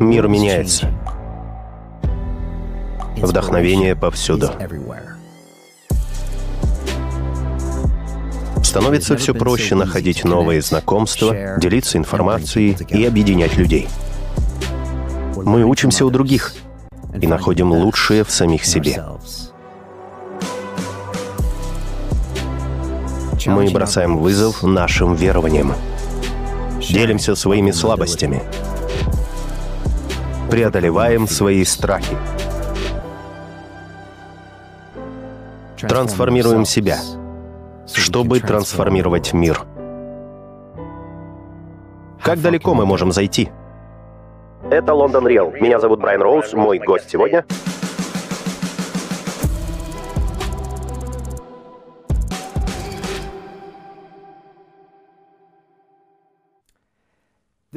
Мир 0.00 0.28
меняется. 0.28 0.92
Вдохновение 3.16 3.96
повсюду. 3.96 4.50
Становится 8.62 9.16
все 9.16 9.34
проще 9.34 9.74
находить 9.74 10.24
новые 10.24 10.62
знакомства, 10.62 11.34
делиться 11.58 11.98
информацией 11.98 12.76
и 12.90 13.04
объединять 13.04 13.56
людей. 13.56 13.88
Мы 15.34 15.64
учимся 15.64 16.06
у 16.06 16.10
других 16.10 16.54
и 17.20 17.26
находим 17.26 17.72
лучшее 17.72 18.22
в 18.22 18.30
самих 18.30 18.64
себе. 18.64 19.02
Мы 23.46 23.70
бросаем 23.70 24.18
вызов 24.18 24.62
нашим 24.62 25.14
верованиям. 25.14 25.72
Делимся 26.80 27.34
своими 27.34 27.72
слабостями. 27.72 28.42
Преодолеваем 30.50 31.26
свои 31.26 31.62
страхи. 31.64 32.16
Трансформируем 35.78 36.64
себя, 36.64 36.98
чтобы 37.92 38.40
трансформировать 38.40 39.32
мир. 39.32 39.60
Как 42.22 42.40
далеко 42.40 42.74
мы 42.74 42.86
можем 42.86 43.12
зайти? 43.12 43.50
Это 44.70 44.94
Лондон 44.94 45.28
Риэл. 45.28 45.52
Меня 45.60 45.78
зовут 45.80 46.00
Брайан 46.00 46.22
Роуз, 46.22 46.52
мой 46.54 46.78
гость 46.78 47.10
сегодня 47.10 47.44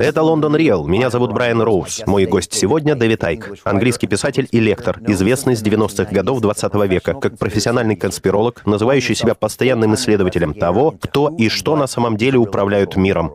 Это 0.02 0.24
Лондон 0.24 0.56
Риэл. 0.56 0.88
Меня 0.88 1.12
зовут 1.12 1.32
Брайан 1.32 1.62
Роуз. 1.62 2.02
Мой 2.08 2.26
гость 2.26 2.54
сегодня 2.54 2.96
Дэвид 2.96 3.24
Айк, 3.24 3.54
английский 3.64 4.08
писатель 4.08 4.48
и 4.52 4.60
лектор, 4.60 5.00
известный 5.08 5.56
с 5.56 5.62
90-х 5.62 6.12
годов 6.12 6.42
20 6.42 6.74
века 6.90 7.14
как 7.14 7.38
профессиональный 7.38 7.96
конспиролог, 7.96 8.66
называющий 8.66 9.14
себя 9.14 9.36
постоянным 9.36 9.94
исследователем 9.94 10.56
того, 10.56 10.96
кто 11.00 11.30
и 11.30 11.50
что 11.50 11.76
на 11.76 11.86
самом 11.86 12.18
деле 12.18 12.40
управляют 12.40 12.96
миром. 12.96 13.32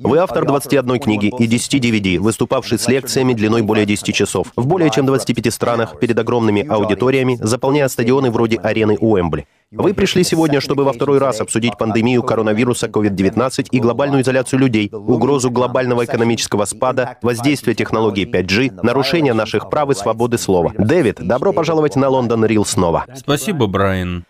Вы 0.00 0.18
автор 0.18 0.46
21 0.46 1.00
книги 1.00 1.32
и 1.40 1.48
10 1.48 1.74
DVD, 1.74 2.20
выступавший 2.20 2.78
с 2.78 2.86
лекциями 2.86 3.32
длиной 3.32 3.62
более 3.62 3.84
10 3.84 4.14
часов 4.14 4.52
в 4.54 4.64
более 4.64 4.90
чем 4.90 5.06
25 5.06 5.52
странах 5.52 5.98
перед 5.98 6.16
огромными 6.16 6.64
аудиториями, 6.64 7.36
заполняя 7.40 7.88
стадионы 7.88 8.30
вроде 8.30 8.58
арены 8.58 8.96
Уэмбли. 8.96 9.48
Вы 9.72 9.94
пришли 9.94 10.22
сегодня, 10.22 10.60
чтобы 10.60 10.84
во 10.84 10.92
второй 10.92 11.18
раз 11.18 11.40
обсудить 11.40 11.76
пандемию 11.76 12.22
коронавируса 12.22 12.86
COVID-19 12.86 13.66
и 13.72 13.80
глобальную 13.80 14.22
изоляцию 14.22 14.60
людей, 14.60 14.88
угрозу 14.92 15.50
глобального 15.50 16.04
экономического 16.04 16.64
спада, 16.64 17.18
воздействие 17.20 17.74
технологии 17.74 18.24
5G, 18.24 18.80
нарушение 18.84 19.34
наших 19.34 19.68
прав 19.68 19.90
и 19.90 19.94
свободы 19.94 20.38
слова. 20.38 20.72
Дэвид, 20.78 21.16
добро 21.18 21.52
пожаловать 21.52 21.96
на 21.96 22.08
Лондон 22.08 22.44
Рил 22.44 22.64
снова. 22.64 23.04
Спасибо, 23.16 23.66
Брайан. 23.66 24.24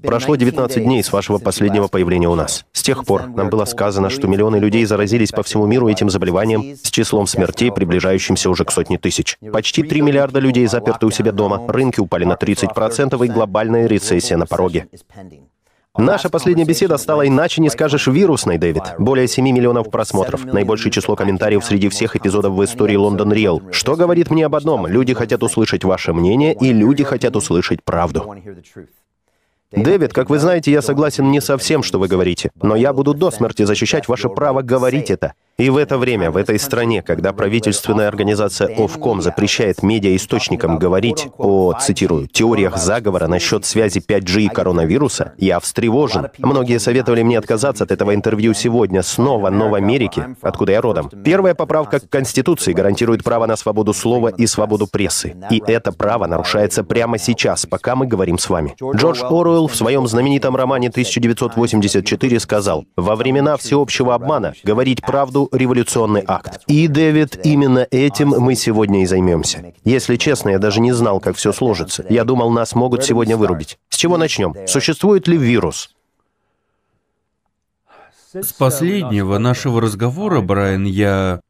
Прошло 0.00 0.36
19 0.36 0.84
дней 0.84 1.02
с 1.02 1.12
вашего 1.12 1.38
последнего 1.38 1.88
появления 1.88 2.28
у 2.28 2.36
нас. 2.36 2.64
С 2.72 2.82
тех 2.82 3.04
пор 3.04 3.26
нам 3.26 3.50
было 3.50 3.64
сказано, 3.64 4.10
что 4.10 4.28
миллионы 4.28 4.56
людей 4.56 4.84
заразились 4.84 5.32
по 5.32 5.42
всему 5.42 5.66
миру 5.66 5.88
этим 5.88 6.08
заболеванием 6.08 6.76
с 6.76 6.90
числом 6.90 7.26
смертей, 7.26 7.72
приближающимся 7.72 8.48
уже 8.48 8.64
к 8.64 8.70
сотне 8.70 8.96
тысяч. 8.96 9.36
Почти 9.52 9.82
3 9.82 10.00
миллиарда 10.00 10.38
людей 10.38 10.66
заперты 10.68 11.06
у 11.06 11.10
себя 11.10 11.32
дома, 11.32 11.66
рынки 11.66 11.98
упали 11.98 12.24
на 12.24 12.34
30% 12.34 13.26
и 13.26 13.28
глобальная 13.28 13.86
рецессия 13.86 14.36
на 14.36 14.46
пороге. 14.46 14.86
Наша 15.96 16.30
последняя 16.30 16.64
беседа 16.64 16.96
стала 16.96 17.26
иначе 17.26 17.60
не 17.60 17.68
скажешь 17.68 18.06
вирусной, 18.06 18.56
Дэвид. 18.56 18.94
Более 18.98 19.26
7 19.26 19.44
миллионов 19.44 19.90
просмотров, 19.90 20.44
наибольшее 20.44 20.92
число 20.92 21.16
комментариев 21.16 21.64
среди 21.64 21.88
всех 21.88 22.14
эпизодов 22.14 22.52
в 22.52 22.64
истории 22.64 22.94
Лондон 22.94 23.32
Риэл. 23.32 23.62
Что 23.72 23.96
говорит 23.96 24.30
мне 24.30 24.46
об 24.46 24.54
одном? 24.54 24.86
Люди 24.86 25.12
хотят 25.12 25.42
услышать 25.42 25.82
ваше 25.82 26.12
мнение, 26.12 26.54
и 26.54 26.72
люди 26.72 27.02
хотят 27.02 27.34
услышать 27.34 27.82
правду. 27.82 28.32
Дэвид, 29.72 30.14
как 30.14 30.30
вы 30.30 30.38
знаете, 30.38 30.72
я 30.72 30.80
согласен 30.80 31.30
не 31.30 31.40
со 31.40 31.58
всем, 31.58 31.82
что 31.82 31.98
вы 31.98 32.08
говорите, 32.08 32.50
но 32.62 32.74
я 32.74 32.92
буду 32.92 33.12
до 33.12 33.30
смерти 33.30 33.64
защищать 33.64 34.08
ваше 34.08 34.30
право 34.30 34.62
говорить 34.62 35.10
это. 35.10 35.34
И 35.58 35.70
в 35.70 35.76
это 35.76 35.98
время, 35.98 36.30
в 36.30 36.36
этой 36.36 36.56
стране, 36.56 37.02
когда 37.02 37.32
правительственная 37.32 38.06
организация 38.06 38.68
Ofcom 38.68 39.20
запрещает 39.20 39.82
медиаисточникам 39.82 40.78
говорить 40.78 41.26
о, 41.36 41.72
цитирую, 41.72 42.28
теориях 42.28 42.78
заговора 42.78 43.26
насчет 43.26 43.64
связи 43.64 43.98
5G 43.98 44.42
и 44.42 44.48
коронавируса, 44.48 45.32
я 45.36 45.58
встревожен. 45.58 46.28
Многие 46.38 46.78
советовали 46.78 47.24
мне 47.24 47.36
отказаться 47.36 47.82
от 47.82 47.90
этого 47.90 48.14
интервью 48.14 48.54
сегодня 48.54 49.02
снова, 49.02 49.50
но 49.50 49.68
в 49.68 49.74
Америке, 49.74 50.36
откуда 50.42 50.70
я 50.70 50.80
родом. 50.80 51.10
Первая 51.24 51.56
поправка 51.56 51.98
к 51.98 52.08
Конституции 52.08 52.72
гарантирует 52.72 53.24
право 53.24 53.46
на 53.46 53.56
свободу 53.56 53.92
слова 53.92 54.28
и 54.28 54.46
свободу 54.46 54.86
прессы. 54.86 55.34
И 55.50 55.60
это 55.66 55.90
право 55.90 56.28
нарушается 56.28 56.84
прямо 56.84 57.18
сейчас, 57.18 57.66
пока 57.66 57.96
мы 57.96 58.06
говорим 58.06 58.38
с 58.38 58.48
вами. 58.48 58.76
Джордж 58.94 59.24
Оруэлл 59.24 59.66
в 59.66 59.74
своем 59.74 60.06
знаменитом 60.06 60.54
романе 60.54 60.88
1984 60.88 62.38
сказал, 62.38 62.84
«Во 62.94 63.16
времена 63.16 63.56
всеобщего 63.56 64.14
обмана 64.14 64.54
говорить 64.62 65.02
правду 65.02 65.47
революционный 65.52 66.22
акт. 66.26 66.62
И, 66.66 66.88
Дэвид, 66.88 67.40
именно 67.44 67.86
этим 67.90 68.28
мы 68.30 68.54
сегодня 68.54 69.02
и 69.02 69.06
займемся. 69.06 69.72
Если 69.84 70.16
честно, 70.16 70.50
я 70.50 70.58
даже 70.58 70.80
не 70.80 70.92
знал, 70.92 71.20
как 71.20 71.36
все 71.36 71.52
сложится. 71.52 72.04
Я 72.08 72.24
думал, 72.24 72.50
нас 72.50 72.74
могут 72.74 73.04
сегодня 73.04 73.36
вырубить. 73.36 73.78
С 73.88 73.96
чего 73.96 74.16
начнем? 74.16 74.54
Существует 74.66 75.28
ли 75.28 75.36
вирус? 75.36 75.94
С 78.32 78.52
последнего 78.52 79.38
нашего 79.38 79.80
разговора, 79.80 80.40
Брайан, 80.42 80.84
я 80.84 81.40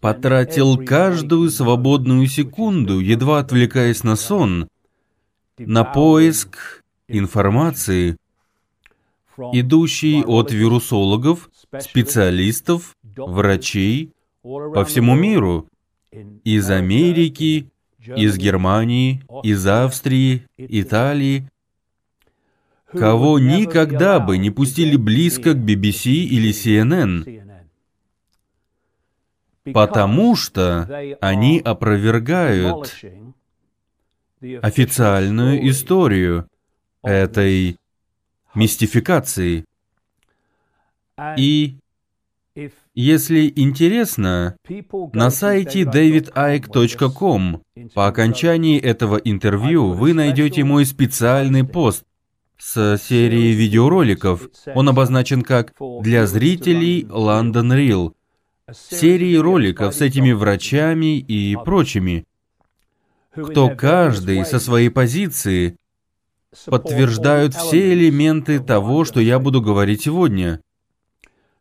потратил 0.00 0.76
каждую 0.76 1.50
свободную 1.50 2.26
секунду, 2.26 2.98
едва 2.98 3.38
отвлекаясь 3.38 4.02
на 4.02 4.16
сон, 4.16 4.68
на 5.58 5.84
поиск 5.84 6.82
информации, 7.08 8.16
идущей 9.52 10.22
от 10.24 10.52
вирусологов, 10.52 11.48
специалистов, 11.80 12.94
врачей 13.16 14.12
по 14.42 14.84
всему 14.84 15.14
миру, 15.14 15.68
из 16.44 16.70
Америки, 16.70 17.70
из 17.98 18.36
Германии, 18.36 19.22
из 19.42 19.66
Австрии, 19.66 20.46
Италии, 20.58 21.48
кого 22.90 23.38
никогда 23.38 24.20
бы 24.20 24.36
не 24.38 24.50
пустили 24.50 24.96
близко 24.96 25.54
к 25.54 25.56
BBC 25.56 26.10
или 26.10 26.50
CNN, 26.50 27.24
потому 29.72 30.36
что 30.36 30.88
они 31.20 31.60
опровергают 31.60 32.94
официальную 34.60 35.68
историю 35.70 36.48
этой 37.02 37.78
мистификации. 38.54 39.64
И 41.36 41.76
если 42.94 43.50
интересно, 43.56 44.56
на 45.12 45.30
сайте 45.30 45.82
davidike.com 45.82 47.62
по 47.94 48.06
окончании 48.06 48.78
этого 48.78 49.16
интервью 49.16 49.92
вы 49.92 50.12
найдете 50.12 50.62
мой 50.64 50.84
специальный 50.84 51.64
пост 51.64 52.04
с 52.58 52.98
серией 52.98 53.54
видеороликов. 53.54 54.48
Он 54.74 54.90
обозначен 54.90 55.42
как 55.42 55.72
«Для 56.02 56.26
зрителей 56.26 57.04
London 57.04 57.74
Real». 57.74 58.12
Серии 58.72 59.36
роликов 59.36 59.94
с 59.94 60.00
этими 60.00 60.32
врачами 60.32 61.18
и 61.18 61.56
прочими, 61.56 62.24
кто 63.34 63.70
каждый 63.70 64.44
со 64.44 64.60
своей 64.60 64.88
позиции 64.88 65.76
подтверждают 66.66 67.54
все 67.54 67.92
элементы 67.94 68.60
того, 68.60 69.04
что 69.04 69.20
я 69.20 69.38
буду 69.38 69.62
говорить 69.62 70.02
сегодня– 70.02 70.60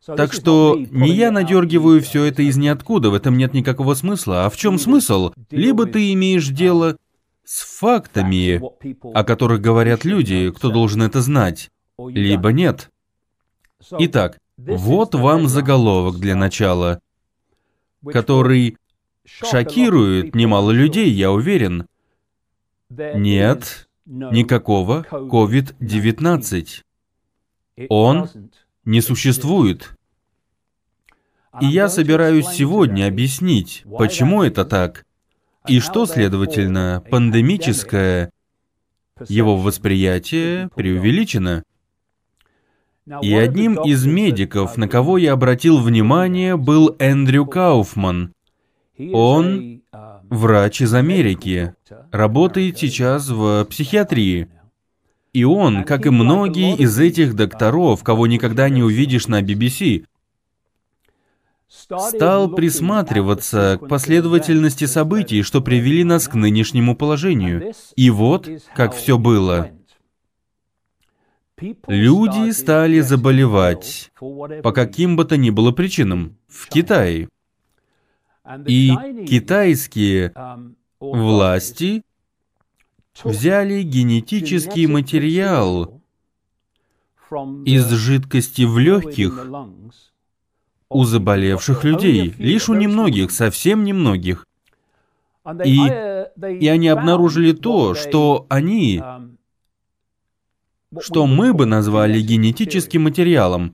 так 0.05 0.33
что 0.33 0.77
не 0.77 1.11
я 1.11 1.31
надергиваю 1.31 2.01
все 2.01 2.25
это 2.25 2.41
из 2.41 2.57
ниоткуда, 2.57 3.09
в 3.09 3.13
этом 3.13 3.37
нет 3.37 3.53
никакого 3.53 3.93
смысла. 3.93 4.45
А 4.45 4.49
в 4.49 4.57
чем 4.57 4.79
смысл? 4.79 5.31
Либо 5.51 5.85
ты 5.85 6.13
имеешь 6.13 6.47
дело 6.47 6.97
с 7.43 7.63
фактами, 7.79 8.61
о 9.13 9.23
которых 9.23 9.61
говорят 9.61 10.05
люди, 10.05 10.51
кто 10.51 10.71
должен 10.71 11.03
это 11.03 11.21
знать, 11.21 11.69
либо 11.97 12.51
нет. 12.51 12.89
Итак, 13.91 14.39
вот 14.57 15.15
вам 15.15 15.47
заголовок 15.47 16.19
для 16.19 16.35
начала, 16.35 16.99
который 18.05 18.77
шокирует 19.25 20.35
немало 20.35 20.71
людей, 20.71 21.09
я 21.11 21.31
уверен. 21.31 21.87
Нет 22.89 23.87
никакого 24.05 25.05
COVID-19. 25.09 26.83
Он 27.89 28.29
не 28.85 29.01
существует. 29.01 29.91
И 31.59 31.65
я 31.65 31.89
собираюсь 31.89 32.47
сегодня 32.47 33.07
объяснить, 33.07 33.83
почему 33.97 34.43
это 34.43 34.63
так, 34.63 35.05
и 35.67 35.79
что, 35.79 36.05
следовательно, 36.05 37.03
пандемическое 37.09 38.31
его 39.27 39.57
восприятие 39.57 40.69
преувеличено. 40.75 41.63
И 43.21 43.33
одним 43.33 43.81
из 43.83 44.05
медиков, 44.05 44.77
на 44.77 44.87
кого 44.87 45.17
я 45.17 45.33
обратил 45.33 45.79
внимание, 45.79 46.55
был 46.55 46.95
Эндрю 46.99 47.45
Кауфман. 47.45 48.33
Он 49.13 49.81
врач 50.29 50.81
из 50.81 50.93
Америки, 50.93 51.75
работает 52.11 52.77
сейчас 52.77 53.29
в 53.29 53.65
психиатрии. 53.65 54.49
И 55.33 55.43
он, 55.45 55.83
как 55.85 56.05
и 56.05 56.09
многие 56.09 56.75
из 56.75 56.99
этих 56.99 57.35
докторов, 57.35 58.03
кого 58.03 58.27
никогда 58.27 58.67
не 58.69 58.83
увидишь 58.83 59.27
на 59.27 59.41
BBC, 59.41 60.05
стал 61.67 62.49
присматриваться 62.49 63.79
к 63.81 63.87
последовательности 63.87 64.85
событий, 64.85 65.41
что 65.41 65.61
привели 65.61 66.03
нас 66.03 66.27
к 66.27 66.35
нынешнему 66.35 66.95
положению. 66.95 67.73
И 67.95 68.09
вот, 68.09 68.49
как 68.75 68.93
все 68.93 69.17
было. 69.17 69.71
Люди 71.87 72.51
стали 72.51 72.99
заболевать 73.01 74.11
по 74.19 74.71
каким 74.71 75.15
бы 75.15 75.25
то 75.25 75.37
ни 75.37 75.49
было 75.49 75.71
причинам 75.71 76.37
в 76.47 76.67
Китае. 76.67 77.29
И 78.65 78.91
китайские 79.27 80.33
власти 80.99 82.03
взяли 83.23 83.81
генетический 83.83 84.87
материал 84.87 86.01
из 87.65 87.89
жидкости 87.89 88.63
в 88.63 88.77
легких 88.77 89.47
у 90.89 91.03
заболевших 91.05 91.83
людей, 91.83 92.33
лишь 92.37 92.67
у 92.69 92.73
немногих, 92.73 93.31
совсем 93.31 93.83
немногих. 93.83 94.45
И, 95.65 95.77
и 96.59 96.67
они 96.67 96.89
обнаружили 96.89 97.53
то, 97.53 97.95
что 97.95 98.45
они, 98.49 99.01
что 100.99 101.25
мы 101.25 101.53
бы 101.53 101.65
назвали 101.65 102.19
генетическим 102.19 103.03
материалом. 103.03 103.73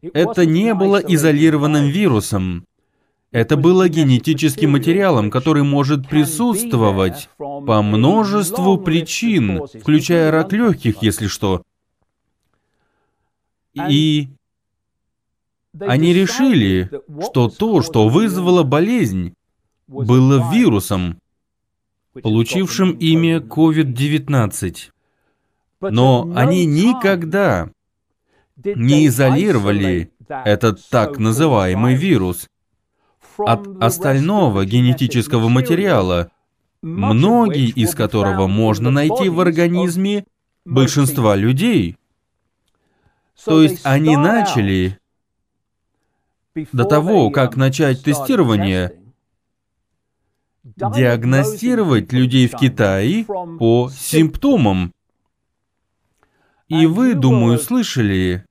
Это 0.00 0.46
не 0.46 0.74
было 0.74 0.98
изолированным 0.98 1.88
вирусом. 1.88 2.64
Это 3.34 3.56
было 3.56 3.88
генетическим 3.88 4.70
материалом, 4.70 5.28
который 5.28 5.64
может 5.64 6.08
присутствовать 6.08 7.28
по 7.36 7.82
множеству 7.82 8.78
причин, 8.78 9.66
включая 9.66 10.30
рак 10.30 10.52
легких, 10.52 11.02
если 11.02 11.26
что. 11.26 11.64
И 13.74 14.28
они 15.80 16.14
решили, 16.14 16.88
что 17.28 17.48
то, 17.48 17.82
что 17.82 18.08
вызвало 18.08 18.62
болезнь, 18.62 19.34
было 19.88 20.52
вирусом, 20.52 21.18
получившим 22.12 22.92
имя 22.92 23.38
COVID-19. 23.38 24.76
Но 25.80 26.32
они 26.36 26.66
никогда 26.66 27.68
не 28.64 29.08
изолировали 29.08 30.12
этот 30.28 30.88
так 30.88 31.18
называемый 31.18 31.96
вирус 31.96 32.48
от 33.38 33.66
остального 33.82 34.64
генетического 34.64 35.48
материала, 35.48 36.30
многие 36.82 37.68
из 37.68 37.94
которого 37.94 38.46
можно 38.46 38.90
найти 38.90 39.28
в 39.28 39.40
организме 39.40 40.26
большинства 40.64 41.36
людей. 41.36 41.96
То 43.44 43.62
есть 43.62 43.80
они 43.84 44.16
начали 44.16 44.98
до 46.72 46.84
того, 46.84 47.30
как 47.30 47.56
начать 47.56 48.02
тестирование, 48.02 48.92
диагностировать 50.62 52.12
людей 52.12 52.48
в 52.48 52.56
Китае 52.56 53.24
по 53.58 53.90
симптомам. 53.90 54.92
И 56.68 56.86
вы, 56.86 57.14
думаю, 57.14 57.58
слышали 57.58 58.46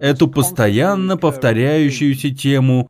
эту 0.00 0.28
постоянно 0.28 1.16
повторяющуюся 1.16 2.30
тему 2.30 2.88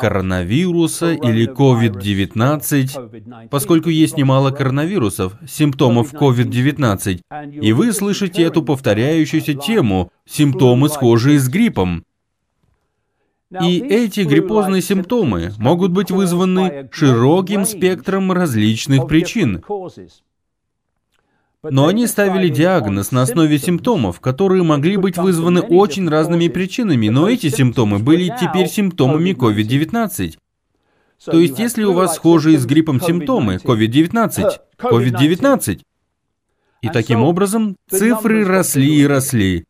коронавируса 0.00 1.12
или 1.12 1.48
COVID-19, 1.48 3.48
поскольку 3.48 3.90
есть 3.90 4.16
немало 4.16 4.50
коронавирусов, 4.50 5.34
симптомов 5.46 6.14
COVID-19, 6.14 7.20
и 7.60 7.72
вы 7.72 7.92
слышите 7.92 8.42
эту 8.42 8.62
повторяющуюся 8.62 9.54
тему, 9.54 10.10
симптомы, 10.26 10.88
схожие 10.88 11.38
с 11.38 11.48
гриппом. 11.48 12.04
И 13.62 13.78
эти 13.78 14.20
гриппозные 14.20 14.82
симптомы 14.82 15.52
могут 15.56 15.90
быть 15.90 16.10
вызваны 16.10 16.90
широким 16.92 17.64
спектром 17.64 18.30
различных 18.30 19.08
причин. 19.08 19.64
Но 21.62 21.88
они 21.88 22.06
ставили 22.06 22.48
диагноз 22.48 23.10
на 23.10 23.22
основе 23.22 23.58
симптомов, 23.58 24.20
которые 24.20 24.62
могли 24.62 24.96
быть 24.96 25.18
вызваны 25.18 25.60
очень 25.60 26.08
разными 26.08 26.46
причинами, 26.46 27.08
но 27.08 27.28
эти 27.28 27.48
симптомы 27.48 27.98
были 27.98 28.32
теперь 28.40 28.68
симптомами 28.68 29.30
COVID-19. 29.30 30.38
То 31.24 31.40
есть, 31.40 31.58
если 31.58 31.82
у 31.82 31.94
вас 31.94 32.14
схожие 32.14 32.58
с 32.58 32.64
гриппом 32.64 33.00
симптомы 33.00 33.56
COVID-19, 33.56 34.52
COVID-19. 34.78 35.80
И 36.80 36.88
таким 36.90 37.22
образом 37.22 37.76
цифры 37.90 38.44
росли 38.44 39.00
и 39.00 39.04
росли. 39.04 39.64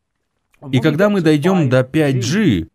И 0.71 0.79
когда 0.79 1.09
мы 1.09 1.21
дойдем 1.21 1.69
до 1.69 1.79
5G, 1.79 2.67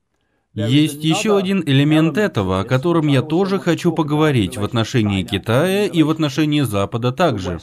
есть 0.54 1.04
еще 1.04 1.36
один 1.36 1.62
элемент 1.64 2.18
этого, 2.18 2.60
о 2.60 2.64
котором 2.64 3.06
я 3.06 3.22
тоже 3.22 3.60
хочу 3.60 3.92
поговорить 3.92 4.56
в 4.56 4.64
отношении 4.64 5.22
Китая 5.22 5.86
и 5.86 6.02
в 6.02 6.10
отношении 6.10 6.62
Запада 6.62 7.12
также. 7.12 7.60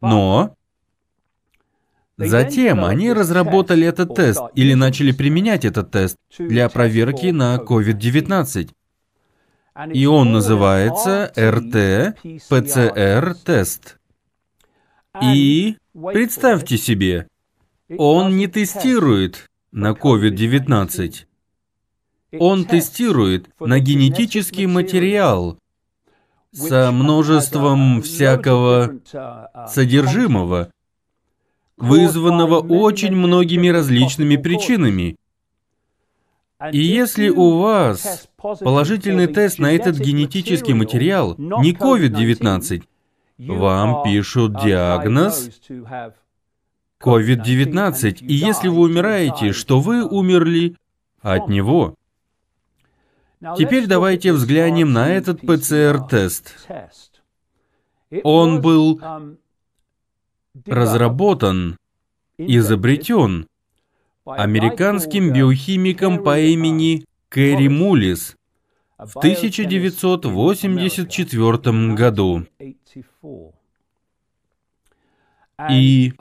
Но 0.00 0.56
затем 2.28 2.84
они 2.84 3.12
разработали 3.12 3.86
этот 3.86 4.14
тест 4.14 4.40
или 4.54 4.74
начали 4.74 5.12
применять 5.12 5.64
этот 5.64 5.90
тест 5.90 6.16
для 6.38 6.68
проверки 6.68 7.26
на 7.26 7.56
COVID-19. 7.56 8.70
И 9.92 10.06
он 10.06 10.32
называется 10.32 11.32
РТ-ПЦР-тест. 11.36 13.98
И 15.22 15.76
представьте 15.92 16.76
себе, 16.76 17.28
он 17.98 18.36
не 18.36 18.46
тестирует 18.46 19.48
на 19.70 19.92
COVID-19. 19.92 21.26
Он 22.38 22.64
тестирует 22.64 23.48
на 23.60 23.78
генетический 23.78 24.66
материал 24.66 25.58
со 26.52 26.90
множеством 26.92 28.02
всякого 28.02 29.00
содержимого, 29.68 30.70
вызванного 31.82 32.60
очень 32.60 33.14
многими 33.14 33.68
различными 33.68 34.36
причинами. 34.36 35.16
И 36.70 36.78
если 36.78 37.28
у 37.28 37.58
вас 37.58 38.28
положительный 38.38 39.26
тест 39.26 39.58
на 39.58 39.72
этот 39.72 39.98
генетический 39.98 40.74
материал, 40.74 41.34
не 41.36 41.72
COVID-19, 41.72 42.84
вам 43.38 44.04
пишут 44.04 44.62
диагноз 44.62 45.50
COVID-19, 47.00 48.18
и 48.20 48.32
если 48.32 48.68
вы 48.68 48.82
умираете, 48.82 49.52
что 49.52 49.80
вы 49.80 50.06
умерли 50.06 50.76
от 51.20 51.48
него. 51.48 51.96
Теперь 53.58 53.88
давайте 53.88 54.32
взглянем 54.32 54.92
на 54.92 55.08
этот 55.08 55.40
ПЦР-тест. 55.40 56.54
Он 58.22 58.60
был 58.60 59.00
разработан, 60.66 61.76
изобретен 62.38 63.46
американским 64.24 65.32
биохимиком 65.32 66.22
по 66.22 66.38
имени 66.38 67.04
Кэрри 67.28 67.66
Мулис 67.68 68.36
в 68.98 69.16
1984 69.16 71.94
году. 71.94 72.46
И 75.70 76.12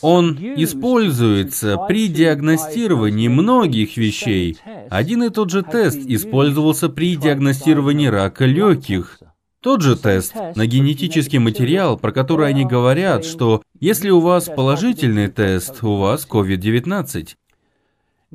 он 0.00 0.38
используется 0.38 1.76
при 1.88 2.08
диагностировании 2.08 3.28
многих 3.28 3.98
вещей. 3.98 4.56
Один 4.88 5.24
и 5.24 5.30
тот 5.30 5.50
же 5.50 5.62
тест 5.62 5.98
использовался 5.98 6.88
при 6.88 7.16
диагностировании 7.16 8.06
рака 8.06 8.46
легких. 8.46 9.20
Тот 9.60 9.82
же 9.82 9.96
тест 9.96 10.34
на 10.54 10.66
генетический 10.66 11.38
материал, 11.38 11.98
про 11.98 12.12
который 12.12 12.48
они 12.48 12.64
говорят, 12.64 13.24
что 13.24 13.62
если 13.80 14.08
у 14.10 14.20
вас 14.20 14.44
положительный 14.44 15.28
тест, 15.28 15.82
у 15.82 15.96
вас 15.96 16.26
COVID-19. 16.30 17.34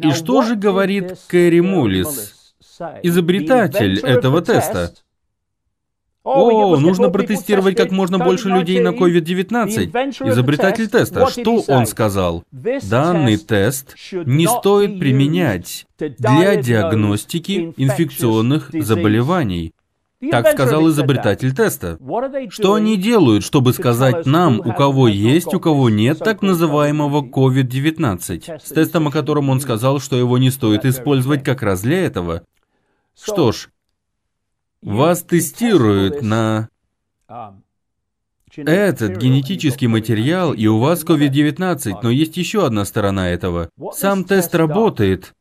И 0.01 0.12
что 0.12 0.42
же 0.42 0.56
говорит 0.56 1.18
Кэрри 1.27 1.62
Мулис, 1.62 2.56
изобретатель 3.03 4.00
этого 4.00 4.42
теста? 4.42 4.94
О, 6.25 6.77
нужно 6.77 7.10
протестировать 7.10 7.75
как 7.75 7.92
можно 7.92 8.18
больше 8.18 8.50
людей 8.50 8.80
на 8.80 8.89
COVID-19. 8.89 10.30
Изобретатель 10.30 10.89
теста, 10.89 11.30
что 11.30 11.63
он 11.68 11.86
сказал? 11.86 12.44
Данный 12.51 13.38
тест 13.38 13.96
не 14.12 14.48
стоит 14.48 15.00
применять 15.00 15.86
для 15.98 16.56
диагностики 16.58 17.74
инфекционных 17.77 18.72
заболеваний. 18.74 19.74
Так 20.32 20.51
сказал 20.51 20.89
изобретатель 20.89 21.53
теста. 21.56 21.98
Что 22.50 22.75
они 22.75 22.98
делают, 22.98 23.44
чтобы 23.44 23.74
сказать 23.74 24.25
нам, 24.25 24.60
у 24.60 24.74
кого 24.74 25.08
есть, 25.08 25.53
у 25.53 25.60
кого 25.60 25.89
нет 25.89 26.20
так 26.20 26.42
называемого 26.42 27.22
COVID-19? 27.22 28.60
С 28.63 28.70
тестом, 28.70 29.08
о 29.08 29.12
котором 29.12 29.50
он 29.50 29.60
сказал, 29.60 30.00
что 30.00 30.15
его 30.15 30.38
не 30.38 30.50
стоит 30.51 30.86
использовать 30.86 31.44
как 31.44 31.62
раз 31.62 31.82
для 31.82 32.06
этого. 32.06 32.44
Что 33.15 33.51
ж, 33.51 33.70
Вас 34.84 35.24
тестируют 35.24 36.22
на 36.22 36.68
этот 38.56 39.18
генетический 39.18 39.88
материал, 39.88 40.53
и 40.53 40.68
у 40.68 40.77
вас 40.77 41.03
COVID-19, 41.06 42.00
но 42.03 42.10
есть 42.10 42.36
еще 42.36 42.65
одна 42.65 42.84
сторона 42.84 43.30
этого. 43.30 43.70
Сам 43.94 44.25
тест 44.25 44.53
работает, 44.53 45.34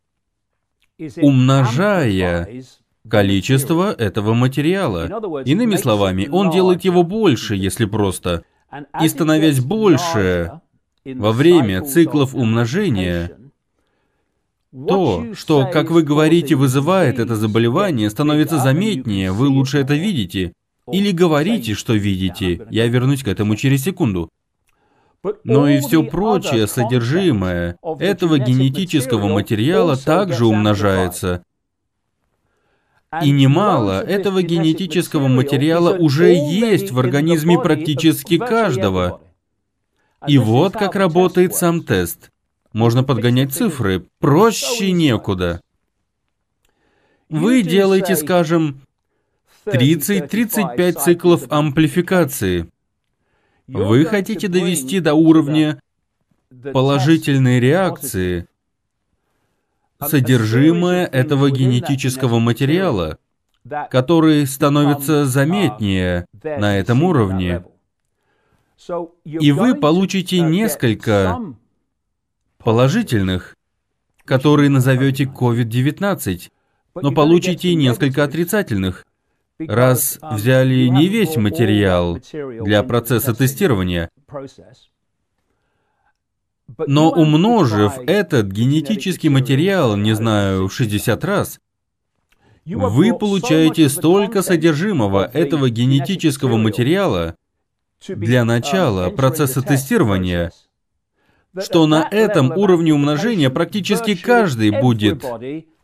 умножая 1.21 2.62
количество 3.09 3.92
этого 3.92 4.35
материала. 4.35 5.42
Иными 5.44 5.76
словами, 5.76 6.28
он 6.30 6.50
делает 6.50 6.85
его 6.85 7.02
больше, 7.02 7.54
если 7.54 7.85
просто. 7.85 8.44
И 9.00 9.09
становясь 9.09 9.61
больше 9.61 10.61
во 11.04 11.32
время 11.32 11.82
циклов 11.82 12.35
умножения, 12.35 13.32
то, 14.73 15.35
что, 15.35 15.66
как 15.66 15.90
вы 15.90 16.02
говорите, 16.02 16.54
вызывает 16.54 17.18
это 17.18 17.37
заболевание, 17.37 18.09
становится 18.09 18.59
заметнее, 18.59 19.32
вы 19.32 19.49
лучше 19.49 19.78
это 19.78 19.94
видите. 19.94 20.54
Или 20.90 21.12
говорите, 21.12 21.75
что 21.75 21.92
видите. 21.92 22.66
Я 22.71 22.87
вернусь 22.88 23.23
к 23.23 23.28
этому 23.28 23.56
через 23.56 23.85
секунду. 23.85 24.30
Но 25.44 25.68
и 25.68 25.78
все 25.80 26.02
прочее 26.02 26.66
содержимое 26.66 27.76
этого 28.00 28.38
генетического 28.38 29.28
материала 29.28 29.97
также 29.97 30.47
умножается. 30.47 31.44
И 33.21 33.31
немало 33.31 34.00
этого 34.00 34.42
генетического 34.42 35.28
материала 35.28 35.95
уже 35.95 36.33
есть 36.33 36.92
в 36.92 36.99
организме 36.99 37.61
практически 37.61 38.38
каждого. 38.38 39.21
И 40.26 40.38
вот 40.38 40.73
как 40.73 40.97
работает 40.97 41.54
сам 41.54 41.83
тест. 41.83 42.31
Можно 42.73 43.04
подгонять 43.04 43.52
цифры, 43.52 44.07
проще 44.19 44.92
некуда. 44.92 45.61
Вы 47.28 47.62
делаете, 47.62 48.16
скажем, 48.16 48.81
30-35 49.66 50.92
циклов 50.92 51.45
амплификации. 51.50 52.71
Вы 53.66 54.07
хотите 54.07 54.49
довести 54.49 55.00
до 55.00 55.12
уровня 55.12 55.78
положительной 56.73 57.61
реакции 57.61 58.47
содержимое 60.09 61.06
этого 61.06 61.50
генетического 61.50 62.38
материала, 62.38 63.18
который 63.90 64.47
становится 64.47 65.25
заметнее 65.26 66.26
на 66.42 66.78
этом 66.78 67.02
уровне. 67.02 67.64
И 69.25 69.52
вы 69.52 69.75
получите 69.75 70.40
несколько 70.40 71.38
положительных, 72.59 73.56
которые 74.25 74.71
назовете 74.71 75.25
COVID-19, 75.25 76.50
но 76.94 77.12
получите 77.12 77.75
несколько 77.75 78.25
отрицательных, 78.25 79.04
раз 79.59 80.18
взяли 80.23 80.88
не 80.88 81.09
весь 81.09 81.37
материал 81.37 82.18
для 82.32 82.82
процесса 82.82 83.35
тестирования, 83.35 84.09
но 86.87 87.11
умножив 87.11 87.95
этот 88.07 88.47
генетический 88.47 89.28
материал, 89.28 89.97
не 89.97 90.14
знаю, 90.14 90.69
в 90.69 90.73
60 90.73 91.25
раз, 91.25 91.59
вы 92.64 93.16
получаете 93.16 93.88
столько 93.88 94.42
содержимого 94.42 95.25
этого 95.25 95.69
генетического 95.69 96.57
материала 96.57 97.37
для 98.09 98.45
начала 98.45 99.11
процесса 99.11 99.62
тестирования, 99.62 100.52
что 101.59 101.87
на 101.87 102.09
этом 102.11 102.52
уровне 102.52 102.95
умножения 102.95 103.50
практически 103.50 104.14
каждый 104.14 104.71
будет 104.71 105.25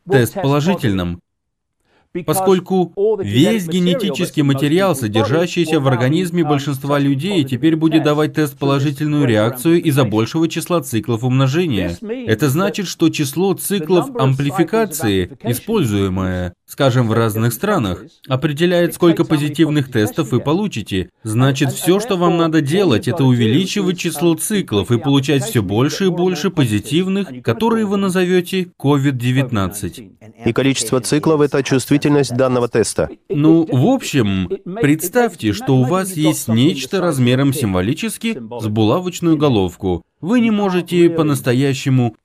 тест 0.08 0.35
положительным 0.35 1.20
поскольку 2.26 2.92
весь 3.22 3.66
генетический 3.66 4.42
материал, 4.42 4.94
содержащийся 4.94 5.80
в 5.80 5.88
организме 5.88 6.44
большинства 6.44 6.98
людей, 6.98 7.44
теперь 7.44 7.76
будет 7.76 8.02
давать 8.02 8.34
тест 8.34 8.58
положительную 8.58 9.26
реакцию 9.26 9.82
из-за 9.82 10.04
большего 10.04 10.48
числа 10.48 10.82
циклов 10.82 11.25
умножения. 11.25 11.96
Это 12.26 12.48
значит, 12.48 12.87
что 12.87 13.08
число 13.08 13.54
циклов 13.54 14.10
амплификации, 14.16 15.38
используемое, 15.42 16.54
скажем, 16.68 17.08
в 17.08 17.12
разных 17.12 17.52
странах, 17.52 18.04
определяет, 18.28 18.94
сколько 18.94 19.25
позитивных 19.25 19.90
тестов 19.90 20.32
вы 20.32 20.40
получите. 20.40 21.10
Значит, 21.22 21.72
все, 21.72 21.98
что 21.98 22.16
вам 22.16 22.37
надо 22.37 22.60
делать, 22.60 23.08
это 23.08 23.25
увеличивать 23.25 23.98
число 23.98 24.34
циклов 24.34 24.90
и 24.90 24.98
получать 24.98 25.44
все 25.44 25.62
больше 25.62 26.06
и 26.06 26.10
больше 26.10 26.50
позитивных, 26.50 27.42
которые 27.42 27.87
вы 27.87 27.96
назовете 27.96 28.68
COVID-19. 28.78 30.12
И 30.44 30.52
количество 30.52 31.00
циклов— 31.00 31.40
это 31.42 31.62
чувствительность 31.62 32.37
данного 32.37 32.68
теста. 32.68 33.08
Ну, 33.30 33.66
в 33.70 33.87
общем, 33.87 34.48
представьте, 34.80 35.52
что 35.52 35.76
у 35.76 35.84
вас 35.84 36.12
есть 36.12 36.48
нечто 36.48 37.00
размером 37.00 37.52
символически 37.52 38.38
с 38.60 38.66
булавочную 38.66 39.37
головку. 39.38 40.02
Вы 40.20 40.40
не 40.40 40.50
можете 40.50 41.08
по-настоящему 41.08 42.16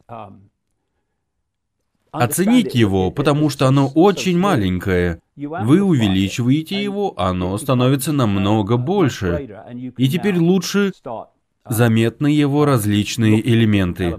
оценить 2.13 2.75
его, 2.75 3.11
потому 3.11 3.49
что 3.49 3.67
оно 3.67 3.87
очень 3.93 4.37
маленькое. 4.37 5.19
Вы 5.35 5.81
увеличиваете 5.81 6.81
его, 6.81 7.13
оно 7.17 7.57
становится 7.57 8.13
намного 8.13 8.77
больше. 8.77 9.49
И 9.97 10.07
теперь 10.07 10.37
лучше 10.37 10.93
заметны 11.67 12.27
его 12.27 12.65
различные 12.65 13.45
элементы. 13.45 14.17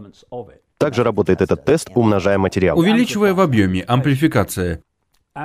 Также 0.77 1.05
работает 1.05 1.41
этот 1.41 1.65
тест, 1.65 1.89
умножая 1.95 2.37
материал. 2.37 2.79
Увеличивая 2.79 3.33
в 3.33 3.41
объеме, 3.41 3.83
амплификация. 3.83 4.83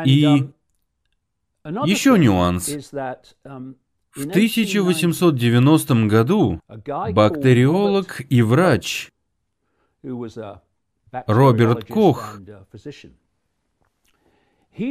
И 0.05 0.49
еще 1.85 2.17
нюанс. 2.17 2.67
В 4.11 4.27
1890 4.27 6.07
году 6.07 6.59
бактериолог 6.67 8.21
и 8.27 8.41
врач 8.41 9.11
Роберт 11.11 11.85
Кох 11.85 12.39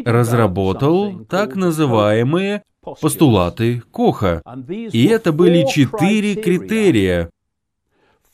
разработал 0.05 1.25
так 1.25 1.55
называемые 1.55 2.63
постулаты 3.01 3.83
Коха. 3.93 4.43
И 4.69 5.07
это 5.07 5.33
были 5.33 5.67
четыре 5.71 6.35
критерия 6.35 7.31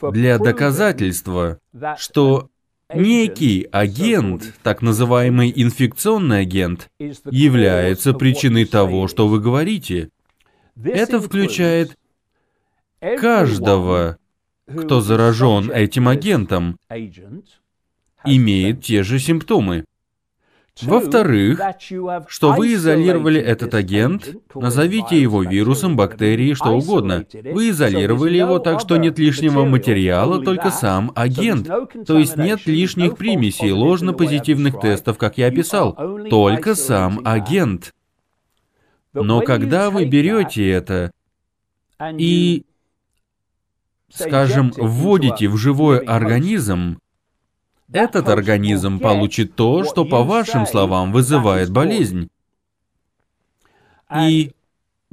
для 0.01 0.39
доказательства, 0.39 1.59
что 1.97 2.51
некий 2.93 3.69
агент, 3.71 4.55
так 4.63 4.83
называемый 4.83 5.53
инфекционный 5.55 6.41
агент, 6.41 6.91
является 6.99 8.13
причиной 8.15 8.65
того, 8.65 9.09
что 9.09 9.29
вы 9.29 9.41
говорите. 9.41 10.11
Это 10.83 11.21
включает 11.21 11.97
каждого, 13.19 14.19
кто 14.67 15.01
заражен 15.01 15.71
этим 15.71 16.09
агентом, 16.09 16.79
имеет 18.25 18.83
те 18.83 19.03
же 19.03 19.19
симптомы. 19.19 19.85
Во-вторых, 20.83 21.61
что 22.27 22.53
вы 22.53 22.75
изолировали 22.75 23.41
этот 23.41 23.75
агент, 23.75 24.35
назовите 24.55 25.21
его 25.21 25.45
вирусом, 25.45 25.97
бактерией, 25.97 26.55
что 26.55 26.71
угодно. 26.71 27.25
Вы 27.33 27.71
изолировали 27.71 28.39
его 28.39 28.59
так, 28.59 28.81
что 28.81 28.97
нет 28.97 29.19
лишнего 29.19 29.65
материала, 29.65 30.43
только 30.43 30.71
сам 30.71 31.13
агент. 31.15 31.69
То 32.07 32.19
есть 32.19 32.37
нет 32.37 32.67
лишних 32.67 33.17
примесей, 33.17 33.71
ложно-позитивных 33.71 34.81
тестов, 34.81 35.17
как 35.17 35.39
я 35.39 35.47
описал, 35.47 35.97
только 36.29 36.75
сам 36.75 37.21
агент. 37.25 37.93
Но 39.13 39.43
когда 39.43 39.91
вы 39.91 40.07
берете 40.07 40.69
это 40.69 41.13
и, 42.19 42.67
скажем, 44.13 44.73
вводите 44.77 45.49
в 45.49 45.57
живой 45.57 45.99
организм, 45.99 46.99
этот 47.93 48.29
организм 48.29 48.99
получит 48.99 49.55
то, 49.55 49.85
что, 49.85 50.05
по 50.05 50.23
вашим 50.23 50.67
словам, 50.67 51.13
вызывает 51.13 51.71
болезнь. 51.71 52.29
И 54.15 54.53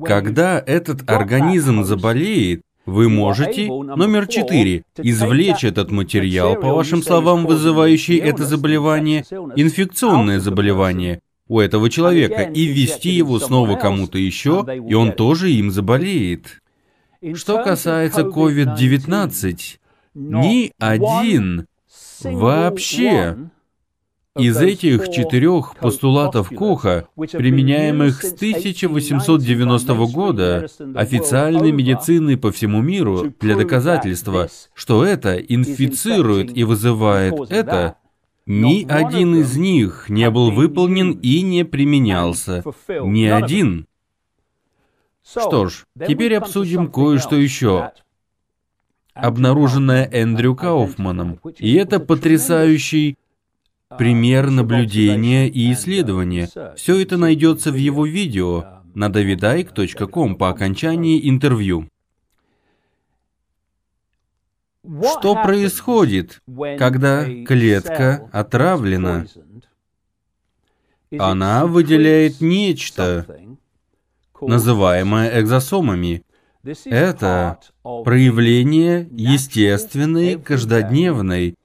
когда 0.04 0.62
этот 0.66 1.10
организм 1.10 1.84
заболеет, 1.84 2.62
вы 2.86 3.10
можете, 3.10 3.68
номер 3.68 4.28
четыре, 4.28 4.84
извлечь 4.98 5.64
этот 5.64 5.92
материал, 5.92 6.56
по 6.56 6.74
вашим 6.74 7.04
словам, 7.04 7.46
вызывающий 7.46 8.18
это 8.18 8.46
заболевание, 8.46 9.24
инфекционное 9.56 10.40
заболевание, 10.40 11.22
у 11.48 11.60
этого 11.60 11.90
человека, 11.90 12.44
и 12.44 12.66
ввести 12.66 13.10
его 13.10 13.38
снова 13.38 13.76
кому-то 13.76 14.18
еще, 14.18 14.66
и 14.88 14.94
он 14.94 15.12
тоже 15.12 15.52
им 15.52 15.70
заболеет. 15.70 16.62
Что 17.34 17.62
касается 17.62 18.22
COVID-19, 18.22 19.58
ни 20.16 20.72
один 20.80 21.68
Вообще, 22.24 23.38
из 24.38 24.58
этих 24.58 25.10
четырех 25.10 25.76
постулатов 25.78 26.50
Коха, 26.50 27.08
применяемых 27.16 28.24
с 28.24 28.34
1890 28.34 29.94
года 30.08 30.68
официальной 30.96 31.72
медициной 31.72 32.38
по 32.38 32.52
всему 32.52 32.82
миру 32.82 33.34
для 33.40 33.56
доказательства, 33.56 34.50
что 34.74 35.04
это 35.04 35.38
инфицирует 35.38 36.56
и 36.56 36.64
вызывает 36.64 37.34
это, 37.50 37.98
Ни 38.48 38.86
один 38.90 39.36
из 39.36 39.56
них 39.56 40.10
не 40.10 40.30
был 40.30 40.52
выполнен 40.52 41.12
и 41.12 41.42
не 41.42 41.64
применялся. 41.64 42.64
Ни 42.88 43.26
один. 43.26 43.86
Что 45.24 45.68
ж, 45.68 45.86
теперь 46.08 46.36
обсудим 46.36 46.92
кое-что 46.92 47.36
еще, 47.36 47.92
обнаруженное 49.14 50.10
Эндрю 50.12 50.56
Кауфманом. 50.56 51.40
И 51.58 51.74
это 51.74 52.00
потрясающий 52.00 53.18
пример 53.98 54.50
наблюдения 54.50 55.50
и 55.50 55.72
исследования. 55.74 56.50
Все 56.76 57.02
это 57.02 57.18
найдется 57.18 57.72
в 57.72 57.76
его 57.76 58.06
видео 58.06 58.82
на 58.94 59.08
davidike.com 59.08 60.36
по 60.36 60.50
окончании 60.50 61.30
интервью. 61.30 61.88
Что 64.84 65.36
происходит, 65.36 66.42
когда 66.78 67.26
клетка 67.26 68.30
отравлена? 68.32 69.26
Она 71.18 71.68
выделяет 71.68 72.42
нечто, 72.42 73.28
называемое 74.40 75.42
экзосомами. 75.42 76.24
Это 76.86 77.60
проявление 77.82 79.08
естественной, 79.12 80.40
каждодневной 80.40 81.56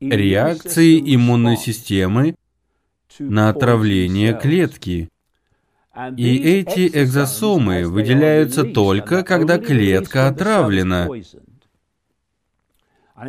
реакции 0.00 1.14
иммунной 1.14 1.56
системы 1.56 2.34
на 3.18 3.48
отравление 3.48 4.38
клетки. 4.38 5.08
И 6.16 6.36
эти 6.36 6.88
экзосомы 6.88 7.86
выделяются 7.86 8.64
только, 8.64 9.22
когда 9.22 9.58
клетка 9.58 10.28
отравлена. 10.28 11.08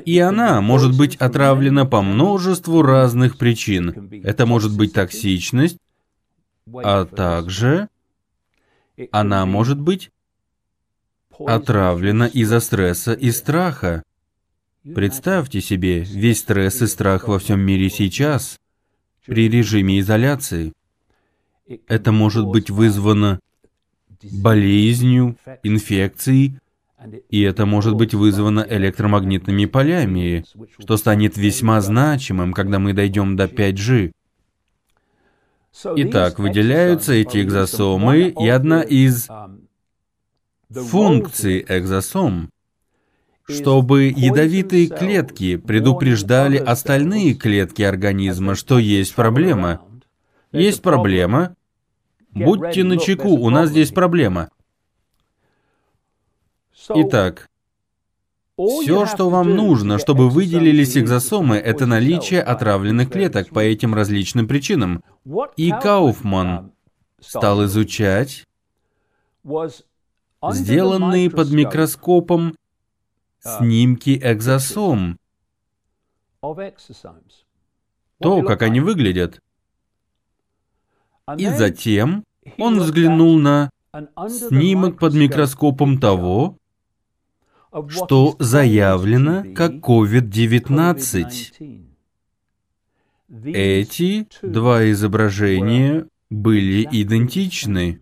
И 0.06 0.18
она 0.20 0.62
может 0.62 0.98
быть 0.98 1.16
отравлена 1.18 1.86
по 1.86 2.02
множеству 2.02 2.82
разных 2.82 3.38
причин. 3.38 4.10
Это 4.24 4.46
может 4.46 4.76
быть 4.76 4.94
токсичность, 4.94 5.78
а 6.74 7.06
также 7.06 7.90
она 9.12 9.46
может 9.46 9.80
быть 9.80 10.12
отравлена 11.40 12.28
из-за 12.28 12.60
стресса 12.60 13.14
и 13.14 13.32
страха. 13.32 14.04
Представьте 14.84 15.62
себе 15.62 16.02
весь 16.02 16.40
стресс 16.40 16.82
и 16.82 16.88
страх 16.88 17.28
во 17.28 17.40
всем 17.40 17.62
мире 17.62 17.90
сейчас, 17.90 18.60
при 19.26 19.50
режиме 19.50 20.00
изоляции. 20.00 20.74
Это 21.88 22.12
может 22.12 22.46
быть 22.46 22.70
вызвано 22.70 23.40
болезнью, 24.32 25.38
инфекцией, 25.64 26.60
и 27.30 27.42
это 27.42 27.66
может 27.66 27.96
быть 27.96 28.14
вызвано 28.14 28.66
электромагнитными 28.70 29.66
полями, 29.66 30.46
что 30.80 30.98
станет 30.98 31.38
весьма 31.38 31.82
значимым, 31.82 32.54
когда 32.54 32.80
мы 32.80 32.94
дойдем 32.94 33.36
до 33.36 33.46
5G. 33.46 34.12
Итак, 35.96 36.40
выделяются 36.40 37.14
эти 37.14 37.42
экзосомы, 37.42 38.34
и 38.40 38.48
одна 38.48 38.82
из 38.82 39.28
функций 40.70 41.66
экзосом 41.68 42.50
чтобы 43.46 44.06
ядовитые 44.06 44.88
клетки 44.88 45.58
предупреждали 45.58 46.58
остальные 46.58 47.34
клетки 47.34 47.82
организма, 47.82 48.56
что 48.56 48.80
есть 48.80 49.14
проблема. 49.16 49.82
Есть 50.52 50.82
проблема. 50.82 51.56
Будьте 52.32 52.84
начеку, 52.84 53.30
у 53.30 53.50
нас 53.50 53.70
здесь 53.70 53.92
проблема. 53.92 54.50
Итак, 56.90 57.50
все, 58.58 59.06
что 59.06 59.30
вам 59.30 59.56
нужно, 59.56 59.98
чтобы 59.98 60.30
выделились 60.30 60.98
экзосомы, 60.98 61.58
это 61.58 61.86
наличие 61.86 62.42
отравленных 62.42 63.10
клеток 63.10 63.50
по 63.50 63.60
этим 63.60 63.96
различным 63.96 64.48
причинам. 64.48 65.04
И 65.58 65.72
Кауфман 65.72 66.72
стал 67.20 67.66
изучать 67.66 68.46
сделанные 70.52 71.30
под 71.30 71.52
микроскопом 71.52 72.56
снимки 73.40 74.20
экзосом. 74.22 75.18
То, 76.42 78.42
как 78.44 78.62
они 78.62 78.80
выглядят. 78.80 79.42
И 81.38 81.48
затем 81.48 82.26
он 82.58 82.80
взглянул 82.80 83.40
на 83.40 83.70
снимок 84.28 85.00
под 85.00 85.14
микроскопом 85.14 86.00
того, 86.00 86.58
что 87.88 88.36
заявлено 88.40 89.44
как 89.56 89.74
COVID-19. 89.74 91.86
Эти 93.46 94.28
два 94.42 94.92
изображения 94.92 96.08
были 96.30 96.86
идентичны. 96.92 98.02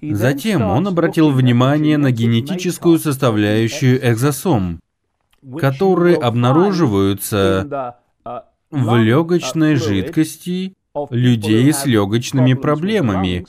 Затем 0.00 0.62
он 0.62 0.88
обратил 0.88 1.30
внимание 1.30 1.98
на 1.98 2.12
генетическую 2.12 2.98
составляющую 2.98 3.98
экзосом, 4.12 4.80
которые 5.58 6.16
обнаруживаются 6.16 7.96
в 8.70 8.96
легочной 8.96 9.76
жидкости 9.76 10.74
людей 11.10 11.72
с 11.72 11.86
легочными 11.86 12.54
проблемами, 12.54 13.46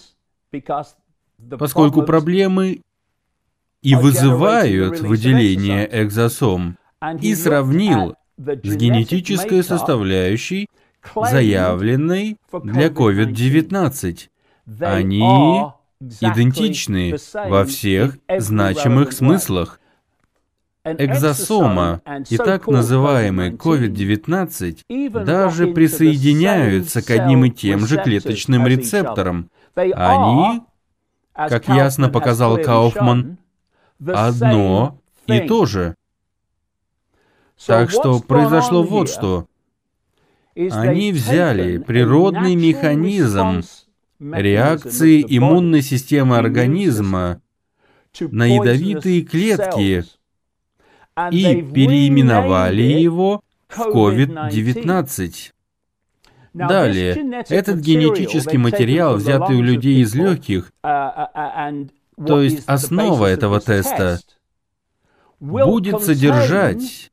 поскольку 1.58 2.04
проблемы 2.04 2.82
и 3.82 3.96
вызывают 3.96 5.00
выделение 5.00 5.88
экзосом, 5.92 6.78
и 7.22 7.34
сравнил 7.36 8.16
с 8.38 8.76
генетической 8.76 9.64
составляющей, 9.64 10.68
заявленной 11.16 12.38
для 12.64 12.88
COVID-19. 12.88 14.30
Они 14.82 15.66
идентичны 16.00 17.16
во 17.34 17.66
всех 17.66 18.18
значимых 18.38 19.14
смыслах. 19.14 19.80
Экзосома 20.86 22.02
и 22.30 22.38
так 22.38 22.68
называемый 22.68 23.52
COVID-19 23.52 25.24
даже 25.26 25.68
присоединяются 25.68 27.02
к 27.02 27.10
одним 27.10 27.46
и 27.46 27.50
тем 27.50 27.86
же 27.86 28.02
клеточным 28.02 28.66
рецепторам. 28.66 29.50
Они, 29.76 30.62
как 31.34 31.68
ясно 31.68 32.10
показал 32.10 32.58
Кауфман, 32.58 33.38
одно 34.06 35.00
и 35.28 35.42
то 35.42 35.66
же. 35.66 35.96
Так 37.66 37.90
что 37.90 38.20
произошло 38.20 38.84
вот 38.84 39.10
что. 39.10 39.48
Они 40.56 41.12
взяли 41.12 41.78
природный 41.78 42.56
механизм 42.56 43.62
реакции 44.20 45.24
иммунной 45.28 45.82
системы 45.82 46.38
организма 46.38 47.42
на 48.20 48.46
ядовитые 48.46 49.22
клетки 49.22 50.04
и 51.32 51.62
переименовали 51.62 52.82
его 52.82 53.42
в 53.68 53.80
COVID-19. 53.80 55.52
Далее, 56.54 57.44
этот 57.50 57.80
генетический 57.80 58.58
материал, 58.58 59.16
взятый 59.16 59.58
у 59.58 59.62
людей 59.62 60.02
из 60.02 60.16
легких, 60.16 60.72
то 62.26 62.42
есть 62.42 62.64
основа 62.68 63.28
этого 63.28 63.60
теста, 63.60 64.20
будет 65.40 66.02
содержать 66.02 67.12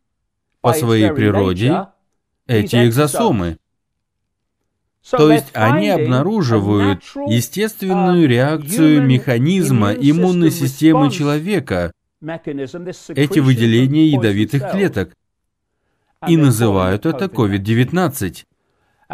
по 0.60 0.72
своей 0.72 1.12
природе 1.12 1.88
эти 2.46 2.86
экзосомы. 2.86 3.58
То 5.08 5.30
есть 5.30 5.50
они 5.52 5.88
обнаруживают 5.88 7.04
естественную 7.28 8.28
реакцию 8.28 9.02
механизма 9.02 9.92
иммунной 9.92 10.50
системы 10.50 11.10
человека, 11.12 11.92
эти 12.20 13.38
выделения 13.38 14.08
ядовитых 14.08 14.68
клеток, 14.70 15.14
и 16.26 16.36
называют 16.36 17.06
это 17.06 17.26
COVID-19. 17.26 18.44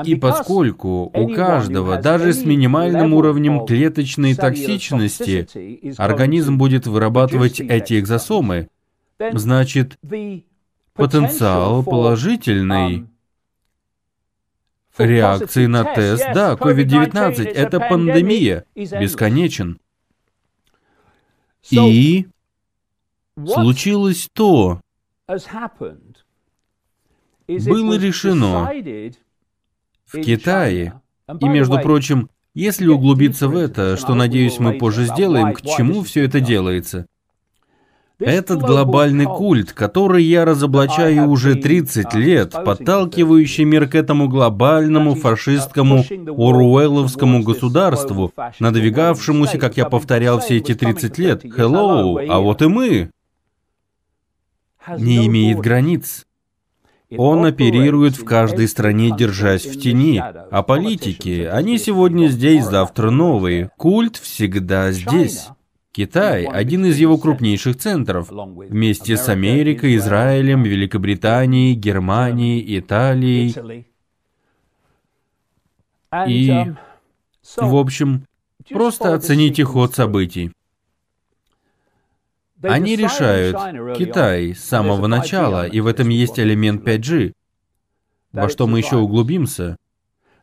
И 0.05 0.15
поскольку 0.15 1.11
у 1.15 1.35
каждого, 1.35 2.01
даже 2.01 2.33
с 2.33 2.45
минимальным 2.45 3.13
уровнем 3.13 3.67
клеточной 3.67 4.35
токсичности, 4.35 5.95
организм 5.99 6.57
будет 6.57 6.87
вырабатывать 6.87 7.61
эти 7.61 8.01
экзосомы, 8.01 8.69
значит, 9.19 9.99
потенциал 10.95 11.83
положительный 11.83 13.07
реакции 14.97 15.67
на 15.67 15.85
тест. 15.85 16.25
Да, 16.35 16.55
COVID-19— 16.55 17.45
это 17.45 17.81
пандемия, 17.81 18.65
бесконечен. 18.75 19.79
И 21.71 22.27
случилось 23.47 24.29
то, 24.33 24.81
было 27.47 27.99
решено 27.99 28.71
в 30.13 30.21
Китае, 30.21 31.01
и, 31.41 31.49
между 31.49 31.79
прочим, 31.79 32.29
если 32.55 32.87
углубиться 32.87 33.49
в 33.49 33.57
это, 33.57 33.97
что, 33.97 34.15
надеюсь, 34.15 34.59
мы 34.59 34.75
позже 34.75 35.07
сделаем, 35.07 35.55
к 35.55 35.63
чему 35.63 36.03
все 36.03 36.25
это 36.25 36.41
делается, 36.41 37.07
Этот 38.19 38.61
глобальный 38.61 39.25
культ, 39.25 39.73
который 39.73 40.23
я 40.23 40.45
разоблачаю 40.45 41.29
уже 41.29 41.57
30 41.57 42.15
лет, 42.15 42.53
подталкивающий 42.53 43.65
мир 43.65 43.89
к 43.89 43.97
этому 43.97 44.29
глобальному 44.29 45.17
фашистскому 45.17 46.05
уруэлловскому 46.29 47.43
государству, 47.43 48.33
надвигавшемуся, 48.61 49.59
как 49.59 49.77
я 49.77 49.87
повторял 49.87 50.39
все 50.39 50.59
эти 50.59 50.75
30 50.75 51.19
лет, 51.19 51.45
«Hello, 51.45 52.25
а 52.29 52.39
вот 52.39 52.63
и 52.63 52.69
мы», 52.69 53.11
не 54.99 55.27
имеет 55.27 55.59
границ. 55.59 56.27
Он 57.19 57.45
оперирует 57.45 58.17
в 58.17 58.25
каждой 58.25 58.69
стране, 58.69 59.15
держась 59.17 59.67
в 59.67 59.81
тени. 59.81 60.19
А 60.21 60.63
политики, 60.63 61.49
они 61.51 61.79
сегодня 61.79 62.29
здесь, 62.29 62.65
завтра 62.65 63.11
новые. 63.11 63.71
Культ 63.77 64.17
всегда 64.17 64.93
здесь. 64.93 65.49
Китай– 65.93 66.45
один 66.47 66.87
из 66.87 66.99
его 66.99 67.19
крупнейших 67.19 67.77
центров, 67.77 68.31
вместе 68.31 69.19
с 69.19 69.29
Америкой, 69.29 69.97
Израилем, 69.97 70.63
Великобританией, 70.63 71.75
Германией, 71.75 72.79
Италией. 72.79 73.87
И, 76.27 76.73
в 77.57 77.77
общем, 77.77 78.25
просто 78.71 79.13
оцените 79.13 79.65
ход 79.65 79.95
событий. 79.95 80.53
Они 82.63 82.97
решают, 82.97 83.57
Китай 83.97 84.55
с 84.55 84.65
самого 84.65 85.07
начала, 85.07 85.67
и 85.67 85.81
в 85.81 85.87
этом 85.87 86.09
есть 86.09 86.39
элемент 86.39 86.87
5G, 86.87 87.33
во 88.33 88.49
что 88.49 88.67
мы 88.67 88.79
еще 88.79 88.97
углубимся, 88.97 89.77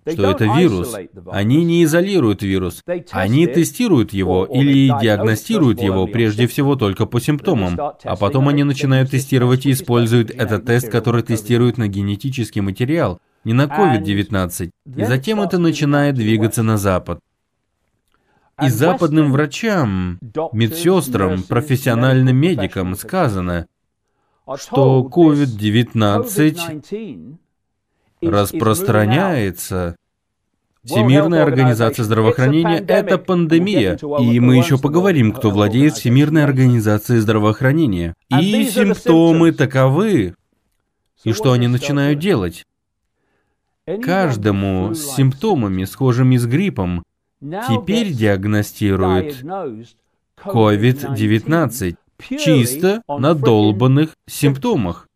что 0.07 0.31
это 0.31 0.45
вирус. 0.45 0.95
Они 1.31 1.63
не 1.63 1.83
изолируют 1.83 2.41
вирус, 2.41 2.83
они 3.11 3.47
тестируют 3.47 4.13
его 4.13 4.45
или 4.45 4.93
диагностируют 5.01 5.81
его 5.81 6.07
прежде 6.07 6.47
всего 6.47 6.75
только 6.75 7.05
по 7.05 7.19
симптомам, 7.19 7.77
а 7.79 8.15
потом 8.15 8.47
они 8.47 8.63
начинают 8.63 9.11
тестировать 9.11 9.65
и 9.65 9.71
используют 9.71 10.31
этот 10.31 10.65
тест, 10.65 10.89
который 10.89 11.23
тестирует 11.23 11.77
на 11.77 11.87
генетический 11.87 12.61
материал, 12.61 13.19
не 13.43 13.53
на 13.53 13.63
COVID-19, 13.63 14.71
и 14.97 15.03
затем 15.05 15.41
это 15.41 15.57
начинает 15.57 16.15
двигаться 16.15 16.63
на 16.63 16.77
Запад. 16.77 17.19
И 18.61 18.69
западным 18.69 19.31
врачам, 19.31 20.19
медсестрам, 20.53 21.43
профессиональным 21.43 22.35
медикам 22.35 22.95
сказано, 22.95 23.67
что 24.55 25.07
COVID-19 25.11 27.37
распространяется. 28.21 29.95
Всемирная 30.83 31.43
организация 31.43 32.05
здравоохранения– 32.05 32.83
это 32.87 33.17
пандемия, 33.17 33.97
и 34.19 34.39
мы 34.39 34.55
еще 34.55 34.77
поговорим, 34.77 35.33
кто 35.33 35.51
владеет 35.51 35.95
Всемирной 35.95 36.45
организацией 36.45 37.19
здравоохранения. 37.19 38.15
И 38.29 38.63
симптомы 38.63 39.51
таковы. 39.51 40.35
И 41.25 41.33
что 41.33 41.51
они 41.51 41.67
начинают 41.67 42.19
делать? 42.19 42.65
Каждому 44.01 44.93
с 44.93 45.15
симптомами, 45.15 45.83
схожими 45.83 46.37
с 46.37 46.45
гриппом, 46.45 47.03
теперь 47.41 48.11
диагностируют 48.13 49.43
COVID-19 50.37 51.95
чисто 52.19 53.01
на 53.07 53.33
долбанных 53.33 54.15
симптомах. 54.27 55.07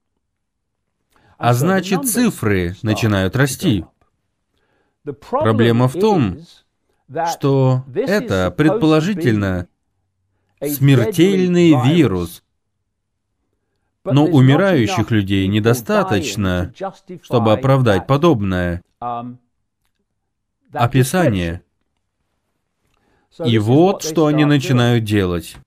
А 1.37 1.53
значит, 1.53 2.05
цифры 2.05 2.75
начинают 2.81 3.35
расти. 3.35 3.85
Проблема 5.03 5.87
в 5.89 5.93
том, 5.93 6.37
что 7.31 7.83
это 7.93 8.51
предположительно 8.55 9.67
смертельный 10.61 11.73
вирус. 11.85 12.43
Но 14.05 14.25
умирающих 14.25 15.11
людей 15.11 15.47
недостаточно, 15.47 16.73
чтобы 17.21 17.53
оправдать 17.53 18.07
подобное 18.07 18.81
описание. 20.71 21.61
И 23.43 23.57
вот 23.57 24.03
что 24.03 24.27
они 24.27 24.45
начинают 24.45 25.03
делать. 25.03 25.57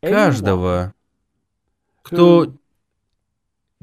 Каждого, 0.00 0.94
кто 2.02 2.54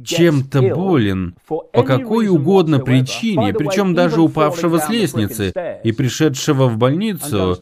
чем-то 0.04 0.62
болен, 0.76 1.36
по 1.48 1.84
какой 1.84 2.28
угодно 2.28 2.80
причине, 2.80 3.54
причем 3.54 3.94
даже 3.94 4.22
упавшего 4.22 4.80
с 4.80 4.90
лестницы 4.90 5.54
и 5.84 5.92
пришедшего 5.92 6.68
в 6.68 6.78
больницу, 6.78 7.60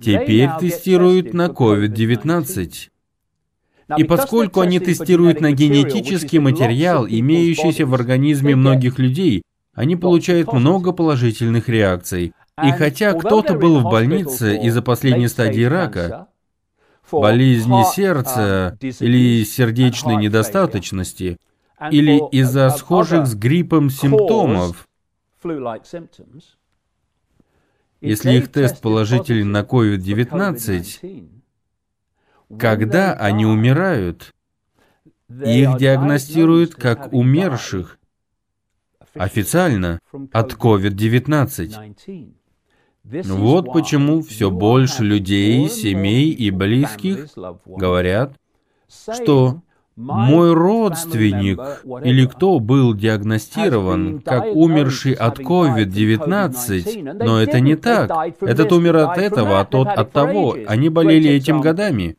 теперь 0.00 0.50
тестируют 0.58 1.34
на 1.34 1.46
COVID-19. 1.46 2.88
И 3.98 4.04
поскольку 4.04 4.60
они 4.60 4.80
тестируют 4.80 5.40
на 5.40 5.52
генетический 5.52 6.38
материал, 6.38 7.06
имеющийся 7.06 7.84
в 7.84 7.94
организме 7.94 8.56
многих 8.56 8.98
людей, 8.98 9.42
они 9.74 9.96
получают 9.96 10.52
много 10.52 10.92
положительных 10.92 11.68
реакций. 11.68 12.34
И 12.60 12.70
хотя 12.72 13.14
кто-то 13.14 13.54
был 13.54 13.80
в 13.80 13.84
больнице 13.84 14.58
из-за 14.58 14.82
последней 14.82 15.28
стадии 15.28 15.62
рака, 15.62 16.28
болезни 17.10 17.82
сердца 17.94 18.76
или 18.80 19.44
сердечной 19.44 20.16
недостаточности, 20.16 21.38
или 21.90 22.20
из-за 22.30 22.68
схожих 22.70 23.26
с 23.26 23.34
гриппом 23.34 23.88
симптомов, 23.90 24.88
если 28.00 28.32
их 28.32 28.52
тест 28.52 28.80
положителен 28.82 29.50
на 29.50 29.62
COVID-19, 29.62 31.30
когда 32.58 33.14
они 33.14 33.46
умирают, 33.46 34.30
их 35.28 35.78
диагностируют 35.78 36.74
как 36.74 37.12
умерших 37.12 37.98
официально 39.14 40.00
от 40.32 40.52
COVID-19. 40.52 42.34
Вот 43.04 43.72
почему 43.72 44.22
все 44.22 44.50
больше 44.50 45.02
людей, 45.02 45.68
семей 45.68 46.30
и 46.30 46.50
близких 46.50 47.28
говорят, 47.66 48.34
что 48.88 49.62
мой 49.96 50.54
родственник 50.54 51.58
или 52.04 52.26
кто 52.26 52.60
был 52.60 52.94
диагностирован 52.94 54.20
как 54.20 54.46
умерший 54.54 55.12
от 55.12 55.40
COVID-19, 55.40 57.24
но 57.24 57.42
это 57.42 57.60
не 57.60 57.76
так. 57.76 58.10
Этот 58.40 58.72
умер 58.72 58.96
от 58.96 59.18
этого, 59.18 59.60
а 59.60 59.64
тот 59.64 59.88
от 59.88 60.12
того. 60.12 60.56
Они 60.66 60.88
болели 60.88 61.28
этим 61.30 61.60
годами. 61.60 62.16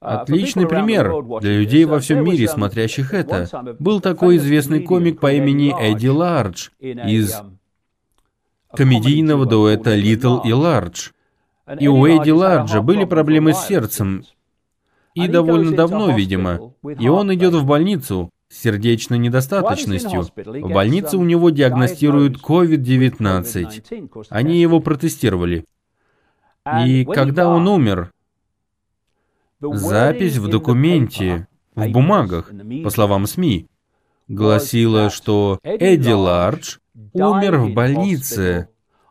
Отличный 0.00 0.68
пример 0.68 1.12
для 1.40 1.58
людей 1.58 1.84
во 1.84 1.98
всем 1.98 2.22
мире, 2.22 2.46
смотрящих 2.46 3.12
это. 3.12 3.48
Был 3.80 4.00
такой 4.00 4.36
известный 4.36 4.82
комик 4.82 5.18
по 5.18 5.32
имени 5.32 5.74
Эдди 5.76 6.06
Лардж 6.06 6.68
из 6.80 7.40
комедийного 8.74 9.46
дуэта 9.46 9.96
Little 9.96 10.42
и 10.44 10.50
Large. 10.50 11.12
И 11.80 11.88
у 11.88 12.06
Эдди 12.06 12.30
Ларджа 12.30 12.80
были 12.80 13.04
проблемы 13.04 13.52
с 13.52 13.66
сердцем. 13.66 14.24
И 15.14 15.28
довольно 15.28 15.76
давно, 15.76 16.14
видимо. 16.16 16.72
И 16.98 17.08
он 17.08 17.34
идет 17.34 17.54
в 17.54 17.64
больницу 17.64 18.30
с 18.48 18.62
сердечной 18.62 19.18
недостаточностью. 19.18 20.22
В 20.34 20.72
больнице 20.72 21.16
у 21.18 21.24
него 21.24 21.50
диагностируют 21.50 22.40
COVID-19. 22.42 24.26
Они 24.30 24.60
его 24.60 24.80
протестировали. 24.80 25.64
И 26.86 27.04
когда 27.04 27.48
он 27.48 27.68
умер, 27.68 28.12
запись 29.60 30.36
в 30.36 30.48
документе, 30.48 31.48
в 31.74 31.88
бумагах, 31.88 32.50
по 32.82 32.90
словам 32.90 33.26
СМИ, 33.26 33.68
гласила, 34.28 35.10
что 35.10 35.58
Эдди 35.62 36.12
Лардж 36.12 36.78
умер 37.12 37.58
в 37.58 37.72
больнице 37.74 38.68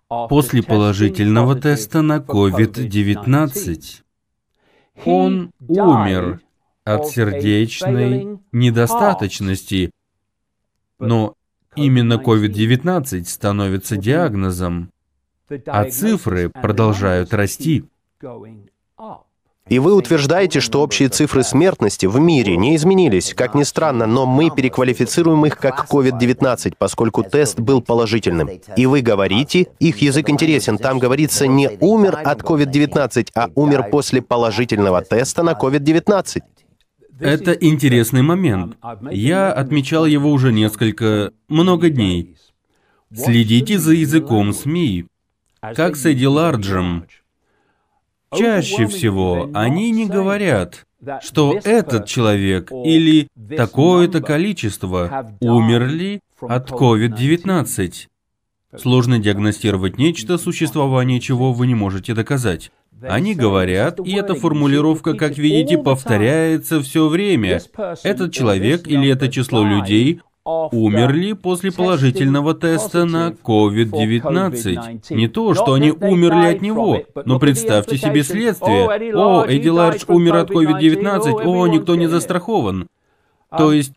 после 0.07 0.63
положительного 0.63 1.59
теста 1.59 2.01
на 2.01 2.17
COVID-19. 2.17 4.01
Он 5.05 5.51
умер 5.67 6.41
от 6.83 7.07
сердечной 7.07 8.39
недостаточности, 8.51 9.91
но 10.99 11.35
именно 11.75 12.13
COVID-19 12.13 13.25
становится 13.25 13.97
диагнозом, 13.97 14.91
а 15.65 15.89
цифры 15.89 16.49
продолжают 16.49 17.33
расти. 17.33 17.85
И 19.69 19.79
вы 19.79 19.93
утверждаете, 19.95 20.59
что 20.59 20.81
общие 20.81 21.09
цифры 21.09 21.43
смертности 21.43 22.05
в 22.05 22.19
мире 22.19 22.55
не 22.57 22.75
изменились. 22.75 23.33
Как 23.33 23.53
ни 23.53 23.63
странно, 23.63 24.05
но 24.05 24.25
мы 24.25 24.49
переквалифицируем 24.49 25.45
их 25.45 25.57
как 25.57 25.87
COVID-19, 25.89 26.73
поскольку 26.77 27.23
тест 27.23 27.59
был 27.59 27.81
положительным. 27.81 28.49
И 28.75 28.85
вы 28.85 29.01
говорите, 29.01 29.67
их 29.79 29.97
язык 29.97 30.29
интересен, 30.29 30.77
там 30.77 30.99
говорится 30.99 31.47
не 31.47 31.69
«умер 31.81 32.19
от 32.23 32.41
COVID-19», 32.41 33.29
а 33.35 33.49
«умер 33.55 33.89
после 33.91 34.21
положительного 34.21 35.01
теста 35.01 35.43
на 35.43 35.51
COVID-19». 35.51 36.41
Это 37.19 37.51
интересный 37.51 38.21
момент. 38.21 38.77
Я 39.11 39.51
отмечал 39.51 40.05
его 40.05 40.31
уже 40.31 40.53
несколько, 40.53 41.31
много 41.47 41.89
дней. 41.89 42.35
Следите 43.13 43.79
за 43.79 43.93
языком 43.93 44.53
СМИ. 44.53 45.05
Как 45.75 45.95
с 45.95 46.05
Эдди 46.05 46.25
Ларджем. 46.25 47.05
Чаще 48.35 48.87
всего 48.87 49.49
они 49.53 49.91
не 49.91 50.05
говорят, 50.05 50.85
что 51.21 51.57
этот 51.63 52.05
человек 52.07 52.71
или 52.71 53.27
такое-то 53.55 54.21
количество 54.21 55.31
умерли 55.39 56.21
от 56.41 56.71
COVID-19. 56.71 58.07
Сложно 58.75 59.17
диагностировать 59.19 59.97
нечто, 59.97 60.37
существование 60.37 61.19
чего 61.21 61.53
вы 61.53 61.67
не 61.67 61.75
можете 61.75 62.13
доказать. 62.13 62.71
Они 63.01 63.35
говорят, 63.35 63.99
и 63.99 64.13
эта 64.13 64.33
формулировка, 64.33 65.13
как 65.13 65.37
видите, 65.37 65.77
повторяется 65.77 66.81
все 66.81 67.07
время. 67.07 67.61
Этот 68.03 68.33
человек 68.33 68.87
или 68.87 69.09
это 69.09 69.29
число 69.29 69.63
людей 69.63 70.21
умерли 70.47 71.33
после 71.33 71.71
положительного 71.71 72.53
теста 72.53 73.05
на 73.05 73.31
COVID-19. 73.31 75.13
Не 75.15 75.27
то, 75.27 75.53
что 75.53 75.73
они 75.73 75.91
умерли 75.91 76.55
от 76.55 76.61
него, 76.61 77.03
но 77.25 77.39
представьте 77.39 77.97
себе 77.97 78.23
следствие. 78.23 79.13
О, 79.13 79.45
Эдди 79.45 79.67
Лардж 79.67 80.05
умер 80.07 80.35
от 80.37 80.51
COVID-19, 80.51 81.43
о, 81.43 81.67
никто 81.67 81.95
не 81.95 82.07
застрахован. 82.07 82.87
То 83.55 83.73
есть 83.73 83.93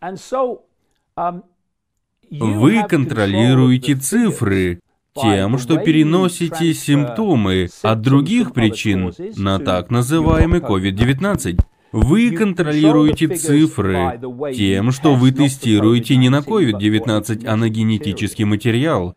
вы 2.30 2.82
контролируете 2.88 3.94
цифры 3.94 4.80
тем, 5.14 5.58
что 5.58 5.78
переносите 5.78 6.72
симптомы 6.72 7.68
от 7.82 8.00
других 8.00 8.52
причин 8.52 9.12
на 9.36 9.58
так 9.58 9.90
называемый 9.90 10.60
COVID-19. 10.60 11.60
Вы 11.92 12.30
контролируете 12.30 13.28
цифры 13.28 14.20
тем, 14.54 14.92
что 14.92 15.14
вы 15.14 15.32
тестируете 15.32 16.16
не 16.16 16.28
на 16.28 16.38
COVID-19, 16.38 17.46
а 17.46 17.56
на 17.56 17.68
генетический 17.68 18.44
материал. 18.44 19.14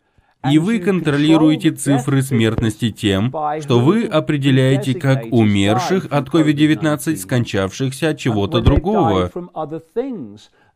И 0.50 0.58
вы 0.58 0.78
контролируете 0.78 1.70
цифры 1.70 2.20
смертности 2.22 2.90
тем, 2.90 3.32
что 3.60 3.80
вы 3.80 4.04
определяете 4.04 4.94
как 4.94 5.24
умерших 5.30 6.08
от 6.10 6.28
COVID-19, 6.28 7.16
скончавшихся 7.16 8.10
от 8.10 8.18
чего-то 8.18 8.60
другого. 8.60 9.30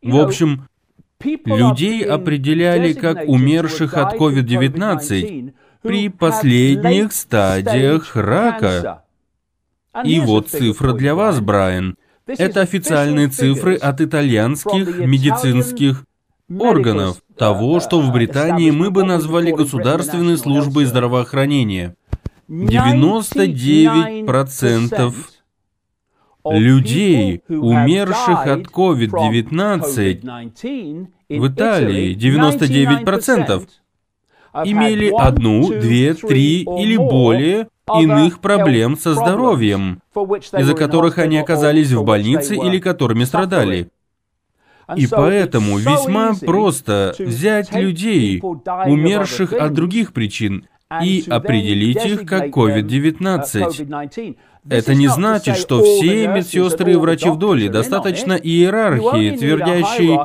В 0.01 0.17
общем, 0.17 0.67
людей 1.21 2.03
определяли 2.03 2.93
как 2.93 3.27
умерших 3.27 3.93
от 3.93 4.15
COVID-19 4.15 5.53
при 5.83 6.09
последних 6.09 7.13
стадиях 7.13 8.15
рака. 8.15 9.03
И 10.03 10.19
вот 10.19 10.49
цифра 10.49 10.93
для 10.93 11.15
вас, 11.15 11.39
Брайан. 11.39 11.95
Это 12.27 12.61
официальные 12.61 13.29
цифры 13.29 13.75
от 13.75 14.01
итальянских 14.01 14.99
медицинских 14.99 16.05
органов, 16.49 17.21
того, 17.35 17.79
что 17.79 18.01
в 18.01 18.11
Британии 18.11 18.71
мы 18.71 18.89
бы 18.91 19.03
назвали 19.03 19.51
государственной 19.51 20.37
службой 20.37 20.83
здравоохранения. 20.85 21.95
99% 22.47 25.13
людей, 26.45 27.41
умерших 27.47 28.47
от 28.47 28.67
COVID-19 28.67 31.07
в 31.29 31.47
Италии, 31.47 32.15
99%, 32.15 33.67
имели 34.65 35.13
одну, 35.15 35.69
две, 35.69 36.15
три 36.15 36.61
или 36.61 36.97
более 36.97 37.67
иных 38.01 38.39
проблем 38.39 38.97
со 38.97 39.13
здоровьем, 39.13 40.01
из-за 40.57 40.73
которых 40.73 41.17
они 41.17 41.37
оказались 41.37 41.91
в 41.91 42.03
больнице 42.03 42.55
или 42.55 42.79
которыми 42.79 43.23
страдали. 43.23 43.89
И 44.95 45.07
поэтому 45.07 45.77
весьма 45.77 46.33
просто 46.45 47.13
взять 47.19 47.73
людей, 47.73 48.41
умерших 48.41 49.53
от 49.53 49.73
других 49.73 50.13
причин, 50.13 50.65
и 51.03 51.23
определить 51.29 52.03
их 52.03 52.25
как 52.25 52.47
COVID-19. 52.47 54.35
Это 54.69 54.95
не 54.95 55.07
значит, 55.07 55.57
что 55.57 55.83
все 55.83 56.27
медсестры 56.27 56.93
и 56.93 56.95
врачи 56.95 57.29
в 57.29 57.37
доле 57.37 57.69
достаточно 57.69 58.33
иерархии, 58.33 59.37
твердящей 59.37 60.17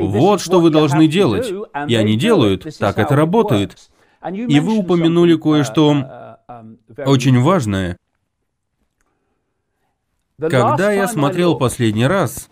«вот 0.00 0.40
что 0.40 0.60
вы 0.60 0.70
должны 0.70 1.08
делать», 1.08 1.52
и 1.88 1.94
они 1.94 2.16
делают, 2.16 2.66
так 2.78 2.98
это 2.98 3.16
работает. 3.16 3.76
И 4.32 4.58
вы 4.60 4.78
упомянули 4.78 5.36
кое-что 5.36 6.23
очень 6.98 7.40
важное. 7.40 7.98
Когда 10.38 10.92
я 10.92 11.06
смотрел 11.08 11.56
последний 11.56 12.06
раз, 12.06 12.48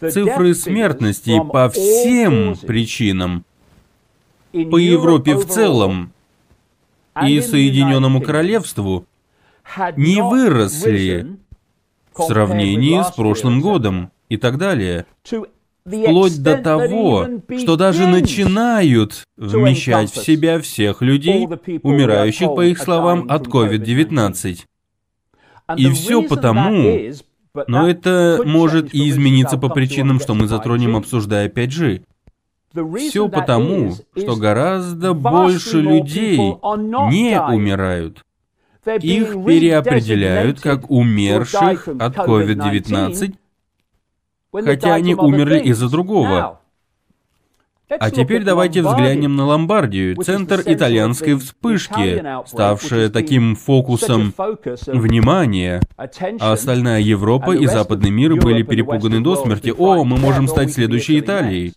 цифры 0.00 0.54
смертности 0.54 1.40
по 1.50 1.68
всем 1.70 2.56
причинам, 2.56 3.44
по 4.52 4.76
Европе 4.76 5.34
в 5.34 5.46
целом 5.46 6.12
и 7.22 7.40
Соединенному 7.40 8.20
Королевству 8.20 9.06
не 9.96 10.22
выросли 10.22 11.38
в 12.14 12.22
сравнении 12.22 13.02
с 13.02 13.12
прошлым 13.12 13.60
годом 13.60 14.10
и 14.28 14.36
так 14.36 14.58
далее 14.58 15.06
вплоть 15.84 16.42
до 16.42 16.58
того, 16.58 17.28
что 17.58 17.76
даже 17.76 18.06
начинают 18.06 19.24
вмещать 19.36 20.10
в 20.12 20.24
себя 20.24 20.60
всех 20.60 21.02
людей, 21.02 21.46
умирающих, 21.82 22.48
по 22.48 22.62
их 22.64 22.78
словам, 22.78 23.26
от 23.28 23.46
COVID-19. 23.46 24.58
И 25.76 25.90
все 25.90 26.22
потому, 26.22 27.12
но 27.66 27.88
это 27.88 28.42
может 28.44 28.94
и 28.94 29.08
измениться 29.08 29.56
по 29.56 29.68
причинам, 29.68 30.20
что 30.20 30.34
мы 30.34 30.46
затронем, 30.46 30.96
обсуждая 30.96 31.48
5G. 31.48 32.02
Все 32.98 33.28
потому, 33.28 33.94
что 34.16 34.36
гораздо 34.36 35.12
больше 35.14 35.80
людей 35.80 36.36
не 36.36 37.40
умирают. 37.40 38.24
Их 38.86 39.32
переопределяют 39.44 40.60
как 40.60 40.90
умерших 40.90 41.88
от 41.88 42.16
COVID-19 42.16 43.34
хотя 44.52 44.94
они 44.94 45.14
умерли 45.14 45.60
из-за 45.60 45.88
другого. 45.88 46.60
А 47.88 48.10
теперь 48.12 48.44
давайте 48.44 48.82
взглянем 48.82 49.34
на 49.34 49.46
Ломбардию, 49.46 50.14
центр 50.22 50.62
итальянской 50.64 51.34
вспышки, 51.34 52.24
ставшая 52.46 53.10
таким 53.10 53.56
фокусом 53.56 54.32
внимания, 54.36 55.82
а 55.96 56.52
остальная 56.52 57.00
Европа 57.00 57.50
и 57.50 57.66
западный 57.66 58.10
мир 58.10 58.36
были 58.36 58.62
перепуганы 58.62 59.20
до 59.20 59.36
смерти. 59.36 59.74
О, 59.76 60.04
мы 60.04 60.18
можем 60.18 60.46
стать 60.46 60.72
следующей 60.72 61.18
Италией. 61.18 61.74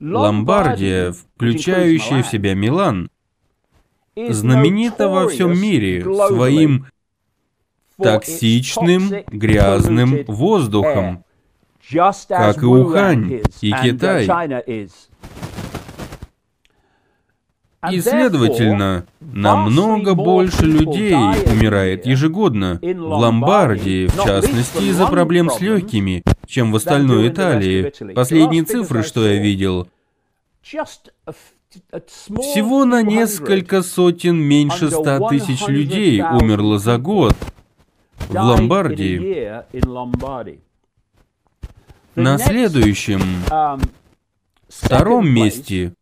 Ломбардия, 0.00 1.12
включающая 1.12 2.22
в 2.22 2.28
себя 2.28 2.54
Милан, 2.54 3.10
знаменита 4.16 5.08
во 5.08 5.28
всем 5.28 5.60
мире 5.60 6.04
своим 6.28 6.86
токсичным, 8.00 9.10
грязным 9.26 10.24
воздухом, 10.26 11.24
как 12.28 12.62
и 12.62 12.66
Ухань 12.66 13.42
и 13.60 13.72
Китай. 13.72 14.28
И, 17.92 18.00
следовательно, 18.00 19.06
намного 19.20 20.14
больше 20.14 20.66
людей 20.66 21.14
умирает 21.14 22.06
ежегодно 22.06 22.80
в 22.82 23.12
Ломбардии, 23.12 24.08
в 24.08 24.16
частности, 24.24 24.82
из-за 24.90 25.06
проблем 25.06 25.48
с 25.48 25.60
легкими, 25.60 26.24
чем 26.46 26.72
в 26.72 26.76
остальной 26.76 27.28
Италии. 27.28 27.92
Последние 28.14 28.64
цифры, 28.64 29.04
что 29.04 29.26
я 29.26 29.40
видел, 29.40 29.86
всего 32.40 32.84
на 32.84 33.02
несколько 33.02 33.82
сотен 33.82 34.36
меньше 34.36 34.90
ста 34.90 35.20
тысяч 35.28 35.66
людей 35.68 36.20
умерло 36.20 36.78
за 36.78 36.98
год 36.98 37.36
в 38.28 38.34
Ломбардии. 38.34 39.62
На 42.14 42.38
следующем, 42.38 43.20
um, 43.48 43.80
втором 44.68 45.28
месте 45.28 45.94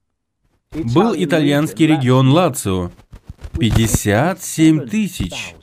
был 0.72 1.14
итальянский 1.16 1.86
регион 1.86 2.30
Лацио. 2.30 2.90
57 3.58 4.86
тысяч. 4.86 5.54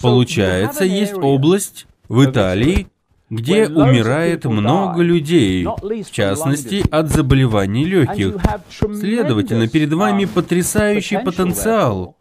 Получается, 0.00 0.84
есть 0.84 1.14
область 1.14 1.86
в 2.08 2.24
Италии, 2.24 2.88
где 3.30 3.68
умирает 3.68 4.44
много 4.44 5.00
людей, 5.02 5.64
в 5.64 6.10
частности, 6.10 6.84
от 6.90 7.08
заболеваний 7.08 7.84
легких. 7.84 8.36
Следовательно, 8.70 9.68
перед 9.68 9.92
вами 9.92 10.24
потрясающий 10.24 11.18
потенциал 11.18 12.16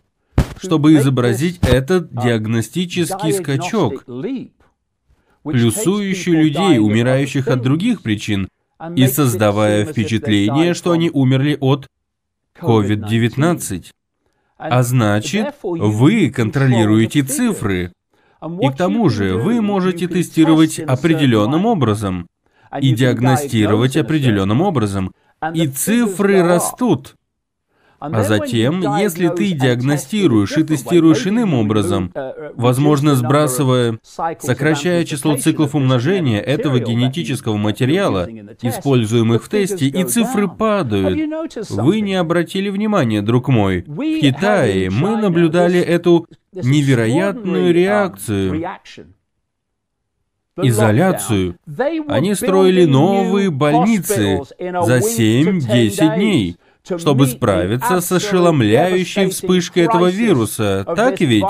чтобы 0.61 0.95
изобразить 0.95 1.59
этот 1.61 2.13
диагностический 2.13 3.33
скачок, 3.33 4.05
плюсующий 5.43 6.33
людей, 6.33 6.79
умирающих 6.79 7.47
от 7.47 7.61
других 7.61 8.01
причин, 8.01 8.47
и 8.95 9.07
создавая 9.07 9.85
впечатление, 9.85 10.73
что 10.73 10.91
они 10.91 11.09
умерли 11.11 11.57
от 11.59 11.87
COVID-19. 12.59 13.91
А 14.57 14.83
значит, 14.83 15.55
вы 15.63 16.29
контролируете 16.29 17.23
цифры. 17.23 17.91
И 18.61 18.69
к 18.69 18.75
тому 18.75 19.09
же 19.09 19.35
вы 19.35 19.61
можете 19.61 20.07
тестировать 20.07 20.79
определенным 20.79 21.65
образом 21.65 22.27
и 22.79 22.93
диагностировать 22.93 23.97
определенным 23.97 24.61
образом. 24.61 25.11
И 25.53 25.67
цифры 25.67 26.41
растут. 26.43 27.15
А 28.01 28.23
затем, 28.23 28.81
если 28.97 29.27
ты 29.27 29.51
диагностируешь 29.51 30.57
и 30.57 30.63
тестируешь 30.63 31.27
иным 31.27 31.53
образом, 31.53 32.11
возможно, 32.55 33.13
сбрасывая, 33.13 33.99
сокращая 34.39 35.05
число 35.05 35.37
циклов 35.37 35.75
умножения 35.75 36.41
этого 36.41 36.79
генетического 36.79 37.57
материала, 37.57 38.27
используемых 38.63 39.43
в 39.43 39.49
тесте, 39.49 39.85
и 39.85 40.03
цифры 40.03 40.47
падают. 40.47 41.19
Вы 41.69 42.01
не 42.01 42.15
обратили 42.15 42.69
внимания, 42.69 43.21
друг 43.21 43.49
мой. 43.49 43.83
В 43.85 44.19
Китае 44.19 44.89
мы 44.89 45.17
наблюдали 45.17 45.79
эту 45.79 46.27
невероятную 46.53 47.71
реакцию. 47.71 48.65
изоляцию. 50.57 51.55
Они 52.07 52.33
строили 52.35 52.85
новые 52.85 53.51
больницы 53.51 54.41
за 54.57 54.97
7-10 54.97 56.15
дней, 56.15 56.57
чтобы 56.83 57.27
справиться 57.27 58.01
с 58.01 58.11
ошеломляющей 58.11 59.29
вспышкой 59.29 59.83
этого 59.83 60.09
вируса. 60.09 60.83
Так 60.95 61.19
ведь? 61.21 61.45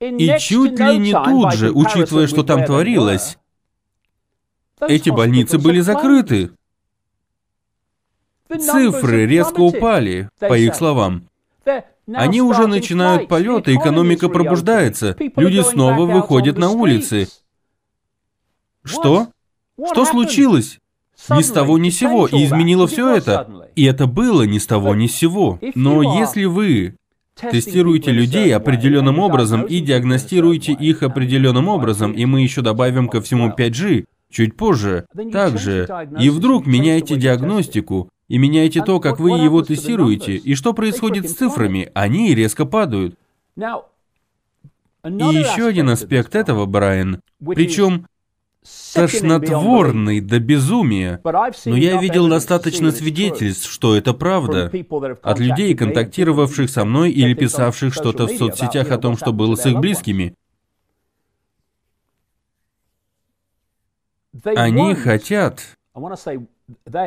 И 0.00 0.36
чуть 0.38 0.78
ли 0.78 0.98
не 0.98 1.12
тут 1.12 1.54
же, 1.54 1.72
учитывая, 1.72 2.26
что 2.26 2.42
там 2.42 2.64
творилось, 2.64 3.38
эти 4.80 5.10
больницы 5.10 5.58
были 5.58 5.80
закрыты. 5.80 6.50
Цифры 8.48 9.26
резко 9.26 9.60
упали, 9.60 10.30
по 10.38 10.56
их 10.56 10.74
словам. 10.74 11.28
Они 12.14 12.40
уже 12.40 12.66
начинают 12.66 13.28
полет, 13.28 13.68
и 13.68 13.74
экономика 13.74 14.28
пробуждается. 14.28 15.16
Люди 15.36 15.60
снова 15.60 16.06
выходят 16.06 16.56
на 16.56 16.70
улицы. 16.70 17.28
Что? 18.82 19.28
Что 19.76 20.04
случилось? 20.06 20.78
Ни 21.30 21.42
с 21.42 21.50
того 21.50 21.78
ни 21.78 21.90
сего, 21.90 22.26
и 22.26 22.44
изменило 22.44 22.86
все 22.86 23.14
это. 23.14 23.46
И 23.74 23.84
это 23.84 24.06
было 24.06 24.42
ни 24.42 24.58
с 24.58 24.66
того 24.66 24.94
ни 24.94 25.06
сего. 25.06 25.58
Но 25.74 26.18
если 26.18 26.44
вы 26.44 26.94
тестируете 27.34 28.10
людей 28.10 28.54
определенным 28.54 29.18
образом 29.18 29.62
и 29.62 29.80
диагностируете 29.80 30.72
их 30.72 31.02
определенным 31.02 31.68
образом, 31.68 32.12
и 32.12 32.24
мы 32.24 32.42
еще 32.42 32.62
добавим 32.62 33.08
ко 33.08 33.20
всему 33.20 33.50
5G, 33.50 34.06
чуть 34.30 34.56
позже, 34.56 35.06
также, 35.32 35.88
и 36.18 36.30
вдруг 36.30 36.66
меняете 36.66 37.16
диагностику, 37.16 38.10
и 38.28 38.38
меняете 38.38 38.82
то, 38.82 39.00
как 39.00 39.20
вы 39.20 39.38
его 39.38 39.62
тестируете, 39.62 40.36
и 40.36 40.54
что 40.54 40.74
происходит 40.74 41.30
с 41.30 41.34
цифрами, 41.34 41.90
они 41.94 42.34
резко 42.34 42.66
падают. 42.66 43.14
И 43.56 43.62
еще 45.04 45.68
один 45.68 45.90
аспект 45.90 46.34
этого, 46.34 46.66
Брайан, 46.66 47.20
причем 47.38 48.06
тошнотворный 48.94 50.20
до 50.20 50.40
безумия, 50.40 51.20
но 51.64 51.76
я 51.76 52.00
видел 52.00 52.28
достаточно 52.28 52.90
свидетельств, 52.90 53.70
что 53.70 53.96
это 53.96 54.14
правда, 54.14 54.70
от 55.22 55.38
людей, 55.38 55.74
контактировавших 55.74 56.70
со 56.70 56.84
мной 56.84 57.10
или 57.10 57.34
писавших 57.34 57.94
что-то 57.94 58.26
в 58.26 58.32
соцсетях 58.32 58.90
о 58.90 58.98
том, 58.98 59.16
что 59.16 59.32
было 59.32 59.54
с 59.54 59.66
их 59.66 59.78
близкими. 59.78 60.34
Они 64.44 64.94
хотят, 64.94 65.62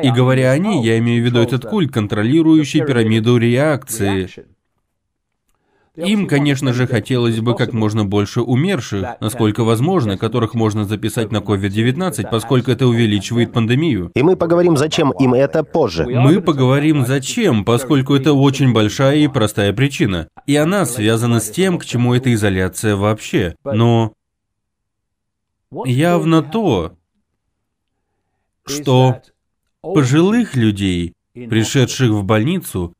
и 0.02 0.10
говоря 0.10 0.52
они, 0.52 0.84
я 0.84 0.98
имею 0.98 1.22
в 1.22 1.26
виду 1.26 1.40
этот 1.40 1.64
культ, 1.64 1.92
контролирующий 1.92 2.84
пирамиду 2.84 3.36
реакции. 3.38 4.28
Им, 5.96 6.26
конечно 6.26 6.72
же, 6.72 6.86
хотелось 6.86 7.40
бы 7.40 7.54
как 7.54 7.74
можно 7.74 8.06
больше 8.06 8.40
умерших, 8.40 9.20
насколько 9.20 9.62
возможно, 9.62 10.16
которых 10.16 10.54
можно 10.54 10.86
записать 10.86 11.30
на 11.30 11.38
COVID-19, 11.38 12.30
поскольку 12.30 12.70
это 12.70 12.86
увеличивает 12.86 13.52
пандемию. 13.52 14.10
И 14.14 14.22
мы 14.22 14.36
поговорим, 14.36 14.78
зачем 14.78 15.10
им 15.12 15.34
это 15.34 15.62
позже. 15.62 16.06
Мы 16.06 16.40
поговорим, 16.40 17.04
зачем, 17.04 17.66
поскольку 17.66 18.14
это 18.14 18.32
очень 18.32 18.72
большая 18.72 19.18
и 19.18 19.28
простая 19.28 19.74
причина. 19.74 20.28
И 20.46 20.56
она 20.56 20.86
связана 20.86 21.40
с 21.40 21.50
тем, 21.50 21.78
к 21.78 21.84
чему 21.84 22.14
эта 22.14 22.32
изоляция 22.32 22.96
вообще. 22.96 23.54
Но 23.62 24.14
явно 25.84 26.42
то, 26.42 26.96
что 28.64 29.20
пожилых 29.82 30.56
людей, 30.56 31.12
пришедших 31.34 32.12
в 32.12 32.24
больницу, 32.24 32.94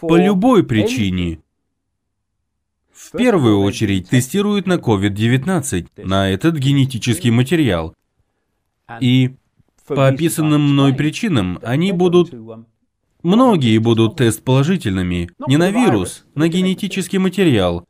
по 0.00 0.16
любой 0.16 0.64
причине, 0.64 1.38
в 3.12 3.16
первую 3.16 3.60
очередь 3.60 4.08
тестируют 4.08 4.66
на 4.66 4.74
COVID-19, 4.74 6.04
на 6.04 6.30
этот 6.30 6.56
генетический 6.56 7.30
материал. 7.30 7.94
И 9.00 9.36
по 9.86 10.08
описанным 10.08 10.62
мной 10.62 10.94
причинам 10.94 11.58
они 11.62 11.92
будут... 11.92 12.34
Многие 13.22 13.78
будут 13.78 14.16
тест 14.16 14.44
положительными, 14.44 15.30
не 15.48 15.56
на 15.56 15.70
вирус, 15.70 16.24
на 16.34 16.48
генетический 16.48 17.18
материал. 17.18 17.84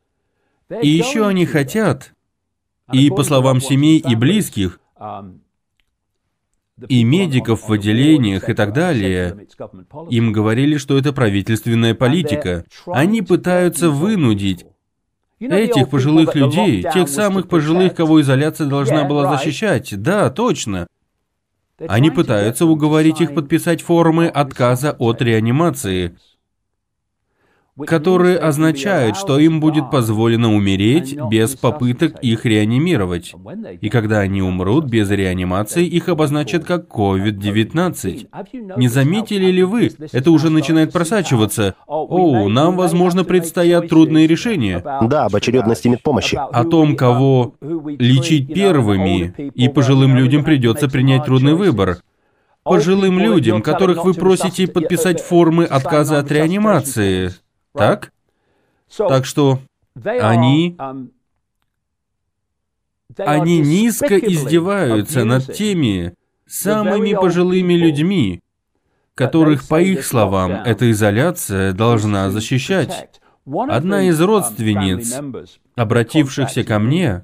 И 0.81 0.89
еще 0.89 1.27
они 1.27 1.45
хотят, 1.45 2.13
и 2.91 3.09
по 3.09 3.23
словам 3.23 3.61
семей 3.61 3.99
и 3.99 4.15
близких, 4.15 4.79
и 6.87 7.03
медиков 7.03 7.67
в 7.67 7.71
отделениях 7.71 8.49
и 8.49 8.53
так 8.53 8.73
далее. 8.73 9.47
Им 10.09 10.31
говорили, 10.31 10.77
что 10.77 10.97
это 10.97 11.13
правительственная 11.13 11.93
политика. 11.93 12.65
Они 12.87 13.21
пытаются 13.21 13.89
вынудить 13.89 14.65
этих 15.39 15.89
пожилых 15.89 16.35
людей, 16.35 16.83
тех 16.83 17.07
самых 17.07 17.47
пожилых, 17.47 17.95
кого 17.95 18.21
изоляция 18.21 18.67
должна 18.67 19.03
была 19.03 19.37
защищать. 19.37 19.93
Да, 20.01 20.29
точно. 20.29 20.87
Они 21.87 22.09
пытаются 22.09 22.65
уговорить 22.65 23.21
их 23.21 23.35
подписать 23.35 23.81
формы 23.81 24.27
отказа 24.27 24.95
от 24.97 25.21
реанимации 25.21 26.17
которые 27.85 28.37
означают, 28.37 29.17
что 29.17 29.37
им 29.39 29.59
будет 29.59 29.91
позволено 29.91 30.53
умереть 30.53 31.17
без 31.29 31.55
попыток 31.55 32.19
их 32.21 32.45
реанимировать. 32.45 33.33
И 33.81 33.89
когда 33.89 34.19
они 34.19 34.41
умрут 34.41 34.85
без 34.85 35.09
реанимации, 35.09 35.85
их 35.85 36.09
обозначат 36.09 36.65
как 36.65 36.87
COVID-19. 36.87 38.77
Не 38.77 38.87
заметили 38.87 39.51
ли 39.51 39.63
вы? 39.63 39.91
Это 40.11 40.31
уже 40.31 40.49
начинает 40.49 40.91
просачиваться. 40.91 41.75
О, 41.85 42.49
нам, 42.49 42.75
возможно, 42.77 43.23
предстоят 43.23 43.89
трудные 43.89 44.27
решения. 44.27 44.83
Да, 45.01 45.25
об 45.25 45.35
очередности 45.35 45.87
медпомощи. 45.87 46.35
О 46.35 46.63
том, 46.63 46.95
кого 46.95 47.55
лечить 47.61 48.53
первыми, 48.53 49.33
и 49.53 49.69
пожилым 49.69 50.15
людям 50.15 50.43
придется 50.43 50.87
принять 50.89 51.25
трудный 51.25 51.53
выбор 51.53 51.97
пожилым 52.63 53.19
людям, 53.19 53.61
которых 53.61 54.03
вы 54.03 54.13
просите 54.13 54.67
подписать 54.67 55.21
формы 55.21 55.63
отказа 55.65 56.19
от 56.19 56.31
реанимации. 56.31 57.31
Так? 57.77 58.11
Так 58.97 59.25
что 59.25 59.59
они... 60.03 60.75
Um, 60.77 61.09
они 63.17 63.59
низко 63.59 64.15
издеваются 64.15 65.23
над 65.23 65.51
теми 65.51 66.13
самыми 66.45 67.13
пожилыми 67.13 67.73
людьми, 67.73 68.41
которых, 69.15 69.67
по 69.67 69.81
их 69.81 70.05
словам, 70.05 70.51
эта 70.51 70.91
изоляция 70.91 71.73
должна 71.73 72.29
защищать. 72.29 73.09
Одна 73.45 74.03
из 74.03 74.21
um, 74.21 74.25
родственниц, 74.25 75.19
обратившихся 75.75 76.63
ко 76.63 76.77
мне, 76.77 77.23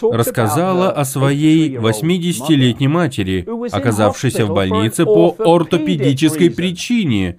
рассказала 0.00 0.90
о 0.90 1.04
своей 1.04 1.76
80-летней 1.76 2.88
матери, 2.88 3.46
оказавшейся 3.72 4.46
в 4.46 4.54
больнице 4.54 5.04
по 5.04 5.34
ортопедической 5.38 6.50
причине, 6.50 7.38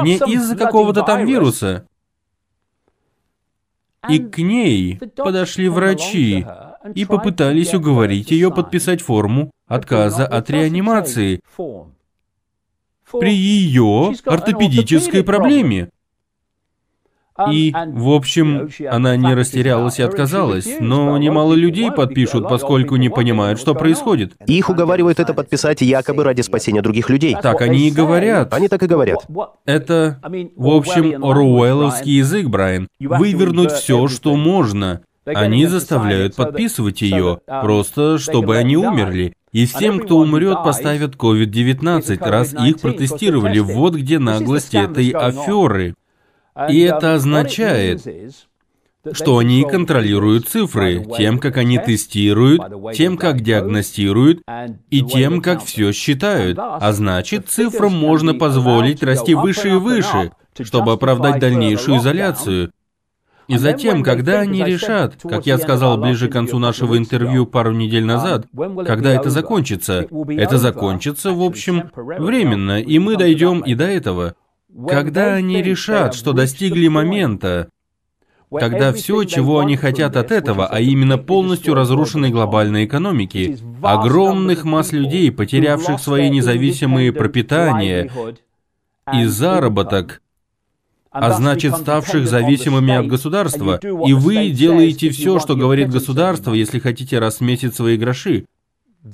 не 0.00 0.16
из-за 0.16 0.56
какого-то 0.56 1.02
там 1.02 1.24
вируса. 1.26 1.86
И 4.08 4.18
к 4.18 4.38
ней 4.38 4.98
подошли 5.16 5.68
врачи 5.68 6.44
и 6.94 7.04
попытались 7.04 7.74
уговорить 7.74 8.30
ее 8.30 8.50
подписать 8.50 9.00
форму 9.00 9.52
отказа 9.66 10.26
от 10.26 10.50
реанимации 10.50 11.40
при 13.12 13.34
ее 13.34 14.12
ортопедической 14.24 15.22
проблеме. 15.22 15.90
И, 17.50 17.74
в 17.74 18.10
общем, 18.10 18.68
она 18.90 19.16
не 19.16 19.34
растерялась 19.34 19.98
и 19.98 20.02
отказалась, 20.02 20.68
но 20.80 21.16
немало 21.16 21.54
людей 21.54 21.90
подпишут, 21.90 22.48
поскольку 22.48 22.96
не 22.96 23.08
понимают, 23.08 23.58
что 23.58 23.74
происходит. 23.74 24.34
Их 24.46 24.68
уговаривают 24.68 25.18
это 25.18 25.34
подписать 25.34 25.80
якобы 25.80 26.24
ради 26.24 26.42
спасения 26.42 26.82
других 26.82 27.08
людей. 27.08 27.36
Так 27.40 27.62
они 27.62 27.88
и 27.88 27.90
говорят. 27.90 28.52
Они 28.52 28.68
так 28.68 28.82
и 28.82 28.86
говорят. 28.86 29.26
Это, 29.64 30.20
в 30.56 30.68
общем, 30.68 31.24
оруэлловский 31.24 32.18
язык, 32.18 32.48
Брайан. 32.48 32.88
Вывернуть 33.00 33.72
все, 33.72 34.08
что 34.08 34.36
можно. 34.36 35.02
Они 35.24 35.66
заставляют 35.66 36.34
подписывать 36.34 37.00
ее, 37.02 37.38
просто 37.46 38.18
чтобы 38.18 38.56
они 38.56 38.76
умерли. 38.76 39.34
И 39.52 39.66
всем, 39.66 40.00
кто 40.00 40.18
умрет, 40.18 40.64
поставят 40.64 41.14
COVID-19, 41.14 42.18
раз 42.26 42.54
их 42.54 42.80
протестировали. 42.80 43.58
Вот 43.58 43.94
где 43.94 44.18
наглость 44.18 44.74
этой 44.74 45.10
аферы. 45.10 45.94
И 46.68 46.80
это 46.80 47.14
означает, 47.14 48.06
что 49.12 49.38
они 49.38 49.64
контролируют 49.64 50.48
цифры 50.48 51.04
тем, 51.16 51.38
как 51.38 51.56
они 51.56 51.78
тестируют, 51.78 52.62
тем, 52.94 53.16
как 53.16 53.40
диагностируют 53.40 54.42
и 54.90 55.02
тем, 55.02 55.40
как 55.40 55.64
все 55.64 55.92
считают. 55.92 56.58
А 56.58 56.92
значит, 56.92 57.48
цифрам 57.48 57.92
можно 57.92 58.34
позволить 58.34 59.02
расти 59.02 59.34
выше 59.34 59.70
и 59.70 59.74
выше, 59.74 60.32
чтобы 60.60 60.92
оправдать 60.92 61.40
дальнейшую 61.40 61.98
изоляцию. 61.98 62.72
И 63.48 63.58
затем, 63.58 64.02
когда 64.04 64.40
они 64.40 64.62
решат, 64.62 65.16
как 65.22 65.46
я 65.46 65.58
сказал 65.58 65.98
ближе 65.98 66.28
к 66.28 66.32
концу 66.32 66.58
нашего 66.58 66.96
интервью 66.96 67.44
пару 67.44 67.72
недель 67.72 68.04
назад, 68.04 68.46
когда 68.86 69.12
это 69.12 69.30
закончится, 69.30 70.06
это 70.28 70.58
закончится, 70.58 71.32
в 71.32 71.42
общем, 71.42 71.90
временно, 71.94 72.80
и 72.80 72.98
мы 72.98 73.16
дойдем 73.16 73.60
и 73.60 73.74
до 73.74 73.84
этого. 73.84 74.36
Когда 74.88 75.34
они 75.34 75.62
решат, 75.62 76.14
что 76.14 76.32
достигли 76.32 76.88
момента, 76.88 77.68
когда 78.50 78.92
все, 78.92 79.24
чего 79.24 79.60
они 79.60 79.76
хотят 79.76 80.16
от 80.16 80.30
этого, 80.30 80.66
а 80.66 80.80
именно 80.80 81.18
полностью 81.18 81.74
разрушенной 81.74 82.30
глобальной 82.30 82.84
экономики, 82.84 83.58
огромных 83.82 84.64
масс 84.64 84.92
людей, 84.92 85.30
потерявших 85.30 86.00
свои 86.00 86.30
независимые 86.30 87.12
пропитания 87.12 88.10
и 89.12 89.24
заработок, 89.24 90.22
а 91.10 91.32
значит, 91.32 91.76
ставших 91.76 92.26
зависимыми 92.26 92.94
от 92.94 93.06
государства, 93.06 93.78
и 93.82 94.12
вы 94.14 94.50
делаете 94.50 95.10
все, 95.10 95.38
что 95.38 95.54
говорит 95.56 95.90
государство, 95.90 96.54
если 96.54 96.78
хотите 96.78 97.18
расметить 97.18 97.74
свои 97.74 97.98
гроши. 97.98 98.46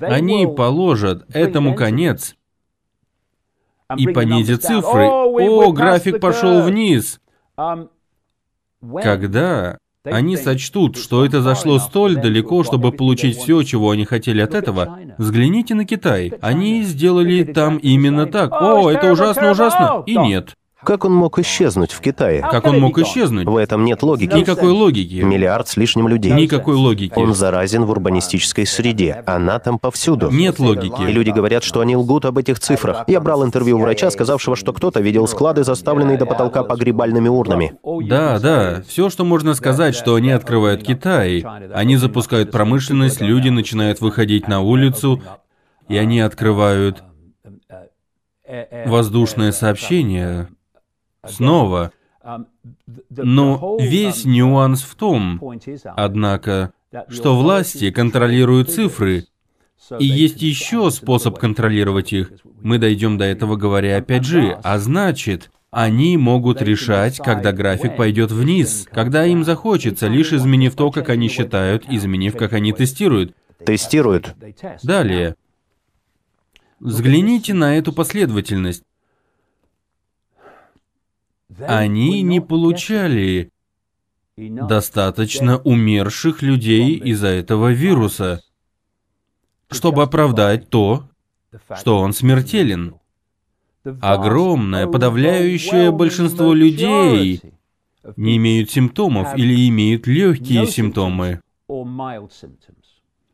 Они 0.00 0.46
положат 0.46 1.24
этому 1.34 1.74
конец 1.74 2.36
и 3.96 4.06
понизят 4.08 4.62
цифры. 4.62 5.06
О, 5.06 5.72
график 5.72 6.20
пошел 6.20 6.62
вниз. 6.62 7.20
Когда 9.02 9.78
они 10.04 10.36
сочтут, 10.36 10.96
что 10.96 11.24
это 11.24 11.42
зашло 11.42 11.78
столь 11.78 12.16
далеко, 12.16 12.64
чтобы 12.64 12.92
получить 12.92 13.36
все, 13.36 13.62
чего 13.62 13.90
они 13.90 14.04
хотели 14.04 14.40
от 14.40 14.54
этого, 14.54 14.98
взгляните 15.18 15.74
на 15.74 15.84
Китай. 15.84 16.32
Они 16.40 16.82
сделали 16.82 17.44
там 17.44 17.78
именно 17.78 18.26
так. 18.26 18.52
О, 18.52 18.90
это 18.90 19.12
ужасно, 19.12 19.50
ужасно. 19.50 20.02
И 20.06 20.16
нет. 20.16 20.54
Как 20.84 21.04
он 21.04 21.12
мог 21.12 21.38
исчезнуть 21.40 21.92
в 21.92 22.00
Китае? 22.00 22.40
Как 22.40 22.64
он 22.66 22.78
мог 22.80 22.98
исчезнуть? 22.98 23.46
В 23.46 23.56
этом 23.56 23.84
нет 23.84 24.02
логики. 24.02 24.32
Никакой 24.34 24.70
логики. 24.70 25.14
Миллиард 25.16 25.68
с 25.68 25.76
лишним 25.76 26.06
людей. 26.06 26.32
Никакой 26.32 26.76
логики. 26.76 27.12
Он 27.16 27.34
заразен 27.34 27.84
в 27.84 27.90
урбанистической 27.90 28.64
среде. 28.64 29.22
Она 29.26 29.58
там 29.58 29.78
повсюду. 29.78 30.30
Нет 30.30 30.58
логики. 30.58 31.02
И 31.02 31.12
люди 31.12 31.30
говорят, 31.30 31.64
что 31.64 31.80
они 31.80 31.96
лгут 31.96 32.24
об 32.24 32.38
этих 32.38 32.60
цифрах. 32.60 33.04
Я 33.08 33.20
брал 33.20 33.44
интервью 33.44 33.78
врача, 33.78 34.10
сказавшего, 34.10 34.56
что 34.56 34.72
кто-то 34.72 35.00
видел 35.00 35.26
склады, 35.26 35.64
заставленные 35.64 36.16
до 36.16 36.26
потолка 36.26 36.62
погребальными 36.62 37.28
урнами. 37.28 37.74
Да, 38.06 38.38
да. 38.38 38.82
Все, 38.86 39.10
что 39.10 39.24
можно 39.24 39.54
сказать, 39.54 39.94
что 39.94 40.14
они 40.14 40.30
открывают 40.30 40.82
Китай. 40.82 41.44
Они 41.74 41.96
запускают 41.96 42.50
промышленность, 42.50 43.20
люди 43.20 43.48
начинают 43.48 44.00
выходить 44.00 44.48
на 44.48 44.60
улицу, 44.60 45.22
и 45.88 45.96
они 45.96 46.20
открывают 46.20 47.02
воздушное 48.86 49.52
сообщение, 49.52 50.48
снова. 51.28 51.92
Но 53.10 53.78
весь 53.80 54.24
нюанс 54.24 54.82
в 54.82 54.94
том, 54.94 55.40
однако, 55.96 56.72
что 57.08 57.36
власти 57.36 57.90
контролируют 57.90 58.70
цифры, 58.70 59.24
и 59.98 60.04
есть 60.04 60.42
еще 60.42 60.90
способ 60.90 61.38
контролировать 61.38 62.12
их. 62.12 62.32
Мы 62.60 62.78
дойдем 62.78 63.16
до 63.16 63.24
этого, 63.24 63.56
говоря 63.56 63.96
опять 63.96 64.24
же, 64.24 64.58
а 64.62 64.78
значит, 64.78 65.50
они 65.70 66.16
могут 66.16 66.62
решать, 66.62 67.18
когда 67.18 67.52
график 67.52 67.96
пойдет 67.96 68.30
вниз, 68.30 68.86
когда 68.90 69.24
им 69.26 69.44
захочется, 69.44 70.08
лишь 70.08 70.32
изменив 70.32 70.74
то, 70.74 70.90
как 70.90 71.08
они 71.08 71.28
считают, 71.28 71.84
изменив, 71.88 72.36
как 72.36 72.52
они 72.52 72.72
тестируют. 72.72 73.34
Тестируют. 73.64 74.34
Далее. 74.82 75.36
Взгляните 76.80 77.54
на 77.54 77.76
эту 77.76 77.92
последовательность 77.92 78.84
они 81.66 82.22
не 82.22 82.40
получали 82.40 83.50
достаточно 84.36 85.58
умерших 85.58 86.42
людей 86.42 86.96
из-за 86.96 87.28
этого 87.28 87.72
вируса, 87.72 88.42
чтобы 89.70 90.02
оправдать 90.02 90.68
то, 90.68 91.08
что 91.76 91.98
он 91.98 92.12
смертелен. 92.12 92.96
Огромное, 94.00 94.86
подавляющее 94.86 95.90
большинство 95.90 96.52
людей 96.52 97.40
не 98.16 98.36
имеют 98.36 98.70
симптомов 98.70 99.36
или 99.36 99.68
имеют 99.68 100.06
легкие 100.06 100.66
симптомы. 100.66 101.40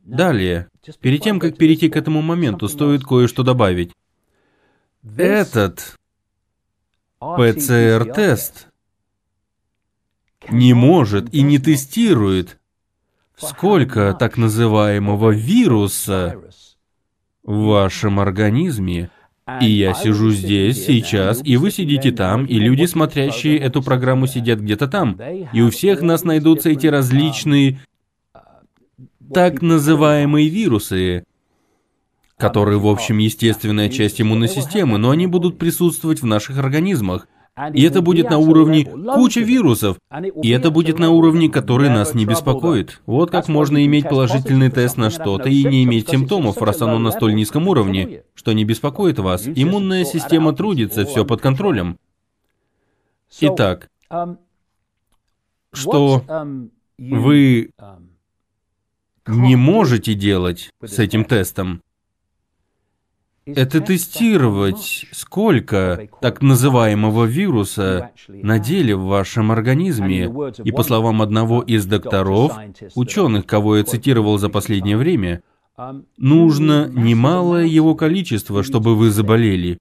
Далее, 0.04 0.68
перед 1.00 1.22
тем, 1.22 1.40
как 1.40 1.56
перейти 1.56 1.88
к 1.88 1.96
этому 1.96 2.22
моменту, 2.22 2.68
стоит 2.68 3.04
кое-что 3.04 3.42
добавить. 3.42 3.92
Этот 5.16 5.96
ПЦР-тест 7.36 8.68
не 10.50 10.74
может 10.74 11.32
и 11.32 11.42
не 11.42 11.58
тестирует, 11.58 12.58
сколько 13.36 14.14
так 14.18 14.36
называемого 14.36 15.30
вируса 15.30 16.36
в 17.42 17.64
вашем 17.64 18.20
организме. 18.20 19.10
И 19.60 19.66
я 19.66 19.92
сижу 19.92 20.30
здесь 20.30 20.86
сейчас, 20.86 21.42
и 21.44 21.58
вы 21.58 21.70
сидите 21.70 22.12
там, 22.12 22.46
и 22.46 22.58
люди, 22.58 22.86
смотрящие 22.86 23.58
эту 23.58 23.82
программу, 23.82 24.26
сидят 24.26 24.60
где-то 24.60 24.88
там. 24.88 25.18
И 25.52 25.60
у 25.60 25.70
всех 25.70 26.00
нас 26.00 26.24
найдутся 26.24 26.70
эти 26.70 26.86
различные 26.86 27.80
так 29.34 29.60
называемые 29.60 30.48
вирусы, 30.48 31.24
которые, 32.36 32.78
в 32.78 32.86
общем, 32.86 33.18
естественная 33.18 33.88
часть 33.88 34.20
иммунной 34.20 34.48
системы, 34.48 34.98
но 34.98 35.10
они 35.10 35.26
будут 35.26 35.58
присутствовать 35.58 36.22
в 36.22 36.26
наших 36.26 36.58
организмах. 36.58 37.28
И 37.72 37.82
это 37.82 38.00
будет 38.00 38.30
на 38.30 38.38
уровне 38.38 38.84
куча 38.84 39.40
вирусов. 39.40 39.96
И 40.42 40.50
это 40.50 40.72
будет 40.72 40.98
на 40.98 41.10
уровне, 41.10 41.48
который 41.48 41.88
нас 41.88 42.12
не 42.12 42.26
беспокоит. 42.26 43.00
Вот 43.06 43.30
как 43.30 43.46
можно 43.46 43.84
иметь 43.86 44.08
положительный 44.08 44.70
тест 44.70 44.96
на 44.96 45.08
что-то 45.10 45.48
и 45.48 45.62
не 45.62 45.84
иметь 45.84 46.08
симптомов, 46.08 46.60
раз 46.60 46.82
оно 46.82 46.98
на 46.98 47.12
столь 47.12 47.36
низком 47.36 47.68
уровне, 47.68 48.24
что 48.34 48.52
не 48.52 48.64
беспокоит 48.64 49.20
вас. 49.20 49.46
Иммунная 49.46 50.04
система 50.04 50.52
трудится, 50.52 51.04
все 51.04 51.24
под 51.24 51.40
контролем. 51.40 51.96
Итак, 53.40 53.88
что 55.72 56.24
вы 56.98 57.70
не 59.26 59.56
можете 59.56 60.14
делать 60.14 60.70
с 60.84 60.98
этим 60.98 61.24
тестом, 61.24 61.82
это 63.46 63.80
тестировать, 63.80 65.06
сколько 65.12 66.08
так 66.20 66.40
называемого 66.42 67.24
вируса 67.24 68.10
на 68.28 68.58
деле 68.58 68.96
в 68.96 69.04
вашем 69.04 69.52
организме. 69.52 70.32
И 70.64 70.72
по 70.72 70.82
словам 70.82 71.22
одного 71.22 71.62
из 71.62 71.84
докторов, 71.86 72.56
ученых, 72.94 73.46
кого 73.46 73.76
я 73.76 73.84
цитировал 73.84 74.38
за 74.38 74.48
последнее 74.48 74.96
время, 74.96 75.42
нужно 76.16 76.88
немалое 76.92 77.66
его 77.66 77.94
количество, 77.94 78.62
чтобы 78.62 78.96
вы 78.96 79.10
заболели. 79.10 79.78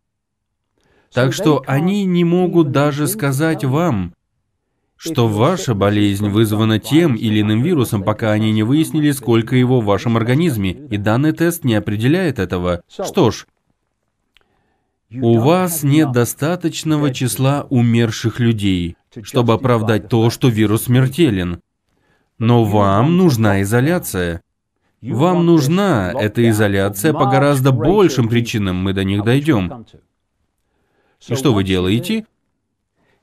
Так 1.13 1.33
что 1.33 1.63
они 1.67 2.05
не 2.05 2.23
могут 2.23 2.71
даже 2.71 3.07
сказать 3.07 3.63
вам, 3.63 4.13
что 4.97 5.27
ваша 5.27 5.75
болезнь 5.75 6.29
вызвана 6.29 6.79
тем 6.79 7.15
или 7.15 7.41
иным 7.41 7.61
вирусом, 7.61 8.03
пока 8.03 8.31
они 8.31 8.51
не 8.51 8.63
выяснили, 8.63 9.11
сколько 9.11 9.55
его 9.55 9.81
в 9.81 9.85
вашем 9.85 10.15
организме, 10.15 10.71
и 10.71 10.97
данный 10.97 11.33
тест 11.33 11.65
не 11.65 11.75
определяет 11.75 12.39
этого. 12.39 12.83
Что 12.87 13.29
ж, 13.29 13.45
у 15.21 15.39
вас 15.39 15.83
нет 15.83 16.11
достаточного 16.11 17.13
числа 17.13 17.67
умерших 17.69 18.39
людей, 18.39 18.97
чтобы 19.21 19.53
оправдать 19.53 20.09
то, 20.09 20.29
что 20.29 20.47
вирус 20.47 20.83
смертелен. 20.83 21.59
Но 22.39 22.63
вам 22.63 23.17
нужна 23.17 23.61
изоляция. 23.61 24.41
Вам 25.01 25.45
нужна 25.45 26.13
эта 26.13 26.49
изоляция 26.49 27.13
по 27.13 27.25
гораздо 27.25 27.71
большим 27.71 28.29
причинам, 28.29 28.77
мы 28.77 28.93
до 28.93 29.03
них 29.03 29.23
дойдем. 29.23 29.85
И 31.27 31.35
что 31.35 31.53
вы 31.53 31.63
делаете? 31.63 32.25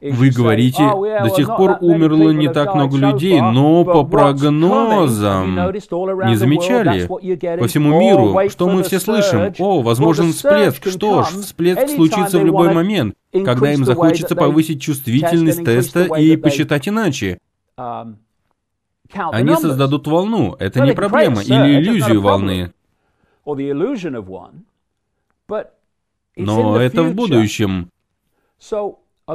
Вы 0.01 0.31
говорите, 0.31 0.83
до 1.23 1.29
сих 1.29 1.47
пор 1.47 1.77
умерло 1.81 2.31
не 2.31 2.51
так 2.51 2.75
много 2.75 2.97
людей, 2.97 3.41
но 3.41 3.85
по 3.85 4.05
прогнозам 4.05 5.55
не 5.55 6.37
замечали 6.37 7.07
по 7.07 7.67
всему 7.67 7.99
миру, 8.01 8.49
что 8.49 8.69
мы 8.69 8.83
все 8.83 8.99
слышим. 8.99 9.53
О, 9.59 9.83
возможен 9.83 10.33
всплеск. 10.33 10.89
Что 10.89 11.25
ж, 11.25 11.29
всплеск 11.29 11.89
случится 11.91 12.39
в 12.39 12.45
любой 12.45 12.73
момент, 12.73 13.15
когда 13.33 13.73
им 13.73 13.85
захочется 13.85 14.35
повысить 14.35 14.81
чувствительность 14.81 15.65
теста 15.65 16.05
и 16.17 16.37
посчитать 16.37 16.89
иначе. 16.89 17.39
Они 19.13 19.57
создадут 19.57 20.07
волну, 20.07 20.57
это 20.59 20.81
не 20.81 20.93
проблема, 20.93 21.43
или 21.43 21.81
иллюзию 21.81 22.23
волны. 22.23 22.73
Но 26.37 26.81
это 26.81 27.03
в 27.03 27.15
будущем. 27.15 27.91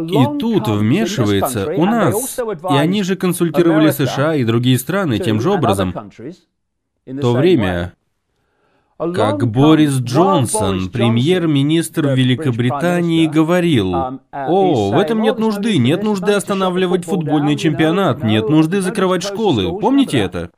И 0.01 0.39
тут 0.39 0.67
вмешивается 0.67 1.67
у 1.75 1.85
нас, 1.85 2.39
и 2.39 2.75
они 2.75 3.03
же 3.03 3.15
консультировали 3.15 3.91
США 3.91 4.35
и 4.35 4.43
другие 4.43 4.77
страны 4.77 5.19
тем 5.19 5.39
же 5.39 5.51
образом. 5.51 5.93
В 7.05 7.19
то 7.19 7.33
время, 7.33 7.93
как 8.97 9.47
Борис 9.47 9.99
Джонсон, 9.99 10.89
премьер-министр 10.89 12.07
Великобритании, 12.07 13.27
говорил, 13.27 13.93
um, 13.93 14.19
«О, 14.31 14.91
в 14.91 14.97
этом 14.97 15.21
нет 15.21 15.37
нужды, 15.37 15.77
нет 15.77 16.01
нужды 16.01 16.31
останавливать 16.33 17.05
футбольный 17.05 17.55
чемпионат, 17.55 18.23
нет 18.23 18.49
нужды 18.49 18.81
закрывать 18.81 19.23
школы». 19.23 19.79
Помните 19.79 20.17
это? 20.17 20.49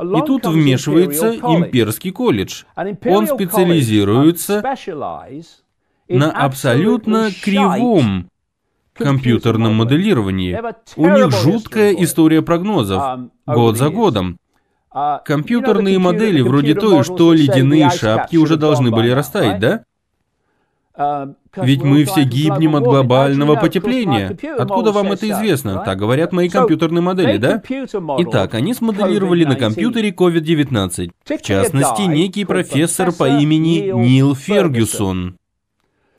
И 0.00 0.22
тут 0.26 0.46
вмешивается 0.46 1.34
имперский 1.36 2.10
колледж. 2.10 2.64
Он 2.76 3.26
специализируется 3.28 4.62
на 6.08 6.30
абсолютно 6.32 7.30
кривом 7.30 8.28
компьютерном 8.94 9.74
моделировании. 9.74 10.58
У 10.96 11.08
них 11.08 11.30
жуткая 11.30 11.92
история 11.94 12.42
прогнозов, 12.42 13.30
год 13.46 13.76
за 13.76 13.90
годом. 13.90 14.38
Компьютерные 15.24 15.98
модели 15.98 16.40
вроде 16.40 16.74
той, 16.74 17.02
что 17.02 17.32
ледяные 17.32 17.90
шапки 17.90 18.36
уже 18.36 18.56
должны 18.56 18.90
были 18.90 19.10
растаять, 19.10 19.60
да? 19.60 19.84
Ведь 21.56 21.82
мы 21.82 22.04
все 22.04 22.22
гибнем 22.22 22.76
от 22.76 22.84
глобального 22.84 23.56
потепления. 23.56 24.36
Откуда 24.56 24.92
вам 24.92 25.10
это 25.10 25.28
известно? 25.28 25.82
Так 25.84 25.98
говорят 25.98 26.32
мои 26.32 26.48
компьютерные 26.48 27.02
модели, 27.02 27.36
да? 27.38 27.60
Итак, 28.18 28.54
они 28.54 28.74
смоделировали 28.74 29.44
на 29.44 29.56
компьютере 29.56 30.10
COVID-19. 30.10 31.10
В 31.24 31.42
частности, 31.42 32.02
некий 32.02 32.44
профессор 32.44 33.10
по 33.12 33.28
имени 33.28 33.90
Нил 33.92 34.36
Фергюсон. 34.36 35.36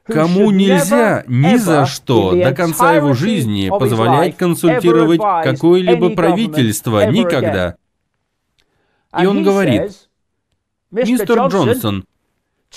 Кому 0.05 0.51
нельзя 0.51 1.23
ни 1.27 1.55
за 1.57 1.87
что 1.87 2.31
до 2.31 2.53
конца 2.53 2.93
его 2.93 3.13
жизни 3.13 3.69
позволять 3.69 4.37
консультировать 4.37 5.19
какое-либо 5.19 6.11
правительство 6.11 7.09
никогда. 7.09 7.75
И 9.19 9.25
он 9.25 9.43
говорит, 9.43 10.09
мистер 10.91 11.47
Джонсон, 11.47 12.05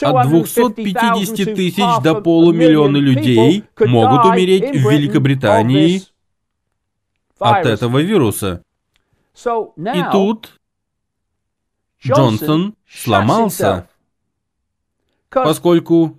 от 0.00 0.28
250 0.28 1.54
тысяч 1.54 2.02
до 2.02 2.20
полумиллиона 2.20 2.96
людей 2.96 3.64
могут 3.78 4.24
умереть 4.24 4.70
в 4.70 4.90
Великобритании 4.90 6.02
от 7.38 7.66
этого 7.66 7.98
вируса. 7.98 8.62
И 9.36 10.02
тут 10.12 10.58
Джонсон 12.02 12.74
сломался, 12.88 13.88
поскольку 15.28 16.18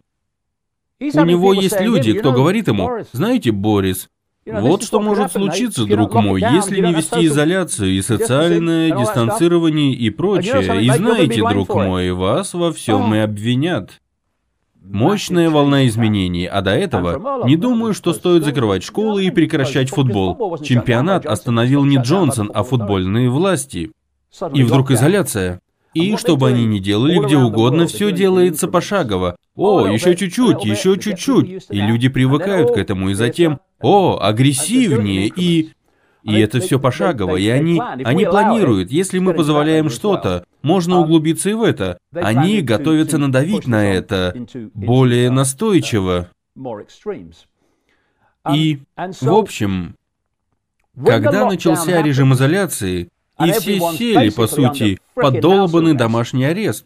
у 0.99 1.25
него 1.25 1.53
есть 1.53 1.79
люди, 1.79 2.13
кто 2.13 2.31
говорит 2.31 2.67
ему, 2.67 2.89
знаете, 3.11 3.51
Борис, 3.51 4.09
вот 4.45 4.83
что 4.83 4.99
может 4.99 5.31
случиться, 5.31 5.85
друг 5.85 6.13
мой, 6.15 6.41
если 6.41 6.79
не 6.81 6.93
вести 6.93 7.25
изоляцию 7.25 7.91
и 7.91 8.01
социальное 8.01 8.97
дистанцирование 8.97 9.93
и 9.93 10.09
прочее. 10.09 10.83
И 10.83 10.89
знаете, 10.89 11.47
друг 11.47 11.73
мой, 11.73 12.11
вас 12.11 12.53
во 12.53 12.71
всем 12.71 13.13
и 13.13 13.19
обвинят. 13.19 14.01
Мощная 14.81 15.51
волна 15.51 15.85
изменений, 15.85 16.47
а 16.47 16.61
до 16.61 16.71
этого 16.71 17.45
не 17.45 17.57
думаю, 17.57 17.93
что 17.93 18.11
стоит 18.13 18.43
закрывать 18.43 18.83
школы 18.83 19.25
и 19.25 19.29
прекращать 19.29 19.89
футбол. 19.89 20.57
Чемпионат 20.63 21.25
остановил 21.27 21.85
не 21.85 21.97
Джонсон, 21.97 22.49
а 22.53 22.63
футбольные 22.63 23.29
власти. 23.29 23.91
И 24.53 24.63
вдруг 24.63 24.91
изоляция. 24.91 25.59
И 25.93 26.15
чтобы 26.17 26.49
они 26.49 26.65
не 26.65 26.79
делали 26.79 27.17
где 27.17 27.37
угодно, 27.37 27.87
все 27.87 28.11
делается 28.11 28.67
пошагово. 28.67 29.35
О, 29.55 29.87
еще 29.87 30.15
чуть-чуть, 30.15 30.63
еще 30.63 30.97
чуть-чуть. 30.97 31.67
И 31.69 31.81
люди 31.81 32.09
привыкают 32.09 32.73
к 32.73 32.77
этому, 32.77 33.09
и 33.09 33.13
затем, 33.13 33.59
о, 33.81 34.19
агрессивнее, 34.21 35.27
и... 35.27 35.71
И 36.21 36.37
это 36.37 36.59
все 36.59 36.79
пошагово, 36.79 37.37
и 37.37 37.47
они, 37.47 37.81
они 37.81 38.25
планируют, 38.25 38.91
если 38.91 39.19
мы 39.19 39.33
позволяем 39.33 39.89
что-то, 39.89 40.43
можно 40.61 40.99
углубиться 40.99 41.49
и 41.49 41.53
в 41.53 41.63
это. 41.63 41.97
Они 42.13 42.61
готовятся 42.61 43.17
надавить 43.17 43.67
на 43.67 43.89
это 43.89 44.35
более 44.73 45.31
настойчиво. 45.31 46.29
И, 48.53 48.79
в 48.97 49.33
общем, 49.33 49.95
когда 51.03 51.45
начался 51.45 52.01
режим 52.01 52.33
изоляции, 52.33 53.09
и 53.43 53.51
все 53.51 53.79
сели, 53.93 54.29
по 54.29 54.47
сути, 54.47 54.99
под 55.15 55.39
долбанный 55.39 55.93
домашний 55.93 56.45
арест. 56.45 56.85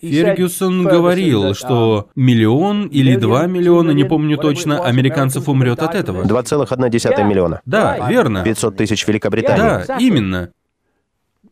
Фергюсон 0.00 0.84
говорил, 0.84 1.54
что 1.54 2.08
миллион 2.14 2.86
или 2.86 3.16
два 3.16 3.46
миллиона, 3.46 3.90
не 3.90 4.04
помню 4.04 4.38
точно, 4.38 4.82
американцев 4.82 5.48
умрет 5.48 5.82
от 5.82 5.94
этого. 5.94 6.24
2,1 6.24 7.24
миллиона. 7.24 7.60
Да, 7.66 8.08
верно. 8.08 8.42
500 8.42 8.76
тысяч 8.76 9.04
в 9.04 9.08
Великобритании. 9.08 9.86
Да, 9.86 9.96
именно. 9.98 10.50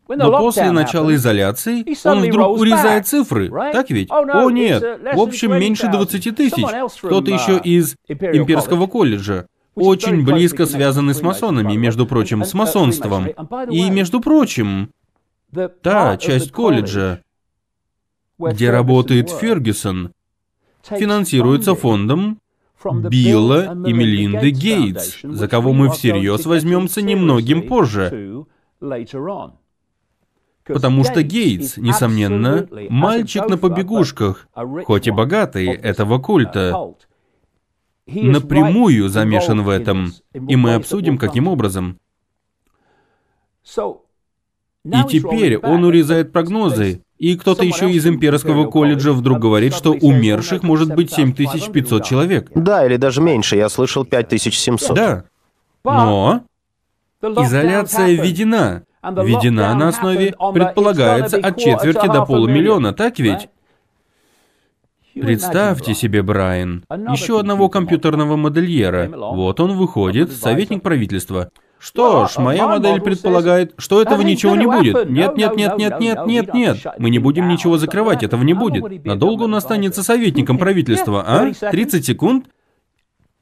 Но 0.09 0.39
после 0.39 0.71
начала 0.73 1.15
изоляции 1.15 1.85
он 2.09 2.23
вдруг 2.23 2.59
урезает 2.59 3.07
цифры, 3.07 3.51
так 3.51 3.91
ведь? 3.91 4.11
О 4.11 4.51
нет, 4.51 4.83
в 5.15 5.21
общем, 5.21 5.59
меньше 5.59 5.89
20 5.91 6.35
тысяч. 6.35 6.65
Кто-то 7.03 7.31
еще 7.31 7.59
из 7.59 7.97
имперского 8.09 8.87
колледжа 8.87 9.47
очень 9.79 10.25
близко 10.25 10.67
связаны 10.67 11.15
с 11.15 11.23
масонами, 11.23 11.75
между 11.77 12.07
прочим, 12.07 12.45
с 12.45 12.55
масонством. 12.55 13.29
И, 13.71 13.91
между 13.91 14.21
прочим, 14.21 14.91
та 15.83 16.17
часть 16.17 16.53
колледжа, 16.53 17.23
где 18.39 18.71
работает 18.71 19.31
Фергюсон, 19.31 20.13
финансируется 20.83 21.75
фондом 21.75 22.39
Билла 22.85 23.77
и 23.87 23.93
Мелинды 23.93 24.51
Гейтс, 24.51 25.19
за 25.23 25.49
кого 25.49 25.73
мы 25.73 25.91
всерьез 25.91 26.47
возьмемся 26.47 27.03
немногим 27.03 27.67
позже. 27.67 28.45
Потому 30.65 31.03
что 31.05 31.23
Гейтс, 31.23 31.77
несомненно, 31.79 32.69
мальчик 32.91 33.49
на 33.49 33.57
побегушках, 33.57 34.49
хоть 34.85 35.07
и 35.07 35.11
богатый, 35.11 35.69
этого 35.69 36.19
культа 36.19 36.95
напрямую 38.09 39.09
замешан 39.09 39.63
в 39.63 39.69
этом, 39.69 40.13
и 40.33 40.57
мы 40.57 40.75
обсудим, 40.75 41.19
каким 41.19 41.47
образом. 41.49 41.99
И 44.85 45.05
теперь 45.09 45.59
он 45.59 45.85
урезает 45.85 46.33
прогнозы, 46.33 47.03
и 47.19 47.37
кто-то 47.37 47.65
еще 47.65 47.91
из 47.91 48.07
имперского 48.07 48.71
колледжа 48.71 49.13
вдруг 49.13 49.41
говорит, 49.41 49.75
что 49.75 49.93
умерших 49.93 50.63
может 50.63 50.95
быть 50.95 51.13
7500 51.13 52.05
человек. 52.05 52.51
Да, 52.55 52.87
или 52.87 52.97
даже 52.97 53.21
меньше, 53.21 53.57
я 53.57 53.69
слышал 53.69 54.05
5700. 54.05 54.97
Да. 54.97 55.25
Но 55.85 56.45
изоляция 57.23 58.13
введена. 58.13 58.85
Введена 59.03 59.75
на 59.75 59.89
основе, 59.89 60.35
предполагается, 60.53 61.37
от 61.37 61.59
четверти 61.59 62.07
до 62.07 62.25
полумиллиона, 62.25 62.93
так 62.93 63.19
ведь? 63.19 63.49
Представьте 65.21 65.95
себе, 65.95 66.23
Брайан, 66.23 66.85
еще 66.91 67.41
одного 67.41 67.69
компьютерного 67.69 68.37
модельера. 68.37 69.09
Вот 69.09 69.61
он 69.61 69.77
выходит, 69.77 70.33
советник 70.33 70.83
правительства. 70.83 71.51
Что 71.79 72.27
ж, 72.27 72.39
моя 72.39 72.67
модель 72.67 73.01
предполагает, 73.01 73.75
что 73.79 74.03
этого 74.03 74.23
ничего 74.23 74.57
не 74.57 74.67
будет. 74.67 75.09
Нет, 75.09 75.37
нет, 75.37 75.57
нет, 75.57 75.79
нет, 75.79 76.01
нет, 76.01 76.27
нет, 76.27 76.55
нет. 76.55 76.87
Мы 76.99 77.11
не 77.11 77.21
будем 77.21 77.49
ничего 77.49 77.79
закрывать, 77.79 78.23
этого 78.23 78.43
не 78.43 78.55
будет. 78.55 79.05
Надолго 79.05 79.45
он 79.45 79.55
останется 79.55 80.03
советником 80.03 80.59
правительства, 80.59 81.25
а? 81.27 81.53
30 81.53 82.05
секунд? 82.05 82.47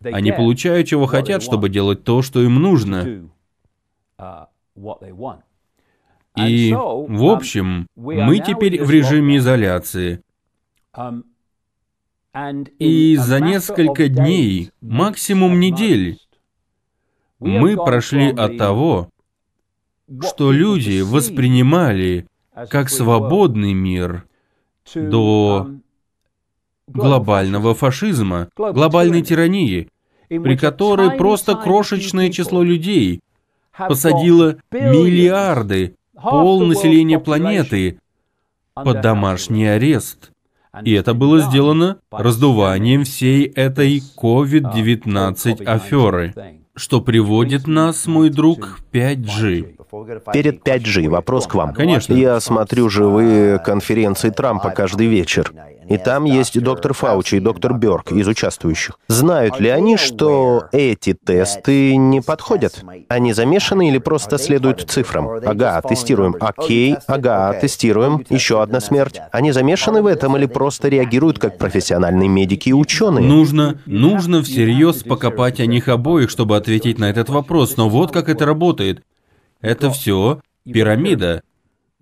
Они 0.03 0.33
получают, 0.33 0.87
чего 0.87 1.07
хотят, 1.07 1.43
чтобы 1.43 1.69
делать 1.69 2.05
то, 2.05 2.23
что 2.23 2.43
им 2.43 2.57
нужно. 2.57 3.29
И, 6.37 6.75
в 6.75 7.25
общем, 7.25 7.87
мы 7.97 8.39
теперь 8.41 8.85
в 8.85 8.91
режиме 8.91 9.39
изоляции. 9.39 10.21
И 12.79 13.17
за 13.17 13.41
несколько 13.41 14.09
дней, 14.09 14.71
максимум 14.81 15.59
недель, 15.59 16.19
мы 17.39 17.77
прошли 17.77 18.31
от 18.31 18.59
того, 18.59 19.09
что 20.23 20.53
люди 20.53 21.01
воспринимали 21.01 22.27
как 22.69 22.91
свободный 22.91 23.73
мир, 23.73 24.27
до 24.95 25.71
глобального 26.87 27.75
фашизма, 27.75 28.49
глобальной 28.57 29.23
тирании, 29.23 29.89
при 30.29 30.57
которой 30.57 31.13
просто 31.13 31.55
крошечное 31.57 32.31
число 32.31 32.63
людей 32.63 33.21
посадило 33.77 34.57
миллиарды, 34.71 35.97
пол 36.15 36.65
населения 36.65 37.19
планеты 37.19 37.99
под 38.75 39.01
домашний 39.01 39.67
арест. 39.67 40.33
И 40.85 40.93
это 40.93 41.15
было 41.15 41.41
сделано 41.41 41.99
раздуванием 42.11 43.05
всей 43.05 43.47
этой 43.47 44.03
COVID-19 44.17 45.65
аферы, 45.65 46.35
что 46.75 47.01
приводит 47.01 47.67
нас, 47.67 48.07
мой 48.07 48.31
друг, 48.31 48.81
к 48.91 48.95
5G. 48.95 49.77
Перед 50.33 50.67
5G 50.67 51.09
вопрос 51.09 51.47
к 51.47 51.55
вам. 51.55 51.73
Конечно. 51.73 52.13
Я 52.13 52.39
смотрю 52.41 52.89
живые 52.89 53.59
конференции 53.59 54.31
Трампа 54.31 54.71
каждый 54.71 55.07
вечер. 55.07 55.53
И 55.89 55.99
там 55.99 56.25
есть 56.25 56.61
доктор 56.61 56.93
Фаучи 56.93 57.37
и 57.37 57.41
доктор 57.41 57.75
Бёрк 57.75 58.13
из 58.13 58.27
участвующих. 58.27 58.99
Знают 59.09 59.61
ли 59.61 59.69
они, 59.69 59.97
что 59.97 60.65
эти 60.73 61.15
тесты 61.15 61.97
не 61.97 62.21
подходят? 62.21 62.85
Они 63.09 63.33
замешаны 63.33 63.89
или 63.89 63.99
просто 63.99 64.39
следуют 64.39 64.91
цифрам? 64.91 65.29
Ага, 65.45 65.81
тестируем. 65.83 66.37
Окей, 66.41 66.97
ага, 67.07 67.53
тестируем. 67.55 68.25
Еще 68.31 68.63
одна 68.63 68.81
смерть. 68.81 69.21
Они 69.33 69.53
замешаны 69.53 70.03
в 70.03 70.07
этом 70.07 70.37
или 70.37 70.47
просто 70.47 70.89
реагируют 70.89 71.39
как 71.39 71.59
профессиональные 71.59 72.29
медики 72.29 72.71
и 72.71 72.73
ученые? 72.73 73.25
Нужно, 73.25 73.81
нужно 73.87 74.43
всерьез 74.43 75.03
покопать 75.03 75.61
о 75.61 75.67
них 75.67 75.89
обоих, 75.89 76.31
чтобы 76.31 76.57
ответить 76.57 76.99
на 76.99 77.11
этот 77.11 77.29
вопрос. 77.29 77.77
Но 77.77 77.89
вот 77.89 78.13
как 78.13 78.29
это 78.29 78.45
работает. 78.47 79.03
Это 79.61 79.91
все 79.91 80.41
пирамида. 80.65 81.43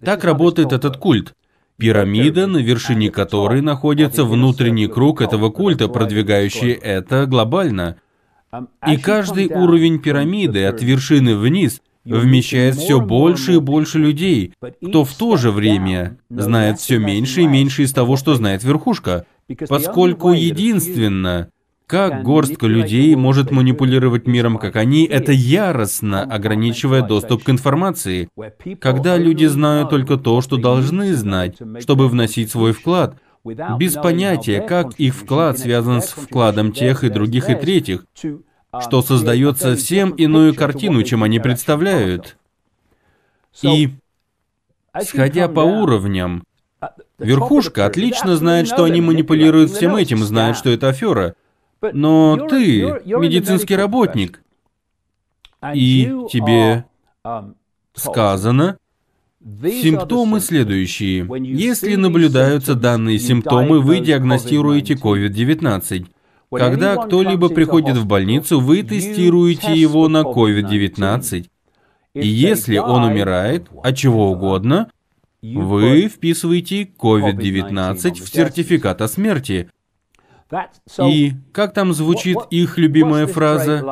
Так 0.04 0.24
работает 0.24 0.72
этот 0.72 0.96
культ. 0.96 1.34
Пирамида, 1.76 2.46
на 2.46 2.58
вершине 2.58 3.10
которой 3.10 3.60
находится 3.60 4.24
внутренний 4.24 4.86
круг 4.86 5.20
этого 5.20 5.50
культа, 5.50 5.88
продвигающий 5.88 6.72
это 6.72 7.26
глобально. 7.26 7.96
И 8.86 8.96
каждый 8.96 9.48
уровень 9.48 10.00
пирамиды 10.00 10.64
от 10.64 10.82
вершины 10.82 11.36
вниз 11.36 11.82
вмещает 12.04 12.76
все 12.76 13.00
больше 13.00 13.54
и 13.54 13.58
больше 13.58 13.98
людей, 13.98 14.52
кто 14.86 15.04
в 15.04 15.12
то 15.14 15.36
же 15.36 15.50
время 15.50 16.18
знает 16.30 16.78
все 16.78 16.98
меньше 16.98 17.42
и 17.42 17.46
меньше 17.46 17.82
из 17.82 17.92
того, 17.92 18.16
что 18.16 18.34
знает 18.34 18.62
верхушка. 18.62 19.26
Поскольку 19.68 20.32
единственно, 20.32 21.48
как 21.86 22.22
горстка 22.22 22.66
людей 22.66 23.14
может 23.14 23.50
манипулировать 23.50 24.26
миром, 24.26 24.58
как 24.58 24.76
они, 24.76 25.04
это 25.04 25.32
яростно 25.32 26.22
ограничивая 26.22 27.02
доступ 27.02 27.44
к 27.44 27.50
информации. 27.50 28.28
Когда 28.80 29.16
люди 29.18 29.44
знают 29.46 29.90
только 29.90 30.16
то, 30.16 30.40
что 30.40 30.56
должны 30.56 31.14
знать, 31.14 31.56
чтобы 31.80 32.08
вносить 32.08 32.50
свой 32.50 32.72
вклад, 32.72 33.16
без 33.44 33.94
понятия, 33.94 34.62
как 34.62 34.94
их 34.94 35.14
вклад 35.14 35.58
связан 35.58 36.00
с 36.00 36.08
вкладом 36.08 36.72
тех 36.72 37.04
и 37.04 37.10
других 37.10 37.50
и 37.50 37.54
третьих, 37.54 38.06
что 38.80 39.02
создает 39.02 39.58
совсем 39.58 40.10
иную 40.10 40.54
картину, 40.54 41.02
чем 41.02 41.22
они 41.22 41.38
представляют. 41.38 42.38
И, 43.62 43.90
сходя 45.02 45.48
по 45.48 45.60
уровням, 45.60 46.42
верхушка 47.18 47.86
отлично 47.86 48.36
знает, 48.36 48.66
что 48.66 48.84
они 48.84 49.00
манипулируют 49.00 49.70
всем 49.70 49.94
этим, 49.94 50.18
знает, 50.24 50.56
что 50.56 50.70
это 50.70 50.88
афера. 50.88 51.34
Но 51.92 52.46
ты 52.48 52.80
медицинский 53.04 53.76
работник, 53.76 54.42
и 55.74 56.10
тебе 56.30 56.84
сказано, 57.94 58.78
Симптомы 59.44 60.40
следующие. 60.40 61.28
Если 61.54 61.96
наблюдаются 61.96 62.74
данные 62.74 63.18
симптомы, 63.18 63.80
вы 63.80 64.00
диагностируете 64.00 64.94
COVID-19. 64.94 66.06
Когда 66.50 66.96
кто-либо 66.96 67.50
приходит 67.50 67.98
в 67.98 68.06
больницу, 68.06 68.60
вы 68.60 68.82
тестируете 68.82 69.74
его 69.74 70.08
на 70.08 70.22
COVID-19. 70.22 71.46
И 72.14 72.26
если 72.26 72.78
он 72.78 73.04
умирает 73.04 73.68
от 73.82 73.96
чего 73.96 74.30
угодно, 74.30 74.90
вы 75.42 76.08
вписываете 76.08 76.84
COVID-19 76.84 78.22
в 78.22 78.28
сертификат 78.28 79.02
о 79.02 79.08
смерти. 79.08 79.68
И 81.06 81.32
как 81.52 81.72
там 81.74 81.92
звучит 81.92 82.38
их 82.50 82.78
любимая 82.78 83.26
фраза? 83.26 83.82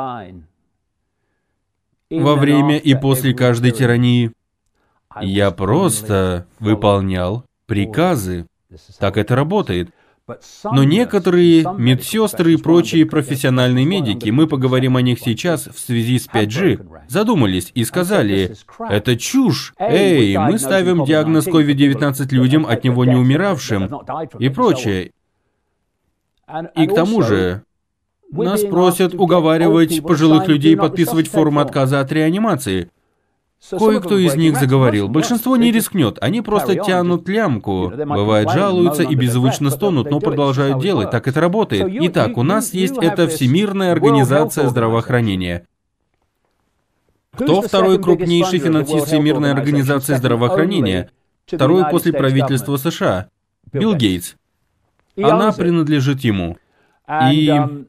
Во 2.11 2.35
время 2.37 2.77
и 2.77 2.95
после 2.95 3.35
каждой 3.35 3.71
тирании. 3.71 4.33
Я 5.21 5.51
просто 5.51 6.47
выполнял 6.59 7.45
приказы. 7.67 8.47
Так 8.99 9.17
это 9.17 9.37
работает. 9.37 9.91
Но 10.65 10.85
некоторые 10.85 11.67
медсестры 11.77 12.55
и 12.55 12.57
прочие 12.57 13.05
профессиональные 13.07 13.85
медики, 13.85 14.31
мы 14.31 14.47
поговорим 14.47 14.97
о 14.97 15.03
них 15.03 15.19
сейчас 15.19 15.67
в 15.67 15.79
связи 15.79 16.19
с 16.19 16.29
5G, 16.29 17.09
задумались 17.09 17.73
и 17.75 17.85
сказали, 17.85 18.55
это 18.79 19.17
чушь, 19.17 19.75
эй, 19.79 20.37
мы 20.39 20.59
ставим 20.59 21.05
диагноз 21.05 21.49
COVID-19 21.49 22.29
людям, 22.31 22.67
от 22.67 22.85
него 22.85 23.05
не 23.05 23.17
умиравшим 23.17 23.91
и 24.39 24.49
прочее. 24.49 25.13
И 26.77 26.87
к 26.87 26.95
тому 26.95 27.23
же, 27.23 27.63
нас 28.31 28.63
просят 28.63 29.15
уговаривать 29.15 30.03
пожилых 30.03 30.49
людей 30.49 30.77
подписывать 30.77 31.29
форму 31.29 31.61
отказа 31.61 32.01
от 32.01 32.11
реанимации. 32.13 32.91
Кое-кто 33.71 34.19
из 34.19 34.35
них 34.35 34.59
заговорил. 34.59 35.09
Большинство 35.09 35.57
не 35.57 35.71
рискнет, 35.71 36.19
они 36.21 36.43
просто 36.43 36.75
тянут 36.75 37.29
лямку. 37.29 37.93
Бывает, 37.95 38.51
жалуются 38.51 39.05
и 39.05 39.15
беззвучно 39.15 39.71
стонут, 39.71 40.11
но 40.11 40.19
продолжают 40.19 40.81
делать. 40.81 41.11
Так 41.11 41.29
это 41.29 41.41
работает. 41.41 41.89
Итак, 41.89 42.37
у 42.37 42.43
нас 42.43 42.75
есть 42.75 42.97
эта 43.01 43.29
Всемирная 43.29 43.93
организация 43.93 44.69
здравоохранения. 44.69 45.67
Кто 47.35 47.63
второй 47.63 48.03
крупнейший 48.03 48.59
финансист 48.59 49.07
Всемирной 49.07 49.53
организации 49.53 50.15
здравоохранения? 50.15 51.11
Второй 51.47 51.85
после 51.91 52.13
правительства 52.13 52.77
США. 52.77 53.29
Билл 53.73 53.95
Гейтс. 53.95 54.35
Она 55.17 55.53
принадлежит 55.53 56.21
ему. 56.21 56.57
И 57.33 57.49
um, 57.49 57.87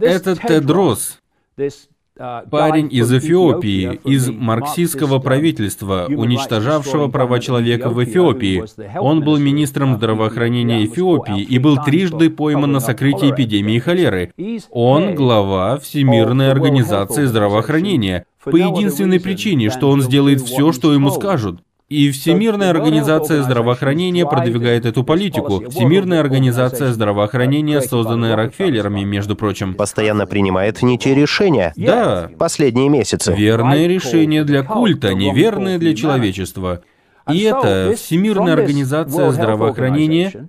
этот 0.00 0.40
Тедрос, 0.40 1.20
uh, 1.56 2.48
парень 2.48 2.88
из 2.90 3.12
Эфиопии, 3.12 4.00
из 4.04 4.28
марксистского 4.30 5.18
правительства, 5.18 6.06
уничтожавшего 6.08 7.08
права 7.08 7.40
человека 7.40 7.90
в 7.90 8.02
Эфиопии. 8.02 8.64
Он 8.98 9.22
был 9.22 9.38
министром 9.38 9.96
здравоохранения 9.96 10.84
Эфиопии 10.86 11.42
и 11.42 11.58
был 11.58 11.82
трижды 11.82 12.30
пойман 12.30 12.72
на 12.72 12.80
сокрытии 12.80 13.30
эпидемии 13.30 13.78
холеры. 13.78 14.32
Он 14.70 15.14
глава 15.14 15.78
Всемирной 15.78 16.50
организации 16.50 17.24
здравоохранения, 17.24 18.24
по 18.44 18.56
единственной 18.56 19.20
причине, 19.20 19.70
что 19.70 19.90
он 19.90 20.00
сделает 20.00 20.40
все, 20.40 20.72
что 20.72 20.92
ему 20.92 21.10
скажут. 21.10 21.60
И 21.88 22.10
Всемирная 22.10 22.68
организация 22.68 23.42
здравоохранения 23.42 24.26
продвигает 24.26 24.84
эту 24.84 25.04
политику. 25.04 25.64
Всемирная 25.70 26.20
организация 26.20 26.92
здравоохранения, 26.92 27.80
созданная 27.80 28.36
Рокфеллерами, 28.36 29.04
между 29.04 29.36
прочим. 29.36 29.72
Постоянно 29.74 30.26
принимает 30.26 30.82
не 30.82 30.98
те 30.98 31.14
решения. 31.14 31.72
Да. 31.76 32.30
Последние 32.38 32.90
месяцы. 32.90 33.34
Верное 33.34 33.86
решение 33.86 34.44
для 34.44 34.62
культа, 34.62 35.14
неверное 35.14 35.78
для 35.78 35.94
человечества. 35.94 36.82
И 37.30 37.40
это 37.40 37.94
Всемирная 37.96 38.52
организация 38.52 39.30
здравоохранения 39.30 40.48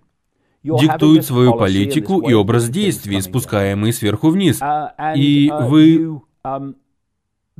диктует 0.61 1.25
свою 1.25 1.53
политику 1.53 2.19
и 2.19 2.33
образ 2.33 2.67
действий, 2.67 3.21
спускаемый 3.21 3.93
сверху 3.93 4.29
вниз. 4.29 4.59
И 5.15 5.49
вы 5.61 6.21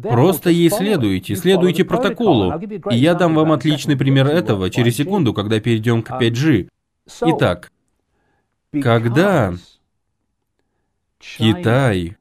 Просто 0.01 0.49
ей 0.49 0.69
следуйте, 0.69 1.35
следуйте 1.35 1.83
протоколу. 1.83 2.59
И 2.91 2.95
я 2.95 3.13
дам 3.15 3.35
вам 3.35 3.51
отличный 3.51 3.97
пример 3.97 4.27
этого 4.27 4.69
через 4.69 4.95
секунду, 4.95 5.33
когда 5.33 5.59
перейдем 5.59 6.03
к 6.03 6.11
5G. 6.11 6.69
Итак, 7.21 7.71
когда 8.71 9.53
Китай 11.19 12.17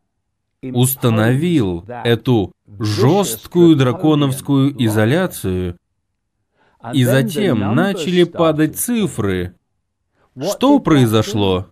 установил 0.62 1.84
эту 2.04 2.52
жесткую 2.78 3.76
драконовскую 3.76 4.74
изоляцию, 4.84 5.76
и 6.92 7.04
затем 7.04 7.74
начали 7.74 8.24
падать 8.24 8.78
цифры, 8.78 9.54
что 10.40 10.78
произошло? 10.78 11.68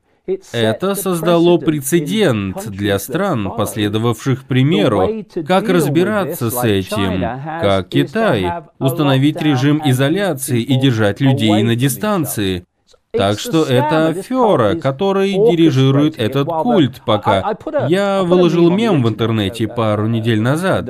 Это 0.52 0.94
создало 0.94 1.58
прецедент 1.58 2.68
для 2.68 2.98
стран, 2.98 3.52
последовавших 3.56 4.44
примеру, 4.44 5.24
как 5.46 5.68
разбираться 5.68 6.50
с 6.50 6.64
этим, 6.64 7.20
как 7.20 7.88
Китай, 7.88 8.46
установить 8.78 9.40
режим 9.40 9.80
изоляции 9.84 10.60
и 10.60 10.76
держать 10.80 11.20
людей 11.20 11.62
на 11.62 11.76
дистанции. 11.76 12.64
Так 13.12 13.38
что 13.38 13.62
это 13.64 14.08
афера, 14.08 14.74
которой 14.74 15.32
дирижирует 15.32 16.18
этот 16.18 16.48
культ 16.48 17.02
пока. 17.06 17.56
Я 17.88 18.22
выложил 18.22 18.70
мем 18.70 19.02
в 19.02 19.08
интернете 19.08 19.68
пару 19.68 20.06
недель 20.06 20.40
назад. 20.40 20.88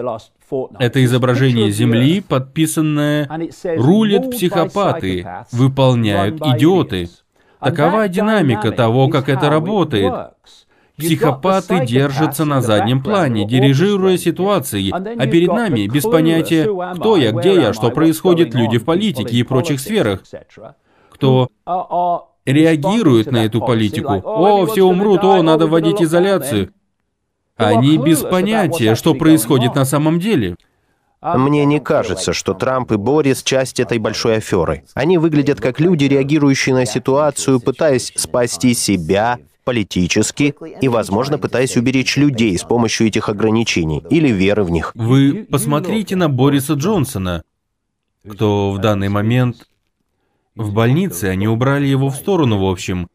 Это 0.78 1.05
изображение 1.05 1.70
Земли, 1.70 2.20
подписанное 2.20 3.28
«Рулят 3.76 4.30
психопаты, 4.30 5.26
выполняют 5.53 6.41
идиоты». 6.41 7.09
Такова 7.61 8.09
динамика 8.09 8.70
того, 8.72 9.09
как 9.09 9.28
это 9.28 9.50
работает. 9.50 10.12
Психопаты 10.96 11.84
держатся 11.84 12.44
на 12.44 12.62
заднем 12.62 13.02
плане, 13.02 13.46
дирижируя 13.46 14.16
ситуацией, 14.16 14.92
а 14.92 15.26
перед 15.26 15.52
нами, 15.52 15.86
без 15.86 16.04
понятия 16.04 16.68
«кто 16.94 17.16
я, 17.16 17.32
где 17.32 17.54
я, 17.54 17.72
что 17.72 17.90
происходит, 17.90 18.54
люди 18.54 18.78
в 18.78 18.84
политике 18.84 19.36
и 19.36 19.42
прочих 19.42 19.80
сферах», 19.80 20.22
кто 21.11 21.50
реагирует 22.46 23.30
на 23.30 23.44
эту 23.44 23.61
политику. 23.61 24.22
«О, 24.24 24.66
все 24.66 24.82
умрут, 24.82 25.24
о, 25.24 25.42
надо 25.42 25.66
вводить 25.66 26.00
изоляцию». 26.00 26.72
Они 27.57 27.96
без 27.96 28.20
понятия, 28.20 28.94
что 28.94 29.14
происходит 29.14 29.74
на 29.74 29.84
самом 29.84 30.18
деле. 30.18 30.57
Мне 31.35 31.64
не 31.64 31.81
кажется, 31.81 32.33
что 32.33 32.55
Трамп 32.55 32.93
и 32.93 32.97
Борис— 32.97 33.43
часть 33.45 33.81
этой 33.81 33.99
большой 33.99 34.37
аферы. 34.37 34.85
Они 34.95 35.18
выглядят 35.18 35.61
как 35.61 35.81
люди, 35.81 36.05
реагирующие 36.05 36.74
на 36.74 36.87
ситуацию, 36.87 37.59
пытаясь 37.61 38.12
спасти 38.14 38.74
себя 38.74 39.39
политически 39.64 40.55
и, 40.81 40.87
возможно, 40.87 41.39
пытаясь 41.39 41.77
уберечь 41.77 42.16
людей 42.16 42.57
с 42.57 42.62
помощью 42.62 43.09
этих 43.09 43.29
ограничений 43.29 44.03
или 44.09 44.29
веры 44.29 44.62
в 44.62 44.70
них. 44.70 44.93
Вы 44.95 45.47
посмотрите 45.51 46.14
на 46.14 46.29
Бориса 46.29 46.74
Джонсона, 46.74 47.43
кто 48.29 48.70
в 48.70 48.79
данный 48.79 49.09
момент 49.09 49.68
в 50.55 50.72
больнице, 50.72 51.24
они 51.24 51.49
убрали 51.49 51.87
его 51.87 52.11
в 52.11 52.16
сторону, 52.16 52.59
в 52.59 52.70
общем. 52.70 53.09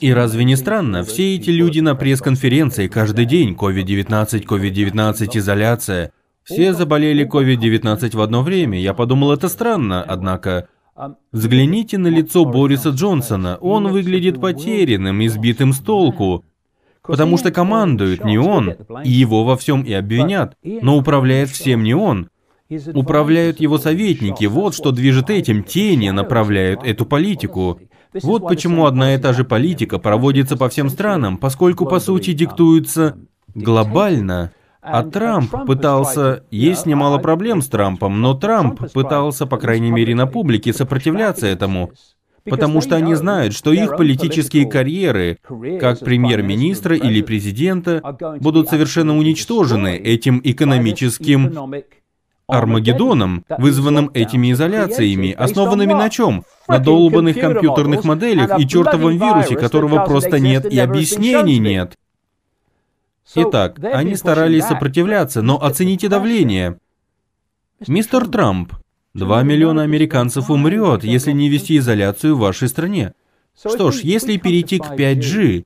И 0.00 0.12
разве 0.12 0.44
не 0.44 0.56
странно, 0.56 1.02
все 1.02 1.34
эти 1.34 1.50
люди 1.50 1.80
на 1.80 1.94
пресс-конференции 1.94 2.86
каждый 2.86 3.24
день, 3.24 3.54
COVID-19, 3.54 4.44
COVID-19, 4.44 5.38
изоляция, 5.38 6.12
все 6.44 6.72
заболели 6.72 7.26
COVID-19 7.26 8.16
в 8.16 8.20
одно 8.20 8.42
время. 8.42 8.78
Я 8.78 8.94
подумал, 8.94 9.32
это 9.32 9.48
странно, 9.48 10.02
однако... 10.02 10.68
Взгляните 11.32 11.96
на 11.96 12.08
лицо 12.08 12.44
Бориса 12.44 12.90
Джонсона. 12.90 13.56
Он 13.62 13.88
выглядит 13.88 14.40
потерянным, 14.40 15.24
избитым 15.24 15.72
с 15.72 15.78
толку. 15.78 16.44
Потому 17.02 17.38
что 17.38 17.50
командует 17.50 18.24
не 18.24 18.38
он, 18.38 18.74
и 19.02 19.10
его 19.10 19.44
во 19.44 19.56
всем 19.56 19.82
и 19.82 19.92
обвинят, 19.92 20.56
но 20.62 20.96
управляет 20.96 21.48
всем 21.48 21.82
не 21.82 21.94
он. 21.94 22.28
Управляют 22.94 23.60
его 23.60 23.78
советники, 23.78 24.44
вот 24.44 24.74
что 24.74 24.92
движет 24.92 25.28
этим, 25.30 25.62
тени 25.62 26.10
направляют 26.10 26.84
эту 26.84 27.04
политику. 27.04 27.80
Вот 28.22 28.46
почему 28.46 28.86
одна 28.86 29.14
и 29.14 29.18
та 29.18 29.32
же 29.32 29.44
политика 29.44 29.98
проводится 29.98 30.56
по 30.56 30.68
всем 30.68 30.88
странам, 30.88 31.38
поскольку 31.38 31.86
по 31.86 31.98
сути 31.98 32.32
диктуется 32.32 33.16
глобально. 33.54 34.52
А 34.82 35.04
Трамп 35.04 35.50
пытался... 35.64 36.42
Есть 36.50 36.86
немало 36.86 37.18
проблем 37.18 37.62
с 37.62 37.68
Трампом, 37.68 38.20
но 38.20 38.34
Трамп 38.34 38.92
пытался, 38.92 39.46
по 39.46 39.56
крайней 39.56 39.92
мере 39.92 40.16
на 40.16 40.26
публике, 40.26 40.72
сопротивляться 40.72 41.46
этому. 41.46 41.92
Потому 42.44 42.80
что 42.80 42.96
они 42.96 43.14
знают, 43.14 43.54
что 43.54 43.72
их 43.72 43.96
политические 43.96 44.66
карьеры, 44.66 45.38
как 45.80 46.00
премьер-министра 46.00 46.96
или 46.96 47.22
президента, 47.22 48.02
будут 48.40 48.68
совершенно 48.68 49.16
уничтожены 49.16 49.96
этим 49.96 50.40
экономическим 50.42 51.84
Армагеддоном, 52.48 53.44
вызванным 53.56 54.10
этими 54.12 54.50
изоляциями, 54.50 55.30
основанными 55.30 55.92
на 55.92 56.10
чем? 56.10 56.42
На 56.66 56.80
долбанных 56.80 57.38
компьютерных 57.38 58.02
моделях 58.02 58.58
и 58.58 58.66
чертовом 58.66 59.16
вирусе, 59.16 59.54
которого 59.54 60.04
просто 60.04 60.40
нет 60.40 60.66
и 60.66 60.78
объяснений 60.80 61.60
нет. 61.60 61.96
Итак, 63.34 63.78
они 63.82 64.14
старались 64.16 64.64
сопротивляться, 64.64 65.42
но 65.42 65.62
оцените 65.62 66.08
давление. 66.08 66.78
Мистер 67.86 68.28
Трамп, 68.28 68.74
2 69.14 69.42
миллиона 69.42 69.82
американцев 69.82 70.50
умрет, 70.50 71.04
если 71.04 71.32
не 71.32 71.48
ввести 71.48 71.78
изоляцию 71.78 72.36
в 72.36 72.40
вашей 72.40 72.68
стране. 72.68 73.12
Что 73.56 73.90
ж, 73.90 74.00
если 74.00 74.36
перейти 74.36 74.78
к 74.78 74.92
5G... 74.92 75.64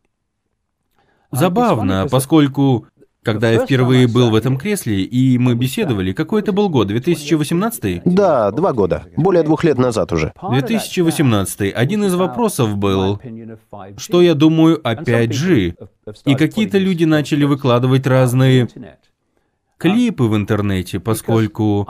Забавно, 1.32 2.06
поскольку 2.10 2.86
когда 3.26 3.50
я 3.50 3.66
впервые 3.66 4.06
был 4.06 4.30
в 4.30 4.36
этом 4.36 4.56
кресле, 4.56 5.02
и 5.02 5.36
мы 5.36 5.56
беседовали, 5.56 6.12
какой 6.12 6.42
это 6.42 6.52
был 6.52 6.68
год, 6.68 6.86
2018? 6.86 8.02
Да, 8.04 8.52
два 8.52 8.72
года. 8.72 9.06
Более 9.16 9.42
двух 9.42 9.64
лет 9.64 9.78
назад 9.78 10.12
уже. 10.12 10.32
2018. 10.40 11.72
Один 11.74 12.04
из 12.04 12.14
вопросов 12.14 12.76
был, 12.76 13.20
что 13.96 14.22
я 14.22 14.34
думаю 14.34 14.80
о 14.84 14.94
5G. 14.94 15.74
И 16.24 16.34
какие-то 16.36 16.78
люди 16.78 17.02
начали 17.02 17.42
выкладывать 17.42 18.06
разные 18.06 18.68
клипы 19.76 20.22
в 20.22 20.36
интернете, 20.36 21.00
поскольку 21.00 21.86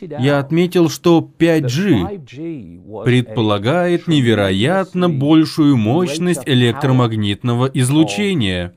я 0.00 0.40
отметил, 0.40 0.88
что 0.88 1.20
5G 1.38 3.04
предполагает 3.04 4.08
невероятно 4.08 5.08
большую 5.08 5.76
мощность 5.76 6.42
электромагнитного 6.46 7.70
излучения 7.72 8.74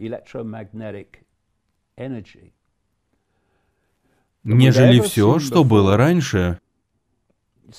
нежели 4.43 4.99
все, 4.99 5.39
что 5.39 5.63
было 5.63 5.97
раньше. 5.97 6.59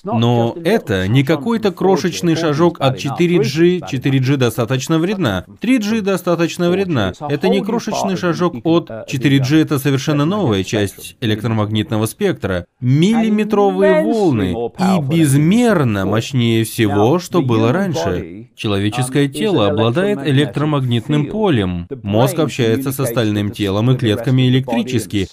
Но 0.02 0.56
это 0.64 1.08
не 1.08 1.24
какой-то 1.24 1.70
крошечный 1.72 2.36
шажок 2.36 2.80
от 2.80 2.96
4G, 2.96 3.80
4G 3.80 4.36
достаточно 4.36 4.98
вредна, 4.98 5.44
3G 5.60 6.00
достаточно 6.00 6.70
вредна. 6.70 7.12
Это 7.20 7.48
не 7.48 7.60
крошечный 7.60 8.16
шажок 8.16 8.54
от 8.64 8.90
4G, 8.90 9.62
это 9.62 9.78
совершенно 9.78 10.24
новая 10.24 10.64
часть 10.64 11.16
электромагнитного 11.20 12.06
спектра. 12.06 12.66
Миллиметровые 12.80 14.04
волны 14.04 14.54
и 14.78 15.00
безмерно 15.02 16.06
мощнее 16.06 16.64
всего, 16.64 17.18
что 17.18 17.42
было 17.42 17.72
раньше. 17.72 18.48
Человеческое 18.56 19.28
тело 19.28 19.68
обладает 19.68 20.26
электромагнитным 20.26 21.26
полем. 21.26 21.88
Мозг 22.02 22.38
общается 22.38 22.92
с 22.92 23.00
остальным 23.00 23.50
телом 23.50 23.90
и 23.90 23.96
клетками 23.96 24.48
электрически. 24.48 25.28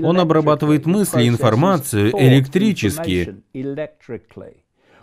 Он 0.00 0.18
обрабатывает 0.20 0.86
мысли 0.86 1.28
информацию 1.28 2.12
электрически. 2.16 3.36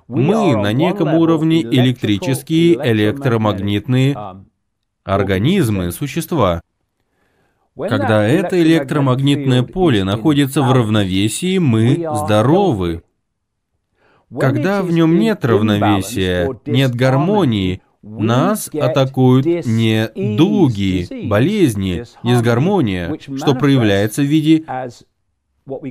Мы 0.08 0.58
на 0.58 0.74
неком 0.74 1.14
уровне 1.14 1.62
электрические, 1.62 2.74
электромагнитные 2.76 4.18
организмы, 5.04 5.92
существа. 5.92 6.62
Когда 7.78 8.28
это 8.28 8.62
электромагнитное 8.62 9.64
поле 9.64 10.04
находится 10.04 10.64
в 10.64 10.72
равновесии, 10.72 11.60
мы 11.60 12.08
здоровы. 12.16 13.04
Когда 14.38 14.82
в 14.82 14.92
нем 14.92 15.20
нет 15.20 15.46
равновесия, 15.46 16.50
нет 16.66 16.96
гармонии, 16.96 17.82
нас 18.02 18.70
атакуют 18.74 19.46
не 19.46 20.10
дуги, 20.38 21.28
болезни, 21.28 22.06
дисгармония, 22.24 23.18
что 23.20 23.56
проявляется 23.56 24.22
в 24.22 24.26
виде 24.26 24.64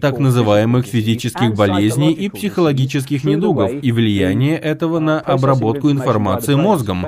так 0.00 0.18
называемых 0.18 0.86
физических 0.86 1.54
болезней 1.54 2.12
и 2.12 2.28
психологических 2.28 3.24
недугов 3.24 3.72
и 3.72 3.92
влияние 3.92 4.56
этого 4.59 4.98
на 4.98 5.20
обработку 5.20 5.90
информации 5.90 6.54
мозгом. 6.54 7.06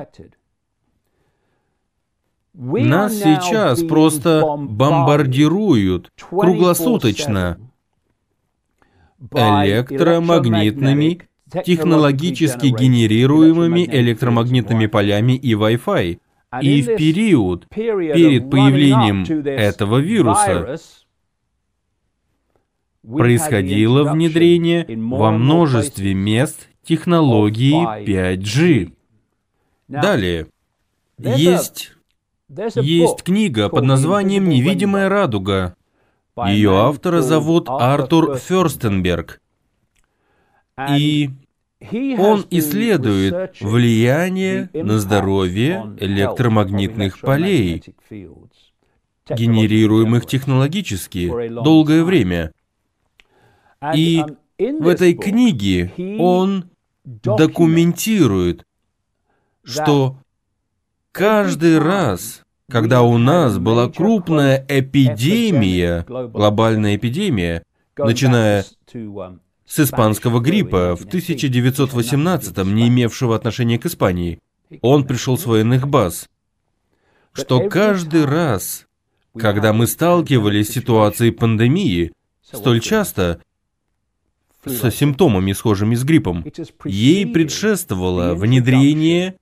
Нас 2.52 3.14
сейчас 3.14 3.82
просто 3.82 4.44
бомбардируют 4.58 6.10
круглосуточно 6.30 7.58
электромагнитными 9.32 11.29
технологически 11.64 12.66
генерируемыми 12.66 13.86
электромагнитными 13.86 14.86
полями 14.86 15.32
и 15.32 15.54
Wi-Fi. 15.54 16.20
И 16.62 16.82
в 16.82 16.96
период 16.96 17.68
перед 17.68 18.50
появлением 18.50 19.22
этого 19.44 19.98
вируса 19.98 20.78
происходило 23.02 24.12
внедрение 24.12 24.84
во 24.88 25.30
множестве 25.30 26.14
мест 26.14 26.68
технологии 26.82 28.04
5G. 28.04 28.92
Далее. 29.88 30.46
Есть, 31.18 31.92
есть 32.48 33.22
книга 33.22 33.68
под 33.68 33.84
названием 33.84 34.48
«Невидимая 34.48 35.08
радуга». 35.08 35.76
Ее 36.46 36.76
автора 36.76 37.20
зовут 37.20 37.68
Артур 37.68 38.36
Ферстенберг. 38.38 39.40
И 40.88 41.30
он 42.18 42.46
исследует 42.50 43.60
влияние 43.60 44.70
на 44.72 44.98
здоровье 44.98 45.96
электромагнитных 45.98 47.20
полей, 47.20 47.82
генерируемых 49.28 50.26
технологически 50.26 51.48
долгое 51.48 52.04
время. 52.04 52.52
И 53.94 54.22
в 54.58 54.88
этой 54.88 55.14
книге 55.14 55.92
он 56.18 56.70
документирует, 57.04 58.66
что 59.64 60.18
каждый 61.12 61.78
раз, 61.78 62.42
когда 62.68 63.02
у 63.02 63.16
нас 63.18 63.58
была 63.58 63.88
крупная 63.88 64.64
эпидемия, 64.68 66.04
глобальная 66.06 66.96
эпидемия, 66.96 67.64
начиная 67.96 68.64
с 69.70 69.78
испанского 69.78 70.40
гриппа 70.40 70.96
в 70.96 71.06
1918-м, 71.06 72.74
не 72.74 72.88
имевшего 72.88 73.36
отношения 73.36 73.78
к 73.78 73.86
Испании. 73.86 74.40
Он 74.82 75.04
пришел 75.04 75.38
с 75.38 75.46
военных 75.46 75.86
баз. 75.86 76.28
Что 77.32 77.68
каждый 77.68 78.24
раз, 78.24 78.88
когда 79.38 79.72
мы 79.72 79.86
сталкивались 79.86 80.68
с 80.68 80.72
ситуацией 80.72 81.30
пандемии, 81.30 82.12
столь 82.42 82.80
часто 82.80 83.40
со 84.66 84.90
симптомами, 84.90 85.52
схожими 85.52 85.94
с 85.94 86.02
гриппом, 86.02 86.44
ей 86.84 87.24
предшествовало 87.24 88.34
внедрение 88.34 89.36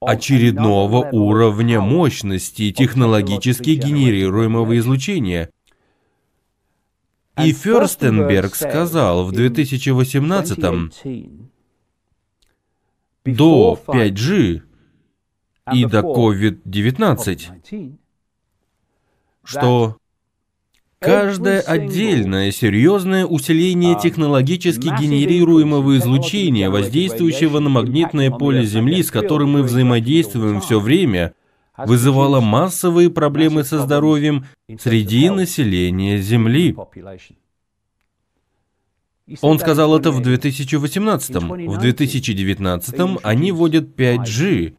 очередного 0.00 1.08
уровня 1.12 1.80
мощности 1.80 2.72
технологически 2.72 3.70
генерируемого 3.70 4.76
излучения– 4.78 5.50
И 7.44 7.52
Ферстенберг 7.52 8.54
сказал 8.54 9.24
в 9.24 9.32
2018 9.32 10.58
до 13.24 13.80
5G 13.86 14.62
и 15.72 15.84
до 15.84 16.00
COVID-19, 16.00 17.98
что 19.44 19.96
Каждое 21.00 21.60
отдельное 21.60 22.50
серьезное 22.50 23.24
усиление 23.24 23.98
технологически 23.98 24.88
генерируемого 25.00 25.96
излучения, 25.96 26.68
воздействующего 26.68 27.58
на 27.58 27.70
магнитное 27.70 28.30
поле 28.30 28.66
Земли, 28.66 29.02
с 29.02 29.10
которым 29.10 29.52
мы 29.52 29.62
взаимодействуем 29.62 30.60
все 30.60 30.78
время, 30.78 31.32
вызывало 31.76 32.40
массовые 32.40 33.10
проблемы 33.10 33.64
со 33.64 33.78
здоровьем 33.78 34.46
среди 34.78 35.30
населения 35.30 36.18
Земли. 36.18 36.76
Он 39.42 39.58
сказал 39.58 39.96
это 39.96 40.10
в 40.10 40.20
2018. 40.20 41.36
В 41.36 41.78
2019 41.78 43.20
они 43.22 43.52
вводят 43.52 43.96
5G, 43.96 44.74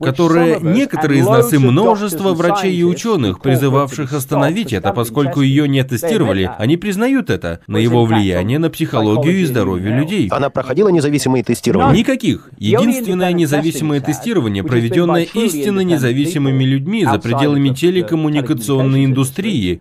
которое 0.00 0.58
некоторые 0.60 1.20
из 1.20 1.26
нас 1.26 1.52
и 1.52 1.58
множество 1.58 2.34
врачей 2.34 2.74
и 2.74 2.84
ученых, 2.84 3.40
призывавших 3.40 4.12
остановить 4.12 4.72
это, 4.72 4.92
поскольку 4.92 5.40
ее 5.40 5.68
не 5.68 5.82
тестировали, 5.84 6.50
они 6.58 6.76
признают 6.76 7.30
это, 7.30 7.60
на 7.66 7.78
его 7.78 8.04
влияние 8.04 8.58
на 8.58 8.70
психологию 8.70 9.40
и 9.40 9.44
здоровье 9.44 9.96
людей. 9.96 10.28
Она 10.30 10.50
проходила 10.50 10.88
независимые 10.88 11.44
тестирования? 11.44 12.00
Никаких. 12.00 12.50
Единственное 12.58 13.32
независимое 13.32 14.00
тестирование, 14.00 14.62
проведенное 14.62 15.26
истинно 15.34 15.80
независимыми 15.80 16.64
людьми 16.64 17.04
за 17.04 17.18
пределами 17.18 17.70
телекоммуникационной 17.70 19.04
индустрии, 19.04 19.80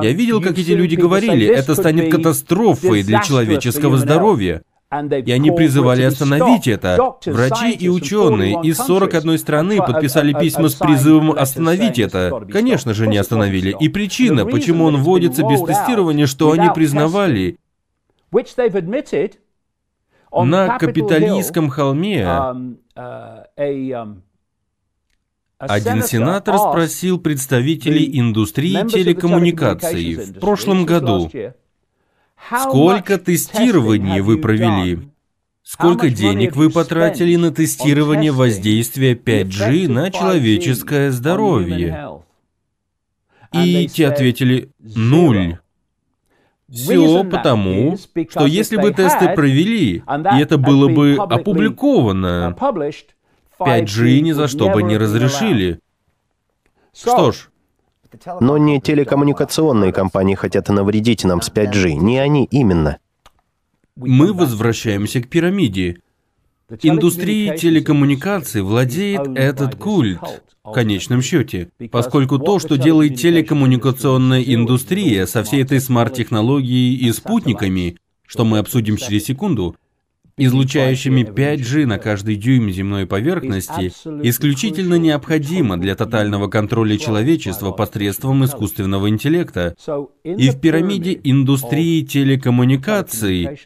я 0.00 0.10
видел, 0.10 0.40
как 0.40 0.58
эти 0.58 0.72
люди 0.72 0.96
говорили, 0.96 1.46
это 1.46 1.74
станет 1.76 2.10
катастрофой 2.10 3.04
для 3.04 3.20
человеческого 3.20 3.96
здоровья. 3.96 4.62
И 5.26 5.32
они 5.32 5.50
призывали 5.50 6.02
остановить 6.02 6.68
это. 6.68 7.16
Врачи 7.26 7.72
и 7.72 7.88
ученые 7.88 8.60
из 8.62 8.78
41 8.78 9.38
страны 9.38 9.78
подписали 9.78 10.32
письма 10.32 10.68
с 10.68 10.74
призывом 10.74 11.32
остановить 11.32 11.98
это. 11.98 12.46
Конечно 12.50 12.94
же, 12.94 13.06
не 13.06 13.18
остановили. 13.18 13.76
И 13.80 13.88
причина, 13.88 14.46
почему 14.46 14.84
он 14.84 15.02
вводится 15.02 15.42
без 15.42 15.60
тестирования, 15.62 16.26
что 16.26 16.52
они 16.52 16.68
признавали. 16.74 17.58
На 20.32 20.78
капиталистском 20.78 21.68
холме 21.68 22.22
um, 22.22 22.76
uh, 22.96 23.44
um, 23.56 24.22
один 25.58 26.02
сенатор 26.02 26.58
спросил 26.58 27.20
представителей 27.20 28.18
индустрии 28.18 28.86
телекоммуникаций 28.88 30.14
в 30.14 30.40
прошлом 30.40 30.84
году, 30.84 31.30
Сколько 32.38 33.18
тестирований 33.18 34.20
вы 34.20 34.38
провели? 34.38 35.08
Сколько 35.62 36.10
денег 36.10 36.56
вы 36.56 36.70
потратили 36.70 37.36
на 37.36 37.50
тестирование 37.50 38.32
воздействия 38.32 39.14
5G 39.14 39.88
на 39.88 40.10
человеческое 40.10 41.10
здоровье? 41.10 42.22
И 43.52 43.88
те 43.88 44.08
ответили 44.08 44.70
«нуль». 44.78 45.58
Все 46.70 47.24
потому, 47.24 47.96
что 47.96 48.46
если 48.46 48.76
бы 48.76 48.92
тесты 48.92 49.28
провели, 49.34 49.96
и 49.96 50.40
это 50.40 50.58
было 50.58 50.88
бы 50.88 51.16
опубликовано, 51.16 52.56
5G 53.58 54.20
ни 54.20 54.32
за 54.32 54.48
что 54.48 54.70
бы 54.70 54.82
не 54.82 54.96
разрешили. 54.96 55.78
Что 56.92 57.32
ж, 57.32 57.50
но 58.40 58.58
не 58.58 58.80
телекоммуникационные 58.80 59.92
компании 59.92 60.34
хотят 60.34 60.68
навредить 60.68 61.24
нам 61.24 61.42
с 61.42 61.50
5G, 61.50 61.92
не 61.92 62.18
они 62.18 62.44
именно. 62.50 62.98
Мы 63.96 64.32
возвращаемся 64.32 65.20
к 65.20 65.28
пирамиде. 65.28 66.00
Индустрии 66.82 67.56
телекоммуникаций 67.56 68.62
владеет 68.62 69.36
этот 69.36 69.76
культ, 69.76 70.42
в 70.64 70.72
конечном 70.72 71.20
счете, 71.20 71.68
поскольку 71.90 72.38
то, 72.38 72.58
что 72.58 72.76
делает 72.78 73.16
телекоммуникационная 73.16 74.42
индустрия 74.42 75.26
со 75.26 75.44
всей 75.44 75.62
этой 75.62 75.78
смарт-технологией 75.78 76.96
и 76.96 77.12
спутниками, 77.12 77.98
что 78.26 78.44
мы 78.46 78.58
обсудим 78.58 78.96
через 78.96 79.24
секунду, 79.24 79.76
излучающими 80.36 81.22
5G 81.22 81.86
на 81.86 81.98
каждый 81.98 82.36
дюйм 82.36 82.70
земной 82.70 83.06
поверхности, 83.06 83.92
исключительно 84.26 84.94
необходимо 84.94 85.76
для 85.76 85.94
тотального 85.94 86.48
контроля 86.48 86.96
человечества 86.96 87.70
посредством 87.70 88.44
искусственного 88.44 89.08
интеллекта. 89.08 89.74
И 90.24 90.50
в 90.50 90.60
пирамиде 90.60 91.18
индустрии 91.22 92.02
телекоммуникаций 92.02 93.58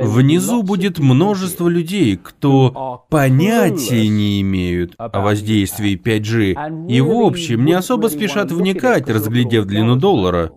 Внизу 0.00 0.62
будет 0.62 1.00
множество 1.00 1.66
людей, 1.68 2.16
кто 2.16 3.04
понятия 3.10 4.06
не 4.08 4.40
имеют 4.42 4.94
о 4.96 5.20
воздействии 5.20 6.00
5G 6.00 6.88
и 6.88 7.00
в 7.00 7.10
общем 7.10 7.64
не 7.64 7.72
особо 7.72 8.06
спешат 8.06 8.52
вникать, 8.52 9.08
разглядев 9.08 9.64
длину 9.64 9.96
доллара. 9.96 10.52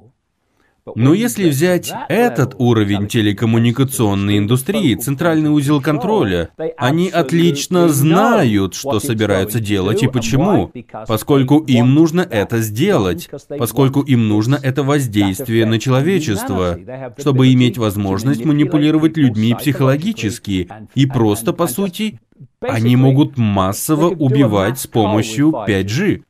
Но 0.96 1.14
если 1.14 1.50
взять 1.50 1.94
этот 2.10 2.56
уровень 2.58 3.08
телекоммуникационной 3.08 4.40
индустрии, 4.40 4.96
центральный 4.96 5.50
узел 5.50 5.80
контроля, 5.82 6.50
они 6.78 7.10
отлично 7.10 7.88
знают, 7.90 8.74
что 8.74 9.00
собираются 9.00 9.60
делать 9.60 10.02
и 10.02 10.08
почему, 10.08 10.72
поскольку 11.08 11.60
им 11.60 11.94
нужно 11.94 12.22
это 12.22 12.60
сделать, 12.62 13.30
поскольку 13.48 14.02
им 14.02 14.28
нужно 14.28 14.60
это 14.62 14.84
воздействие 14.84 15.66
на 15.66 15.80
человечество, 15.80 16.78
чтобы 17.18 17.54
иметь 17.54 17.78
возможность 17.78 18.44
манипулировать 18.44 19.18
людьми 19.18 19.54
психологически, 19.54 20.68
и 20.96 21.06
просто, 21.06 21.54
по 21.54 21.68
сути, 21.68 22.20
они 22.60 22.96
могут 22.96 23.38
массово 23.38 24.08
убивать 24.08 24.80
с 24.80 24.88
помощью 24.88 25.52
5G. 25.52 26.24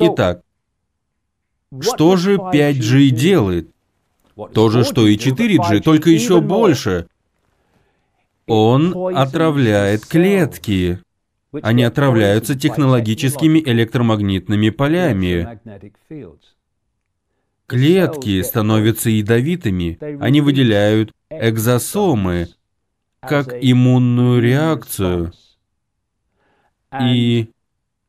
Итак, 0.00 0.40
что 1.80 2.16
же 2.16 2.36
5G 2.36 3.08
делает? 3.10 3.70
То 4.52 4.68
же, 4.68 4.84
что 4.84 5.06
и 5.06 5.16
4G, 5.16 5.80
только 5.80 6.10
еще 6.10 6.40
больше. 6.40 7.06
Он 8.46 9.16
отравляет 9.16 10.04
клетки. 10.06 11.00
Они 11.62 11.84
отравляются 11.84 12.58
технологическими 12.58 13.60
электромагнитными 13.60 14.70
полями. 14.70 15.60
Клетки 17.66 18.42
становятся 18.42 19.08
ядовитыми. 19.08 19.98
Они 20.20 20.40
выделяют 20.40 21.12
экзосомы, 21.30 22.48
как 23.20 23.54
иммунную 23.58 24.42
реакцию. 24.42 25.32
И 27.00 27.50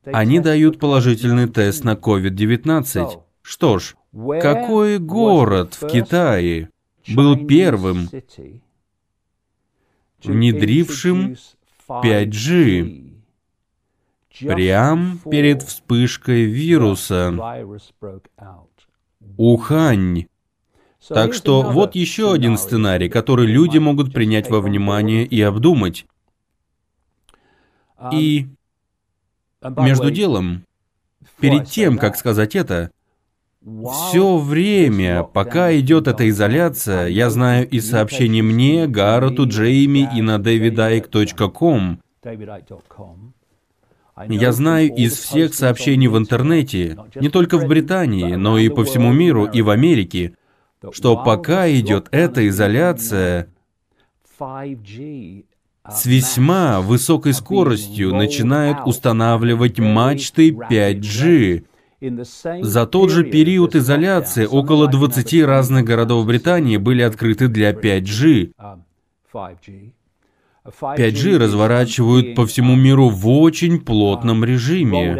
они 0.05 0.39
дают 0.39 0.79
положительный 0.79 1.47
тест 1.47 1.83
на 1.83 1.93
COVID-19. 1.93 3.21
Что 3.47 3.77
ж, 3.77 3.95
какой 4.41 4.97
город 4.97 5.75
в 5.75 5.87
Китае 5.87 6.71
был 7.13 7.45
первым, 7.45 8.09
внедрившим 10.23 11.35
5G 11.87 13.21
прямо 14.39 15.17
перед 15.29 15.61
вспышкой 15.61 16.45
вируса? 16.45 17.31
Ухань. 19.37 20.25
Так 21.07 21.35
что 21.35 21.61
вот 21.61 21.93
еще 21.93 22.33
один 22.33 22.57
сценарий, 22.57 23.09
который 23.09 23.45
люди 23.45 23.77
могут 23.77 24.11
принять 24.11 24.49
во 24.49 24.59
внимание 24.59 25.23
и 25.23 25.39
обдумать. 25.41 26.07
И 28.11 28.47
между 29.61 30.09
делом, 30.09 30.65
перед 31.39 31.69
тем, 31.69 31.99
как 31.99 32.17
сказать 32.17 32.55
это, 32.55 32.89
все 33.65 34.37
время, 34.37 35.23
пока 35.23 35.75
идет 35.75 36.07
эта 36.07 36.29
изоляция, 36.29 37.07
я 37.07 37.31
знаю 37.31 37.67
из 37.67 37.89
сообщений 37.89 38.41
мне, 38.41 38.87
Гаррету, 38.87 39.47
Джейми 39.47 40.07
и 40.15 40.21
на 40.21 40.37
davidike.com. 40.37 41.99
Я 44.29 44.51
знаю 44.51 44.93
из 44.95 45.13
всех 45.13 45.55
сообщений 45.55 46.07
в 46.07 46.17
интернете, 46.17 46.97
не 47.15 47.29
только 47.29 47.57
в 47.57 47.67
Британии, 47.67 48.35
но 48.35 48.59
и 48.59 48.69
по 48.69 48.83
всему 48.83 49.11
миру 49.11 49.45
и 49.45 49.61
в 49.61 49.69
Америке, 49.71 50.35
что 50.91 51.17
пока 51.17 51.69
идет 51.69 52.07
эта 52.11 52.47
изоляция, 52.47 53.49
с 54.39 56.05
весьма 56.05 56.81
высокой 56.81 57.33
скоростью 57.33 58.13
начинают 58.13 58.79
устанавливать 58.85 59.79
мачты 59.79 60.51
5G, 60.51 61.65
за 62.61 62.87
тот 62.87 63.11
же 63.11 63.23
период 63.23 63.75
изоляции 63.75 64.45
около 64.45 64.87
20 64.87 65.43
разных 65.43 65.85
городов 65.85 66.25
Британии 66.25 66.77
были 66.77 67.01
открыты 67.01 67.47
для 67.47 67.71
5G. 67.71 68.51
5G 69.33 71.37
разворачивают 71.37 72.35
по 72.35 72.45
всему 72.45 72.75
миру 72.75 73.09
в 73.09 73.27
очень 73.27 73.79
плотном 73.79 74.43
режиме. 74.43 75.15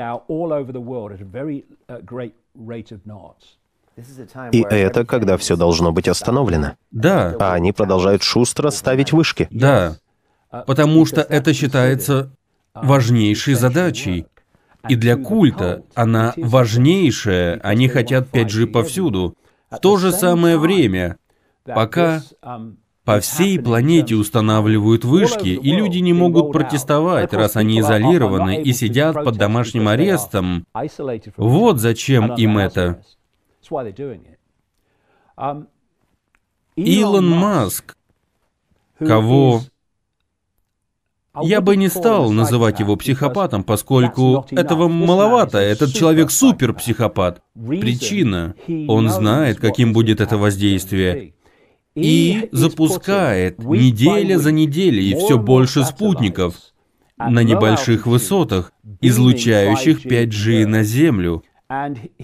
И 4.52 4.62
это 4.62 5.06
когда 5.06 5.38
все 5.38 5.56
должно 5.56 5.92
быть 5.92 6.08
остановлено. 6.08 6.74
Да, 6.92 7.36
А 7.40 7.54
они 7.54 7.72
продолжают 7.72 8.24
шустро 8.24 8.72
ставить 8.72 9.12
вышки. 9.12 9.48
да. 9.52 9.98
Потому 10.66 11.06
что 11.06 11.20
это 11.20 11.54
считается 11.54 12.32
важнейшей 12.74 13.56
задачей. 13.56 14.26
И 14.90 14.96
для 14.96 15.16
культа 15.16 15.84
она 15.94 16.34
важнейшая. 16.38 17.60
Они 17.64 17.88
хотят 17.88 18.30
5G 18.32 18.68
повсюду. 18.68 19.36
В 19.70 19.80
то 19.80 19.98
же 19.98 20.12
самое 20.12 20.58
время, 20.58 21.18
пока 21.66 22.22
по 23.04 23.20
всей 23.20 23.60
планете 23.60 24.16
устанавливают 24.16 25.06
вышки, 25.06 25.50
и 25.50 25.72
люди 25.72 26.00
не 26.00 26.14
могут 26.14 26.52
протестовать, 26.52 27.34
раз 27.34 27.56
они 27.56 27.80
изолированы 27.80 28.62
и 28.62 28.74
сидят 28.74 29.14
под 29.16 29.38
домашним 29.38 29.88
арестом. 29.88 30.66
Вот 31.38 31.80
зачем 31.80 32.34
им 32.36 32.58
это. 32.58 33.02
Илон 36.76 37.30
Маск, 37.30 37.96
кого 39.00 39.62
я 41.42 41.62
бы 41.62 41.76
не 41.76 41.90
стал 41.90 42.32
называть 42.32 42.80
его 42.80 42.96
психопатом, 42.96 43.64
поскольку 43.64 44.46
этого 44.52 44.88
маловато. 44.88 45.58
Этот 45.60 45.94
человек 45.94 46.32
суперпсихопат. 46.32 47.42
Причина. 47.54 48.56
Он 48.88 49.10
знает, 49.10 49.60
каким 49.60 49.94
будет 49.94 50.22
это 50.22 50.38
воздействие. 50.38 51.34
И 51.96 52.50
запускает 52.52 53.60
неделя 53.60 54.38
за 54.38 54.52
неделей 54.52 55.16
все 55.16 55.38
больше 55.38 55.84
спутников 55.86 56.56
на 57.18 57.42
небольших 57.44 58.06
высотах, 58.06 58.74
излучающих 59.02 60.06
5G 60.06 60.66
на 60.66 60.84
Землю. 60.84 61.44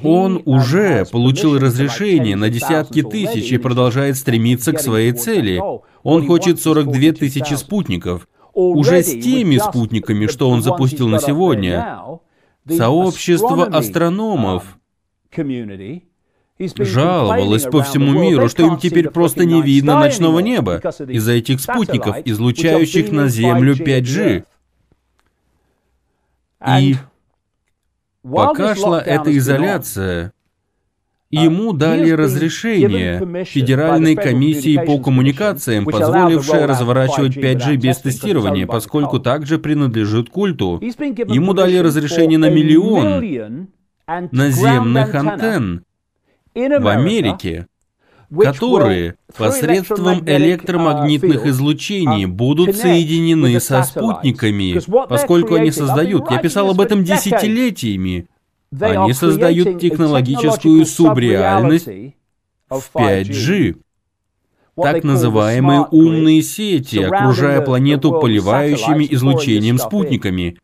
Он 0.03 0.41
уже 0.45 1.05
получил 1.11 1.57
разрешение 1.57 2.35
на 2.35 2.49
десятки 2.49 3.01
тысяч 3.01 3.51
и 3.51 3.57
продолжает 3.57 4.17
стремиться 4.17 4.71
к 4.73 4.79
своей 4.79 5.13
цели. 5.13 5.61
Он 6.03 6.27
хочет 6.27 6.61
42 6.61 7.13
тысячи 7.13 7.53
спутников. 7.55 8.27
Уже 8.53 9.03
с 9.03 9.11
теми 9.11 9.57
спутниками, 9.57 10.27
что 10.27 10.49
он 10.49 10.61
запустил 10.61 11.07
на 11.07 11.19
сегодня, 11.19 12.01
сообщество 12.67 13.65
астрономов 13.65 14.77
жаловалось 16.77 17.63
по 17.63 17.81
всему 17.81 18.11
миру, 18.11 18.49
что 18.49 18.65
им 18.65 18.77
теперь 18.77 19.09
просто 19.09 19.45
не 19.45 19.61
видно 19.61 19.99
ночного 19.99 20.39
неба 20.39 20.77
из-за 21.07 21.33
этих 21.33 21.59
спутников, 21.59 22.17
излучающих 22.25 23.11
на 23.11 23.27
Землю 23.27 23.75
5G. 23.75 24.45
И 26.79 26.95
пока 28.21 28.75
шла 28.75 29.01
эта 29.01 29.35
изоляция, 29.35 30.33
Ему 31.31 31.71
дали 31.71 32.09
разрешение 32.11 33.45
Федеральной 33.45 34.15
комиссии 34.15 34.77
по 34.85 34.99
коммуникациям, 34.99 35.85
позволившее 35.85 36.65
разворачивать 36.65 37.37
5G 37.37 37.77
без 37.77 37.97
тестирования, 37.99 38.67
поскольку 38.67 39.19
также 39.19 39.57
принадлежит 39.57 40.29
культу. 40.29 40.79
Ему 40.81 41.53
дали 41.53 41.77
разрешение 41.77 42.37
на 42.37 42.49
миллион 42.49 43.69
наземных 44.31 45.15
антенн 45.15 45.83
в 46.53 46.87
Америке, 46.87 47.67
которые 48.37 49.15
посредством 49.35 50.25
электромагнитных 50.25 51.45
излучений 51.45 52.25
будут 52.25 52.75
соединены 52.75 53.59
со 53.59 53.83
спутниками, 53.83 54.79
поскольку 55.07 55.55
они 55.55 55.71
создают, 55.71 56.29
я 56.29 56.37
писал 56.39 56.71
об 56.71 56.81
этом 56.81 57.03
десятилетиями, 57.03 58.27
они 58.79 59.13
создают 59.13 59.79
технологическую 59.79 60.85
субреальность 60.85 61.87
в 62.69 62.83
5G. 62.93 63.75
Так 64.75 65.03
называемые 65.03 65.81
умные 65.91 66.41
сети, 66.41 66.97
окружая 66.99 67.61
планету 67.61 68.19
поливающими 68.19 69.05
излучением 69.11 69.77
спутниками. 69.77 70.57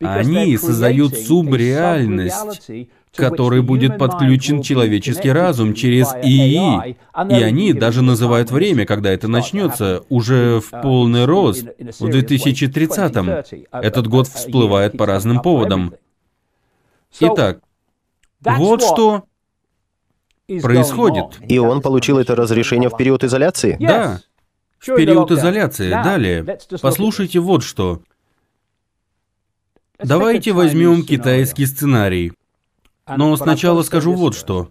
Они 0.00 0.56
создают 0.56 1.16
субреальность, 1.16 2.70
к 3.12 3.16
которой 3.16 3.62
будет 3.62 3.98
подключен 3.98 4.62
человеческий 4.62 5.30
разум 5.30 5.74
через 5.74 6.08
ИИ. 6.22 6.96
И 7.30 7.42
они 7.42 7.72
даже 7.72 8.02
называют 8.02 8.50
время, 8.50 8.86
когда 8.86 9.10
это 9.10 9.28
начнется, 9.28 10.02
уже 10.08 10.60
в 10.60 10.70
полный 10.82 11.24
рост, 11.24 11.64
в 11.98 12.06
2030-м. 12.06 13.64
Этот 13.72 14.08
год 14.08 14.28
всплывает 14.28 14.96
по 14.96 15.06
разным 15.06 15.40
поводам. 15.40 15.94
Итак, 17.20 17.60
вот 18.40 18.82
что 18.82 19.24
происходит. 20.62 21.38
И 21.48 21.58
он 21.58 21.82
получил 21.82 22.18
это 22.18 22.34
разрешение 22.34 22.88
в 22.88 22.96
период 22.96 23.24
изоляции? 23.24 23.76
Да, 23.80 24.20
в 24.78 24.86
период 24.86 25.30
изоляции. 25.30 25.90
Далее, 25.90 26.58
послушайте 26.80 27.40
вот 27.40 27.62
что. 27.62 28.02
Давайте 29.98 30.52
возьмем 30.52 31.04
китайский 31.04 31.66
сценарий. 31.66 32.32
Но 33.06 33.36
сначала 33.36 33.82
скажу 33.82 34.12
вот 34.12 34.34
что. 34.34 34.68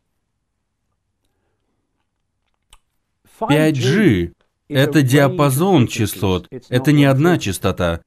5G— 3.39 4.33
это 4.67 5.01
диапазон 5.01 5.87
частот, 5.87 6.47
это 6.69 6.91
не 6.91 7.05
одна 7.05 7.37
частота. 7.37 8.01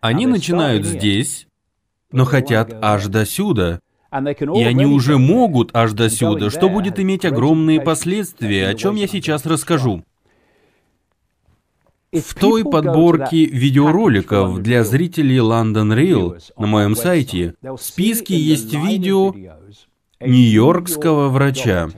Они 0.00 0.26
начинают 0.26 0.84
здесь, 0.84 1.46
но 2.12 2.24
хотят 2.24 2.76
аж 2.82 3.06
до 3.06 3.24
сюда. 3.26 3.80
И 4.12 4.62
они 4.62 4.86
уже 4.86 5.18
могут 5.18 5.74
аж 5.74 5.92
до 5.92 6.08
сюда, 6.08 6.50
что 6.50 6.68
будет 6.68 6.98
иметь 6.98 7.24
огромные 7.24 7.80
последствия, 7.80 8.68
о 8.68 8.74
чем 8.74 8.94
я 8.94 9.06
сейчас 9.06 9.44
расскажу. 9.46 10.04
В 12.12 12.34
той 12.34 12.64
подборке 12.64 13.44
видеороликов 13.44 14.62
для 14.62 14.84
зрителей 14.84 15.38
London 15.38 15.94
Real 15.94 16.40
на 16.56 16.66
моем 16.66 16.94
сайте 16.94 17.54
в 17.60 17.78
списке 17.78 18.38
есть 18.38 18.72
видео 18.72 19.34
нью-йоркского 20.20 21.28
врача. 21.28 21.90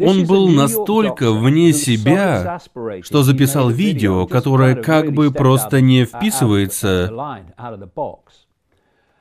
Он 0.00 0.24
был 0.26 0.48
настолько 0.48 1.32
вне 1.32 1.72
себя, 1.72 2.60
что 3.02 3.22
записал 3.22 3.70
видео, 3.70 4.26
которое 4.26 4.74
как 4.74 5.12
бы 5.12 5.30
просто 5.30 5.80
не 5.80 6.04
вписывается 6.04 7.10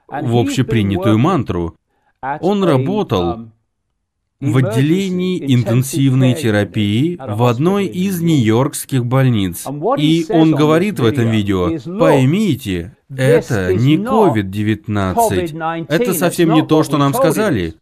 в 0.07 0.37
общепринятую 0.37 1.19
мантру. 1.19 1.75
Он 2.41 2.63
работал 2.63 3.49
в 4.39 4.57
отделении 4.57 5.53
интенсивной 5.53 6.33
терапии 6.33 7.17
в 7.17 7.43
одной 7.43 7.85
из 7.85 8.21
нью-йоркских 8.21 9.05
больниц. 9.05 9.65
И 9.97 10.25
он 10.29 10.51
говорит 10.51 10.99
в 10.99 11.05
этом 11.05 11.29
видео, 11.29 11.69
поймите, 11.99 12.97
это 13.09 13.73
не 13.73 13.97
COVID-19, 13.97 15.85
это 15.87 16.13
совсем 16.13 16.53
не 16.53 16.65
то, 16.65 16.83
что 16.83 16.97
нам 16.97 17.13
сказали. 17.13 17.75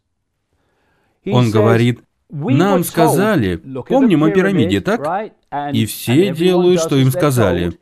Он 1.26 1.50
говорит, 1.50 2.00
нам 2.32 2.82
сказали, 2.82 3.56
помним 3.56 4.24
о 4.24 4.30
пирамиде, 4.30 4.80
так? 4.80 5.32
И 5.72 5.86
все 5.86 6.34
делают, 6.34 6.80
что 6.80 6.96
им 6.96 7.10
сказали. 7.10 7.78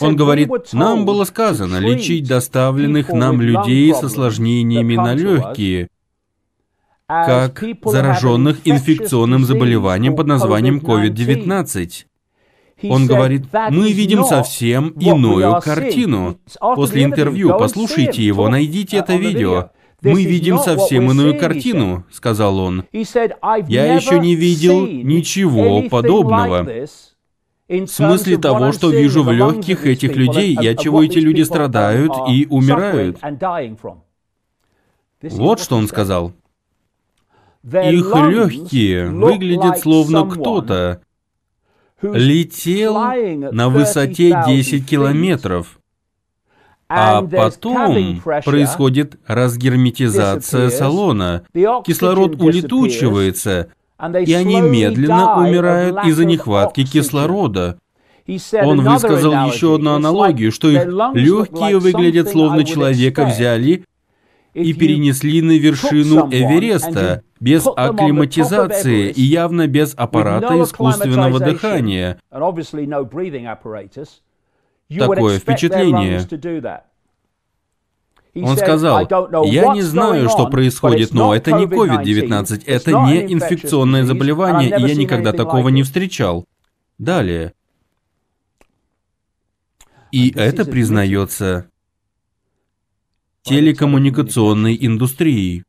Он 0.00 0.16
говорит, 0.16 0.50
нам 0.72 1.04
было 1.04 1.24
сказано 1.24 1.78
лечить 1.78 2.28
доставленных 2.28 3.08
нам 3.08 3.40
людей 3.40 3.92
с 3.94 4.02
осложнениями 4.02 4.96
на 4.96 5.14
легкие, 5.14 5.88
как 7.06 7.62
зараженных 7.84 8.60
инфекционным 8.64 9.44
заболеванием 9.44 10.16
под 10.16 10.26
названием 10.26 10.78
COVID-19. 10.78 12.06
Он 12.90 13.06
говорит, 13.06 13.44
мы 13.70 13.92
видим 13.92 14.24
совсем 14.24 14.88
иную 15.00 15.60
картину. 15.60 16.38
После 16.60 17.04
интервью 17.04 17.56
послушайте 17.58 18.22
его, 18.22 18.48
найдите 18.48 18.98
это 18.98 19.14
видео. 19.14 19.70
Мы 20.04 20.24
видим 20.24 20.58
совсем 20.58 21.10
иную 21.10 21.38
картину, 21.38 22.04
сказал 22.10 22.58
он. 22.58 22.84
Я 22.92 23.94
еще 23.94 24.20
не 24.20 24.34
видел 24.34 24.86
ничего 24.86 25.82
подобного. 25.88 26.86
В 27.66 27.86
смысле 27.86 28.36
того, 28.38 28.72
что 28.72 28.90
вижу 28.90 29.22
в 29.22 29.32
легких 29.32 29.86
этих 29.86 30.16
людей, 30.16 30.54
от 30.56 30.80
чего 30.80 31.02
эти 31.02 31.18
люди 31.18 31.42
страдают 31.42 32.12
и 32.28 32.46
умирают. 32.50 33.18
Вот 35.22 35.60
что 35.60 35.76
он 35.76 35.88
сказал. 35.88 36.32
Их 37.62 38.14
легкие 38.14 39.08
выглядят 39.08 39.78
словно 39.78 40.28
кто-то 40.28 41.00
летел 42.02 42.94
на 43.52 43.70
высоте 43.70 44.36
10 44.46 44.86
километров. 44.86 45.78
А 46.96 47.22
потом 47.22 48.20
происходит 48.44 49.18
разгерметизация 49.26 50.70
салона, 50.70 51.42
кислород 51.52 52.40
улетучивается, 52.40 53.68
и 54.26 54.32
они 54.32 54.60
медленно 54.60 55.38
умирают 55.38 56.06
из-за 56.06 56.24
нехватки 56.24 56.84
кислорода. 56.84 57.78
Он 58.62 58.80
высказал 58.80 59.32
еще 59.46 59.74
одну 59.74 59.94
аналогию, 59.94 60.52
что 60.52 60.70
их 60.70 60.86
легкие 61.14 61.78
выглядят 61.78 62.28
словно 62.28 62.64
человека 62.64 63.26
взяли 63.26 63.84
и 64.54 64.72
перенесли 64.72 65.42
на 65.42 65.58
вершину 65.58 66.28
Эвереста 66.30 67.22
без 67.40 67.66
акклиматизации 67.66 69.10
и 69.10 69.20
явно 69.20 69.66
без 69.66 69.94
аппарата 69.96 70.62
искусственного 70.62 71.40
дыхания. 71.40 72.18
Такое 74.98 75.38
впечатление. 75.38 76.26
Он 78.36 78.56
сказал, 78.56 79.06
я 79.44 79.72
не 79.74 79.82
знаю, 79.82 80.28
что 80.28 80.48
происходит, 80.48 81.12
но 81.12 81.34
это 81.34 81.52
не 81.52 81.66
COVID-19, 81.66 82.64
это 82.66 82.90
не 83.06 83.32
инфекционное 83.32 84.04
заболевание, 84.04 84.76
и 84.76 84.82
я 84.82 84.94
никогда 84.94 85.32
такого 85.32 85.68
не 85.68 85.82
встречал. 85.82 86.46
Далее. 86.98 87.54
И 90.10 90.30
это 90.30 90.64
признается 90.64 91.68
телекоммуникационной 93.42 94.76
индустрией. 94.80 95.64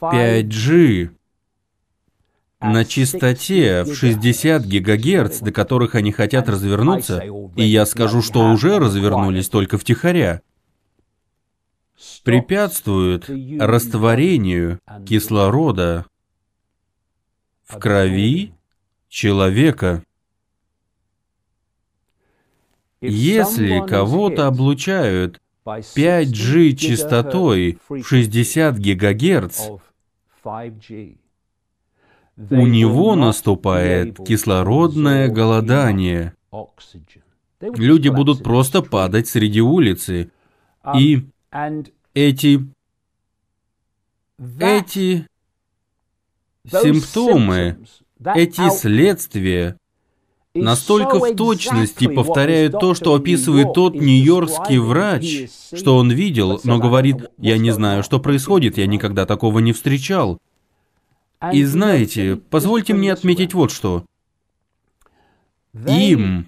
5G 0.00 1.10
на 2.60 2.84
частоте 2.84 3.84
в 3.84 3.94
60 3.94 4.66
ГГц, 4.66 5.40
до 5.40 5.52
которых 5.52 5.94
они 5.94 6.12
хотят 6.12 6.48
развернуться, 6.48 7.22
и 7.56 7.62
я 7.62 7.86
скажу, 7.86 8.22
что 8.22 8.50
уже 8.50 8.78
развернулись 8.78 9.48
только 9.48 9.78
втихаря, 9.78 10.42
препятствует 12.24 13.28
растворению 13.60 14.80
кислорода 15.06 16.06
в 17.64 17.78
крови 17.78 18.52
человека. 19.08 20.02
Если 23.00 23.86
кого-то 23.86 24.48
облучают 24.48 25.40
5G 25.64 26.72
частотой 26.74 27.78
в 27.88 28.02
60 28.02 28.78
ГГц, 28.78 29.60
у 32.38 32.66
него 32.66 33.16
наступает 33.16 34.16
кислородное 34.24 35.28
голодание. 35.28 36.34
Люди 37.60 38.08
будут 38.08 38.42
просто 38.42 38.82
падать 38.82 39.28
среди 39.28 39.60
улицы. 39.60 40.30
И 40.94 41.26
эти... 42.14 42.66
Эти 44.60 45.26
симптомы, 46.70 47.78
эти 48.36 48.70
следствия 48.70 49.76
настолько 50.54 51.18
в 51.18 51.34
точности 51.34 52.06
повторяют 52.06 52.78
то, 52.78 52.94
что 52.94 53.14
описывает 53.14 53.72
тот 53.72 53.94
нью-йоркский 53.94 54.78
врач, 54.78 55.50
что 55.74 55.96
он 55.96 56.12
видел, 56.12 56.60
но 56.62 56.78
говорит, 56.78 57.16
я 57.38 57.58
не 57.58 57.72
знаю, 57.72 58.04
что 58.04 58.20
происходит, 58.20 58.78
я 58.78 58.86
никогда 58.86 59.26
такого 59.26 59.58
не 59.58 59.72
встречал. 59.72 60.38
И 61.52 61.64
знаете, 61.64 62.36
позвольте 62.36 62.94
мне 62.94 63.12
отметить 63.12 63.54
вот 63.54 63.70
что. 63.70 64.04
Им 65.86 66.46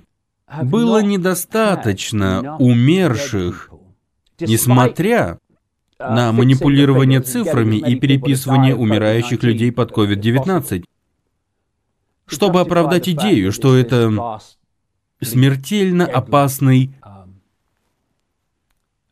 было 0.63 1.03
недостаточно 1.03 2.57
умерших, 2.59 3.71
несмотря 4.41 5.39
на 5.99 6.33
манипулирование 6.33 7.21
цифрами 7.21 7.77
и 7.77 7.95
переписывание 7.95 8.75
умирающих 8.75 9.43
людей 9.43 9.71
под 9.71 9.93
COVID-19, 9.93 10.85
чтобы 12.27 12.61
оправдать 12.61 13.09
идею, 13.09 13.53
что 13.53 13.77
это 13.77 14.41
смертельно 15.21 16.07
опасный 16.07 16.91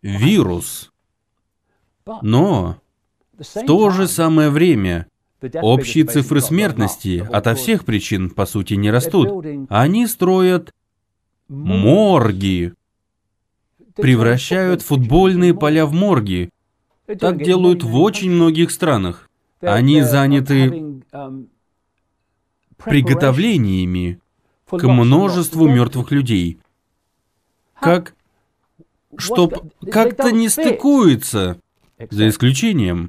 вирус. 0.03 0.91
Но 2.23 2.81
в 3.39 3.67
то 3.67 3.91
же 3.91 4.09
самое 4.09 4.51
время 4.51 5.08
Общие 5.41 6.05
цифры 6.05 6.41
смертности 6.41 7.27
ото 7.31 7.55
всех 7.55 7.85
причин, 7.85 8.31
по 8.31 8.45
сути, 8.45 8.75
не 8.75 8.91
растут. 8.91 9.45
Они 9.69 10.07
строят 10.07 10.75
морги, 11.49 12.75
превращают 13.95 14.83
футбольные 14.83 15.55
поля 15.55 15.87
в 15.87 15.93
морги. 15.93 16.51
Так 17.19 17.43
делают 17.43 17.85
в 17.85 17.97
очень 17.97 18.31
многих 18.31 18.71
странах. 18.71 19.31
Они 19.61 20.03
заняты 20.03 21.03
приготовлениями 22.77 24.21
к 24.67 24.83
множеству 24.87 25.69
мертвых 25.69 26.11
людей. 26.11 26.59
Как, 27.81 28.15
чтоб 29.17 29.73
как-то 29.91 30.33
не 30.33 30.49
стыкуется, 30.49 31.61
за 32.11 32.29
исключением 32.29 33.09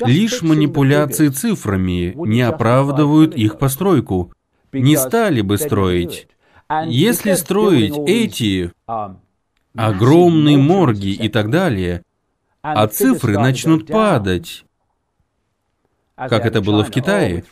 Лишь 0.00 0.42
манипуляции 0.42 1.28
цифрами 1.28 2.14
не 2.26 2.42
оправдывают 2.42 3.34
их 3.34 3.58
постройку. 3.58 4.32
Не 4.72 4.96
стали 4.96 5.40
бы 5.40 5.56
строить. 5.58 6.28
Если 6.86 7.34
строить 7.34 7.96
эти 8.06 8.72
огромные 9.74 10.56
морги 10.58 11.10
и 11.10 11.28
так 11.28 11.50
далее, 11.50 12.02
а 12.62 12.86
цифры 12.86 13.34
начнут 13.38 13.86
падать, 13.86 14.64
как 16.16 16.46
это 16.46 16.60
было 16.60 16.82
в 16.84 16.90
Китае, 16.90 17.44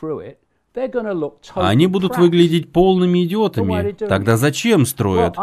они 1.53 1.87
будут 1.87 2.17
выглядеть 2.17 2.71
полными 2.71 3.23
идиотами. 3.25 3.91
Тогда 3.93 4.37
зачем 4.37 4.85
строят? 4.85 5.35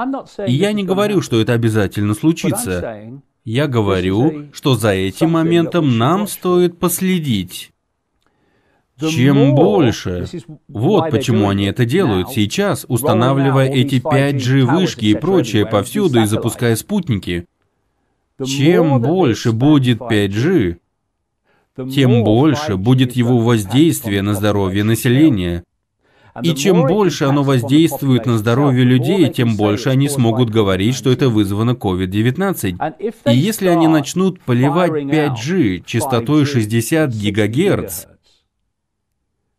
И 0.46 0.52
я 0.52 0.72
не 0.72 0.84
говорю, 0.84 1.22
что 1.22 1.40
это 1.40 1.52
обязательно 1.52 2.14
случится. 2.14 3.20
Я 3.44 3.66
говорю, 3.66 4.48
что 4.52 4.74
за 4.74 4.90
этим 4.92 5.30
моментом 5.30 5.98
нам 5.98 6.26
стоит 6.26 6.78
последить. 6.78 7.72
Чем 8.98 9.54
больше. 9.54 10.26
Вот 10.68 11.10
почему 11.10 11.48
они 11.48 11.64
это 11.64 11.86
делают 11.86 12.28
сейчас, 12.30 12.84
устанавливая 12.86 13.70
эти 13.70 13.94
5G 13.94 14.64
вышки 14.64 15.06
и 15.06 15.14
прочее 15.14 15.64
повсюду 15.64 16.20
и 16.20 16.26
запуская 16.26 16.76
спутники. 16.76 17.46
Чем 18.44 19.00
больше 19.00 19.52
будет 19.52 19.98
5G, 20.00 20.76
тем 21.90 22.24
больше 22.24 22.76
будет 22.76 23.12
его 23.12 23.38
воздействие 23.38 24.22
на 24.22 24.34
здоровье 24.34 24.84
населения. 24.84 25.64
И 26.42 26.54
чем 26.54 26.86
больше 26.86 27.24
оно 27.24 27.42
воздействует 27.42 28.26
на 28.26 28.38
здоровье 28.38 28.84
людей, 28.84 29.28
тем 29.30 29.56
больше 29.56 29.90
они 29.90 30.08
смогут 30.08 30.50
говорить, 30.50 30.94
что 30.94 31.10
это 31.10 31.28
вызвано 31.28 31.72
COVID-19. 31.72 33.12
И 33.26 33.36
если 33.36 33.68
они 33.68 33.88
начнут 33.88 34.40
поливать 34.40 34.92
5G 34.92 35.84
частотой 35.84 36.44
60 36.44 37.10
ГГц, 37.10 38.06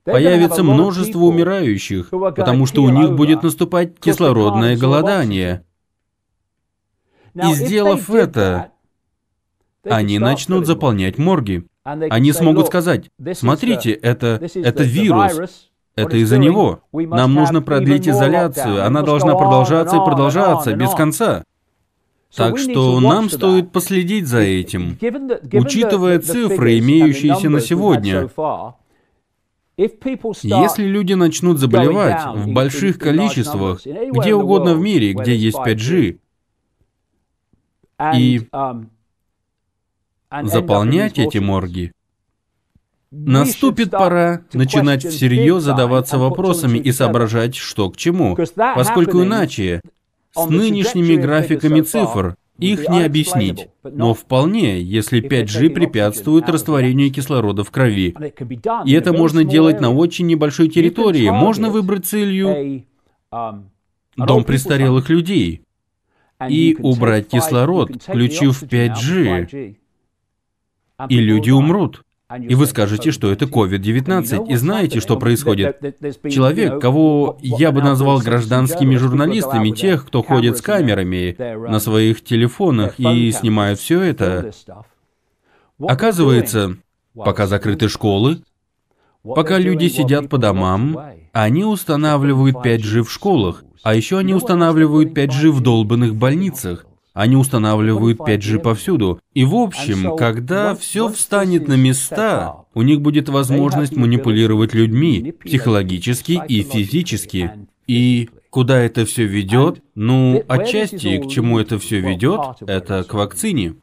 появится 0.04 0.64
множество 0.64 1.20
умирающих, 1.20 2.10
потому 2.10 2.66
что 2.66 2.84
у 2.84 2.90
них 2.90 3.12
будет 3.14 3.44
наступать 3.44 4.00
кислородное 4.00 4.78
голодание. 4.78 5.66
И 7.34 7.54
сделав 7.54 8.10
это, 8.10 8.72
они 9.84 10.20
начнут 10.20 10.66
заполнять 10.68 11.18
морги. 11.18 11.66
Они 11.84 12.32
смогут 12.32 12.68
сказать, 12.68 13.10
смотрите, 13.34 13.92
это, 13.92 14.40
это 14.54 14.84
вирус, 14.84 15.71
это 15.96 16.18
из-за 16.18 16.38
него. 16.38 16.82
Нам 16.92 17.34
нужно 17.34 17.62
продлить 17.62 18.08
изоляцию, 18.08 18.86
она 18.86 19.02
должна 19.02 19.36
продолжаться 19.36 19.98
и 19.98 20.06
продолжаться 20.06 20.74
без 20.76 20.92
конца. 20.92 21.44
Так 22.36 22.58
что 22.58 23.00
нам 23.02 23.30
стоит 23.30 23.72
последить 23.72 24.28
за 24.28 24.40
этим, 24.40 24.98
учитывая 25.52 26.20
цифры, 26.20 26.80
имеющиеся 26.80 27.50
на 27.50 27.60
сегодня. 27.60 28.30
Если 29.78 30.86
люди 30.86 31.14
начнут 31.14 31.58
заболевать 31.60 32.24
в 32.36 32.52
больших 32.52 33.00
количествах, 33.00 33.82
где 33.86 34.36
угодно 34.36 34.76
в 34.76 34.80
мире, 34.80 35.14
где 35.14 35.36
есть 35.36 35.58
5G, 35.58 36.20
и 38.16 38.38
um, 38.52 38.88
заполнять 40.44 41.20
эти 41.20 41.38
морги, 41.38 41.92
Наступит 43.12 43.92
пора 43.92 44.42
начинать 44.54 45.06
всерьез 45.06 45.64
задаваться 45.64 46.18
вопросами 46.18 46.80
и 46.80 46.92
соображать, 46.94 47.56
что 47.56 47.90
к 47.90 47.98
чему, 47.98 48.38
поскольку 48.56 49.24
иначе 49.24 49.82
с 50.34 50.48
нынешними 50.48 51.16
графиками 51.18 51.82
цифр 51.82 52.38
их 52.58 52.88
не 52.88 53.04
объяснить. 53.04 53.68
Но 53.84 54.14
вполне, 54.14 54.80
если 54.82 55.22
5G 55.22 55.72
препятствует 55.72 56.48
растворению 56.48 57.12
кислорода 57.12 57.66
в 57.66 57.72
крови. 57.72 58.16
И 58.86 58.94
это 58.94 59.12
можно 59.12 59.44
делать 59.44 59.82
на 59.82 59.92
очень 59.92 60.28
небольшой 60.28 60.70
территории. 60.70 61.30
Можно 61.30 61.70
выбрать 61.70 62.06
целью 62.06 62.86
дом 63.30 64.44
престарелых 64.46 65.10
людей 65.10 65.64
и 66.48 66.78
убрать 66.80 67.28
кислород, 67.28 68.02
включив 68.02 68.64
5G. 68.64 69.76
И 71.10 71.20
люди 71.20 71.50
умрут. 71.50 72.04
И 72.40 72.56
вы 72.56 72.66
скажете, 72.66 73.12
что 73.12 73.32
это 73.32 73.46
COVID-19, 73.46 74.48
и 74.48 74.56
знаете, 74.56 75.00
что 75.00 75.18
происходит. 75.18 75.80
Человек, 76.30 76.80
кого 76.80 77.38
я 77.42 77.72
бы 77.72 77.82
назвал 77.82 78.20
гражданскими 78.20 78.96
журналистами, 78.96 79.72
тех, 79.72 80.06
кто 80.06 80.24
ходит 80.24 80.58
с 80.58 80.62
камерами 80.62 81.36
на 81.38 81.80
своих 81.80 82.24
телефонах 82.24 83.00
и 83.00 83.32
снимают 83.32 83.80
все 83.80 84.02
это, 84.02 84.52
оказывается, 85.80 86.78
пока 87.16 87.48
закрыты 87.48 87.90
школы, 87.90 88.42
пока 89.24 89.58
люди 89.58 89.88
сидят 89.88 90.30
по 90.30 90.38
домам, 90.38 90.98
они 91.34 91.64
устанавливают 91.64 92.58
5G 92.58 93.04
в 93.04 93.12
школах, 93.12 93.64
а 93.84 93.96
еще 93.96 94.18
они 94.18 94.34
устанавливают 94.34 95.18
5G 95.18 95.50
в 95.52 95.62
долбанных 95.62 96.16
больницах. 96.16 96.86
Они 97.14 97.36
устанавливают 97.36 98.20
5G 98.20 98.60
повсюду. 98.60 99.20
И 99.34 99.44
в 99.44 99.56
общем, 99.56 100.16
когда 100.16 100.76
все 100.76 101.10
встанет 101.10 101.68
на 101.68 101.74
места, 101.74 102.56
у 102.74 102.82
них 102.84 103.02
будет 103.02 103.28
возможность 103.28 103.96
манипулировать 103.96 104.74
людьми 104.74 105.34
психологически 105.44 106.42
и 106.48 106.64
физически. 106.64 107.52
И 107.88 108.30
куда 108.50 108.80
это 108.80 109.06
все 109.06 109.26
ведет? 109.26 109.82
Ну, 109.96 110.42
отчасти 110.48 111.18
к 111.18 111.28
чему 111.28 111.60
это 111.60 111.78
все 111.80 112.00
ведет, 112.00 112.40
это 112.66 113.04
к 113.04 113.14
вакцине. 113.14 113.76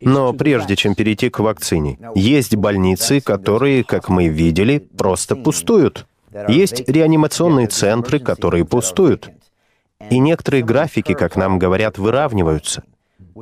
Но 0.00 0.32
прежде 0.32 0.74
чем 0.74 0.94
перейти 0.94 1.28
к 1.28 1.38
вакцине, 1.38 1.98
есть 2.14 2.56
больницы, 2.56 3.20
которые, 3.20 3.84
как 3.84 4.08
мы 4.08 4.28
видели, 4.28 4.78
просто 4.78 5.36
пустуют. 5.36 6.06
Есть 6.48 6.88
реанимационные 6.88 7.66
центры, 7.66 8.18
которые 8.18 8.64
пустуют. 8.64 9.30
И 10.10 10.18
некоторые 10.18 10.62
графики, 10.62 11.14
как 11.14 11.36
нам 11.36 11.58
говорят, 11.58 11.98
выравниваются. 11.98 12.82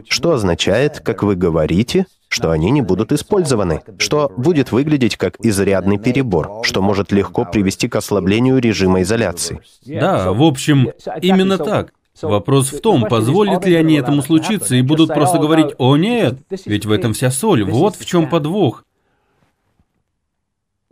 Что 0.09 0.33
означает, 0.33 1.01
как 1.01 1.23
вы 1.23 1.35
говорите, 1.35 2.07
что 2.29 2.53
они 2.53 2.71
не 2.71 2.81
будут 2.81 3.11
использованы, 3.11 3.83
что 3.99 4.33
будет 4.37 4.71
выглядеть 4.71 5.17
как 5.17 5.35
изрядный 5.41 5.99
перебор, 5.99 6.61
что 6.63 6.81
может 6.81 7.11
легко 7.11 7.45
привести 7.45 7.89
к 7.89 7.97
ослаблению 7.97 8.59
режима 8.59 9.03
изоляции. 9.03 9.61
Да, 9.85 10.33
в 10.33 10.43
общем, 10.43 10.93
именно 11.21 11.59
так. 11.59 11.93
Вопрос 12.23 12.73
в 12.73 12.81
том, 12.81 13.07
позволят 13.09 13.65
ли 13.65 13.75
они 13.75 13.95
этому 13.95 14.23
случиться 14.23 14.77
и 14.77 14.83
будут 14.83 15.09
просто 15.09 15.39
говорить 15.39 15.75
«О 15.79 15.97
нет, 15.97 16.39
ведь 16.67 16.87
в 16.87 16.93
этом 16.93 17.15
вся 17.15 17.31
соль, 17.31 17.65
вот 17.65 17.97
в 17.97 18.05
чем 18.05 18.29
подвох». 18.29 18.85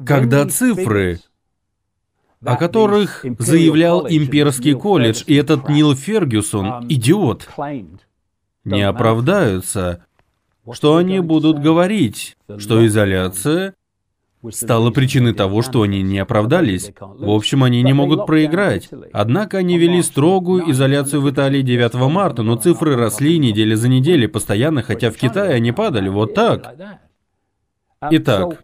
Когда 0.05 0.47
цифры 0.47 1.21
о 2.45 2.57
которых 2.57 3.25
заявлял 3.39 4.07
имперский 4.09 4.75
колледж, 4.75 5.23
и 5.27 5.35
этот 5.35 5.69
Нил 5.69 5.95
Фергюсон, 5.95 6.87
идиот, 6.89 7.49
не 8.65 8.83
оправдаются, 8.83 10.05
что 10.73 10.97
они 10.97 11.21
будут 11.21 11.59
говорить, 11.61 12.37
что 12.59 12.87
изоляция 12.87 13.75
стала 14.51 14.91
причиной 14.91 15.35
того, 15.35 15.63
что 15.63 15.83
они 15.83 16.03
не 16.03 16.19
оправдались. 16.19 16.93
В 17.01 17.31
общем, 17.31 17.65
они 17.65 17.83
не 17.83 17.93
могут 17.93 18.27
проиграть. 18.27 18.89
Однако 19.13 19.59
они 19.59 19.79
вели 19.79 20.03
строгую 20.03 20.71
изоляцию 20.71 21.23
в 21.23 21.31
Италии 21.31 21.63
9 21.63 21.95
марта, 22.11 22.43
но 22.43 22.57
цифры 22.57 22.97
росли 22.97 23.39
неделя 23.39 23.75
за 23.77 23.89
неделей. 23.89 24.29
Постоянно, 24.29 24.83
хотя 24.83 25.11
в 25.11 25.17
Китае 25.17 25.55
они 25.55 25.73
падали. 25.73 26.09
Вот 26.09 26.35
так. 26.35 26.77
Итак, 28.11 28.63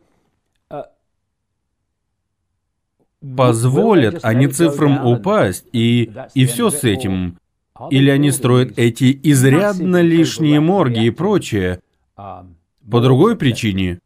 позволят 3.36 4.20
они 4.22 4.48
цифрам 4.48 5.06
упасть, 5.06 5.66
и, 5.72 6.10
и 6.34 6.46
все 6.46 6.70
с 6.70 6.84
этим. 6.84 7.38
Или 7.90 8.10
они 8.10 8.30
строят 8.30 8.78
эти 8.78 9.18
изрядно 9.22 10.01
лишние 10.01 10.60
морги 10.60 11.06
и 11.06 11.10
прочее. 11.10 11.80
По 12.16 13.01
другой 13.01 13.36
причине, 13.36 14.01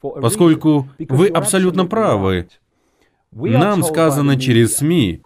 поскольку 0.00 0.88
вы 0.98 1.28
абсолютно 1.28 1.86
правы, 1.86 2.48
нам 3.32 3.82
сказано 3.82 4.40
через 4.40 4.76
СМИ, 4.76 5.22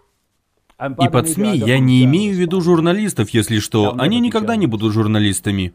и 1.01 1.09
под 1.09 1.29
СМИ 1.29 1.57
я 1.57 1.79
не 1.79 2.03
имею 2.05 2.35
в 2.35 2.39
виду 2.39 2.61
журналистов, 2.61 3.29
если 3.31 3.59
что, 3.59 3.95
они 3.97 4.19
никогда 4.19 4.55
не 4.55 4.67
будут 4.67 4.93
журналистами, 4.93 5.73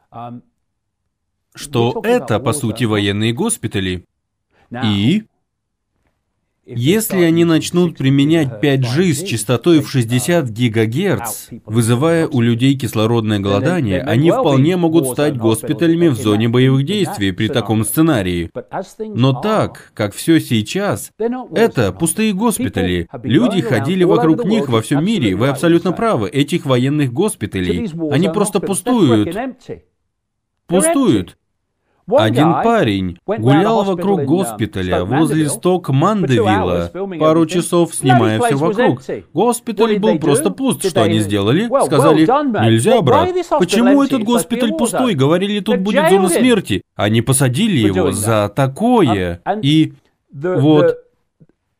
что 1.55 2.01
это, 2.05 2.39
по 2.41 2.53
сути, 2.53 2.85
военные 2.85 3.33
госпитали. 3.33 4.05
И 4.85 5.25
если 6.67 7.23
они 7.23 7.45
начнут 7.45 7.97
применять 7.97 8.63
5G 8.63 9.13
с 9.13 9.23
частотой 9.23 9.81
в 9.81 9.91
60 9.91 10.51
ГГц, 10.51 11.49
вызывая 11.67 12.27
у 12.27 12.41
людей 12.41 12.75
кислородное 12.77 13.39
голодание, 13.39 14.01
они 14.03 14.31
вполне 14.31 14.77
могут 14.77 15.09
стать 15.09 15.37
госпиталями 15.37 16.09
в 16.09 16.17
зоне 16.17 16.49
боевых 16.49 16.85
действий 16.85 17.33
при 17.33 17.49
таком 17.49 17.85
сценарии. 17.85 18.51
Но 18.99 19.41
так, 19.41 19.93
как 19.95 20.15
все 20.15 20.41
сейчас, 20.41 21.11
это 21.55 21.93
пустые 21.93 22.33
госпитали. 22.33 23.09
Люди 23.23 23.61
ходили 23.61 24.05
вокруг 24.05 24.45
них 24.45 24.69
во 24.69 24.83
всем 24.83 25.05
мире. 25.05 25.35
Вы 25.37 25.49
абсолютно 25.49 25.93
правы. 25.93 26.29
Этих 26.29 26.67
военных 26.67 27.13
госпиталей, 27.13 27.91
они 28.11 28.29
просто 28.29 28.61
пустуют. 28.61 29.37
Пустуют. 30.67 31.37
Один 32.07 32.53
парень 32.63 33.19
гулял 33.27 33.85
вокруг 33.85 34.25
госпиталя 34.25 35.05
возле 35.05 35.49
сток 35.49 35.89
Мандевилла, 35.89 36.91
пару 37.19 37.47
часов 37.47 37.95
снимая 37.95 38.41
все 38.41 38.57
вокруг. 38.57 39.03
Госпиталь 39.33 39.99
был 39.99 40.19
просто 40.19 40.51
пуст. 40.51 40.87
Что 40.87 41.03
они 41.03 41.21
сделали? 41.21 41.69
Сказали, 41.87 42.23
нельзя, 42.65 43.01
брат. 43.03 43.31
Почему 43.59 44.03
этот 44.03 44.23
госпиталь 44.23 44.73
пустой? 44.73 45.15
Говорили, 45.15 45.61
тут 45.61 45.81
будет 45.81 46.09
зона 46.11 46.29
смерти. 46.29 46.83
Они 46.95 47.23
посадили 47.23 47.79
его 47.79 48.13
за 48.13 48.53
такое. 48.55 49.41
И 49.63 49.95
вот, 50.33 50.97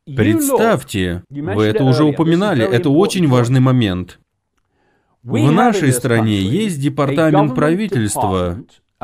представьте, 0.07 1.23
вы 1.31 1.65
это 1.65 1.85
уже 1.85 2.05
упоминали, 2.05 2.65
это 2.65 2.91
очень 2.91 3.29
важный 3.29 3.61
момент. 3.61 4.19
В 5.23 5.51
нашей 5.51 5.93
стране 5.93 6.41
есть 6.41 6.81
департамент 6.81 7.55
правительства, 7.55 8.59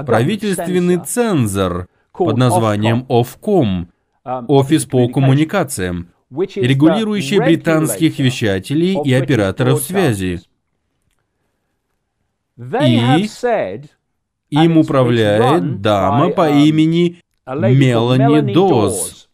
правительственный 0.06 0.98
цензор. 0.98 1.88
под 2.12 2.36
названием 2.36 3.06
Ofcom, 3.08 3.86
um, 4.24 4.44
Офис 4.48 4.84
по 4.84 5.08
коммуникациям, 5.08 6.08
регулирующий 6.30 7.38
британских 7.38 8.18
вещателей 8.18 8.98
и 9.02 9.12
операторов 9.14 9.82
связи. 9.82 10.40
И 12.58 14.56
им 14.56 14.78
управляет 14.78 15.80
дама 15.80 16.30
по 16.30 16.50
um, 16.50 16.62
имени 16.62 17.20
Мелани 17.46 18.52
Доз. 18.52 19.28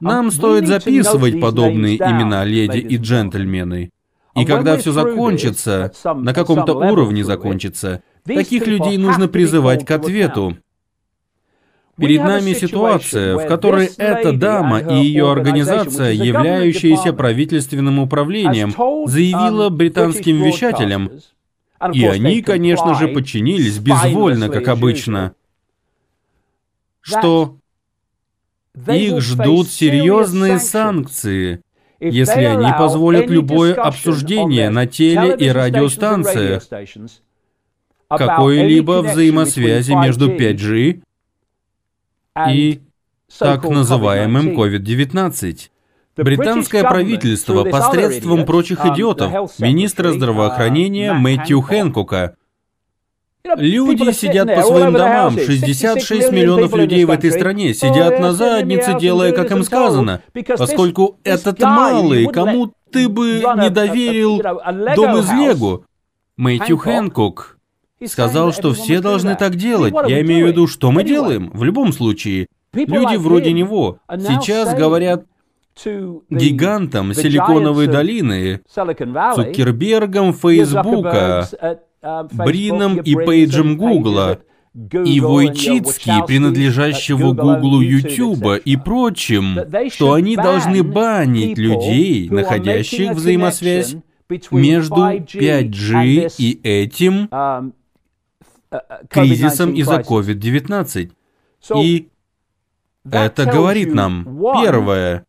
Нам 0.00 0.30
стоит 0.30 0.66
записывать 0.66 1.40
подобные 1.40 1.96
имена 1.96 2.44
леди 2.44 2.78
и 2.78 2.96
джентльмены. 2.96 3.90
И 4.34 4.44
когда 4.44 4.76
все 4.76 4.92
закончится, 4.92 5.92
на 6.04 6.34
каком-то 6.34 6.74
уровне 6.74 7.24
закончится, 7.24 8.02
Таких 8.26 8.66
людей 8.66 8.98
нужно 8.98 9.28
призывать 9.28 9.84
к 9.84 9.90
ответу. 9.90 10.56
Перед 11.96 12.20
нами 12.22 12.52
ситуация, 12.52 13.36
в 13.36 13.46
которой 13.46 13.86
эта 13.86 14.32
дама 14.32 14.80
и 14.80 14.96
ее 14.96 15.30
организация, 15.30 16.12
являющаяся 16.12 17.12
правительственным 17.14 17.98
управлением, 17.98 18.72
заявила 19.08 19.70
британским 19.70 20.42
вещателям, 20.42 21.10
и 21.92 22.04
они, 22.04 22.42
конечно 22.42 22.94
же, 22.94 23.08
подчинились 23.08 23.78
безвольно, 23.78 24.48
как 24.48 24.68
обычно, 24.68 25.34
что? 27.00 27.56
их 28.88 29.22
ждут 29.22 29.70
серьезные 29.70 30.58
санкции, 30.58 31.62
если 31.98 32.42
они 32.44 32.70
позволят 32.78 33.30
любое 33.30 33.74
обсуждение 33.74 34.68
на 34.68 34.86
теле- 34.86 35.34
и 35.38 35.48
радиостанциях, 35.48 36.62
какой-либо 38.08 39.02
взаимосвязи 39.02 39.92
между 39.92 40.30
5G 40.30 41.02
и 42.50 42.80
так 43.38 43.64
называемым 43.64 44.58
COVID-19. 44.58 45.70
Британское 46.16 46.82
правительство 46.82 47.64
посредством 47.64 48.46
прочих 48.46 48.84
идиотов, 48.86 49.58
министра 49.58 50.12
здравоохранения 50.12 51.12
Мэтью 51.12 51.60
Хэнкока, 51.60 52.36
Люди 53.56 54.10
сидят 54.12 54.52
по 54.52 54.62
своим 54.62 54.92
домам. 54.92 55.38
66 55.38 56.32
миллионов 56.32 56.74
людей 56.74 57.04
в 57.04 57.10
этой 57.10 57.30
стране 57.30 57.74
сидят 57.74 58.18
на 58.18 58.32
заднице, 58.32 58.98
делая, 58.98 59.32
как 59.32 59.50
им 59.52 59.62
сказано. 59.62 60.20
Поскольку 60.56 61.20
этот 61.22 61.60
малый, 61.60 62.26
кому 62.26 62.72
ты 62.90 63.08
бы 63.08 63.42
не 63.58 63.70
доверил 63.70 64.42
дом 64.96 65.18
из 65.18 65.30
Лего. 65.32 65.82
Мэтью 66.36 66.76
Хэнкок 66.76 67.55
сказал, 68.04 68.52
что 68.52 68.72
все 68.72 69.00
должны 69.00 69.36
так 69.36 69.56
делать. 69.56 69.94
Я 70.06 70.20
имею 70.20 70.46
в 70.46 70.50
виду, 70.50 70.66
что 70.66 70.90
мы 70.90 71.04
делаем 71.04 71.50
в 71.54 71.64
любом 71.64 71.92
случае. 71.92 72.46
Люди 72.72 73.16
вроде 73.16 73.52
него 73.52 73.98
сейчас 74.08 74.74
говорят 74.74 75.24
гигантам 76.30 77.14
Силиконовой 77.14 77.86
долины, 77.86 78.60
Цукербергам 78.68 80.32
Фейсбука, 80.32 81.48
Брином 82.32 82.98
и 82.98 83.14
Пейджем 83.14 83.76
Гугла, 83.76 84.40
и 84.74 85.20
Войчицки, 85.20 86.12
принадлежащего 86.26 87.32
Гуглу, 87.32 87.80
Ютуба 87.80 88.56
и 88.56 88.76
прочим, 88.76 89.58
что 89.90 90.12
они 90.12 90.36
должны 90.36 90.82
банить 90.82 91.56
людей, 91.58 92.28
находящих 92.28 93.12
взаимосвязь 93.12 93.96
между 94.50 94.96
5G 94.96 96.32
и 96.38 96.60
этим 96.62 97.28
кризисом 99.08 99.72
из-за 99.74 100.00
COVID-19. 100.00 101.12
И 101.76 102.08
это 103.10 103.44
говорит 103.46 103.94
нам, 103.94 104.24
первое, 104.62 105.24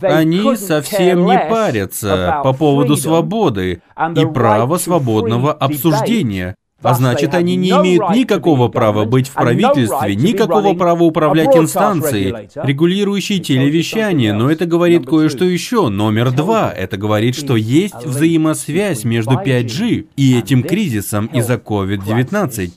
они 0.00 0.56
совсем 0.56 1.26
не 1.26 1.38
парятся 1.38 2.40
по 2.42 2.52
поводу 2.52 2.96
свободы 2.96 3.82
и 4.16 4.26
права 4.26 4.76
свободного 4.78 5.52
обсуждения. 5.52 6.56
А 6.82 6.94
значит, 6.94 7.34
они 7.34 7.56
не 7.56 7.70
имеют 7.70 8.10
никакого 8.10 8.68
права 8.68 9.04
быть 9.04 9.28
в 9.28 9.34
правительстве, 9.34 10.16
никакого 10.16 10.74
права 10.74 11.02
управлять 11.02 11.54
инстанцией, 11.56 12.48
регулирующей 12.54 13.38
телевещание, 13.38 14.32
но 14.32 14.50
это 14.50 14.66
говорит 14.66 15.06
кое-что 15.06 15.44
еще. 15.44 15.88
Номер 15.88 16.32
два, 16.32 16.72
это 16.72 16.96
говорит, 16.96 17.36
что 17.36 17.56
есть 17.56 18.04
взаимосвязь 18.04 19.04
между 19.04 19.32
5G 19.32 20.06
и 20.16 20.38
этим 20.38 20.62
кризисом 20.62 21.26
из-за 21.26 21.54
COVID-19. 21.54 22.72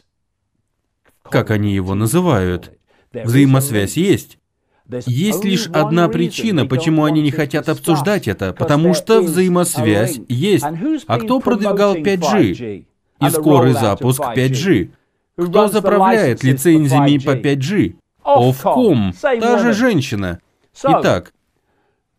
Как 1.30 1.51
они 1.51 1.73
его 1.73 1.95
называют? 1.95 2.71
Взаимосвязь 3.13 3.97
есть. 3.97 4.38
Есть 5.05 5.45
лишь 5.45 5.67
одна 5.67 6.09
причина, 6.09 6.65
почему 6.65 7.05
они 7.05 7.21
не 7.21 7.31
хотят 7.31 7.69
обсуждать 7.69 8.27
это, 8.27 8.53
потому 8.53 8.93
что 8.93 9.21
взаимосвязь 9.21 10.19
есть. 10.27 10.65
А 11.07 11.19
кто 11.19 11.39
продвигал 11.39 11.95
5G? 11.95 12.85
И 13.25 13.29
скорый 13.29 13.73
запуск 13.73 14.21
5G? 14.21 14.89
Кто 15.37 15.67
заправляет 15.67 16.43
лицензиями 16.43 17.17
по 17.17 17.35
5G? 17.35 17.95
Овком, 18.23 19.13
та 19.21 19.59
же 19.59 19.73
женщина. 19.73 20.39
Итак, 20.81 21.33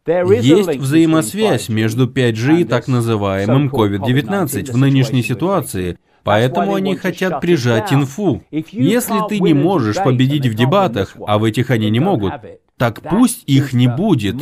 есть 0.06 0.76
взаимосвязь 0.76 1.68
между 1.68 2.06
5G 2.06 2.60
и 2.60 2.64
так 2.64 2.89
называемым 2.89 3.68
COVID-19 3.68 4.72
в 4.72 4.76
нынешней 4.76 5.22
ситуации, 5.22 5.98
Поэтому 6.24 6.74
они 6.74 6.97
хотят 6.97 7.40
прижать 7.40 7.93
инфу. 7.93 8.43
Если 8.51 9.28
ты 9.28 9.40
не 9.40 9.52
можешь 9.55 10.02
победить 10.02 10.47
в 10.47 10.55
дебатах, 10.55 11.16
а 11.26 11.39
в 11.39 11.44
этих 11.44 11.70
они 11.70 11.90
не 11.90 12.01
могут, 12.01 12.32
так 12.76 13.02
пусть 13.02 13.44
их 13.47 13.72
не 13.72 13.86
будет. 13.86 14.36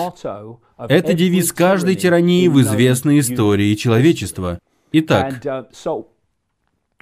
Это 0.79 1.13
девиз 1.13 1.53
каждой 1.53 1.97
тирании 1.97 2.49
в 2.49 2.61
известной 2.61 3.19
истории 3.19 3.75
человечества. 3.75 4.61
Итак, 4.93 5.43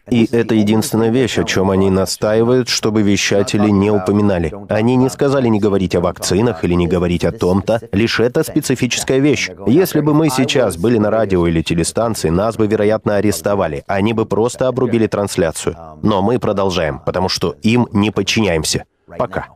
и 0.08 0.28
это 0.30 0.54
единственная 0.54 1.10
вещь, 1.10 1.38
о 1.38 1.44
чем 1.44 1.70
они 1.70 1.90
настаивают, 1.90 2.68
чтобы 2.68 3.02
вещатели 3.02 3.68
не 3.68 3.90
упоминали. 3.90 4.52
Они 4.68 4.96
не 4.96 5.08
сказали 5.08 5.48
не 5.48 5.60
говорить 5.60 5.94
о 5.94 6.00
вакцинах 6.00 6.64
или 6.64 6.74
не 6.74 6.86
говорить 6.86 7.24
о 7.24 7.32
том-то, 7.32 7.80
лишь 7.92 8.20
это 8.20 8.42
специфическая 8.42 9.18
вещь. 9.18 9.50
Если 9.66 10.00
бы 10.00 10.14
мы 10.14 10.30
сейчас 10.30 10.76
были 10.76 10.98
на 10.98 11.10
радио 11.10 11.46
или 11.46 11.62
телестанции, 11.62 12.30
нас 12.30 12.56
бы, 12.56 12.66
вероятно, 12.66 13.16
арестовали. 13.16 13.84
Они 13.86 14.12
бы 14.12 14.26
просто 14.26 14.68
обрубили 14.68 15.06
трансляцию. 15.06 15.76
Но 16.02 16.22
мы 16.22 16.38
продолжаем, 16.38 17.00
потому 17.04 17.28
что 17.28 17.54
им 17.62 17.88
не 17.92 18.10
подчиняемся. 18.10 18.84
Пока. 19.18 19.48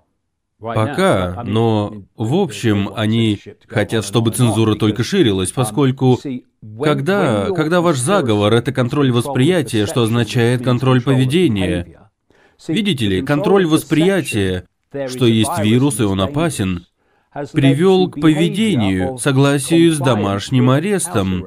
Пока, 0.72 1.42
но 1.44 2.04
в 2.16 2.34
общем 2.34 2.90
они 2.94 3.38
хотят, 3.68 4.04
чтобы 4.04 4.30
цензура 4.30 4.76
только 4.76 5.04
ширилась, 5.04 5.52
поскольку 5.52 6.18
когда, 6.82 7.50
когда 7.54 7.82
ваш 7.82 7.98
заговор— 7.98 8.52
это 8.54 8.72
контроль 8.72 9.12
восприятия, 9.12 9.84
что 9.86 10.04
означает 10.04 10.64
контроль 10.64 11.02
поведения. 11.02 12.08
Видите 12.66 13.06
ли, 13.06 13.22
контроль 13.22 13.66
восприятия, 13.66 14.64
что 15.08 15.26
есть 15.26 15.58
вирус 15.58 16.00
и 16.00 16.04
он 16.04 16.20
опасен, 16.22 16.86
привел 17.52 18.08
к 18.08 18.18
поведению, 18.20 19.18
согласию 19.18 19.92
с 19.92 19.98
домашним 19.98 20.70
арестом. 20.70 21.46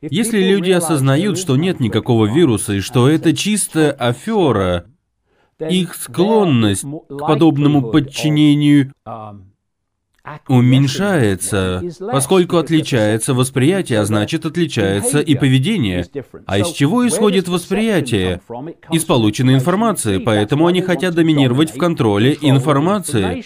Если 0.00 0.40
люди 0.40 0.70
осознают, 0.70 1.38
что 1.38 1.56
нет 1.56 1.80
никакого 1.80 2.26
вируса 2.26 2.74
и 2.74 2.80
что 2.80 3.08
это 3.08 3.34
чистая 3.34 3.90
афера, 3.90 4.86
их 5.60 5.94
склонность 5.94 6.84
к 6.84 7.18
подобному 7.18 7.90
подчинению 7.90 8.92
уменьшается, 10.48 11.82
поскольку 12.00 12.56
отличается 12.56 13.32
восприятие, 13.32 14.00
а 14.00 14.04
значит 14.04 14.44
отличается 14.44 15.20
и 15.20 15.36
поведение. 15.36 16.04
А 16.46 16.58
из 16.58 16.70
чего 16.72 17.06
исходит 17.06 17.48
восприятие? 17.48 18.40
Из 18.90 19.04
полученной 19.04 19.54
информации, 19.54 20.18
поэтому 20.18 20.66
они 20.66 20.82
хотят 20.82 21.14
доминировать 21.14 21.70
в 21.70 21.78
контроле 21.78 22.36
информации. 22.40 23.44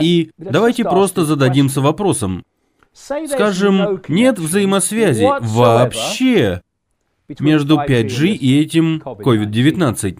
И 0.00 0.30
давайте 0.36 0.84
просто 0.84 1.24
зададимся 1.24 1.80
вопросом. 1.80 2.44
Скажем, 2.92 4.02
нет 4.08 4.38
взаимосвязи 4.38 5.24
вообще 5.40 6.62
между 7.38 7.76
5G 7.76 8.28
и 8.28 8.60
этим 8.60 9.00
COVID-19 9.04 10.18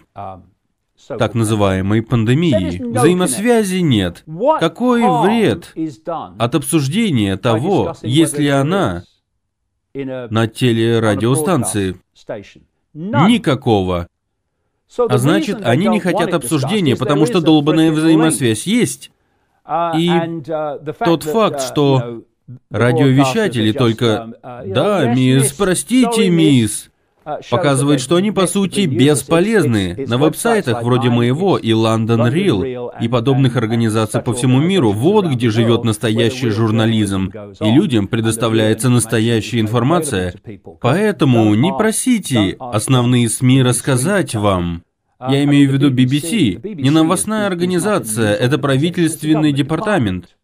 так 1.06 1.34
называемой 1.34 2.02
пандемии. 2.02 2.82
Взаимосвязи 2.82 3.78
нет. 3.78 4.24
Какой 4.60 5.02
вред 5.02 5.74
от 6.38 6.54
обсуждения 6.54 7.36
того, 7.36 7.94
если 8.02 8.48
она 8.48 9.04
на 9.94 10.46
телерадиостанции? 10.46 11.96
Никакого. 12.94 14.08
А 14.96 15.18
значит, 15.18 15.60
они 15.62 15.88
не 15.88 16.00
хотят 16.00 16.32
обсуждения, 16.34 16.96
потому 16.96 17.26
что 17.26 17.40
долбанная 17.40 17.92
взаимосвязь 17.92 18.66
есть. 18.66 19.10
И 19.96 20.10
тот 20.98 21.24
факт, 21.24 21.60
что 21.60 22.24
радиовещатели 22.70 23.72
только 23.72 24.32
«Да, 24.66 25.12
мисс, 25.14 25.52
простите, 25.52 26.30
мисс», 26.30 26.90
показывает, 27.50 28.00
что 28.00 28.16
они 28.16 28.30
по 28.30 28.46
сути 28.46 28.86
бесполезны. 28.86 30.06
На 30.06 30.18
веб-сайтах 30.18 30.82
вроде 30.82 31.10
моего 31.10 31.58
и 31.58 31.70
London 31.70 32.32
Real 32.32 32.90
и 33.00 33.08
подобных 33.08 33.56
организаций 33.56 34.20
по 34.20 34.32
всему 34.32 34.60
миру, 34.60 34.92
вот 34.92 35.26
где 35.26 35.50
живет 35.50 35.84
настоящий 35.84 36.50
журнализм, 36.50 37.30
и 37.60 37.70
людям 37.70 38.08
предоставляется 38.08 38.88
настоящая 38.88 39.60
информация. 39.60 40.34
Поэтому 40.80 41.54
не 41.54 41.72
просите 41.72 42.56
основные 42.58 43.28
СМИ 43.28 43.62
рассказать 43.62 44.34
вам. 44.34 44.82
Я 45.20 45.42
имею 45.44 45.68
в 45.68 45.72
виду 45.72 45.90
BBC, 45.90 46.76
не 46.80 46.90
новостная 46.90 47.48
организация, 47.48 48.34
это 48.34 48.56
правительственный 48.56 49.52
департамент. 49.52 50.37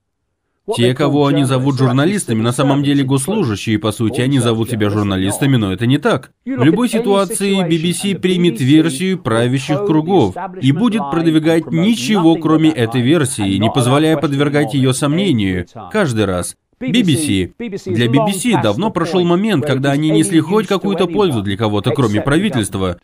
Те, 0.77 0.95
кого 0.95 1.27
они 1.27 1.45
зовут 1.45 1.79
журналистами, 1.79 2.41
на 2.41 2.53
самом 2.53 2.83
деле 2.83 3.05
госслужащие, 3.05 3.79
по 3.79 3.93
сути, 3.93 4.23
они 4.23 4.39
зовут 4.39 4.71
себя 4.71 4.89
журналистами, 4.89 5.57
но 5.57 5.73
это 5.73 5.87
не 5.87 5.99
так. 5.99 6.31
В 6.47 6.65
любой 6.65 6.89
ситуации 6.89 7.67
BBC 7.69 8.19
примет 8.19 8.61
версию 8.61 9.19
правящих 9.19 9.85
кругов 9.85 10.35
и 10.63 10.73
будет 10.73 11.03
продвигать 11.11 11.71
ничего, 11.71 12.37
кроме 12.37 12.71
этой 12.71 13.03
версии, 13.03 13.59
не 13.59 13.71
позволяя 13.71 14.17
подвергать 14.17 14.73
ее 14.73 14.95
сомнению. 14.95 15.67
Каждый 15.93 16.25
раз. 16.25 16.57
BBC. 16.81 17.53
Для 17.87 18.07
BBC 18.07 18.61
давно 18.63 18.91
прошел 18.91 19.23
момент, 19.25 19.67
когда 19.67 19.93
они 19.93 20.11
несли 20.11 20.41
хоть 20.41 20.67
какую-то 20.67 21.07
пользу 21.07 21.43
для 21.43 21.57
кого-то, 21.57 21.91
кроме 21.91 22.21
правительства. 22.21 22.99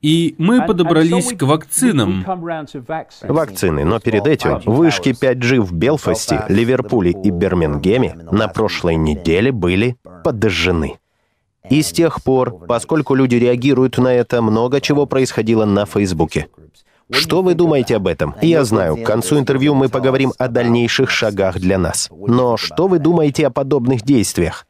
И 0.00 0.36
мы 0.38 0.64
подобрались 0.64 1.32
к 1.32 1.42
вакцинам. 1.42 2.24
Вакцины, 3.22 3.84
но 3.84 3.98
перед 3.98 4.26
этим 4.26 4.60
вышки 4.64 5.08
5G 5.08 5.60
в 5.60 5.72
Белфасте, 5.72 6.44
Ливерпуле 6.48 7.10
и 7.10 7.30
Бирмингеме 7.30 8.14
на 8.30 8.46
прошлой 8.46 8.94
неделе 8.94 9.50
были 9.50 9.96
подожжены. 10.22 10.98
И 11.68 11.82
с 11.82 11.90
тех 11.90 12.22
пор, 12.22 12.66
поскольку 12.66 13.14
люди 13.14 13.34
реагируют 13.34 13.98
на 13.98 14.14
это, 14.14 14.40
много 14.40 14.80
чего 14.80 15.06
происходило 15.06 15.64
на 15.64 15.84
Фейсбуке. 15.84 16.48
Что 17.10 17.42
вы 17.42 17.54
думаете 17.54 17.96
об 17.96 18.06
этом? 18.06 18.34
Я 18.40 18.64
знаю, 18.64 18.96
к 18.96 19.04
концу 19.04 19.38
интервью 19.38 19.74
мы 19.74 19.88
поговорим 19.88 20.32
о 20.38 20.48
дальнейших 20.48 21.10
шагах 21.10 21.58
для 21.58 21.78
нас. 21.78 22.08
Но 22.10 22.56
что 22.56 22.86
вы 22.86 22.98
думаете 22.98 23.46
о 23.46 23.50
подобных 23.50 24.02
действиях? 24.02 24.66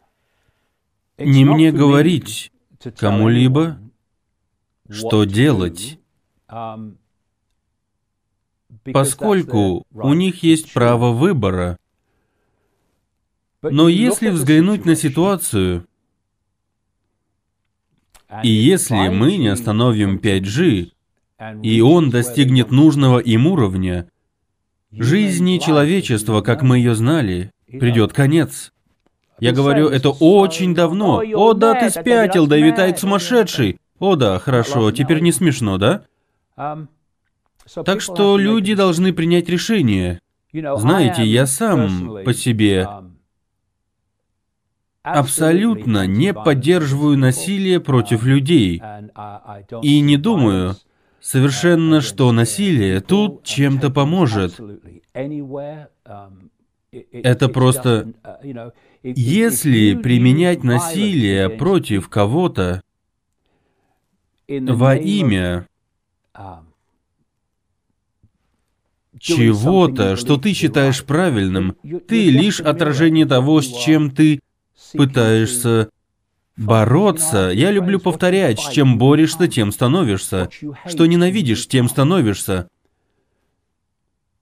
Не 1.18 1.44
мне 1.44 1.72
говорить 1.72 2.52
кому-либо, 2.96 3.78
что 4.88 5.24
делать, 5.24 5.98
поскольку 8.92 9.86
у 9.92 10.14
них 10.14 10.42
есть 10.42 10.72
право 10.72 11.12
выбора. 11.12 11.78
Но 13.62 13.88
если 13.88 14.30
взглянуть 14.30 14.84
на 14.84 14.94
ситуацию, 14.94 15.86
и 18.42 18.48
если 18.48 19.08
мы 19.08 19.36
не 19.36 19.48
остановим 19.48 20.18
5G, 20.18 20.92
и 21.62 21.80
он 21.80 22.10
достигнет 22.10 22.70
нужного 22.70 23.18
им 23.18 23.46
уровня, 23.46 24.10
жизни 24.92 25.58
человечества, 25.58 26.40
как 26.40 26.62
мы 26.62 26.78
ее 26.78 26.94
знали, 26.94 27.52
придет 27.66 28.12
конец. 28.12 28.72
Я 29.40 29.52
говорю 29.52 29.88
это 29.88 30.10
очень 30.10 30.74
давно. 30.74 31.22
О, 31.34 31.54
да, 31.54 31.74
ты 31.74 31.90
спятил, 31.90 32.46
Дэвид 32.46 32.78
Айт 32.78 32.98
сумасшедший. 32.98 33.78
О 33.98 34.16
да, 34.16 34.38
хорошо, 34.38 34.90
теперь 34.92 35.20
не 35.20 35.32
смешно, 35.32 35.78
да? 35.78 36.04
Так 37.84 38.00
что 38.00 38.38
люди 38.38 38.74
должны 38.74 39.12
принять 39.12 39.48
решение. 39.48 40.20
Знаете, 40.52 41.24
я 41.24 41.46
сам 41.46 42.22
по 42.24 42.32
себе 42.32 42.88
абсолютно 45.02 46.06
не 46.06 46.32
поддерживаю 46.34 47.18
насилие 47.18 47.80
против 47.80 48.24
людей. 48.24 48.82
И 49.82 50.00
не 50.00 50.16
думаю 50.16 50.76
совершенно, 51.20 52.00
что 52.00 52.32
насилие 52.32 53.00
тут 53.00 53.44
чем-то 53.44 53.90
поможет. 53.90 54.58
Это 57.12 57.48
просто... 57.48 58.12
Если 59.02 59.94
применять 59.94 60.64
насилие 60.64 61.48
против 61.50 62.08
кого-то 62.08 62.82
во 64.48 64.96
имя 64.96 65.66
чего-то, 69.18 70.16
что 70.16 70.36
ты 70.36 70.52
считаешь 70.52 71.04
правильным, 71.04 71.76
ты 72.06 72.30
лишь 72.30 72.60
отражение 72.60 73.26
того, 73.26 73.60
с 73.60 73.66
чем 73.66 74.10
ты 74.10 74.40
пытаешься 74.92 75.90
бороться. 76.56 77.50
Я 77.52 77.70
люблю 77.70 78.00
повторять, 78.00 78.60
с 78.60 78.70
чем 78.70 78.98
борешься, 78.98 79.48
тем 79.48 79.72
становишься. 79.72 80.48
Что 80.86 81.06
ненавидишь, 81.06 81.66
тем 81.66 81.88
становишься. 81.88 82.68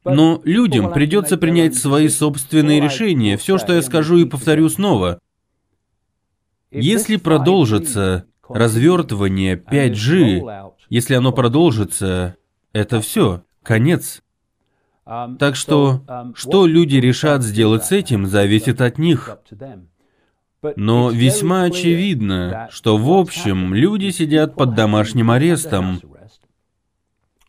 Но 0.04 0.40
людям 0.44 0.92
придется 0.92 1.36
принять 1.36 1.74
свои 1.74 2.08
собственные 2.08 2.80
решения. 2.80 3.36
Все, 3.36 3.58
что 3.58 3.72
я 3.72 3.82
скажу 3.82 4.18
и 4.18 4.24
повторю 4.24 4.68
снова. 4.68 5.20
Если 6.70 7.16
продолжится 7.16 8.26
развертывание 8.48 9.56
5G, 9.56 10.72
если 10.88 11.14
оно 11.14 11.32
продолжится, 11.32 12.36
это 12.72 13.00
все, 13.00 13.42
конец. 13.62 14.22
Так 15.04 15.54
что, 15.54 16.02
что 16.34 16.66
люди 16.66 16.96
решат 16.96 17.42
сделать 17.42 17.84
с 17.84 17.92
этим, 17.92 18.26
зависит 18.26 18.80
от 18.80 18.98
них. 18.98 19.38
Но 20.74 21.10
весьма 21.10 21.64
очевидно, 21.64 22.68
что 22.70 22.96
в 22.96 23.10
общем 23.12 23.72
люди 23.72 24.10
сидят 24.10 24.56
под 24.56 24.74
домашним 24.74 25.30
арестом 25.30 26.00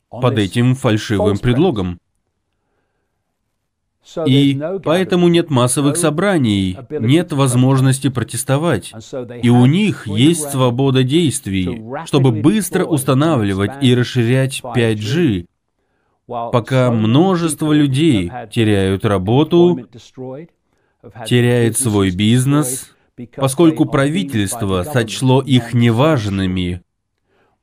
под 0.10 0.38
этим 0.38 0.76
фальшивым 0.76 1.38
предлогом. 1.38 2.00
И 4.26 4.60
поэтому 4.84 5.28
нет 5.28 5.50
массовых 5.50 5.98
собраний, 5.98 6.78
нет 6.90 7.32
возможности 7.34 8.10
протестовать. 8.10 8.94
И 9.44 9.50
у 9.50 9.66
них 9.66 10.08
есть 10.08 10.50
свобода 10.50 11.04
действий, 11.04 11.82
чтобы 12.06 12.32
быстро 12.32 12.86
устанавливать 12.86 13.72
и 13.82 13.94
расширять 13.94 14.62
5G, 14.64 15.46
пока 16.28 16.92
множество 16.92 17.74
людей 17.74 18.32
теряют 18.52 19.06
работу, 19.06 19.88
теряет 21.26 21.78
свой 21.78 22.12
бизнес, 22.12 22.94
поскольку 23.36 23.86
правительство 23.86 24.84
сочло 24.84 25.42
их 25.42 25.74
неважными. 25.74 26.82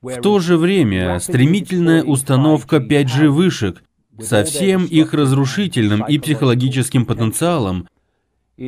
В 0.01 0.21
то 0.21 0.39
же 0.39 0.57
время 0.57 1.19
стремительная 1.19 2.03
установка 2.03 2.77
5G 2.77 3.29
вышек 3.29 3.83
со 4.19 4.43
всем 4.43 4.85
их 4.85 5.13
разрушительным 5.13 6.05
и 6.07 6.17
психологическим 6.17 7.05
потенциалом 7.05 7.87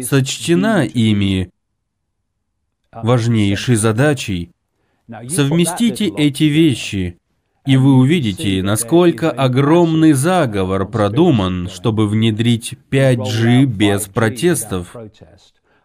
сочтена 0.01 0.85
ими 0.85 1.49
важнейшей 2.91 3.75
задачей. 3.75 4.51
Совместите 5.29 6.07
эти 6.07 6.45
вещи, 6.45 7.17
и 7.65 7.77
вы 7.77 7.95
увидите, 7.95 8.61
насколько 8.61 9.31
огромный 9.31 10.13
заговор 10.13 10.87
продуман, 10.87 11.69
чтобы 11.69 12.07
внедрить 12.07 12.73
5G 12.91 13.65
без 13.65 14.07
протестов, 14.07 14.95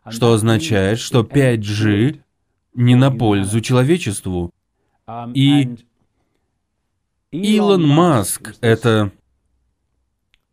что 0.09 0.33
означает, 0.33 0.99
что 0.99 1.21
5G 1.21 2.21
не 2.75 2.95
на 2.95 3.11
пользу 3.11 3.61
человечеству. 3.61 4.51
И 5.35 5.77
Илон 7.31 7.87
Маск— 7.87 8.55
это 8.61 9.13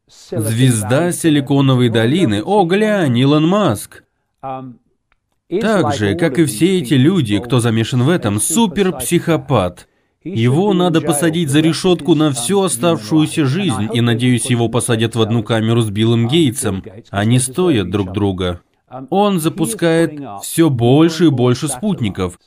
звезда 0.10 1.12
Силиконовой 1.12 1.90
долины. 1.90 2.42
О, 2.44 2.66
глянь, 2.66 3.18
Илон 3.18 3.48
Маск! 3.48 4.04
Так 4.42 5.96
же, 5.96 6.16
как 6.16 6.38
и 6.38 6.46
все 6.46 6.80
эти 6.80 6.94
люди, 6.94 7.40
кто 7.40 7.60
замешан 7.60 8.04
в 8.04 8.10
этом, 8.10 8.40
суперпсихопат. 8.40 9.88
Его 10.24 10.74
надо 10.74 11.02
посадить 11.02 11.50
за 11.50 11.62
решетку 11.62 12.14
на 12.14 12.32
всю 12.32 12.62
оставшуюся 12.62 13.46
жизнь, 13.46 13.90
и, 13.94 14.02
надеюсь, 14.02 14.46
его 14.48 14.68
посадят 14.68 15.16
в 15.16 15.22
одну 15.22 15.44
камеру 15.44 15.82
с 15.82 15.90
Биллом 15.90 16.28
Гейтсом. 16.28 16.84
Они 17.10 17.40
стоят 17.40 17.90
друг 17.90 18.12
друга. 18.12 18.62
Он 19.10 19.40
запускает 19.40 20.20
все 20.44 20.70
больше 20.70 21.26
и 21.26 21.30
больше 21.30 21.68
спутников, 21.68 22.40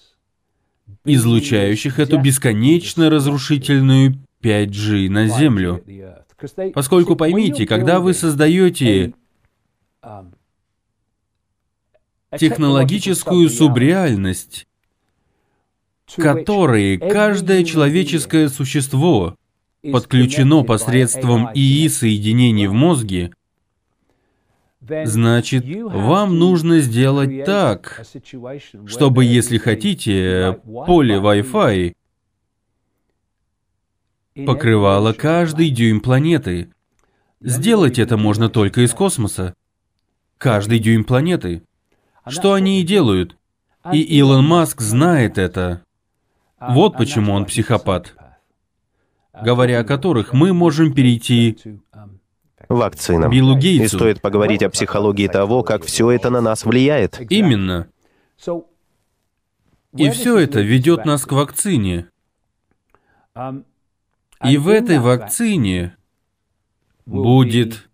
излучающих 1.04 1.98
эту 1.98 2.18
бесконечно 2.18 3.10
разрушительную 3.10 4.18
5G 4.42 5.08
на 5.08 5.28
Землю. 5.28 5.82
Поскольку 6.74 7.16
поймите, 7.16 7.66
когда 7.66 8.00
вы 8.00 8.14
создаете 8.14 9.14
технологическую 12.38 13.48
субреальность, 13.48 14.66
которой 16.16 16.98
каждое 16.98 17.64
человеческое 17.64 18.48
существо 18.48 19.36
подключено 19.90 20.62
посредством 20.62 21.50
ИИ-соединений 21.54 22.66
в 22.66 22.72
мозге, 22.72 23.32
значит, 24.80 25.64
вам 25.66 26.38
нужно 26.38 26.80
сделать 26.80 27.44
так, 27.44 28.04
чтобы, 28.86 29.24
если 29.24 29.58
хотите, 29.58 30.60
поле 30.86 31.16
Wi-Fi 31.16 31.94
покрывало 34.34 35.12
каждый 35.12 35.70
дюйм 35.70 36.00
планеты. 36.00 36.70
Сделать 37.40 37.98
это 37.98 38.16
можно 38.16 38.48
только 38.48 38.82
из 38.82 38.92
космоса. 38.92 39.54
Каждый 40.38 40.78
дюйм 40.78 41.04
планеты. 41.04 41.62
Что 42.26 42.52
они 42.52 42.80
и 42.80 42.84
делают. 42.84 43.36
И 43.92 44.00
Илон 44.00 44.46
Маск 44.46 44.80
знает 44.80 45.38
это. 45.38 45.82
Вот 46.60 46.96
почему 46.96 47.32
он 47.32 47.46
психопат, 47.46 48.14
говоря 49.32 49.80
о 49.80 49.84
которых 49.84 50.32
мы 50.32 50.52
можем 50.52 50.94
перейти 50.94 51.58
вакцинам. 52.68 53.30
Биллу 53.30 53.56
Гейтсу. 53.56 53.96
И 53.96 53.98
стоит 53.98 54.20
поговорить 54.20 54.62
о 54.62 54.70
психологии 54.70 55.26
того, 55.26 55.64
как 55.64 55.84
все 55.84 56.10
это 56.12 56.30
на 56.30 56.40
нас 56.40 56.64
влияет. 56.64 57.20
Именно. 57.30 57.88
И 59.96 60.10
все 60.10 60.38
это 60.38 60.60
ведет 60.60 61.04
нас 61.04 61.26
к 61.26 61.32
вакцине. 61.32 62.08
И 64.44 64.56
в 64.56 64.68
этой 64.68 64.98
вакцине 64.98 65.96
будет 67.06 67.88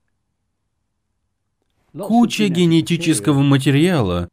куча 1.92 2.48
генетического 2.48 3.42
материала, 3.42 4.28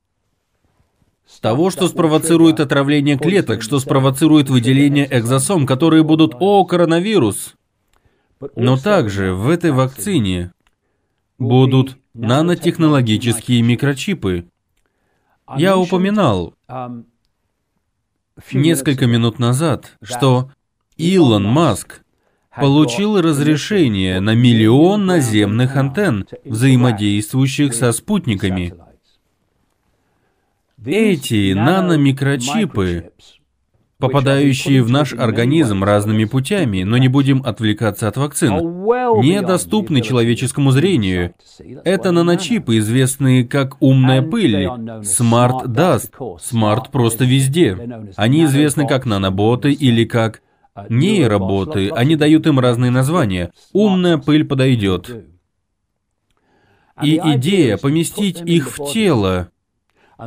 того, 1.41 1.69
что 1.69 1.87
спровоцирует 1.87 2.59
отравление 2.59 3.17
клеток, 3.17 3.61
что 3.61 3.79
спровоцирует 3.79 4.49
выделение 4.49 5.07
экзосом, 5.09 5.65
которые 5.65 6.03
будут 6.03 6.35
«О, 6.39 6.65
коронавирус!». 6.65 7.55
Но 8.55 8.77
также 8.77 9.33
в 9.33 9.49
этой 9.49 9.71
вакцине 9.71 10.53
будут 11.37 11.97
нанотехнологические 12.13 13.61
микрочипы. 13.61 14.47
Я 15.57 15.77
упоминал 15.77 16.53
несколько 18.51 19.05
минут 19.05 19.39
назад, 19.39 19.97
что 20.01 20.51
Илон 20.97 21.43
Маск 21.43 22.04
получил 22.55 23.21
разрешение 23.21 24.19
на 24.19 24.35
миллион 24.35 25.05
наземных 25.05 25.75
антенн, 25.75 26.25
взаимодействующих 26.45 27.73
со 27.73 27.91
спутниками. 27.91 28.73
Эти 30.85 31.53
наномикрочипы, 31.53 33.11
попадающие 33.97 34.83
в 34.83 34.91
наш 34.91 35.13
организм 35.13 35.83
разными 35.83 36.25
путями, 36.25 36.83
но 36.83 36.97
не 36.97 37.07
будем 37.07 37.41
отвлекаться 37.43 38.07
от 38.07 38.17
вакцин, 38.17 38.53
недоступны 38.53 40.01
человеческому 40.01 40.71
зрению. 40.71 41.33
Это 41.85 42.11
наночипы, 42.11 42.77
известные 42.77 43.45
как 43.45 43.81
умная 43.81 44.21
пыль, 44.21 44.65
Smart 44.65 45.65
Dust, 45.67 46.11
Smart 46.19 46.91
просто 46.91 47.25
везде. 47.25 47.77
Они 48.15 48.45
известны 48.45 48.87
как 48.87 49.05
наноботы 49.05 49.71
или 49.71 50.05
как 50.05 50.41
нейроботы, 50.89 51.89
они 51.89 52.15
дают 52.15 52.47
им 52.47 52.59
разные 52.59 52.91
названия. 52.91 53.51
Умная 53.73 54.17
пыль 54.17 54.45
подойдет. 54.45 55.25
И 57.01 57.19
идея 57.35 57.77
поместить 57.77 58.41
их 58.41 58.77
в 58.77 58.91
тело, 58.91 59.49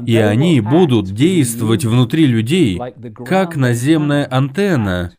и 0.05 0.17
они 0.17 0.61
будут 0.61 1.07
действовать 1.07 1.85
внутри 1.85 2.27
людей, 2.27 2.79
как 3.25 3.57
наземная 3.57 4.27
антенна, 4.31 5.13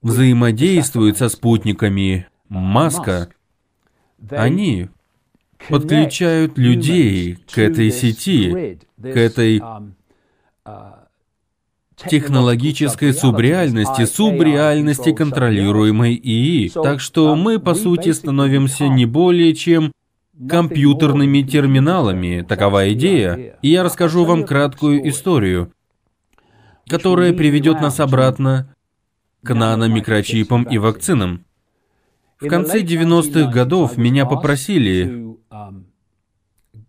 взаимодействует 0.00 1.16
со 1.16 1.28
спутниками 1.28 2.26
Маска, 2.48 3.28
они 4.30 4.88
подключают 5.68 6.58
людей 6.58 7.36
к 7.36 7.58
этой 7.58 7.90
сети, 7.92 8.80
к 9.00 9.16
этой 9.16 9.62
технологической 11.96 13.12
субреальности, 13.12 14.04
субреальности 14.04 15.12
контролируемой 15.12 16.14
ИИ. 16.14 16.70
Так 16.70 17.00
что 17.00 17.34
мы, 17.36 17.58
по 17.58 17.74
сути, 17.74 18.12
становимся 18.12 18.88
не 18.88 19.06
более 19.06 19.54
чем 19.54 19.92
компьютерными 20.48 21.42
терминалами. 21.42 22.44
Такова 22.48 22.92
идея. 22.92 23.58
И 23.62 23.68
я 23.68 23.82
расскажу 23.82 24.24
вам 24.24 24.44
краткую 24.44 25.08
историю, 25.08 25.72
которая 26.88 27.32
приведет 27.32 27.80
нас 27.80 28.00
обратно 28.00 28.74
к 29.42 29.54
наномикрочипам 29.54 30.64
и 30.64 30.78
вакцинам. 30.78 31.44
В 32.40 32.48
конце 32.48 32.82
90-х 32.82 33.52
годов 33.52 33.96
меня 33.96 34.26
попросили 34.26 35.36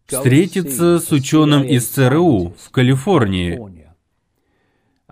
встретиться 0.07 0.99
с 0.99 1.11
ученым 1.11 1.63
из 1.63 1.87
ЦРУ 1.87 2.55
в 2.59 2.71
Калифорнии, 2.71 3.82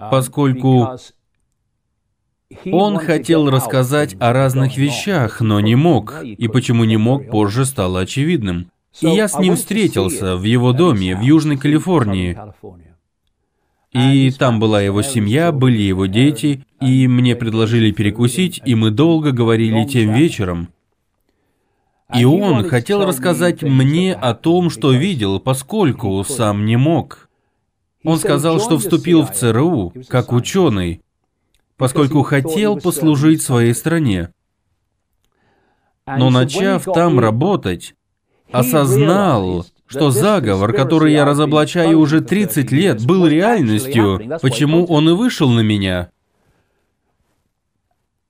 поскольку 0.09 0.97
он 2.65 2.97
хотел 2.97 3.49
рассказать 3.49 4.15
о 4.19 4.33
разных 4.33 4.77
вещах, 4.77 5.41
но 5.41 5.59
не 5.59 5.75
мог, 5.75 6.23
и 6.23 6.47
почему 6.47 6.83
не 6.83 6.97
мог, 6.97 7.29
позже 7.29 7.65
стало 7.65 8.01
очевидным. 8.01 8.71
И 8.99 9.07
я 9.07 9.27
с 9.27 9.39
ним 9.39 9.55
встретился 9.55 10.35
в 10.35 10.43
его 10.43 10.73
доме 10.73 11.15
в 11.15 11.21
Южной 11.21 11.57
Калифорнии. 11.57 12.37
И 13.93 14.31
там 14.31 14.59
была 14.59 14.81
его 14.81 15.01
семья, 15.01 15.51
были 15.51 15.81
его 15.81 16.05
дети, 16.05 16.65
и 16.79 17.07
мне 17.07 17.35
предложили 17.35 17.91
перекусить, 17.91 18.61
и 18.65 18.75
мы 18.75 18.89
долго 18.89 19.31
говорили 19.31 19.83
тем 19.85 20.13
вечером. 20.13 20.69
И 22.13 22.25
он 22.25 22.67
хотел 22.67 23.05
рассказать 23.05 23.63
мне 23.63 24.13
о 24.13 24.33
том, 24.33 24.69
что 24.69 24.91
видел, 24.91 25.39
поскольку 25.39 26.23
сам 26.23 26.65
не 26.65 26.77
мог. 26.77 27.29
Он 28.03 28.17
сказал, 28.17 28.59
что 28.59 28.77
вступил 28.77 29.23
в 29.23 29.31
ЦРУ 29.31 29.93
как 30.07 30.31
ученый, 30.31 31.01
поскольку 31.77 32.23
хотел 32.23 32.77
послужить 32.77 33.41
своей 33.41 33.73
стране. 33.73 34.29
Но 36.07 36.29
начав 36.29 36.85
там 36.85 37.19
работать, 37.19 37.95
осознал, 38.51 39.65
что 39.85 40.09
заговор, 40.09 40.73
который 40.73 41.13
я 41.13 41.25
разоблачаю 41.25 41.99
уже 41.99 42.21
30 42.21 42.71
лет, 42.71 43.05
был 43.05 43.27
реальностью, 43.27 44.39
почему 44.41 44.85
он 44.85 45.09
и 45.09 45.13
вышел 45.13 45.49
на 45.49 45.61
меня. 45.61 46.09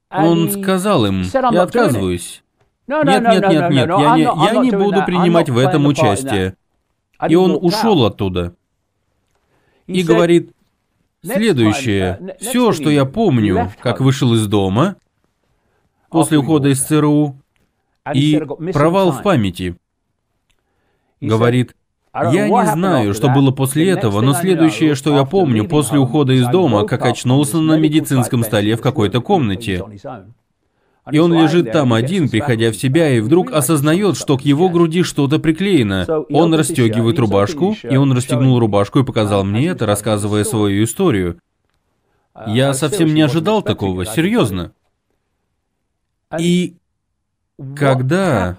Он 0.10 0.52
сказал 0.52 1.06
им, 1.06 1.24
я 1.52 1.64
отказываюсь. 1.64 2.44
Нет, 2.88 3.06
нет, 3.06 3.24
нет, 3.24 3.70
нет, 3.70 3.90
я 3.90 4.16
не, 4.16 4.22
я 4.22 4.56
не 4.62 4.72
буду 4.72 5.06
принимать 5.06 5.50
в 5.50 5.58
этом 5.58 5.86
участие. 5.86 6.56
И 7.30 7.36
он 7.36 7.58
ушел 7.60 8.06
оттуда. 8.06 8.56
И 9.92 10.04
говорит, 10.04 10.52
Следующее. 11.24 12.36
Все, 12.40 12.72
что 12.72 12.90
я 12.90 13.06
помню, 13.06 13.72
как 13.82 14.02
вышел 14.02 14.34
из 14.34 14.48
дома, 14.48 14.96
после 16.10 16.38
ухода 16.40 16.70
из 16.70 16.82
ЦРУ, 16.84 17.36
и 18.14 18.42
провал 18.74 19.12
в 19.12 19.22
памяти. 19.22 19.76
Говорит, 21.22 21.76
я 22.14 22.50
не 22.50 22.66
знаю, 22.66 23.14
что 23.14 23.30
было 23.30 23.52
после 23.52 23.90
этого, 23.90 24.22
но 24.22 24.34
следующее, 24.34 24.96
что 24.96 25.16
я 25.16 25.24
помню, 25.24 25.68
после 25.68 26.00
ухода 26.00 26.34
из 26.34 26.48
дома, 26.48 26.86
как 26.86 27.06
очнулся 27.06 27.60
на 27.60 27.78
медицинском 27.78 28.44
столе 28.44 28.76
в 28.76 28.82
какой-то 28.82 29.22
комнате. 29.22 29.84
И 31.10 31.18
он 31.18 31.34
лежит 31.34 31.72
там 31.72 31.94
один, 31.94 32.30
приходя 32.30 32.72
в 32.72 32.76
себя, 32.76 33.10
и 33.10 33.22
вдруг 33.22 33.52
осознает, 33.52 34.18
что 34.18 34.38
к 34.38 34.42
его 34.42 34.70
груди 34.70 35.02
что-то 35.02 35.40
приклеено. 35.40 36.06
Он 36.30 36.54
расстегивает 36.54 37.18
рубашку, 37.18 37.76
и 37.82 37.96
он 37.96 38.12
расстегнул 38.12 38.60
рубашку 38.60 39.00
и 39.00 39.04
показал 39.04 39.44
мне 39.44 39.70
это, 39.70 39.86
рассказывая 39.86 40.44
свою 40.44 40.84
историю. 40.84 41.40
Я 42.48 42.74
совсем 42.74 43.14
не 43.14 43.22
ожидал 43.22 43.62
такого, 43.64 44.06
серьезно. 44.06 44.74
И 46.40 46.76
когда 47.76 48.56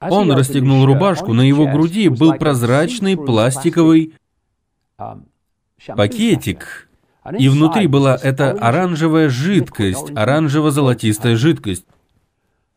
он 0.00 0.32
расстегнул 0.32 0.86
рубашку, 0.86 1.34
на 1.34 1.42
его 1.42 1.66
груди 1.66 2.08
был 2.08 2.34
прозрачный 2.34 3.16
пластиковый 3.16 4.14
пакетик, 5.86 6.88
и 7.38 7.48
внутри 7.48 7.86
была 7.86 8.18
эта 8.20 8.52
оранжевая 8.52 9.28
жидкость, 9.28 10.10
оранжево-золотистая 10.14 11.36
жидкость. 11.36 11.84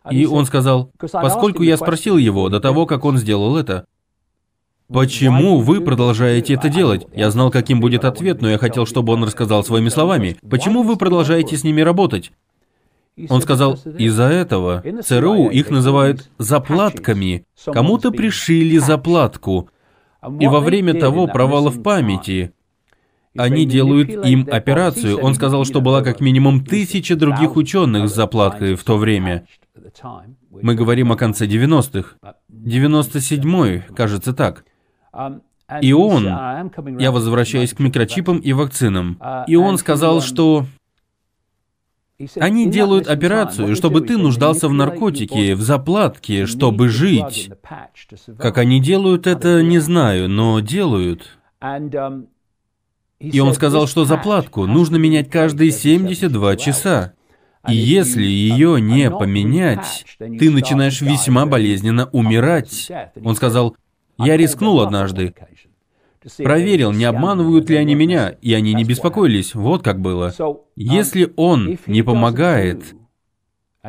И 0.09 0.25
он 0.25 0.45
сказал, 0.45 0.91
поскольку 0.97 1.63
я 1.63 1.77
спросил 1.77 2.17
его 2.17 2.49
до 2.49 2.59
того, 2.59 2.85
как 2.85 3.05
он 3.05 3.17
сделал 3.17 3.57
это, 3.57 3.85
«Почему 4.91 5.59
вы 5.59 5.81
продолжаете 5.81 6.53
это 6.53 6.69
делать?» 6.69 7.07
Я 7.15 7.31
знал, 7.31 7.49
каким 7.49 7.79
будет 7.79 8.05
ответ, 8.05 8.41
но 8.41 8.49
я 8.49 8.57
хотел, 8.57 8.85
чтобы 8.85 9.13
он 9.13 9.23
рассказал 9.23 9.63
своими 9.63 9.89
словами. 9.89 10.37
«Почему 10.47 10.83
вы 10.83 10.97
продолжаете 10.97 11.55
с 11.57 11.63
ними 11.63 11.81
работать?» 11.81 12.31
Он 13.29 13.41
сказал, 13.41 13.79
из-за 13.97 14.23
этого 14.23 14.83
ЦРУ 15.03 15.49
их 15.49 15.69
называют 15.69 16.29
заплатками. 16.37 17.45
Кому-то 17.65 18.11
пришили 18.11 18.77
заплатку. 18.79 19.69
И 20.39 20.47
во 20.47 20.59
время 20.59 20.99
того 20.99 21.27
провала 21.27 21.69
в 21.69 21.83
памяти 21.83 22.53
они 23.35 23.65
делают 23.65 24.09
им 24.09 24.47
операцию. 24.51 25.19
Он 25.19 25.33
сказал, 25.35 25.65
что 25.65 25.81
была 25.81 26.01
как 26.01 26.19
минимум 26.19 26.65
тысяча 26.65 27.15
других 27.15 27.55
ученых 27.55 28.09
с 28.09 28.13
заплаткой 28.15 28.75
в 28.75 28.83
то 28.83 28.97
время. 28.97 29.47
Мы 30.49 30.75
говорим 30.75 31.11
о 31.11 31.15
конце 31.15 31.47
90-х. 31.47 32.15
97-й, 32.51 33.93
кажется 33.95 34.33
так. 34.33 34.65
И 35.81 35.93
он, 35.93 36.25
я 36.99 37.11
возвращаюсь 37.11 37.73
к 37.73 37.79
микрочипам 37.79 38.37
и 38.37 38.53
вакцинам, 38.53 39.19
и 39.47 39.55
он 39.55 39.77
сказал, 39.77 40.21
что 40.21 40.67
они 42.39 42.69
делают 42.69 43.07
операцию, 43.07 43.75
чтобы 43.75 44.01
ты 44.01 44.17
нуждался 44.17 44.67
в 44.67 44.73
наркотике, 44.73 45.55
в 45.55 45.61
заплатке, 45.61 46.45
чтобы 46.45 46.89
жить. 46.89 47.49
Как 48.37 48.57
они 48.57 48.79
делают 48.79 49.25
это, 49.25 49.63
не 49.63 49.79
знаю, 49.79 50.29
но 50.29 50.59
делают. 50.59 51.37
И 53.23 53.39
он 53.39 53.53
сказал, 53.53 53.87
что 53.87 54.03
заплатку 54.03 54.65
нужно 54.65 54.97
менять 54.97 55.29
каждые 55.29 55.71
72 55.71 56.57
часа. 56.57 57.13
И 57.67 57.73
если 57.73 58.23
ее 58.23 58.81
не 58.81 59.09
поменять, 59.09 60.05
ты 60.17 60.51
начинаешь 60.51 60.99
весьма 60.99 61.45
болезненно 61.45 62.09
умирать. 62.11 62.91
Он 63.23 63.35
сказал, 63.35 63.77
я 64.17 64.35
рискнул 64.35 64.81
однажды. 64.81 65.33
Проверил, 66.37 66.91
не 66.91 67.05
обманывают 67.05 67.69
ли 67.69 67.77
они 67.77 67.95
меня, 67.95 68.29
и 68.29 68.53
они 68.53 68.73
не 68.73 68.83
беспокоились. 68.83 69.55
Вот 69.55 69.83
как 69.83 70.01
было. 70.01 70.33
Если 70.75 71.31
он 71.37 71.77
не 71.87 72.01
помогает 72.01 72.93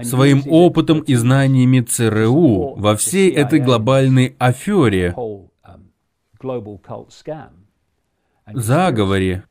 своим 0.03 0.43
опытом 0.49 1.01
и 1.01 1.15
знаниями 1.15 1.81
ЦРУ 1.81 2.75
во 2.77 2.97
всей 2.97 3.31
этой 3.33 3.59
глобальной 3.59 4.37
афере, 4.39 5.15
заговоре. 8.53 9.45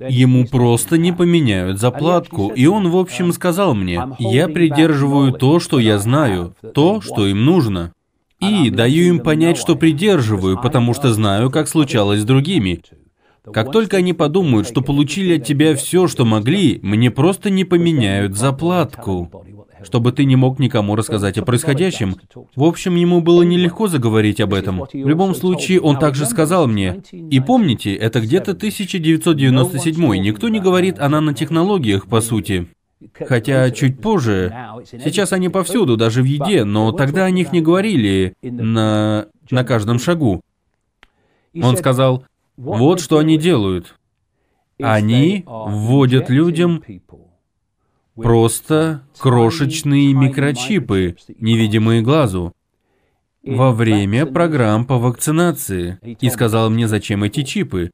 Ему 0.00 0.46
просто 0.46 0.96
не 0.96 1.12
поменяют 1.12 1.80
заплатку, 1.80 2.48
и 2.48 2.66
он, 2.66 2.88
в 2.88 2.96
общем, 2.96 3.32
сказал 3.32 3.74
мне, 3.74 4.00
я 4.18 4.46
придерживаю 4.48 5.32
то, 5.32 5.58
что 5.58 5.80
я 5.80 5.98
знаю, 5.98 6.54
то, 6.72 7.00
что 7.00 7.26
им 7.26 7.44
нужно. 7.44 7.92
И 8.38 8.70
даю 8.70 9.08
им 9.08 9.18
понять, 9.18 9.56
что 9.56 9.74
придерживаю, 9.74 10.60
потому 10.60 10.94
что 10.94 11.12
знаю, 11.12 11.50
как 11.50 11.66
случалось 11.66 12.20
с 12.20 12.24
другими. 12.24 12.80
Как 13.52 13.72
только 13.72 13.96
они 13.96 14.12
подумают, 14.12 14.68
что 14.68 14.82
получили 14.82 15.38
от 15.38 15.44
тебя 15.44 15.74
все, 15.74 16.06
что 16.06 16.24
могли, 16.24 16.78
мне 16.82 17.10
просто 17.10 17.50
не 17.50 17.64
поменяют 17.64 18.36
заплатку 18.36 19.30
чтобы 19.82 20.12
ты 20.12 20.24
не 20.24 20.36
мог 20.36 20.58
никому 20.58 20.96
рассказать 20.96 21.38
о 21.38 21.42
происходящем. 21.42 22.16
В 22.54 22.64
общем, 22.64 22.96
ему 22.96 23.20
было 23.20 23.42
нелегко 23.42 23.88
заговорить 23.88 24.40
об 24.40 24.54
этом. 24.54 24.80
В 24.80 25.08
любом 25.08 25.34
случае, 25.34 25.80
он 25.80 25.98
также 25.98 26.26
сказал 26.26 26.66
мне, 26.66 27.02
и 27.12 27.40
помните, 27.40 27.94
это 27.94 28.20
где-то 28.20 28.52
1997, 28.52 30.16
никто 30.16 30.48
не 30.48 30.60
говорит 30.60 30.98
о 30.98 31.08
нанотехнологиях, 31.08 32.06
по 32.06 32.20
сути. 32.20 32.68
Хотя 33.12 33.70
чуть 33.70 34.00
позже, 34.00 34.52
сейчас 34.84 35.32
они 35.32 35.48
повсюду, 35.48 35.96
даже 35.96 36.22
в 36.22 36.24
еде, 36.24 36.64
но 36.64 36.92
тогда 36.92 37.24
о 37.24 37.30
них 37.30 37.52
не 37.52 37.60
говорили 37.60 38.34
на, 38.42 39.26
на 39.50 39.64
каждом 39.64 39.98
шагу. 39.98 40.40
Он 41.60 41.76
сказал, 41.76 42.24
вот 42.56 43.00
что 43.00 43.18
они 43.18 43.38
делают. 43.38 43.94
Они 44.80 45.44
вводят 45.46 46.28
людям 46.30 46.82
Просто 48.22 49.02
крошечные 49.18 50.12
микрочипы, 50.12 51.16
невидимые 51.38 52.02
глазу, 52.02 52.52
во 53.42 53.72
время 53.72 54.26
программ 54.26 54.84
по 54.84 54.98
вакцинации. 54.98 55.98
И 56.02 56.28
сказал 56.28 56.70
мне, 56.70 56.88
зачем 56.88 57.22
эти 57.24 57.42
чипы. 57.44 57.90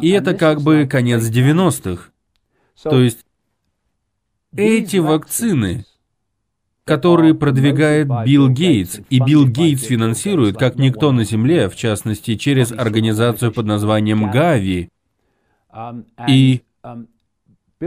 И 0.00 0.10
это 0.10 0.34
как 0.34 0.60
бы 0.60 0.86
конец 0.86 1.28
90-х. 1.28 2.10
То 2.82 3.00
есть 3.00 3.24
эти 4.54 4.98
вакцины, 4.98 5.84
которые 6.84 7.34
продвигает 7.34 8.08
Билл 8.24 8.48
Гейтс, 8.48 9.00
и 9.10 9.20
Билл 9.20 9.46
Гейтс 9.46 9.82
финансирует, 9.82 10.56
как 10.56 10.76
никто 10.76 11.12
на 11.12 11.24
Земле, 11.24 11.68
в 11.68 11.76
частности, 11.76 12.36
через 12.36 12.72
организацию 12.72 13.52
под 13.52 13.66
названием 13.66 14.30
Гави. 14.30 14.90
И 16.28 16.62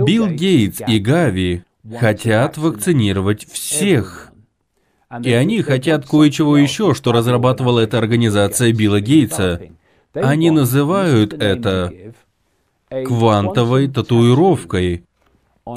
Билл 0.06 0.28
Гейтс 0.28 0.82
и 0.88 1.00
Гави 1.00 1.64
хотят 1.98 2.58
вакцинировать 2.58 3.46
всех. 3.50 4.32
И 5.24 5.32
они 5.32 5.62
хотят 5.62 6.08
кое-чего 6.08 6.58
еще, 6.58 6.94
что 6.94 7.12
разрабатывала 7.12 7.80
эта 7.80 7.98
организация 7.98 8.72
Билла 8.74 9.02
Гейтса. 9.02 9.62
Они 10.14 10.52
называют 10.52 11.34
это 11.34 11.92
квантовой 12.90 13.88
татуировкой 13.88 15.06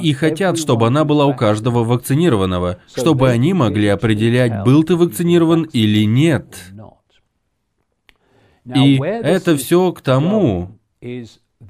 и 0.01 0.13
хотят, 0.13 0.57
чтобы 0.57 0.87
она 0.87 1.03
была 1.03 1.25
у 1.25 1.35
каждого 1.35 1.83
вакцинированного, 1.83 2.79
чтобы 2.95 3.29
они 3.29 3.53
могли 3.53 3.87
определять, 3.87 4.63
был 4.63 4.83
ты 4.83 4.95
вакцинирован 4.95 5.63
или 5.63 6.05
нет. 6.05 6.45
И 8.65 8.97
это 8.97 9.57
все 9.57 9.91
к 9.91 10.01
тому, 10.01 10.79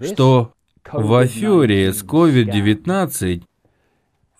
что 0.02 0.53
в 0.91 1.15
афере 1.15 1.93
с 1.93 2.03
COVID-19 2.03 3.43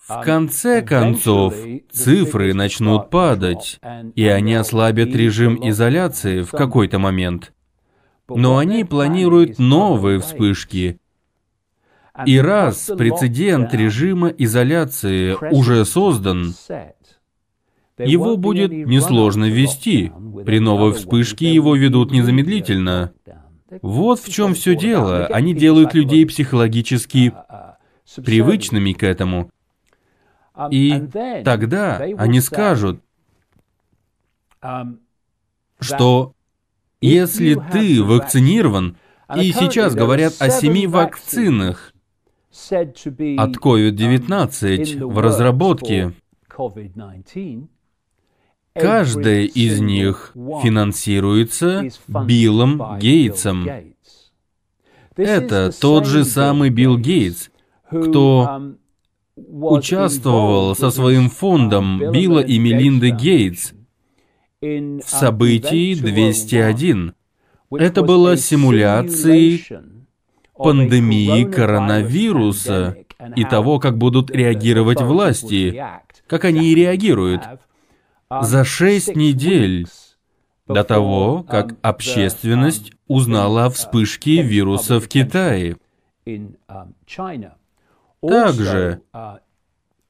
в 0.06 0.20
конце 0.22 0.82
концов 0.82 1.54
цифры 1.90 2.52
начнут 2.52 3.08
падать, 3.08 3.80
и 4.14 4.26
они 4.26 4.54
ослабят 4.54 5.14
режим 5.14 5.58
изоляции 5.66 6.42
в 6.42 6.50
какой-то 6.50 6.98
момент. 6.98 7.52
Но 8.28 8.58
они 8.58 8.84
планируют 8.84 9.58
новые 9.58 10.20
вспышки. 10.20 10.98
И 12.26 12.38
раз 12.38 12.90
прецедент 12.96 13.72
режима 13.74 14.28
изоляции 14.28 15.36
уже 15.52 15.84
создан, 15.84 16.54
его 17.98 18.36
будет 18.36 18.70
несложно 18.70 19.46
ввести. 19.46 20.12
При 20.44 20.58
новой 20.58 20.92
вспышке 20.92 21.52
его 21.52 21.74
ведут 21.76 22.10
незамедлительно. 22.10 23.12
Вот 23.82 24.20
в 24.20 24.32
чем 24.32 24.54
все 24.54 24.76
дело. 24.76 25.26
Они 25.26 25.54
делают 25.54 25.94
людей 25.94 26.26
психологически 26.26 27.32
привычными 28.16 28.92
к 28.92 29.02
этому. 29.02 29.50
И 30.70 31.08
тогда 31.44 31.98
они 31.98 32.40
скажут, 32.40 33.00
что 35.80 36.34
если 37.00 37.54
ты 37.72 38.02
вакцинирован, 38.02 38.96
и 39.36 39.52
сейчас 39.52 39.94
говорят 39.94 40.34
о 40.38 40.50
семи 40.50 40.86
вакцинах 40.86 41.92
от 42.70 43.56
COVID-19 43.56 45.04
в 45.04 45.18
разработке, 45.18 46.12
каждая 48.74 49.42
из 49.42 49.80
них 49.80 50.32
финансируется 50.34 51.88
Биллом 52.08 52.98
Гейтсом. 52.98 53.66
Это 55.16 55.70
тот 55.80 56.06
же 56.06 56.24
самый 56.24 56.70
Билл 56.70 56.98
Гейтс, 56.98 57.50
кто 57.88 58.74
участвовал 59.36 60.74
со 60.74 60.90
своим 60.90 61.30
фондом 61.30 61.98
Билла 62.12 62.40
и 62.40 62.58
Мелинды 62.58 63.10
Гейтс 63.10 63.72
в 64.60 65.02
событии 65.06 65.94
201. 65.94 67.14
Это 67.70 68.02
было 68.02 68.36
симуляцией 68.36 69.64
пандемии 70.56 71.44
коронавируса 71.44 72.96
и 73.36 73.44
того, 73.44 73.78
как 73.78 73.98
будут 73.98 74.30
реагировать 74.30 75.00
власти, 75.00 75.82
как 76.26 76.44
они 76.44 76.72
и 76.72 76.74
реагируют. 76.74 77.42
За 78.42 78.64
шесть 78.64 79.16
недель 79.16 79.86
до 80.66 80.84
того, 80.84 81.42
как 81.42 81.76
общественность 81.82 82.92
узнала 83.06 83.66
о 83.66 83.70
вспышке 83.70 84.42
вируса 84.42 85.00
в 85.00 85.08
Китае. 85.08 85.76
Также 88.20 89.00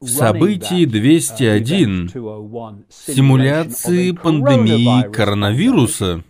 в 0.00 0.08
событии 0.08 0.84
201 0.84 2.08
симуляции 2.88 4.12
пандемии 4.12 5.10
коронавируса 5.10 6.22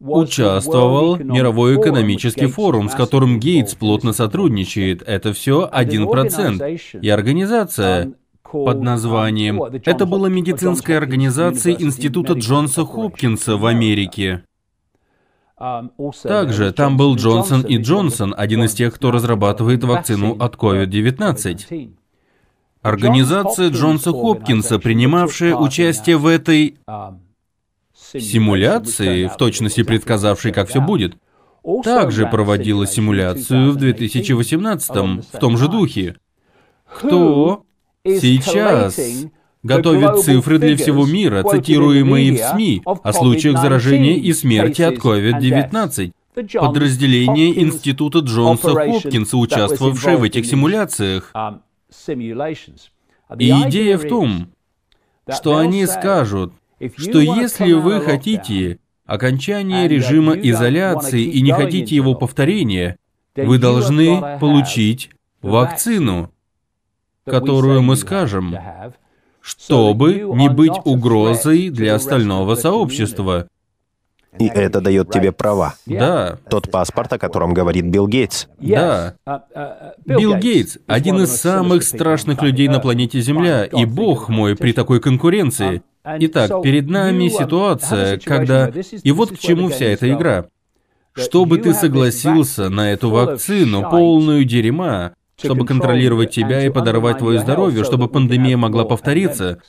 участвовал 0.00 1.16
Мировой 1.16 1.76
экономический 1.78 2.46
форум, 2.46 2.88
с 2.88 2.94
которым 2.94 3.38
Гейтс 3.38 3.74
плотно 3.74 4.12
сотрудничает. 4.12 5.02
Это 5.02 5.32
все 5.32 5.68
1%. 5.72 7.00
И 7.02 7.08
организация 7.08 8.14
под 8.52 8.82
названием... 8.82 9.62
Это 9.62 10.06
была 10.06 10.28
медицинская 10.28 10.98
организация 10.98 11.74
Института 11.74 12.34
Джонса 12.34 12.84
Хопкинса 12.84 13.56
в 13.56 13.66
Америке. 13.66 14.44
Также 16.22 16.72
там 16.72 16.96
был 16.96 17.16
Джонсон 17.16 17.62
и 17.62 17.76
Джонсон, 17.76 18.34
один 18.36 18.64
из 18.64 18.72
тех, 18.72 18.94
кто 18.94 19.10
разрабатывает 19.10 19.84
вакцину 19.84 20.36
от 20.38 20.56
COVID-19. 20.56 21.92
Организация 22.82 23.68
Джонса 23.68 24.10
Хопкинса, 24.12 24.78
принимавшая 24.78 25.54
участие 25.54 26.16
в 26.16 26.26
этой 26.26 26.78
симуляции, 27.94 29.26
в 29.26 29.36
точности 29.36 29.82
предсказавшей, 29.82 30.52
как 30.52 30.70
все 30.70 30.80
будет, 30.80 31.16
также 31.84 32.26
проводила 32.26 32.86
симуляцию 32.86 33.72
в 33.72 33.76
2018 33.76 34.90
в 35.32 35.38
том 35.38 35.58
же 35.58 35.68
духе. 35.68 36.16
Кто 36.90 37.64
сейчас 38.04 38.98
готовит 39.62 40.20
цифры 40.20 40.58
для 40.58 40.76
всего 40.76 41.06
мира, 41.06 41.42
цитируемые 41.42 42.32
в 42.32 42.38
СМИ, 42.38 42.82
о 42.84 43.12
случаях 43.12 43.60
заражения 43.60 44.14
и 44.14 44.32
смерти 44.32 44.82
от 44.82 44.94
COVID-19? 44.94 46.12
Подразделение 46.54 47.60
Института 47.60 48.20
Джонса 48.20 48.70
Хопкинса, 48.70 49.36
участвовавшее 49.36 50.16
в 50.16 50.22
этих 50.22 50.46
симуляциях. 50.46 51.32
И 53.38 53.50
идея 53.50 53.98
в 53.98 54.08
том, 54.08 54.48
что 55.28 55.56
они 55.58 55.86
скажут, 55.86 56.52
что 56.96 57.18
если 57.18 57.72
вы 57.72 58.00
хотите 58.00 58.78
окончания 59.04 59.88
режима 59.88 60.34
изоляции 60.34 61.22
и 61.22 61.42
не 61.42 61.52
хотите 61.52 61.94
его 61.96 62.14
повторения, 62.14 62.96
вы 63.36 63.58
должны 63.58 64.38
получить 64.38 65.10
вакцину, 65.42 66.32
которую 67.24 67.82
мы 67.82 67.96
скажем, 67.96 68.56
чтобы 69.40 70.26
не 70.34 70.48
быть 70.48 70.78
угрозой 70.84 71.70
для 71.70 71.94
остального 71.94 72.54
сообщества. 72.54 73.48
И 74.38 74.46
это 74.46 74.80
дает 74.80 75.10
тебе 75.10 75.32
права. 75.32 75.74
Да. 75.86 76.38
Тот 76.48 76.70
паспорт, 76.70 77.12
о 77.12 77.18
котором 77.18 77.52
говорит 77.52 77.86
Билл 77.86 78.06
Гейтс. 78.06 78.46
Да. 78.58 79.16
Билл 80.06 80.36
Гейтс– 80.36 80.78
один 80.86 81.20
из 81.22 81.34
самых 81.34 81.82
страшных 81.82 82.40
людей 82.40 82.68
на 82.68 82.78
планете 82.78 83.20
Земля, 83.20 83.64
и 83.64 83.84
бог 83.84 84.28
мой 84.28 84.54
при 84.54 84.72
такой 84.72 85.00
конкуренции. 85.00 85.82
Итак, 86.04 86.62
перед 86.62 86.88
нами 86.88 87.28
ситуация, 87.28 88.18
когда... 88.18 88.70
И 89.02 89.10
вот 89.10 89.32
к 89.32 89.38
чему 89.38 89.68
вся 89.68 89.86
эта 89.86 90.10
игра. 90.12 90.46
Чтобы 91.12 91.58
ты 91.58 91.74
согласился 91.74 92.68
на 92.68 92.92
эту 92.92 93.10
вакцину, 93.10 93.90
полную 93.90 94.44
дерьма, 94.44 95.12
чтобы 95.42 95.66
контролировать 95.66 96.30
тебя 96.30 96.64
и 96.64 96.70
подорвать 96.70 97.18
твое 97.18 97.38
здоровье, 97.40 97.84
чтобы 97.84 98.08
пандемия 98.08 98.56
могла 98.56 98.84
повториться. 98.84 99.60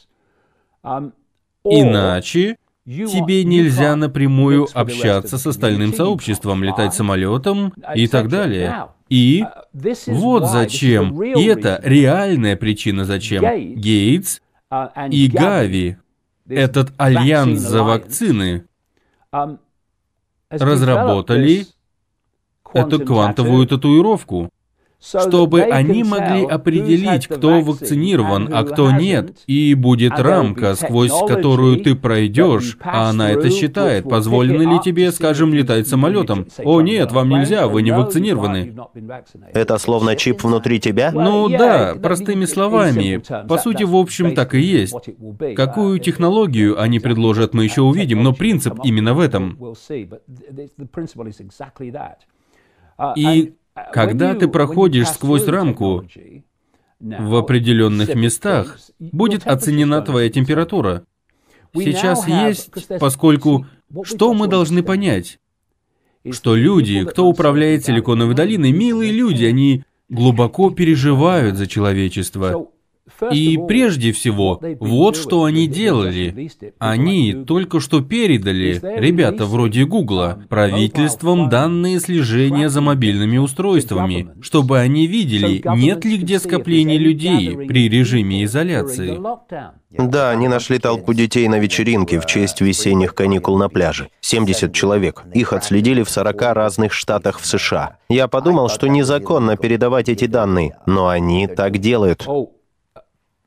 Иначе 1.64 2.58
тебе 2.86 3.44
нельзя 3.44 3.96
напрямую 3.96 4.68
общаться 4.74 5.38
с 5.38 5.48
остальным 5.48 5.94
сообществом, 5.94 6.64
летать 6.64 6.94
самолетом 6.94 7.74
и 7.96 8.08
так 8.08 8.28
далее. 8.28 8.88
И 9.10 9.46
вот 10.08 10.48
зачем, 10.48 11.22
и 11.22 11.44
это 11.44 11.80
реальная 11.84 12.56
причина 12.56 13.06
зачем, 13.06 13.44
Гейтс 13.76 14.42
и 15.10 15.28
Гави, 15.28 15.98
этот 16.48 16.94
альянс 16.98 17.60
за 17.60 17.84
вакцины, 17.84 18.66
разработали 20.50 21.68
эту 22.74 23.06
квантовую 23.06 23.68
татуировку 23.68 24.50
чтобы 25.02 25.64
они 25.64 26.04
могли 26.04 26.46
определить, 26.46 27.28
кто 27.28 27.62
вакцинирован, 27.62 28.50
а 28.54 28.64
кто 28.64 28.92
нет, 28.92 29.38
и 29.48 29.74
будет 29.74 30.20
рамка, 30.20 30.76
сквозь 30.76 31.12
которую 31.28 31.80
ты 31.82 31.96
пройдешь, 31.96 32.78
а 32.82 33.10
она 33.10 33.32
это 33.32 33.50
считает, 33.50 34.08
позволено 34.08 34.74
ли 34.74 34.80
тебе, 34.80 35.12
скажем, 35.12 35.54
летать 35.54 35.88
самолетом. 35.88 36.48
О 36.64 36.82
нет, 36.82 37.12
вам 37.12 37.30
нельзя, 37.30 37.68
вы 37.68 37.82
не 37.82 37.92
вакцинированы. 37.92 38.76
Это 39.54 39.78
словно 39.78 40.16
чип 40.16 40.44
внутри 40.44 40.80
тебя? 40.80 41.12
Ну 41.12 41.50
да, 41.50 41.96
простыми 42.02 42.46
словами. 42.46 43.22
По 43.48 43.58
сути, 43.58 43.84
в 43.84 43.96
общем, 43.96 44.36
так 44.36 44.54
и 44.54 44.62
есть. 44.62 44.96
Какую 45.56 46.00
технологию 46.00 46.80
они 46.80 47.00
предложат, 47.00 47.54
мы 47.54 47.64
еще 47.64 47.82
увидим, 47.82 48.24
но 48.24 48.34
принцип 48.34 48.80
именно 48.84 49.14
в 49.14 49.20
этом. 49.20 49.58
И 53.16 53.54
Когда 53.94 54.36
ты 54.36 54.48
проходишь 54.48 55.08
сквозь 55.10 55.48
рамку 55.48 56.06
в 57.00 57.36
определенных 57.36 58.16
местах, 58.16 58.78
будет 59.00 59.46
оценена 59.46 60.02
твоя 60.02 60.30
температура. 60.30 61.04
Сейчас 61.74 62.28
есть, 62.28 62.70
поскольку 63.00 63.66
что 64.04 64.34
мы 64.34 64.48
должны 64.48 64.84
понять? 64.84 65.40
Что 66.30 66.56
люди, 66.56 67.04
кто 67.04 67.28
управляет 67.28 67.86
Силиконовой 67.86 68.36
долиной, 68.36 68.72
милые 68.72 69.12
люди, 69.12 69.46
они 69.46 69.84
глубоко 70.10 70.70
переживают 70.70 71.56
за 71.58 71.66
человечество. 71.66 72.68
И 73.32 73.60
прежде 73.68 74.12
всего, 74.12 74.60
вот 74.80 75.16
что 75.16 75.44
они 75.44 75.68
делали. 75.68 76.50
Они 76.80 77.34
только 77.34 77.80
что 77.80 78.02
передали, 78.02 78.80
ребята 79.00 79.46
вроде 79.46 79.86
Гугла, 79.86 80.44
правительством 80.50 81.50
данные 81.50 82.00
слежения 82.00 82.70
за 82.70 82.82
мобильными 82.82 83.38
устройствами, 83.38 84.30
чтобы 84.42 84.80
они 84.80 85.08
видели, 85.08 85.62
нет 85.76 86.06
ли 86.06 86.18
где 86.18 86.40
скоплений 86.40 86.98
людей 86.98 87.56
при 87.68 87.90
режиме 87.90 88.44
изоляции. 88.44 89.20
Да, 89.92 90.30
они 90.30 90.48
нашли 90.48 90.80
толпу 90.80 91.14
детей 91.14 91.48
на 91.48 91.60
вечеринке 91.60 92.20
в 92.20 92.26
честь 92.26 92.62
весенних 92.62 93.14
каникул 93.14 93.58
на 93.58 93.68
пляже. 93.68 94.08
70 94.22 94.74
человек. 94.74 95.24
Их 95.34 95.52
отследили 95.52 96.04
в 96.04 96.10
40 96.10 96.42
разных 96.54 96.94
штатах 96.94 97.40
в 97.40 97.46
США. 97.46 97.98
Я 98.08 98.28
подумал, 98.28 98.70
что 98.70 98.88
незаконно 98.88 99.58
передавать 99.58 100.08
эти 100.08 100.28
данные, 100.28 100.78
но 100.86 101.10
они 101.10 101.48
так 101.48 101.78
делают. 101.80 102.26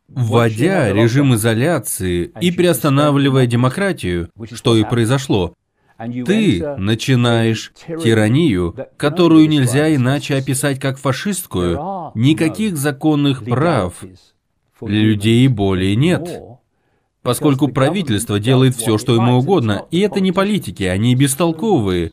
Вводя 0.09 0.93
режим 0.93 1.35
изоляции 1.35 2.33
и 2.41 2.51
приостанавливая 2.51 3.47
демократию, 3.47 4.31
что 4.53 4.77
и 4.77 4.85
произошло, 4.85 5.55
ты 5.99 6.77
начинаешь 6.77 7.73
тиранию, 7.87 8.77
которую 8.97 9.49
нельзя 9.49 9.95
иначе 9.95 10.37
описать 10.37 10.79
как 10.79 10.99
фашистскую. 10.99 12.13
Никаких 12.15 12.77
законных 12.77 13.45
прав 13.45 14.05
людей 14.81 15.49
более 15.49 15.97
нет. 15.97 16.41
Поскольку 17.23 17.69
правительство 17.69 18.39
делает 18.39 18.77
все, 18.77 18.99
что 18.99 19.15
ему 19.15 19.39
угодно, 19.39 19.87
и 19.91 20.01
это 20.01 20.21
не 20.21 20.31
политики, 20.31 20.83
они 20.83 21.15
бестолковые. 21.15 22.13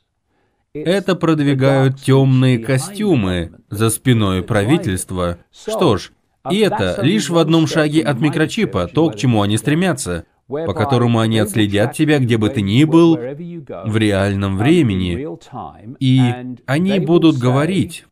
Это 0.74 1.16
продвигают 1.16 2.00
темные 2.00 2.58
костюмы 2.58 3.52
за 3.70 3.90
спиной 3.90 4.42
правительства. 4.42 5.40
Что 5.52 5.98
ж, 5.98 6.12
и 6.50 6.58
это 6.60 7.00
лишь 7.02 7.30
в 7.30 7.38
одном 7.38 7.68
шаге 7.68 8.02
от 8.02 8.20
микрочипа, 8.20 8.88
то, 8.88 9.10
к 9.10 9.16
чему 9.16 9.42
они 9.42 9.58
стремятся, 9.58 10.26
по 10.48 10.74
которому 10.74 11.20
они 11.20 11.40
отследят 11.40 11.94
тебя, 11.94 12.20
где 12.20 12.38
бы 12.38 12.50
ты 12.50 12.62
ни 12.62 12.84
был, 12.84 13.16
в 13.16 13.98
реальном 13.98 14.58
времени. 14.58 15.28
И 16.00 16.20
они 16.66 17.00
будут 17.00 17.38
говорить 17.38 18.06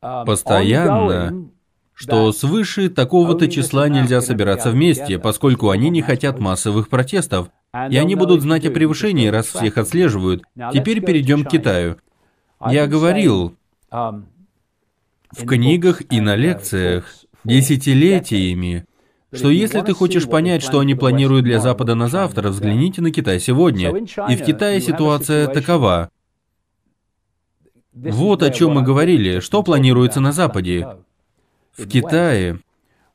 постоянно, 0.00 1.50
что 1.94 2.32
свыше 2.32 2.88
такого-то 2.88 3.48
числа 3.48 3.88
нельзя 3.88 4.20
собираться 4.20 4.70
вместе, 4.70 5.18
поскольку 5.18 5.70
они 5.70 5.90
не 5.90 6.02
хотят 6.02 6.38
массовых 6.38 6.88
протестов, 6.88 7.50
и 7.90 7.96
они 7.96 8.14
будут 8.14 8.42
знать 8.42 8.64
о 8.66 8.70
превышении, 8.70 9.28
раз 9.28 9.46
всех 9.46 9.78
отслеживают. 9.78 10.42
Теперь 10.72 11.00
перейдем 11.00 11.44
к 11.44 11.50
Китаю. 11.50 11.96
Я 12.66 12.86
говорил 12.86 13.54
в 13.90 15.46
книгах 15.46 16.02
и 16.10 16.20
на 16.20 16.36
лекциях 16.36 17.19
десятилетиями, 17.44 18.86
что 19.32 19.50
если 19.50 19.80
ты 19.80 19.92
хочешь 19.94 20.28
понять, 20.28 20.62
что 20.62 20.80
они 20.80 20.94
планируют 20.94 21.44
для 21.44 21.60
Запада 21.60 21.94
на 21.94 22.08
завтра, 22.08 22.48
взгляните 22.48 23.00
на 23.00 23.10
Китай 23.12 23.38
сегодня. 23.38 23.90
И 24.28 24.36
в 24.36 24.44
Китае 24.44 24.80
ситуация 24.80 25.46
такова. 25.46 26.10
Вот 27.92 28.42
о 28.42 28.50
чем 28.50 28.72
мы 28.72 28.82
говорили, 28.82 29.40
что 29.40 29.62
планируется 29.62 30.20
на 30.20 30.32
Западе. 30.32 30.86
В 31.76 31.88
Китае 31.88 32.60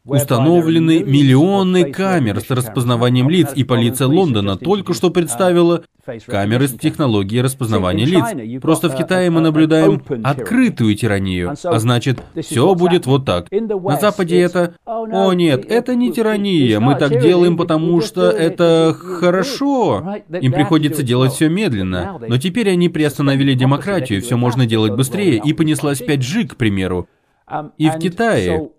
Установлены 0.06 1.04
миллионы 1.04 1.92
камер 1.92 2.40
с 2.40 2.52
распознаванием 2.52 3.28
лиц, 3.28 3.50
и 3.56 3.64
полиция 3.64 4.08
Лондона 4.08 4.56
только 4.56 4.94
что 4.94 5.10
представила 5.10 5.84
камеры 6.28 6.68
с 6.68 6.74
технологией 6.74 7.42
распознавания 7.42 8.06
лиц. 8.06 8.62
Просто 8.62 8.90
в 8.90 8.96
Китае 8.96 9.30
мы 9.30 9.42
наблюдаем 9.42 10.02
открытую 10.24 10.96
тиранию, 10.96 11.56
а 11.64 11.80
значит, 11.80 12.20
все 12.42 12.74
будет 12.76 13.06
вот 13.06 13.26
так. 13.26 13.48
На 13.52 13.98
Западе 13.98 14.40
это 14.40 14.76
«О 14.86 15.34
нет, 15.34 15.66
это 15.70 15.96
не 15.96 16.12
тирания, 16.12 16.80
мы 16.80 16.96
так 16.96 17.22
делаем, 17.22 17.58
потому 17.58 18.02
что 18.02 18.30
это 18.30 18.96
хорошо». 18.98 20.16
Им 20.30 20.52
приходится 20.52 21.04
делать 21.04 21.34
все 21.34 21.50
медленно, 21.50 22.20
но 22.28 22.38
теперь 22.38 22.70
они 22.70 22.90
приостановили 22.90 23.54
демократию, 23.54 24.22
все 24.22 24.38
можно 24.38 24.66
делать 24.66 24.94
быстрее, 24.94 25.42
и 25.44 25.54
понеслась 25.54 26.02
5G, 26.02 26.48
к 26.48 26.56
примеру. 26.56 27.08
И 27.78 27.90
в 27.90 27.98
Китае 28.00 28.70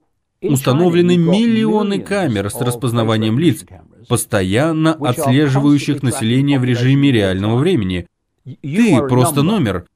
установлены 0.43 1.17
миллионы 1.17 2.01
камер 2.01 2.51
с 2.51 2.61
распознаванием 2.61 3.39
лиц, 3.39 3.65
постоянно 4.09 4.95
отслеживающих 4.95 6.03
население 6.03 6.59
в 6.59 6.65
режиме 6.65 7.11
реального 7.13 7.57
времени. 7.57 8.07
Ты 8.45 9.01
просто 9.09 9.43
номер. 9.43 9.87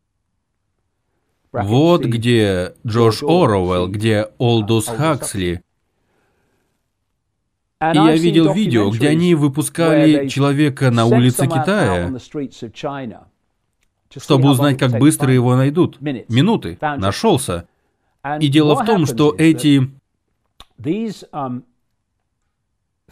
Вот 1.53 2.05
где 2.05 2.75
Джош 2.87 3.23
Оруэлл, 3.23 3.89
где 3.89 4.29
Олдус 4.39 4.87
Хаксли. 4.87 5.63
И 7.81 7.97
я 7.97 8.15
видел 8.15 8.53
видео, 8.53 8.91
где 8.91 9.09
они 9.09 9.35
выпускали 9.35 10.29
человека 10.29 10.91
на 10.91 11.07
улице 11.07 11.47
Китая, 11.47 12.13
чтобы 14.17 14.51
узнать, 14.51 14.79
как 14.79 14.99
быстро 14.99 15.33
его 15.33 15.57
найдут. 15.57 16.01
Минуты. 16.01 16.79
Нашелся. 16.81 17.67
И 18.39 18.49
дело 18.49 18.77
в 18.77 18.85
том, 18.85 19.07
что 19.07 19.35
эти 19.37 19.91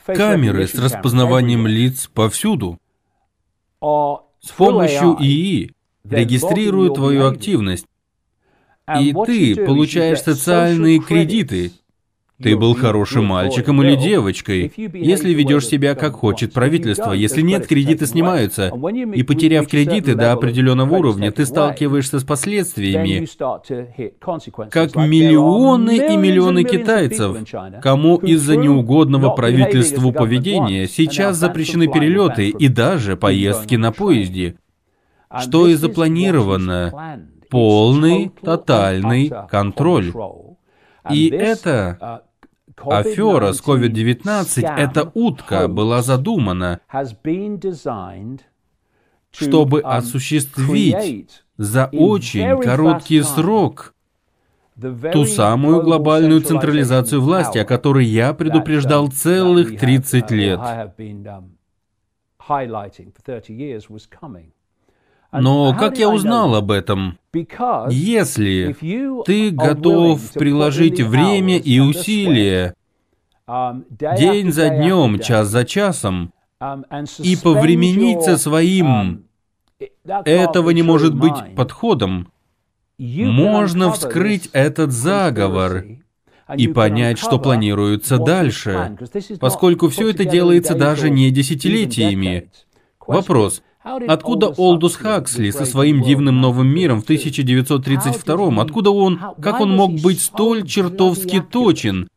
Камеры 0.05 0.67
с 0.67 0.75
распознаванием 0.75 1.67
лиц 1.67 2.09
повсюду. 2.09 2.79
С 3.81 4.51
помощью 4.57 5.17
ИИ 5.21 5.75
регистрируют 6.05 6.95
твою 6.95 7.27
активность, 7.27 7.87
и 8.99 9.13
ты 9.27 9.67
получаешь 9.67 10.23
социальные 10.23 11.01
кредиты 11.01 11.73
ты 12.41 12.57
был 12.57 12.75
хорошим 12.75 13.27
мальчиком 13.27 13.83
или 13.83 13.97
девочкой, 13.97 14.73
если 14.77 15.35
ведешь 15.35 15.67
себя 15.67 15.95
как 15.95 16.15
хочет 16.15 16.53
правительство. 16.53 17.13
Если 17.13 17.43
нет, 17.43 17.67
кредиты 17.67 18.07
снимаются. 18.07 18.73
И 19.15 19.23
потеряв 19.25 19.67
кредиты 19.67 20.15
до 20.15 20.33
определенного 20.33 20.97
уровня, 20.97 21.33
ты 21.33 21.45
сталкиваешься 21.45 22.21
с 22.21 22.25
последствиями, 22.25 23.27
как 24.71 24.95
миллионы 24.95 25.97
и 25.97 26.17
миллионы 26.17 26.63
китайцев, 26.65 27.37
кому 27.83 28.17
из-за 28.19 28.57
неугодного 28.57 29.31
правительству 29.31 30.13
поведения 30.13 30.87
сейчас 30.87 31.37
запрещены 31.37 31.89
перелеты 31.89 32.49
и 32.51 32.69
даже 32.69 33.17
поездки 33.17 33.75
на 33.75 33.91
поезде. 33.93 34.57
Что 35.41 35.67
и 35.67 35.75
запланировано. 35.75 37.27
Полный, 37.51 38.31
тотальный 38.43 39.33
контроль. 39.51 40.13
И 41.11 41.29
это 41.29 42.23
Афера 42.85 43.53
с 43.53 43.63
COVID-19, 43.63 44.63
эта 44.77 45.11
утка 45.15 45.69
была 45.69 46.03
задумана, 46.03 46.81
чтобы 49.31 49.81
осуществить 49.81 51.45
за 51.57 51.87
очень 51.93 52.61
короткий 52.61 53.23
срок 53.23 53.95
ту 55.13 55.25
самую 55.25 55.83
глобальную 55.83 56.41
централизацию 56.41 57.21
власти, 57.21 57.59
о 57.59 57.65
которой 57.65 58.07
я 58.07 58.33
предупреждал 58.33 59.09
целых 59.09 59.79
30 59.79 60.31
лет. 60.31 60.61
Но 65.33 65.75
как 65.75 65.99
я 65.99 66.09
узнал 66.09 66.55
об 66.55 66.71
этом? 66.71 67.19
Если 67.91 68.77
ты 69.27 69.51
готов 69.51 70.33
приложить 70.33 71.01
время 71.01 71.59
и 71.59 71.81
усилия 71.81 72.75
день 73.91 74.53
за 74.53 74.69
днем, 74.71 75.19
час 75.21 75.49
за 75.49 75.65
часом, 75.65 76.33
и 77.19 77.37
повременить 77.37 78.23
со 78.23 78.37
своим 78.37 79.25
«этого 80.05 80.71
не 80.71 80.83
может 80.83 81.15
быть 81.15 81.55
подходом», 81.55 82.33
можно 82.99 83.93
вскрыть 83.93 84.51
этот 84.53 84.93
заговор 84.93 85.85
и 86.57 86.69
понять, 86.69 87.19
что 87.19 87.39
планируется 87.39 88.19
дальше, 88.19 88.97
поскольку 89.41 89.89
все 89.89 90.11
это 90.11 90.25
делается 90.25 90.75
даже 90.75 91.11
не 91.11 91.31
десятилетиями. 91.31 92.51
Вопрос, 93.07 93.63
Откуда 94.07 94.49
Олдус 94.49 94.97
Хаксли 94.97 95.51
со 95.51 95.65
своим 95.65 96.03
дивным 96.03 96.41
новым 96.41 96.69
миром 96.69 97.01
в 97.01 97.05
1932 97.05 98.63
Откуда 98.63 98.91
он, 98.91 99.21
как 99.41 99.61
он 99.61 99.75
мог 99.75 99.93
быть 99.93 100.21
столь 100.21 100.67
чертовски 100.67 101.41
точен 101.41 102.09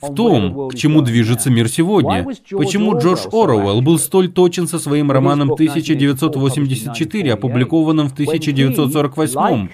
в 0.00 0.14
том, 0.14 0.68
к 0.68 0.74
чему 0.76 1.02
движется 1.02 1.50
мир 1.50 1.68
сегодня? 1.68 2.24
Почему 2.50 2.98
Джордж 2.98 3.26
Оруэлл 3.32 3.82
был 3.82 3.98
столь 3.98 4.28
точен 4.28 4.68
со 4.68 4.78
своим 4.78 5.10
романом 5.10 5.52
1984, 5.52 7.32
опубликованным 7.32 8.08
в 8.08 8.12
1948? 8.12 9.68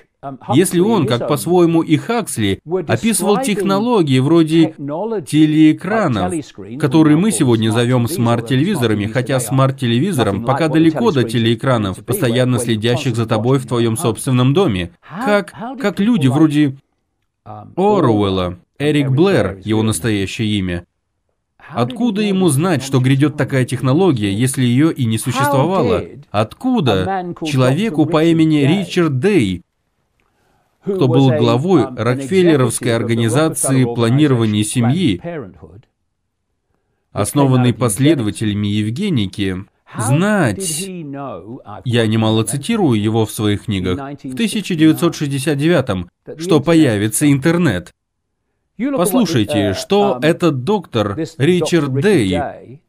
Если 0.54 0.80
он, 0.80 1.06
как 1.06 1.28
по-своему 1.28 1.82
и 1.82 1.96
Хаксли, 1.96 2.60
описывал 2.86 3.40
технологии 3.40 4.18
вроде 4.18 4.74
телеэкранов, 4.76 6.34
которые 6.78 7.16
мы 7.16 7.30
сегодня 7.30 7.70
зовем 7.70 8.08
смарт-телевизорами, 8.08 9.06
хотя 9.06 9.40
смарт-телевизором 9.40 10.44
пока 10.44 10.68
далеко 10.68 11.10
до 11.10 11.24
телеэкранов, 11.24 12.04
постоянно 12.04 12.58
следящих 12.58 13.16
за 13.16 13.26
тобой 13.26 13.58
в 13.58 13.66
твоем 13.66 13.96
собственном 13.96 14.54
доме, 14.54 14.92
как, 15.24 15.52
как 15.80 16.00
люди 16.00 16.28
вроде 16.28 16.76
Оруэлла, 17.44 18.58
Эрик 18.78 19.10
Блэр, 19.10 19.60
его 19.64 19.82
настоящее 19.82 20.48
имя, 20.58 20.86
Откуда 21.70 22.20
ему 22.22 22.48
знать, 22.48 22.82
что 22.82 23.00
грядет 23.00 23.36
такая 23.36 23.64
технология, 23.64 24.32
если 24.32 24.62
ее 24.62 24.92
и 24.92 25.06
не 25.06 25.18
существовало? 25.18 26.04
Откуда 26.30 27.34
человеку 27.44 28.06
по 28.06 28.22
имени 28.22 28.58
Ричард 28.58 29.18
Дэй, 29.18 29.62
кто 30.84 31.08
был 31.08 31.30
главой 31.30 31.84
Рокфеллеровской 31.84 32.94
организации 32.94 33.84
планирования 33.84 34.64
семьи, 34.64 35.20
основанной 37.12 37.72
последователями 37.72 38.66
Евгеники, 38.66 39.64
знать, 39.96 40.88
я 41.84 42.06
немало 42.06 42.44
цитирую 42.44 43.00
его 43.00 43.24
в 43.26 43.30
своих 43.30 43.64
книгах, 43.64 43.98
в 43.98 44.34
1969-м, 44.34 46.10
что 46.38 46.60
появится 46.60 47.30
интернет. 47.30 47.94
Послушайте, 48.76 49.70
uh, 49.70 49.74
что 49.74 50.18
um, 50.20 50.26
этот 50.26 50.64
доктор 50.64 51.16
Ричард 51.38 51.92
Дэй 51.92 52.80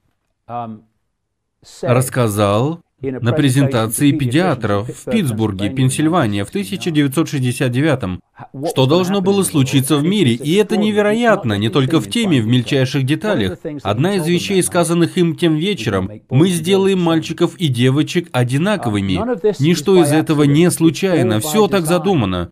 рассказал 1.83 2.81
на 3.11 3.31
презентации 3.33 4.11
педиатров 4.11 4.89
в 4.89 5.11
Питтсбурге, 5.11 5.69
Пенсильвания 5.69 6.45
в 6.45 6.53
1969-м. 6.53 8.21
Что 8.67 8.85
должно 8.85 9.21
было 9.21 9.43
случиться 9.43 9.97
в 9.97 10.03
мире, 10.03 10.33
и 10.33 10.55
это 10.55 10.77
невероятно, 10.77 11.53
не 11.53 11.69
только 11.69 11.99
в 11.99 12.09
теме, 12.09 12.41
в 12.41 12.47
мельчайших 12.47 13.03
деталях. 13.03 13.57
Одна 13.83 14.15
из 14.15 14.27
вещей, 14.27 14.61
сказанных 14.61 15.17
им 15.17 15.35
тем 15.35 15.55
вечером, 15.55 16.09
мы 16.29 16.49
сделаем 16.49 17.01
мальчиков 17.01 17.55
и 17.57 17.67
девочек 17.67 18.29
одинаковыми. 18.31 19.19
Ничто 19.59 20.01
из 20.01 20.11
этого 20.11 20.43
не 20.43 20.69
случайно, 20.71 21.39
все 21.39 21.67
так 21.67 21.85
задумано. 21.85 22.51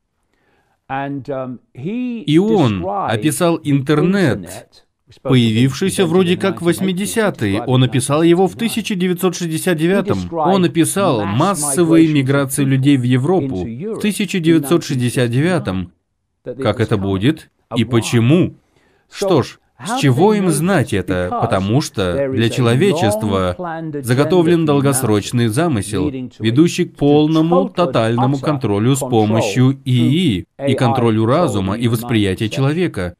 Um, 0.89 1.59
И 1.73 2.37
он 2.37 2.85
описал 2.85 3.59
интернет, 3.63 4.85
появившийся 5.21 6.05
вроде 6.05 6.37
как 6.37 6.61
в 6.61 6.67
80-е. 6.67 7.63
Он 7.63 7.83
описал 7.83 8.23
его 8.23 8.47
в 8.47 8.55
1969-м. 8.55 10.33
Он 10.33 10.65
описал 10.65 11.25
массовые 11.25 12.07
миграции 12.07 12.63
людей 12.63 12.97
в 12.97 13.03
Европу 13.03 13.63
в 13.65 13.99
1969-м. 13.99 15.91
Как 16.61 16.79
это 16.79 16.97
будет 16.97 17.49
и 17.75 17.85
почему? 17.85 18.55
Что 19.09 19.43
ж, 19.43 19.59
с 19.85 19.99
чего 19.99 20.33
им 20.33 20.49
знать 20.49 20.93
это? 20.93 21.29
Потому 21.29 21.81
что 21.81 22.29
для 22.29 22.49
человечества 22.49 23.55
заготовлен 24.01 24.65
долгосрочный 24.65 25.47
замысел, 25.47 26.09
ведущий 26.39 26.85
к 26.85 26.95
полному 26.95 27.69
тотальному 27.69 28.37
контролю 28.39 28.95
с 28.95 28.99
помощью 28.99 29.79
ИИ 29.85 30.45
и 30.67 30.73
контролю 30.75 31.25
разума 31.25 31.75
и 31.75 31.87
восприятия 31.87 32.49
человека. 32.49 33.15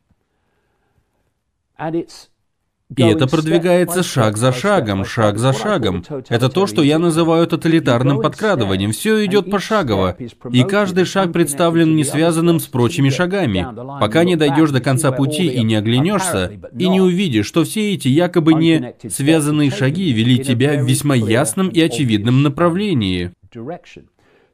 И 2.95 3.01
это 3.01 3.27
продвигается 3.27 4.03
шаг 4.03 4.38
за 4.38 4.51
шагом, 4.51 5.05
шаг 5.05 5.38
за 5.38 5.53
шагом. 5.53 6.03
Это 6.30 6.49
то, 6.49 6.68
что 6.68 6.84
я 6.84 6.99
называю 6.99 7.47
тоталитарным 7.47 8.22
подкрадыванием. 8.22 8.91
Все 8.91 9.26
идет 9.26 9.49
пошагово, 9.49 10.15
и 10.51 10.64
каждый 10.64 11.05
шаг 11.05 11.31
представлен 11.31 11.95
не 11.95 12.03
связанным 12.03 12.60
с 12.60 12.68
прочими 12.68 13.10
шагами. 13.10 13.65
Пока 13.99 14.23
не 14.23 14.35
дойдешь 14.35 14.72
до 14.72 14.81
конца 14.81 15.11
пути 15.11 15.47
и 15.47 15.64
не 15.64 15.76
оглянешься, 15.76 16.51
и 16.77 16.88
не 16.88 17.01
увидишь, 17.01 17.47
что 17.47 17.64
все 17.64 17.93
эти 17.93 18.10
якобы 18.10 18.53
не 18.53 18.95
связанные 19.10 19.72
шаги 19.72 20.11
вели 20.11 20.39
тебя 20.39 20.77
в 20.77 20.88
весьма 20.88 21.15
ясном 21.15 21.69
и 21.69 21.81
очевидном 21.81 22.43
направлении. 22.43 23.31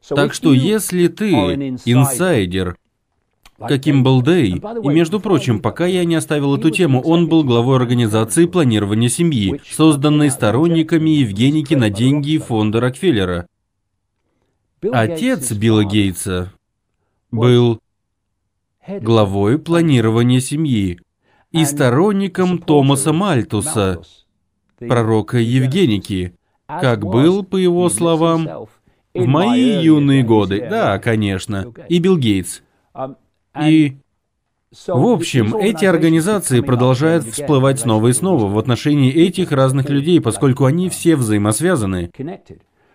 Так 0.08 0.32
что 0.32 0.54
если 0.54 1.08
ты 1.08 1.32
инсайдер, 1.84 2.76
каким 3.68 4.02
был 4.02 4.22
Дэй. 4.22 4.54
И, 4.82 4.88
между 4.88 5.20
прочим, 5.20 5.60
пока 5.60 5.86
я 5.86 6.04
не 6.04 6.14
оставил 6.14 6.56
эту 6.56 6.70
тему, 6.70 7.00
он 7.02 7.28
был 7.28 7.44
главой 7.44 7.76
организации 7.76 8.46
планирования 8.46 9.08
семьи, 9.08 9.60
созданной 9.68 10.30
сторонниками 10.30 11.10
Евгеники 11.10 11.74
на 11.74 11.90
деньги 11.90 12.38
фонда 12.38 12.80
Рокфеллера. 12.80 13.46
Отец 14.82 15.52
Билла 15.52 15.84
Гейтса 15.84 16.52
был 17.30 17.80
главой 18.88 19.58
планирования 19.58 20.40
семьи 20.40 20.98
и 21.52 21.64
сторонником 21.64 22.58
Томаса 22.58 23.12
Мальтуса, 23.12 24.02
пророка 24.78 25.38
Евгеники, 25.38 26.34
как 26.66 27.04
был, 27.04 27.44
по 27.44 27.56
его 27.56 27.88
словам, 27.88 28.48
в 29.12 29.26
мои 29.26 29.82
юные 29.82 30.22
годы. 30.22 30.66
Да, 30.70 30.98
конечно. 30.98 31.72
И 31.88 31.98
Билл 31.98 32.16
Гейтс. 32.16 32.62
И 33.58 33.96
в 34.86 35.06
общем, 35.06 35.56
эти 35.56 35.84
организации 35.84 36.60
продолжают 36.60 37.24
всплывать 37.24 37.80
снова 37.80 38.08
и 38.08 38.12
снова 38.12 38.46
в 38.46 38.56
отношении 38.56 39.12
этих 39.12 39.50
разных 39.50 39.88
людей, 39.88 40.20
поскольку 40.20 40.64
они 40.64 40.88
все 40.88 41.16
взаимосвязаны. 41.16 42.10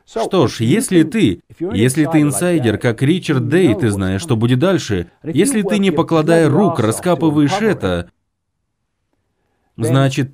Что 0.08 0.48
ж, 0.48 0.62
если 0.62 1.04
ты, 1.04 1.42
если 1.60 2.06
ты 2.06 2.22
инсайдер, 2.22 2.78
как 2.78 3.02
Ричард 3.02 3.50
Дэй, 3.50 3.76
ты 3.76 3.90
знаешь, 3.90 4.22
что 4.22 4.38
будет 4.38 4.60
дальше. 4.60 5.12
Если 5.24 5.64
ты, 5.64 5.80
не 5.80 5.92
покладая 5.92 6.48
рук, 6.48 6.80
раскапываешь 6.80 7.60
это, 7.60 8.10
значит, 9.76 10.32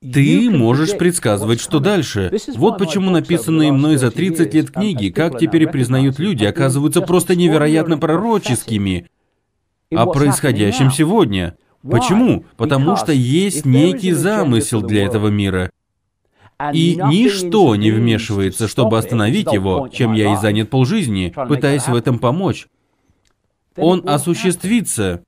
ты 0.00 0.50
можешь 0.50 0.96
предсказывать, 0.96 1.60
что 1.60 1.78
дальше. 1.78 2.32
Вот 2.56 2.78
почему 2.78 3.10
написанные 3.10 3.70
мной 3.72 3.96
за 3.96 4.10
30 4.10 4.54
лет 4.54 4.70
книги, 4.70 5.10
как 5.10 5.38
теперь 5.38 5.68
признают 5.68 6.18
люди, 6.18 6.44
оказываются 6.44 7.02
просто 7.02 7.36
невероятно 7.36 7.98
пророческими 7.98 9.06
о 9.94 10.06
происходящем 10.06 10.90
сегодня. 10.90 11.56
Почему? 11.82 12.44
Потому 12.56 12.96
что 12.96 13.12
есть 13.12 13.64
некий 13.66 14.12
замысел 14.12 14.82
для 14.82 15.04
этого 15.04 15.28
мира. 15.28 15.70
И 16.74 16.94
ничто 16.94 17.74
не 17.76 17.90
вмешивается, 17.90 18.68
чтобы 18.68 18.98
остановить 18.98 19.50
его, 19.52 19.88
чем 19.88 20.12
я 20.12 20.34
и 20.34 20.36
занят 20.36 20.68
полжизни, 20.68 21.32
пытаясь 21.48 21.88
в 21.88 21.94
этом 21.94 22.18
помочь. 22.18 22.66
Он 23.76 24.06
осуществится, 24.06 25.22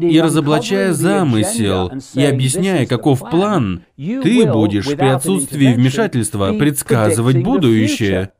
и 0.00 0.20
разоблачая 0.20 0.92
замысел 0.92 1.92
и 2.14 2.24
объясняя, 2.24 2.86
каков 2.86 3.20
план, 3.30 3.82
ты 3.96 4.50
будешь 4.50 4.86
при 4.86 5.08
отсутствии 5.08 5.72
вмешательства 5.72 6.52
предсказывать 6.52 7.42
будущее. 7.42 8.32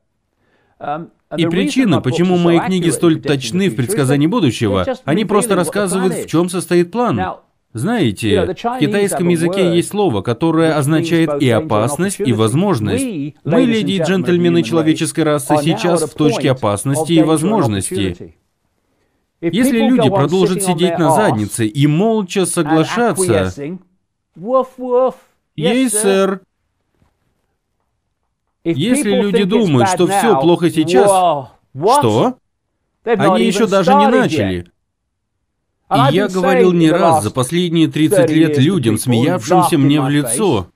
Um, 0.77 1.09
и 1.37 1.45
причина, 1.47 2.01
почему 2.01 2.37
мои 2.37 2.59
книги 2.59 2.89
столь 2.89 3.21
точны 3.21 3.69
в 3.69 3.75
предсказании 3.75 4.27
будущего, 4.27 4.85
они 5.05 5.25
просто 5.25 5.55
рассказывают, 5.55 6.13
в 6.13 6.27
чем 6.27 6.49
состоит 6.49 6.91
план. 6.91 7.21
Знаете, 7.73 8.45
в 8.45 8.79
китайском 8.79 9.27
языке 9.27 9.75
есть 9.75 9.89
слово, 9.89 10.21
которое 10.21 10.77
означает 10.77 11.41
и 11.41 11.49
опасность, 11.49 12.21
и 12.21 12.31
возможность. 12.31 13.03
Мы, 13.43 13.61
леди 13.63 13.93
и 13.93 14.01
джентльмены 14.01 14.63
человеческой 14.63 15.25
расы, 15.25 15.55
сейчас 15.61 16.03
в 16.03 16.13
точке 16.13 16.51
опасности 16.51 17.13
и 17.13 17.23
возможности. 17.23 18.35
Если 19.41 19.79
люди 19.79 20.09
продолжат 20.09 20.63
сидеть 20.63 20.97
на 20.97 21.11
заднице 21.11 21.67
и 21.67 21.87
молча 21.87 22.45
соглашаться... 22.45 23.53
Ей, 25.55 25.89
сэр. 25.89 26.41
Если 28.63 29.11
люди 29.11 29.43
думают, 29.43 29.89
что 29.89 30.07
все 30.07 30.39
плохо 30.39 30.69
сейчас... 30.69 31.09
Что? 31.75 32.37
Они 33.03 33.45
еще 33.45 33.67
даже 33.67 33.93
не 33.93 34.07
начали. 34.07 34.71
И 35.93 36.13
я 36.15 36.27
говорил 36.27 36.71
не 36.71 36.89
раз 36.89 37.23
за 37.23 37.31
последние 37.31 37.87
30 37.87 38.29
лет 38.31 38.57
людям, 38.57 38.97
смеявшимся 38.97 39.77
мне 39.77 40.01
в 40.01 40.09
лицо. 40.09 40.67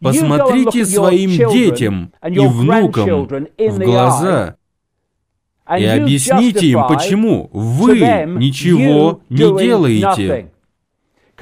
Посмотрите 0.00 0.84
своим 0.84 1.30
детям 1.52 2.12
и 2.28 2.40
внукам 2.40 3.28
в 3.56 3.78
глаза 3.78 4.56
и 5.78 5.84
объясните 5.84 6.66
им, 6.66 6.86
почему 6.88 7.50
вы 7.52 8.00
ничего 8.26 9.20
не 9.28 9.58
делаете. 9.58 10.50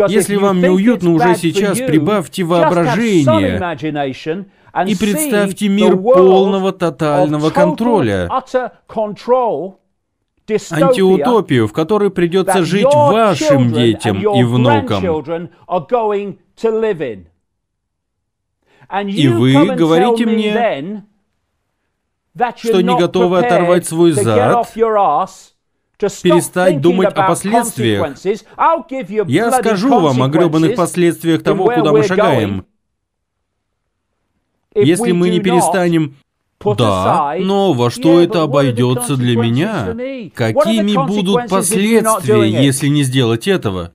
Если 0.09 0.37
вам 0.37 0.61
неуютно 0.61 1.13
уже 1.13 1.35
сейчас, 1.37 1.79
прибавьте 1.79 2.45
воображение 2.45 3.59
и 4.87 4.97
представьте 4.97 5.69
мир 5.69 5.97
полного 5.97 6.73
тотального 6.73 7.51
контроля. 7.51 8.29
Антиутопию, 10.71 11.69
в 11.69 11.73
которой 11.73 12.11
придется 12.11 12.65
жить 12.65 12.93
вашим 12.93 13.73
детям 13.73 14.19
и 14.21 14.43
внукам. 14.43 15.05
И 19.07 19.29
вы 19.29 19.75
говорите 19.77 20.27
мне, 20.27 21.05
что 22.57 22.81
не 22.81 22.97
готовы 22.97 23.39
оторвать 23.39 23.87
свой 23.87 24.13
зад 24.13 24.67
перестать 26.23 26.81
думать 26.81 27.13
о 27.13 27.27
последствиях. 27.27 28.17
Я 29.29 29.53
скажу 29.53 30.01
вам 30.01 30.23
о 30.23 30.29
гребаных 30.29 30.77
последствиях 30.77 31.43
того, 31.43 31.67
куда 31.67 31.93
мы 31.93 32.03
шагаем. 32.03 32.67
Если 34.75 35.13
мы 35.13 35.31
не 35.31 35.41
перестанем 35.41 36.17
да, 36.77 37.37
но 37.39 37.73
во 37.73 37.91
что 37.91 38.21
это 38.21 38.43
обойдется 38.43 39.17
для 39.17 39.37
меня? 39.37 39.87
Какими 40.35 40.95
будут 41.07 41.49
последствия, 41.49 42.45
если 42.45 42.89
не 42.89 43.03
сделать 43.03 43.49
этого? 43.49 43.95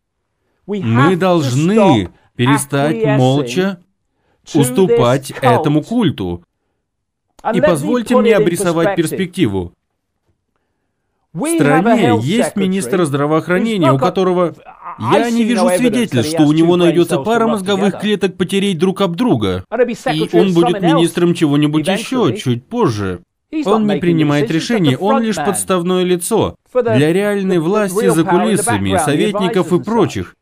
Мы 0.66 1.16
должны 1.16 2.10
перестать 2.36 3.18
молча 3.18 3.80
уступать 4.54 5.32
этому 5.42 5.84
культу. 5.84 6.44
И 7.54 7.62
позвольте 7.62 8.16
мне 8.18 8.36
обрисовать 8.36 8.96
перспективу. 8.96 9.74
В 11.34 11.48
стране 11.56 12.18
есть 12.22 12.56
министр 12.56 13.04
здравоохранения, 13.04 13.92
у 13.92 13.98
которого 13.98 14.56
я 15.00 15.30
не 15.30 15.44
вижу 15.44 15.68
свидетельств, 15.70 16.32
что 16.32 16.44
у 16.44 16.54
него 16.54 16.78
найдется 16.78 17.20
пара 17.20 17.46
мозговых 17.46 18.00
клеток 18.00 18.38
потереть 18.38 18.78
друг 18.78 19.02
об 19.02 19.16
друга. 19.16 19.66
И 20.14 20.30
он 20.38 20.54
будет 20.54 20.82
министром 20.82 21.34
чего-нибудь 21.34 21.88
еще, 21.88 22.36
чуть 22.38 22.66
позже. 22.66 23.20
Он 23.66 23.86
не 23.86 23.98
принимает 23.98 24.50
решений, 24.50 24.96
он 24.96 25.22
лишь 25.22 25.36
подставное 25.36 26.04
лицо 26.04 26.56
для 26.74 27.12
реальной 27.12 27.60
власти 27.60 28.08
за 28.08 28.24
кулисами, 28.24 28.98
советников 28.98 29.74
и 29.74 29.84
прочих. 29.84 30.36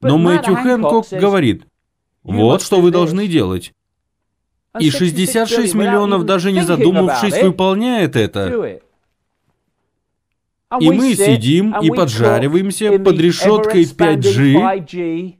Но 0.00 0.18
Мэтью 0.18 0.56
Хэнкок 0.56 1.06
говорит, 1.12 1.64
вот 2.22 2.62
что 2.62 2.80
вы 2.80 2.90
должны 2.90 3.26
делать. 3.26 3.72
И 4.80 4.90
66 4.90 5.74
миллионов, 5.74 6.24
даже 6.24 6.52
не 6.52 6.62
задумавшись, 6.62 7.42
выполняет 7.42 8.16
это. 8.16 8.80
И 10.80 10.90
мы 10.90 11.14
сидим 11.14 11.74
и 11.80 11.90
поджариваемся 11.90 12.98
под 12.98 13.18
решеткой 13.18 13.84
5G. 13.84 15.36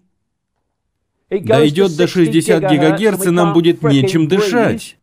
Дойдет 1.31 1.97
до 1.97 2.07
60 2.07 2.71
гигагерц, 2.71 3.27
и 3.27 3.31
нам 3.31 3.53
будет 3.53 3.83
нечем 3.83 4.29
дышать. 4.29 4.97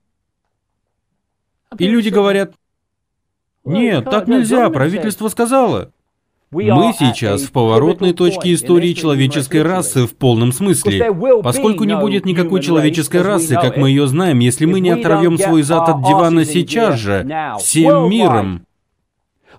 И 1.78 1.88
люди 1.88 2.10
говорят, 2.10 2.54
нет, 3.64 4.06
так 4.06 4.28
нельзя, 4.28 4.70
правительство 4.70 5.28
сказало. 5.28 5.92
Мы 6.56 6.94
сейчас 6.98 7.42
в 7.42 7.52
поворотной 7.52 8.14
точке 8.14 8.54
истории 8.54 8.94
человеческой 8.94 9.62
расы 9.62 10.08
в 10.08 10.16
полном 10.16 10.54
смысле. 10.54 11.14
Поскольку 11.44 11.84
не 11.84 11.96
будет 11.98 12.26
никакой 12.26 12.62
человеческой 12.62 13.24
расы, 13.24 13.56
как 13.56 13.76
мы 13.76 13.90
ее 13.90 14.08
знаем, 14.08 14.40
если 14.40 14.66
мы 14.66 14.80
не 14.80 14.92
оторвем 14.92 15.38
свой 15.38 15.64
зад 15.64 15.90
от 15.90 16.04
дивана 16.04 16.46
сейчас 16.46 16.98
же, 17.00 17.28
всем 17.60 18.10
миром, 18.10 18.66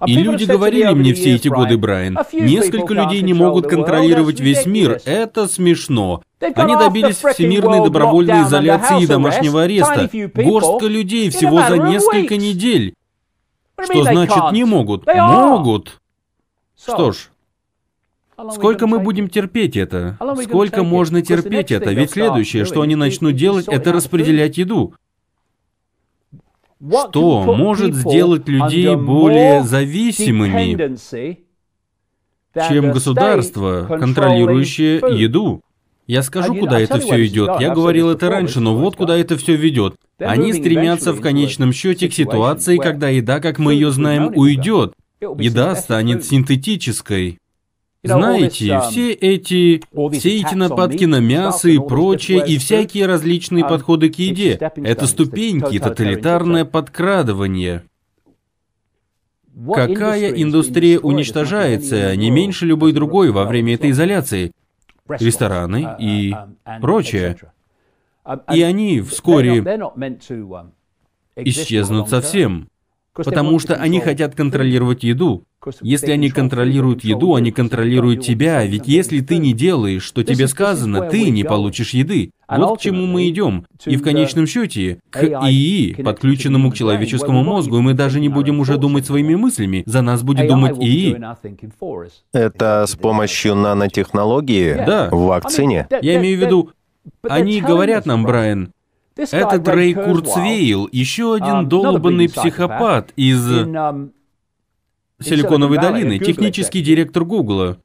и 0.06 0.14
люди 0.14 0.44
говорили 0.44 0.93
мне 0.93 1.14
все 1.14 1.35
эти 1.35 1.48
годы, 1.48 1.77
Брайан, 1.77 2.18
несколько 2.32 2.94
людей 2.94 3.23
не 3.23 3.35
могут 3.35 3.66
контролировать 3.66 4.40
весь 4.40 4.66
мир. 4.66 5.01
Это 5.05 5.48
смешно. 5.48 6.23
Они 6.40 6.77
добились 6.77 7.16
всемирной 7.16 7.85
добровольной 7.85 8.43
изоляции 8.43 9.02
и 9.02 9.06
домашнего 9.06 9.62
ареста. 9.64 10.09
Горстка 10.35 10.86
людей 10.86 11.31
всего 11.31 11.62
за 11.62 11.77
несколько 11.77 12.36
недель. 12.36 12.94
Что 13.78 14.02
значит 14.05 14.52
не 14.52 14.64
могут? 14.64 15.06
Могут. 15.06 16.01
Что 16.77 17.12
ж, 17.12 17.31
Сколько 18.53 18.86
мы 18.86 18.98
будем 19.01 19.28
терпеть 19.28 19.77
это? 19.77 20.19
Сколько 20.43 20.82
можно 20.82 21.23
терпеть 21.23 21.73
это? 21.73 21.90
Ведь 21.93 22.11
следующее, 22.11 22.65
что 22.65 22.82
они 22.82 22.94
начнут 22.94 23.35
делать, 23.35 23.66
это 23.69 23.93
распределять 23.93 24.59
еду. 24.59 24.94
Что 26.78 27.43
может 27.43 27.94
сделать 27.94 28.47
людей 28.48 28.94
более 28.94 29.62
зависимыми, 29.62 30.97
чем 32.69 32.93
государство, 32.93 33.86
контролирующее 33.89 35.01
еду? 35.19 35.62
Я 36.07 36.23
скажу, 36.23 36.55
куда 36.55 36.78
это 36.78 37.01
все 37.01 37.27
идет. 37.27 37.59
Я 37.61 37.74
говорил 37.74 38.11
это 38.11 38.28
раньше, 38.28 38.61
но 38.61 38.77
вот 38.77 38.97
куда 38.97 39.16
это 39.16 39.36
все 39.36 39.57
ведет. 39.57 39.97
Они 40.19 40.53
стремятся 40.53 41.12
в 41.12 41.20
конечном 41.20 41.73
счете 41.73 42.09
к 42.09 42.12
ситуации, 42.12 42.77
когда 42.77 43.09
еда, 43.09 43.40
как 43.40 43.59
мы 43.59 43.73
ее 43.73 43.90
знаем, 43.90 44.31
уйдет. 44.36 44.93
Еда 45.21 45.75
станет 45.77 46.25
синтетической. 46.25 47.39
Знаете, 48.03 48.81
все 48.89 49.13
эти, 49.13 49.83
все 50.17 50.41
эти 50.41 50.55
нападки 50.55 51.05
на 51.05 51.21
мясо 51.21 51.69
и 51.69 51.79
прочее, 51.79 52.45
и 52.47 52.59
всякие 52.59 53.07
различные 53.07 53.65
подходы 53.65 54.11
к 54.11 54.19
еде, 54.19 54.59
это 54.77 55.07
ступеньки, 55.07 55.79
тоталитарное 55.79 56.65
подкрадывание. 56.65 57.85
Какая 59.75 60.31
индустрия 60.31 60.99
уничтожается 61.01 62.15
не 62.15 62.31
меньше 62.31 62.67
любой 62.67 62.93
другой 62.93 63.31
во 63.31 63.45
время 63.45 63.75
этой 63.75 63.91
изоляции? 63.91 64.53
Рестораны 65.09 65.97
и 65.99 66.35
прочее. 66.81 67.37
И 68.53 68.63
они 68.63 69.01
вскоре 69.01 69.65
исчезнут 71.37 72.11
совсем. 72.11 72.69
Потому 73.17 73.59
что 73.59 73.75
они 73.75 74.01
хотят 74.01 74.35
контролировать 74.35 75.03
еду. 75.05 75.45
Если 75.83 76.13
они 76.13 76.31
контролируют 76.31 77.03
еду, 77.03 77.35
они 77.35 77.51
контролируют 77.51 78.23
тебя, 78.23 78.65
ведь 78.65 78.87
если 78.87 79.21
ты 79.21 79.39
не 79.39 79.53
делаешь, 79.53 80.05
что 80.05 80.23
тебе 80.23 80.47
сказано, 80.49 81.09
ты 81.09 81.31
не 81.31 81.45
получишь 81.45 81.91
еды. 81.91 82.31
Вот 82.49 82.79
к 82.79 82.81
чему 82.81 83.07
мы 83.07 83.29
идем. 83.29 83.67
И 83.87 83.97
в 83.97 84.03
конечном 84.03 84.47
счете, 84.47 85.01
к 85.11 85.25
ИИ, 85.25 86.01
подключенному 86.03 86.71
к 86.71 86.75
человеческому 86.75 87.43
мозгу, 87.43 87.81
мы 87.81 87.95
даже 87.95 88.21
не 88.21 88.29
будем 88.29 88.61
уже 88.61 88.77
думать 88.77 89.07
своими 89.07 89.35
мыслями, 89.35 89.83
за 89.87 90.03
нас 90.03 90.23
будет 90.23 90.47
думать 90.49 90.77
ИИ. 90.79 91.17
Это 92.33 92.85
с 92.87 92.95
помощью 92.95 93.57
нанотехнологии? 93.57 94.75
Да. 94.75 95.09
В 95.11 95.27
вакцине? 95.27 95.89
Я 96.03 96.17
имею 96.19 96.39
в 96.39 96.41
виду, 96.41 96.71
они 97.23 97.61
говорят 97.61 98.07
нам, 98.07 98.25
Брайан, 98.25 98.73
этот 99.17 99.69
Рэй 99.69 99.95
Курцвейл, 99.95 100.89
еще 100.93 101.35
один 101.35 101.69
долбанный 101.69 102.29
психопат 102.29 103.13
из 103.17 103.43
Силиконовой 105.21 105.79
долины, 105.79 106.19
технический 106.19 106.83
директор 106.83 107.25
Гугла. 107.25 107.79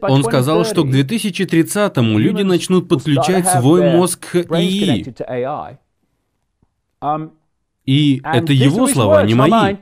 Он 0.00 0.24
сказал, 0.24 0.64
что 0.64 0.84
к 0.84 0.88
2030-му 0.88 2.18
люди 2.18 2.42
начнут 2.42 2.88
подключать 2.88 3.46
свой 3.46 3.82
мозг 3.92 4.26
к 4.30 4.54
ИИ. 4.58 5.14
И 7.84 8.20
это 8.24 8.52
его 8.52 8.86
слова, 8.86 9.22
не 9.24 9.34
мои. 9.34 9.76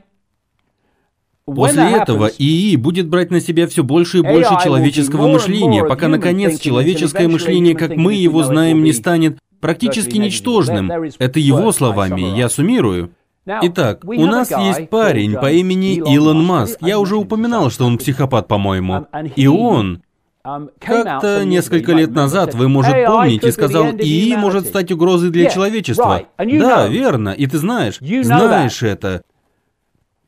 После 1.45 1.91
этого 1.91 2.27
ИИ 2.27 2.75
будет 2.75 3.07
брать 3.07 3.31
на 3.31 3.39
себя 3.39 3.67
все 3.67 3.81
больше 3.81 4.17
и 4.17 4.21
больше 4.21 4.53
человеческого 4.61 5.29
мышления, 5.29 5.85
пока, 5.85 6.09
наконец, 6.09 6.59
человеческое 6.59 7.29
мышление, 7.29 7.73
как 7.73 7.95
мы 7.95 8.15
его 8.15 8.43
знаем, 8.43 8.83
не 8.83 8.91
станет 8.91 9.39
практически 9.59 10.17
ничтожным. 10.17 10.91
Это 11.19 11.39
его 11.39 11.71
словами, 11.71 12.37
я 12.37 12.49
суммирую. 12.49 13.11
Итак, 13.45 14.03
у 14.03 14.25
нас 14.25 14.51
есть 14.51 14.89
парень 14.89 15.35
по 15.35 15.51
имени 15.51 15.95
Илон 15.95 16.43
Маск. 16.43 16.79
Я 16.81 16.99
уже 16.99 17.15
упоминал, 17.15 17.69
что 17.69 17.85
он 17.85 17.97
психопат, 17.97 18.47
по-моему. 18.47 19.07
И 19.35 19.47
он 19.47 20.01
как-то 20.79 21.43
несколько 21.45 21.93
лет 21.93 22.11
назад, 22.11 22.53
вы, 22.55 22.69
может, 22.69 22.93
помните, 23.05 23.51
сказал, 23.51 23.87
ИИ 23.87 24.35
может 24.35 24.67
стать 24.67 24.91
угрозой 24.91 25.29
для 25.29 25.49
человечества. 25.49 26.23
Да, 26.37 26.87
верно, 26.87 27.29
и 27.29 27.47
ты 27.47 27.57
знаешь, 27.57 27.99
знаешь 27.99 28.83
это. 28.83 29.23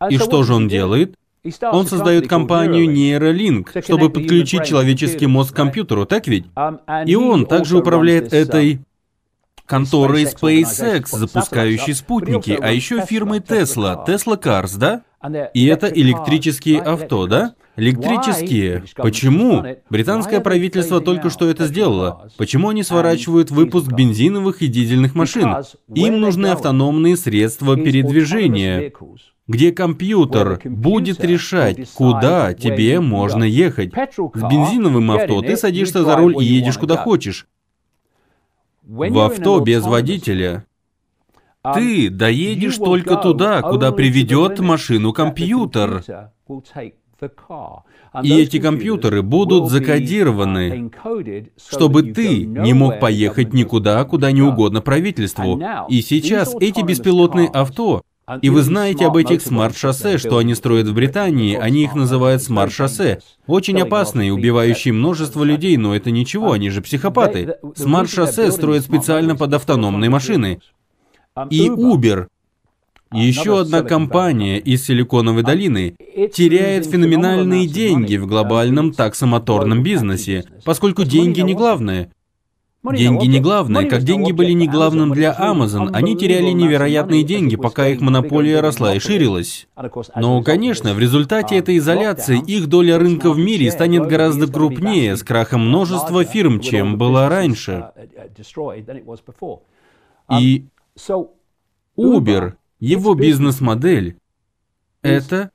И 0.09 0.17
что 0.17 0.43
же 0.43 0.53
он 0.53 0.67
делает? 0.67 1.15
Он 1.61 1.85
создает 1.87 2.27
компанию 2.27 2.85
Neuralink, 2.85 3.81
чтобы 3.83 4.09
подключить 4.09 4.65
человеческий 4.65 5.25
мозг 5.25 5.53
к 5.53 5.55
компьютеру, 5.55 6.05
так 6.05 6.27
ведь? 6.27 6.45
И 7.05 7.15
он 7.15 7.45
также 7.45 7.77
управляет 7.77 8.33
этой 8.33 8.81
конторой 9.69 10.23
SpaceX, 10.23 11.05
запускающей 11.11 11.93
спутники, 11.93 12.57
а 12.59 12.71
еще 12.71 13.05
фирмой 13.05 13.39
Tesla, 13.39 14.03
Tesla 14.05 14.41
Cars, 14.41 14.77
да? 14.77 15.03
И 15.53 15.65
это 15.67 15.87
электрические 15.87 16.81
авто, 16.81 17.27
да? 17.27 17.53
Электрические. 17.75 18.83
Почему? 18.95 19.63
Британское 19.89 20.41
правительство 20.41 20.99
только 20.99 21.29
что 21.29 21.49
это 21.49 21.67
сделало. 21.67 22.29
Почему 22.37 22.69
они 22.69 22.83
сворачивают 22.83 23.51
выпуск 23.51 23.91
бензиновых 23.91 24.63
и 24.63 24.67
дизельных 24.67 25.13
машин? 25.13 25.55
Им 25.93 26.19
нужны 26.19 26.47
автономные 26.47 27.15
средства 27.15 27.77
передвижения, 27.77 28.91
где 29.47 29.71
компьютер 29.71 30.59
будет 30.65 31.23
решать, 31.23 31.89
куда 31.93 32.53
тебе 32.55 32.99
можно 32.99 33.43
ехать. 33.43 33.93
С 33.93 34.41
бензиновым 34.41 35.11
авто 35.11 35.41
ты 35.41 35.55
садишься 35.55 36.03
за 36.03 36.15
руль 36.15 36.35
и 36.41 36.43
едешь 36.43 36.79
куда 36.79 36.97
хочешь 36.97 37.45
в 38.89 39.19
авто 39.19 39.59
без 39.59 39.83
водителя, 39.83 40.65
ты 41.73 42.09
доедешь 42.09 42.77
только 42.77 43.17
туда, 43.17 43.61
куда 43.61 43.91
приведет 43.91 44.59
машину 44.59 45.13
компьютер. 45.13 46.03
И 48.23 48.33
эти 48.33 48.59
компьютеры 48.59 49.21
будут 49.21 49.69
закодированы, 49.69 50.89
чтобы 51.69 52.03
ты 52.13 52.45
не 52.45 52.73
мог 52.73 52.99
поехать 52.99 53.53
никуда, 53.53 54.03
куда 54.05 54.31
не 54.31 54.41
угодно 54.41 54.81
правительству. 54.81 55.61
И 55.89 56.01
сейчас 56.01 56.55
эти 56.59 56.81
беспилотные 56.81 57.49
авто 57.49 58.01
И 58.41 58.49
вы 58.49 58.61
знаете 58.61 59.05
об 59.05 59.17
этих 59.17 59.41
смарт-шоссе, 59.41 60.17
что 60.17 60.37
они 60.37 60.55
строят 60.55 60.87
в 60.87 60.93
Британии, 60.93 61.55
они 61.55 61.83
их 61.83 61.95
называют 61.95 62.43
смарт-шоссе. 62.43 63.19
Очень 63.47 63.81
опасные, 63.81 64.33
убивающие 64.33 64.93
множество 64.93 65.43
людей, 65.43 65.77
но 65.77 65.95
это 65.95 66.11
ничего, 66.11 66.51
они 66.51 66.69
же 66.69 66.81
психопаты. 66.81 67.55
Смарт-шоссе 67.75 68.51
строят 68.51 68.83
специально 68.83 69.35
под 69.35 69.53
автономные 69.53 70.09
машины. 70.09 70.59
И 71.49 71.67
Uber, 71.69 72.27
еще 73.11 73.61
одна 73.61 73.81
компания 73.81 74.59
из 74.59 74.85
Силиконовой 74.85 75.41
долины 75.41 75.95
теряет 76.33 76.85
феноменальные 76.85 77.67
деньги 77.67 78.17
в 78.17 78.27
глобальном 78.27 78.93
таксомоторном 78.93 79.81
бизнесе, 79.81 80.45
поскольку 80.63 81.03
деньги 81.03 81.41
не 81.41 81.55
главное. 81.55 82.11
Деньги 82.81 83.25
не 83.25 83.41
главное. 83.41 83.85
Как 83.85 84.03
деньги 84.03 84.31
были 84.31 84.53
не 84.53 84.67
главным 84.67 85.11
для 85.11 85.35
Amazon, 85.37 85.89
они 85.91 86.15
теряли 86.15 86.51
невероятные 86.51 87.23
деньги, 87.23 87.57
пока 87.57 87.87
их 87.87 87.99
монополия 87.99 88.61
росла 88.61 88.95
и 88.95 88.99
ширилась. 88.99 89.67
Но, 90.15 90.41
конечно, 90.43 90.93
в 90.93 90.99
результате 90.99 91.57
этой 91.57 91.77
изоляции 91.77 92.39
их 92.39 92.67
доля 92.67 92.97
рынка 92.97 93.31
в 93.31 93.37
мире 93.37 93.69
станет 93.71 94.07
гораздо 94.07 94.47
крупнее 94.47 95.17
с 95.17 95.23
крахом 95.23 95.67
множества 95.67 96.23
фирм, 96.23 96.61
чем 96.61 96.97
была 96.97 97.27
раньше. 97.27 97.91
И 100.39 100.65
Uber, 101.97 102.53
его 102.79 103.13
бизнес-модель, 103.13 104.15
это 105.01 105.51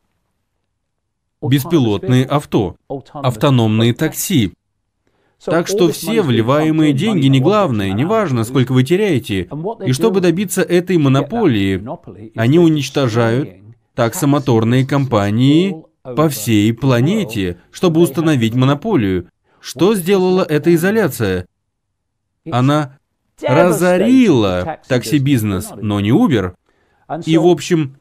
беспилотные 1.41 2.27
авто, 2.27 2.77
автономные 3.15 3.95
такси, 3.95 4.53
так 5.45 5.67
что 5.69 5.89
все 5.91 6.23
вливаемые 6.23 6.93
деньги 6.93 7.27
не 7.27 7.41
главное, 7.41 7.93
не 7.93 8.05
важно, 8.05 8.45
сколько 8.45 8.73
вы 8.73 8.85
теряете. 8.85 9.49
И 9.85 9.93
чтобы 9.93 10.21
добиться 10.21 10.63
этой 10.63 10.97
монополии, 10.97 11.83
они 12.37 12.59
уничтожают 12.59 13.51
таксомоторные 13.95 14.87
компании 14.87 15.85
по 16.03 16.29
всей 16.29 16.73
планете, 16.73 17.59
чтобы 17.71 18.01
установить 18.01 18.55
монополию. 18.55 19.29
Что 19.61 19.95
сделала 19.95 20.43
эта 20.43 20.75
изоляция? 20.75 21.47
Она 22.51 22.99
разорила 23.41 24.79
такси-бизнес, 24.87 25.71
но 25.77 26.01
не 26.01 26.11
Uber. 26.11 26.55
И, 27.25 27.37
в 27.39 27.47
общем, 27.47 27.97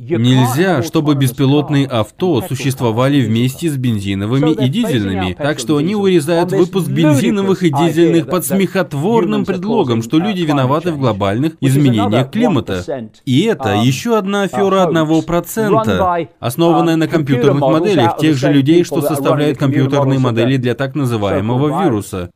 Нельзя, 0.00 0.82
чтобы 0.82 1.14
беспилотные 1.14 1.86
авто 1.86 2.40
существовали 2.40 3.20
вместе 3.20 3.68
с 3.68 3.76
бензиновыми 3.76 4.52
и 4.52 4.68
дизельными, 4.70 5.34
так 5.34 5.58
что 5.58 5.76
они 5.76 5.94
урезают 5.94 6.52
выпуск 6.52 6.88
бензиновых 6.88 7.62
и 7.62 7.70
дизельных 7.70 8.26
под 8.26 8.46
смехотворным 8.46 9.44
предлогом, 9.44 10.02
что 10.02 10.18
люди 10.18 10.40
виноваты 10.40 10.92
в 10.92 10.98
глобальных 10.98 11.52
изменениях 11.60 12.30
климата. 12.30 13.10
И 13.26 13.42
это 13.42 13.74
еще 13.74 14.16
одна 14.16 14.44
афера 14.44 14.84
одного 14.84 15.20
процента, 15.20 16.28
основанная 16.38 16.96
на 16.96 17.06
компьютерных 17.06 17.60
моделях 17.60 18.16
тех 18.16 18.38
же 18.38 18.50
людей, 18.50 18.84
что 18.84 19.02
составляют 19.02 19.58
компьютерные 19.58 20.18
модели 20.18 20.56
для 20.56 20.74
так 20.74 20.94
называемого 20.94 21.84
вируса. 21.84 22.30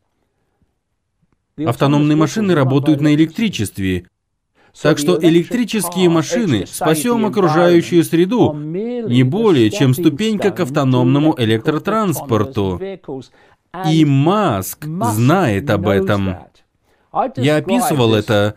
Автономные 1.65 2.17
машины 2.17 2.55
работают 2.55 3.01
на 3.01 3.15
электричестве, 3.15 4.05
так 4.81 4.99
что 4.99 5.19
электрические 5.21 6.09
машины 6.09 6.67
спасем 6.67 7.25
окружающую 7.27 8.05
среду 8.05 8.53
не 8.55 9.23
более, 9.23 9.71
чем 9.71 9.95
ступенька 9.95 10.51
к 10.51 10.61
автономному 10.61 11.35
электротранспорту. 11.39 12.81
И 13.91 14.05
Маск 14.05 14.85
знает 14.85 15.71
об 15.71 15.89
этом. 15.89 16.37
Я 17.37 17.57
описывал 17.57 18.15
это 18.15 18.57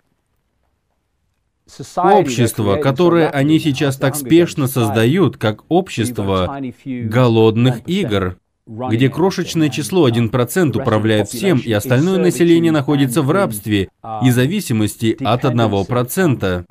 общество, 1.95 2.77
которое 2.77 3.29
они 3.29 3.59
сейчас 3.59 3.97
так 3.97 4.15
спешно 4.15 4.67
создают, 4.67 5.37
как 5.37 5.63
общество 5.69 6.59
голодных 6.85 7.87
игр 7.87 8.37
где 8.67 9.09
крошечное 9.09 9.69
число 9.69 10.09
1% 10.09 10.81
управляет 10.81 11.29
всем, 11.29 11.59
и 11.59 11.71
остальное 11.71 12.19
население 12.19 12.71
находится 12.71 13.21
в 13.21 13.31
рабстве 13.31 13.89
и 14.23 14.31
зависимости 14.31 15.17
от 15.23 15.45
1%. 15.45 16.65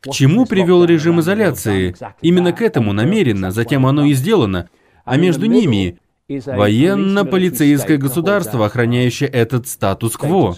К 0.00 0.10
чему 0.10 0.46
привел 0.46 0.84
режим 0.84 1.20
изоляции? 1.20 1.94
Именно 2.22 2.52
к 2.52 2.62
этому 2.62 2.92
намеренно, 2.92 3.50
затем 3.50 3.86
оно 3.86 4.04
и 4.04 4.14
сделано. 4.14 4.68
А 5.04 5.16
между 5.16 5.46
ними 5.46 5.98
военно-полицейское 6.28 7.98
государство, 7.98 8.66
охраняющее 8.66 9.28
этот 9.28 9.68
статус-кво. 9.68 10.56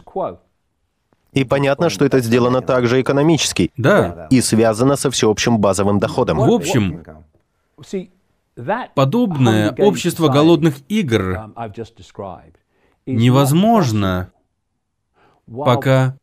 И 1.32 1.44
понятно, 1.44 1.88
что 1.88 2.04
это 2.04 2.20
сделано 2.20 2.60
также 2.60 3.00
экономически. 3.00 3.72
Да. 3.76 4.26
И 4.30 4.40
связано 4.42 4.96
со 4.96 5.10
всеобщим 5.10 5.58
базовым 5.58 5.98
доходом. 5.98 6.38
В 6.38 6.52
общем, 6.52 7.02
Подобное 8.94 9.74
общество 9.78 10.28
голодных 10.28 10.76
игр 10.88 11.52
невозможно, 13.06 14.32
пока 15.46 16.18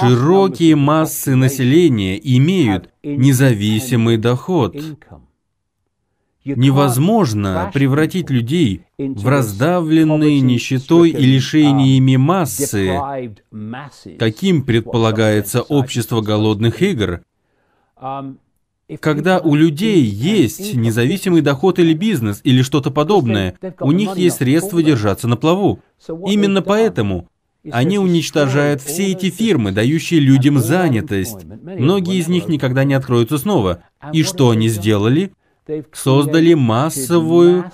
широкие 0.00 0.76
массы 0.76 1.34
населения 1.34 2.18
имеют 2.18 2.92
независимый 3.02 4.18
доход. 4.18 4.76
Невозможно 6.44 7.70
превратить 7.72 8.30
людей 8.30 8.84
в 8.98 9.28
раздавленные 9.28 10.40
нищетой 10.40 11.10
и 11.10 11.24
лишениями 11.24 12.16
массы, 12.16 12.98
каким 14.18 14.64
предполагается 14.64 15.62
общество 15.62 16.20
голодных 16.22 16.82
игр, 16.82 17.22
когда 18.98 19.38
у 19.38 19.54
людей 19.54 20.02
есть 20.02 20.74
независимый 20.74 21.42
доход 21.42 21.78
или 21.78 21.94
бизнес, 21.94 22.40
или 22.44 22.62
что-то 22.62 22.90
подобное, 22.90 23.54
у 23.80 23.92
них 23.92 24.16
есть 24.16 24.38
средства 24.38 24.82
держаться 24.82 25.28
на 25.28 25.36
плаву. 25.36 25.80
Именно 26.26 26.62
поэтому 26.62 27.28
они 27.70 27.98
уничтожают 27.98 28.80
все 28.80 29.12
эти 29.12 29.30
фирмы, 29.30 29.72
дающие 29.72 30.18
людям 30.18 30.58
занятость. 30.58 31.44
Многие 31.44 32.18
из 32.18 32.28
них 32.28 32.48
никогда 32.48 32.84
не 32.84 32.94
откроются 32.94 33.38
снова. 33.38 33.82
И 34.12 34.22
что 34.22 34.50
они 34.50 34.68
сделали? 34.68 35.32
Создали 35.92 36.54
массовую, 36.54 37.70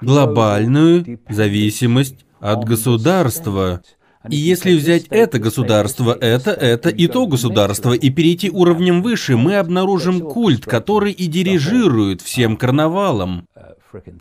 глобальную 0.00 1.20
зависимость 1.28 2.24
от 2.40 2.64
государства. 2.64 3.82
И 4.28 4.36
если 4.36 4.74
взять 4.74 5.06
это 5.10 5.38
государство, 5.38 6.16
это, 6.20 6.52
это 6.52 6.88
и 6.90 7.06
то 7.08 7.26
государство, 7.26 7.92
и 7.92 8.10
перейти 8.10 8.50
уровнем 8.50 9.02
выше, 9.02 9.36
мы 9.36 9.56
обнаружим 9.56 10.20
культ, 10.20 10.64
который 10.64 11.12
и 11.12 11.26
дирижирует 11.26 12.22
всем 12.22 12.56
карнавалом. 12.56 13.48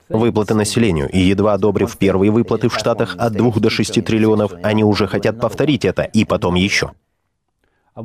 Выплаты 0.09 0.53
населению, 0.53 1.09
и 1.09 1.19
едва 1.19 1.53
одобрив 1.53 1.95
первые 1.97 2.31
выплаты 2.31 2.67
в 2.67 2.75
Штатах 2.75 3.15
от 3.17 3.33
2 3.33 3.51
до 3.53 3.69
6 3.69 4.03
триллионов, 4.03 4.53
они 4.63 4.83
уже 4.83 5.07
хотят 5.07 5.39
повторить 5.39 5.85
это, 5.85 6.01
и 6.01 6.25
потом 6.25 6.55
еще. 6.55 6.91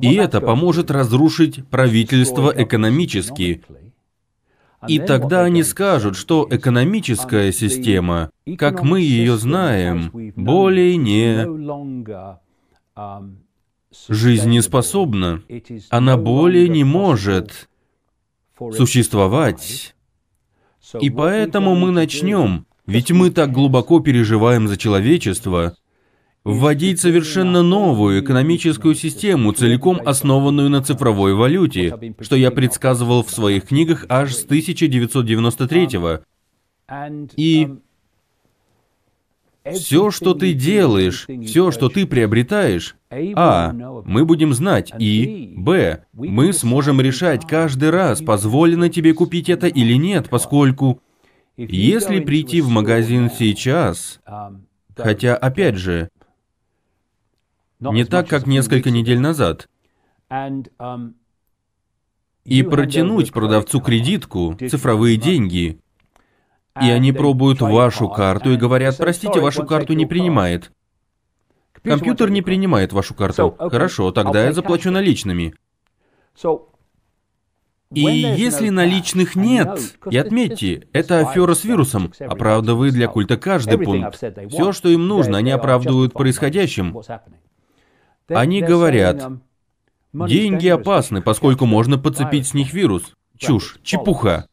И 0.01 0.15
это 0.15 0.41
поможет 0.41 0.91
разрушить 0.91 1.67
правительство 1.69 2.53
экономически, 2.55 3.63
и 4.89 4.99
тогда 4.99 5.45
они 5.45 5.63
скажут, 5.63 6.17
что 6.17 6.47
экономическая 6.51 7.53
система, 7.53 8.31
как 8.59 8.83
мы 8.83 9.01
ее 9.01 9.37
знаем, 9.37 10.13
более 10.37 10.97
не 10.97 11.47
жизнеспособна. 14.09 15.43
Она 15.91 16.17
более 16.17 16.69
не 16.69 16.85
может 16.85 17.69
существовать. 18.73 19.95
И 21.01 21.11
поэтому 21.11 21.75
мы 21.75 21.91
начнем, 21.91 22.67
ведь 22.87 23.11
мы 23.11 23.31
так 23.31 23.53
глубоко 23.53 24.01
переживаем 24.01 24.69
за 24.69 24.77
человечество, 24.77 25.77
вводить 26.47 27.01
совершенно 27.01 27.63
новую 27.63 28.23
экономическую 28.23 28.95
систему, 28.95 29.51
целиком 29.51 30.01
основанную 30.07 30.71
на 30.71 30.81
цифровой 30.81 31.35
валюте, 31.35 32.15
что 32.21 32.37
я 32.37 32.53
предсказывал 32.53 33.25
в 33.25 33.31
своих 33.33 33.65
книгах 33.65 34.07
аж 34.09 34.33
с 34.33 34.45
1993 34.45 35.99
-го. 35.99 36.23
И 37.37 37.69
все, 39.73 40.13
что 40.13 40.35
ты 40.35 40.53
делаешь, 40.53 41.27
все, 41.45 41.73
что 41.73 41.89
ты 41.89 42.07
приобретаешь, 42.07 42.95
а, 43.35 43.73
мы 44.05 44.25
будем 44.25 44.55
знать, 44.55 44.93
и, 45.01 45.53
б, 45.57 46.05
мы 46.13 46.53
сможем 46.53 47.01
решать 47.01 47.45
каждый 47.45 47.91
раз, 47.91 48.23
позволено 48.23 48.89
тебе 48.89 49.15
купить 49.15 49.49
это 49.49 49.67
или 49.67 49.95
нет, 49.95 50.29
поскольку, 50.31 51.03
если 51.57 52.21
прийти 52.21 52.61
в 52.61 52.69
магазин 52.69 53.33
сейчас, 53.37 54.21
хотя, 54.97 55.37
опять 55.37 55.75
же, 55.75 56.09
не 57.81 58.05
так, 58.05 58.29
как 58.29 58.47
несколько 58.47 58.91
недель 58.91 59.21
назад. 59.21 59.69
Um, 60.31 61.15
И 62.45 62.63
протянуть 62.63 63.33
продавцу 63.33 63.81
кредитку, 63.81 64.57
цифровые 64.59 65.17
деньги. 65.17 65.81
И 66.81 66.91
они 66.91 67.13
пробуют 67.13 67.61
вашу 67.61 68.09
карту 68.09 68.53
и 68.53 68.57
говорят, 68.57 68.97
простите, 68.99 69.41
вашу 69.41 69.65
карту 69.65 69.95
не 69.95 70.07
принимает. 70.07 70.73
Компьютер 71.83 72.31
не 72.31 72.43
принимает 72.43 72.93
вашу 72.93 73.15
карту. 73.15 73.57
Хорошо, 73.59 74.11
тогда 74.11 74.45
я 74.45 74.53
заплачу 74.53 74.91
наличными. 74.91 75.55
И 77.95 78.01
если 78.01 78.69
наличных 78.71 79.37
нет, 79.37 79.97
и 80.11 80.17
отметьте, 80.17 80.89
это 80.93 81.21
афера 81.21 81.55
с 81.55 81.65
вирусом, 81.65 82.13
оправдывает 82.19 82.95
для 82.95 83.07
культа 83.07 83.37
каждый 83.37 83.79
пункт. 83.79 84.17
Все, 84.51 84.73
что 84.73 84.89
им 84.89 85.07
нужно, 85.07 85.39
они 85.39 85.53
оправдывают 85.53 86.13
происходящим. 86.13 87.01
Они 88.29 88.63
говорят, 88.63 89.33
деньги 90.13 90.69
опасны, 90.69 91.23
поскольку 91.23 91.67
можно 91.67 91.99
подцепить 91.99 92.47
с 92.47 92.55
них 92.55 92.73
вирус. 92.73 93.15
Чушь, 93.37 93.79
чепуха. 93.83 94.49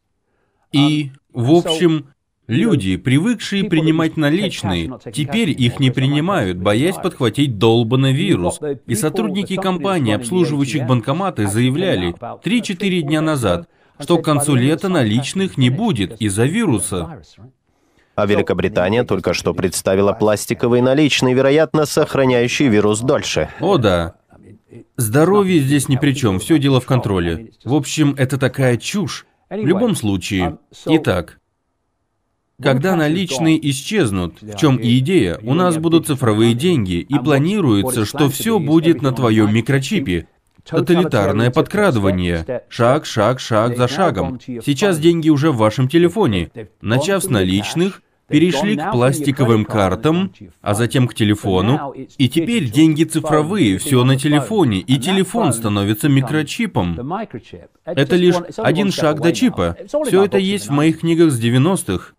И, 0.72 1.12
в 1.32 1.52
общем, 1.52 2.08
Люди, 2.48 2.98
привыкшие 2.98 3.64
принимать 3.64 4.18
наличные, 4.18 5.00
теперь 5.14 5.50
их 5.52 5.80
не 5.80 5.92
принимают, 5.92 6.58
боясь 6.58 6.98
подхватить 6.98 7.58
долбанный 7.58 8.12
вирус. 8.12 8.60
И 8.86 8.96
сотрудники 8.96 9.56
компании, 9.56 10.14
обслуживающих 10.14 10.86
банкоматы, 10.86 11.48
заявляли 11.48 12.14
3-4 12.14 13.02
дня 13.02 13.22
назад, 13.22 13.70
что 13.98 14.18
к 14.18 14.26
концу 14.26 14.56
лета 14.56 14.90
наличных 14.90 15.58
не 15.58 15.70
будет 15.70 16.22
из-за 16.22 16.44
вируса. 16.44 17.22
А 18.16 18.26
Великобритания 18.26 19.04
только 19.04 19.34
что 19.34 19.54
представила 19.54 20.14
пластиковые 20.14 20.84
наличные, 20.84 21.34
вероятно, 21.34 21.86
сохраняющие 21.86 22.70
вирус 22.70 23.00
дольше. 23.00 23.50
О 23.60 23.78
да. 23.78 24.16
Здоровье 24.98 25.60
здесь 25.60 25.90
ни 25.90 25.98
при 25.98 26.14
чем, 26.14 26.40
все 26.40 26.60
дело 26.60 26.80
в 26.80 26.86
контроле. 26.86 27.52
В 27.64 27.74
общем, 27.74 28.16
это 28.18 28.38
такая 28.38 28.78
чушь. 28.78 29.26
В 29.50 29.66
любом 29.66 29.96
случае. 29.96 30.58
Итак, 30.86 31.40
когда 32.62 32.96
наличные 32.96 33.70
исчезнут, 33.70 34.42
в 34.42 34.56
чем 34.58 34.78
и 34.78 34.98
идея, 35.00 35.40
у 35.44 35.54
нас 35.54 35.78
будут 35.78 36.08
цифровые 36.08 36.54
деньги, 36.54 36.96
и 36.96 37.20
планируется, 37.20 38.06
что 38.06 38.30
все 38.30 38.60
будет 38.60 39.02
на 39.02 39.12
твоем 39.12 39.54
микрочипе. 39.54 40.28
Тоталитарное 40.66 41.52
подкрадывание. 41.52 42.64
Шаг, 42.70 43.06
шаг, 43.06 43.40
шаг 43.40 43.78
за 43.78 43.88
шагом. 43.88 44.40
Сейчас 44.40 45.00
деньги 45.00 45.30
уже 45.30 45.52
в 45.52 45.58
вашем 45.58 45.88
телефоне. 45.88 46.50
Начав 46.82 47.24
с 47.24 47.30
наличных, 47.30 48.02
перешли 48.28 48.78
к 48.78 48.92
пластиковым 48.92 49.66
картам, 49.66 50.34
а 50.62 50.74
затем 50.74 51.08
к 51.08 51.14
телефону, 51.14 51.94
и 52.18 52.30
теперь 52.30 52.70
деньги 52.70 53.04
цифровые, 53.04 53.78
все 53.78 54.04
на 54.04 54.18
телефоне, 54.18 54.80
и 54.80 54.98
телефон 54.98 55.54
становится 55.54 56.10
микрочипом. 56.10 56.98
Это 57.86 58.16
лишь 58.16 58.36
один 58.58 58.92
шаг 58.92 59.22
до 59.22 59.34
чипа. 59.34 59.78
Все 59.86 60.24
это 60.24 60.38
есть 60.38 60.68
в 60.68 60.72
моих 60.72 61.02
книгах 61.02 61.32
с 61.32 61.40
90-х. 61.40 62.14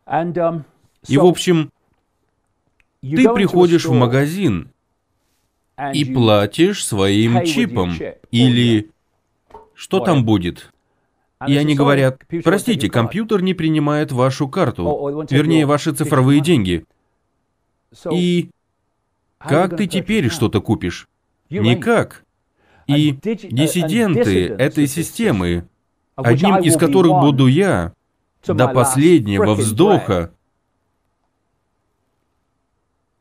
И, 1.08 1.18
в 1.18 1.24
общем, 1.24 1.70
ты 3.02 3.28
приходишь 3.30 3.86
в 3.86 3.92
магазин 3.92 4.70
и 5.92 6.04
платишь 6.04 6.84
своим 6.84 7.44
чипом. 7.44 7.94
Или 8.30 8.90
что 9.74 10.00
там 10.00 10.24
будет? 10.24 10.72
И 11.46 11.56
они 11.56 11.74
говорят, 11.74 12.22
простите, 12.42 12.88
компьютер 12.88 13.42
не 13.42 13.54
принимает 13.54 14.12
вашу 14.12 14.48
карту, 14.48 15.26
вернее, 15.30 15.66
ваши 15.66 15.92
цифровые 15.92 16.40
деньги. 16.40 16.84
И 18.10 18.50
как 19.38 19.76
ты 19.76 19.86
теперь 19.86 20.30
что-то 20.30 20.60
купишь? 20.60 21.08
Никак. 21.50 22.24
И 22.86 23.12
диссиденты 23.12 24.46
этой 24.46 24.86
системы, 24.86 25.66
одним 26.16 26.58
из 26.58 26.76
которых 26.76 27.12
буду 27.20 27.46
я, 27.46 27.92
до 28.46 28.68
последнего 28.68 29.54
вздоха, 29.54 30.32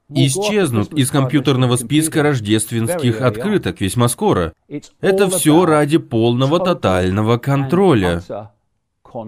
исчезнут 0.09 0.93
из 0.93 1.09
компьютерного 1.11 1.75
списка 1.75 2.23
рождественских 2.23 3.21
открыток 3.21 3.81
весьма 3.81 4.07
скоро. 4.07 4.53
Это 5.01 5.30
все 5.30 5.65
ради 5.65 5.97
полного 5.97 6.59
тотального 6.59 7.38
контроля. 7.38 8.21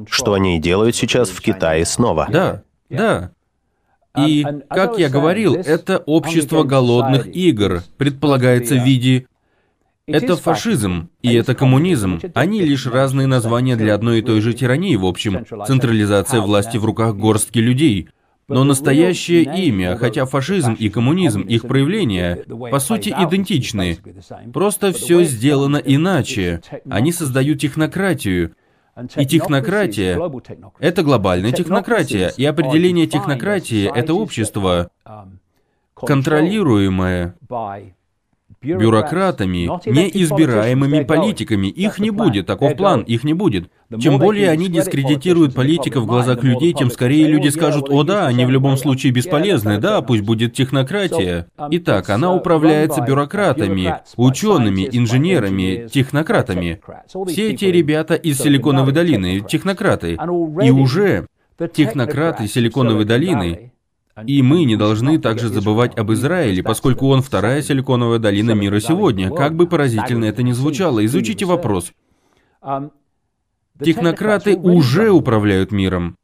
Что 0.08 0.34
они 0.34 0.60
делают 0.60 0.96
сейчас 0.96 1.30
в 1.30 1.42
Китае 1.42 1.86
снова. 1.86 2.28
Да, 2.30 2.64
да. 2.90 3.32
И, 4.18 4.46
как 4.70 4.98
я 4.98 5.10
говорил, 5.10 5.56
это 5.56 5.98
общество 5.98 6.64
голодных 6.64 7.28
игр 7.28 7.84
предполагается 7.98 8.76
в 8.76 8.84
виде 8.84 9.28
это 10.08 10.36
фашизм, 10.36 11.10
и 11.24 11.34
это 11.34 11.56
коммунизм. 11.56 12.20
Они 12.36 12.62
лишь 12.62 12.86
разные 12.86 13.26
названия 13.26 13.76
для 13.76 13.96
одной 13.96 14.20
и 14.20 14.22
той 14.22 14.40
же 14.40 14.54
тирании, 14.54 14.96
в 14.96 15.06
общем. 15.06 15.46
Централизация 15.66 16.42
власти 16.42 16.78
в 16.78 16.86
руках 16.86 17.16
горстки 17.16 17.58
людей. 17.58 18.10
Но 18.48 18.64
настоящее 18.64 19.44
имя, 19.44 19.98
хотя 19.98 20.26
фашизм 20.26 20.74
и 20.74 20.90
коммунизм, 20.90 21.42
их 21.42 21.64
проявления, 21.64 22.44
по 22.72 22.80
сути, 22.80 23.10
идентичны. 23.10 23.98
Просто 24.54 24.94
все 24.94 25.24
сделано 25.24 25.78
иначе. 25.78 26.62
Они 26.90 27.12
создают 27.12 27.60
технократию. 27.60 28.56
И 29.18 29.26
технократия— 29.26 30.18
это 30.80 31.04
глобальная 31.04 31.52
технократия. 31.52 32.32
И 32.38 32.46
определение 32.46 33.08
технократии— 33.08 33.92
это 33.96 34.14
общество, 34.14 34.90
контролируемое 35.96 37.36
бюрократами, 38.66 39.70
неизбираемыми 39.90 41.04
политиками. 41.04 41.68
Их 41.68 42.00
не 42.00 42.10
будет, 42.10 42.46
таков 42.46 42.76
план, 42.76 43.02
их 43.02 43.24
не 43.24 43.34
будет. 43.34 43.70
Чем 44.00 44.18
более 44.18 44.50
они 44.50 44.68
дискредитируют 44.68 45.54
политиков 45.54 46.04
в 46.04 46.08
глазах 46.08 46.44
людей, 46.44 46.74
тем 46.74 46.90
скорее 46.90 47.28
люди 47.28 47.50
скажут, 47.50 47.88
о 47.90 48.04
да, 48.04 48.28
они 48.28 48.46
в 48.46 48.50
любом 48.50 48.78
случае 48.78 49.12
бесполезны, 49.14 49.78
да, 49.78 50.02
пусть 50.02 50.24
будет 50.24 50.54
технократия. 50.54 51.48
Итак, 51.72 52.10
она 52.10 52.34
управляется 52.34 53.02
бюрократами, 53.02 53.96
учеными, 54.16 54.90
инженерами, 54.92 55.88
технократами. 55.92 56.82
Все 57.28 57.52
эти 57.52 57.66
ребята 57.66 58.16
из 58.16 58.40
Силиконовой 58.40 58.94
долины, 58.94 59.42
технократы. 59.42 60.18
И 60.64 60.72
уже 60.72 61.28
технократы 61.74 62.48
Силиконовой 62.48 63.06
долины 63.06 63.72
и 64.26 64.42
мы 64.42 64.64
не 64.64 64.76
должны 64.76 65.20
также 65.20 65.50
забывать 65.50 65.98
об 65.98 66.12
Израиле, 66.14 66.64
поскольку 66.64 67.10
он 67.10 67.22
вторая 67.22 67.62
силиконовая 67.62 68.20
долина 68.20 68.52
мира 68.52 68.80
сегодня. 68.80 69.30
Как 69.30 69.56
бы 69.56 69.68
поразительно 69.68 70.26
это 70.26 70.44
ни 70.44 70.54
звучало, 70.54 71.06
изучите 71.06 71.46
вопрос. 71.46 71.92
Технократы 73.84 74.56
уже 74.56 75.10
управляют 75.12 75.72
миром. 75.72 76.16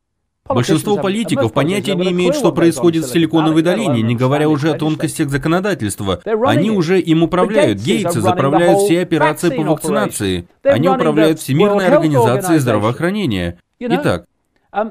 Большинство 0.47 0.97
политиков 0.97 1.53
понятия 1.53 1.95
не 1.95 2.11
имеют, 2.11 2.35
что 2.35 2.51
происходит 2.51 3.05
в 3.05 3.11
Силиконовой 3.11 3.61
долине, 3.61 4.01
не 4.01 4.15
говоря 4.15 4.49
уже 4.49 4.71
о 4.71 4.77
тонкостях 4.77 5.29
законодательства. 5.29 6.21
Они 6.45 6.71
уже 6.71 6.99
им 6.99 7.23
управляют. 7.23 7.79
Гейтсы 7.79 8.21
заправляют 8.21 8.79
все 8.79 9.01
операции 9.01 9.49
по 9.55 9.63
вакцинации. 9.63 10.47
Они 10.63 10.89
управляют 10.89 11.39
Всемирной 11.39 11.87
организацией 11.87 12.59
здравоохранения. 12.59 13.59
Итак, 13.79 14.25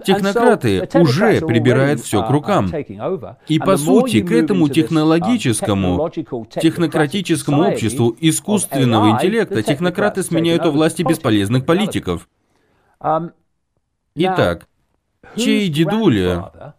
Технократы 0.04 0.86
уже 0.92 1.40
прибирают 1.40 2.00
все 2.00 2.22
к 2.22 2.30
рукам. 2.30 2.70
И 3.48 3.58
по 3.58 3.78
сути, 3.78 4.20
к 4.20 4.30
этому 4.30 4.66
um, 4.66 4.70
технологическому, 4.70 6.10
технократическому 6.50 7.62
обществу 7.62 8.14
искусственного 8.20 9.12
интеллекта 9.12 9.62
технократы 9.62 10.22
сменяют 10.22 10.66
у 10.66 10.70
власти 10.70 11.02
бесполезных 11.02 11.64
политиков. 11.64 12.28
Um, 13.02 13.32
Итак, 14.16 14.68
чей 15.34 15.68
дедуля 15.68 16.74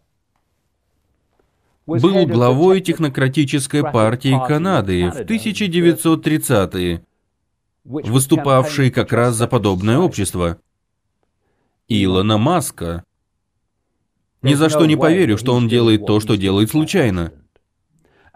был 1.88 2.28
главой 2.28 2.82
технократической 2.82 3.82
партии 3.82 4.40
Канады 4.48 5.10
в 5.10 5.22
1930-е, 5.22 7.04
выступавшей 7.84 8.92
как 8.92 9.12
раз 9.12 9.36
за 9.36 9.48
подобное 9.48 9.98
общество? 9.98 10.60
Илона 11.92 12.38
Маска. 12.38 13.04
Ни 14.42 14.54
за 14.54 14.70
что 14.70 14.86
не 14.86 14.96
поверю, 14.96 15.38
что 15.38 15.54
он 15.54 15.68
делает 15.68 16.06
то, 16.06 16.20
что 16.20 16.38
делает 16.38 16.72
случайно. 16.72 17.34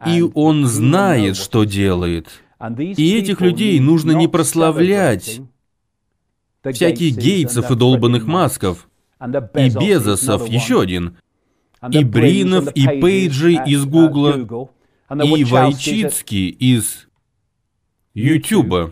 И 0.05 0.21
он 0.21 0.65
знает, 0.65 1.37
что 1.37 1.63
делает. 1.63 2.27
И 2.79 3.17
этих 3.17 3.39
людей 3.39 3.79
нужно 3.79 4.11
не 4.11 4.27
прославлять. 4.27 5.41
Всяких 6.63 7.15
Гейтсов 7.15 7.71
и 7.71 7.75
долбанных 7.75 8.25
Масков. 8.25 8.89
И 9.21 9.69
Безосов, 9.69 10.49
еще 10.49 10.81
один. 10.81 11.17
И 11.89 12.03
Бринов, 12.03 12.71
и 12.73 12.99
Пейджи 12.99 13.53
из 13.53 13.85
Гугла. 13.85 14.69
И 15.23 15.43
Вайчицки 15.45 16.49
из 16.49 17.07
Ютуба. 18.13 18.91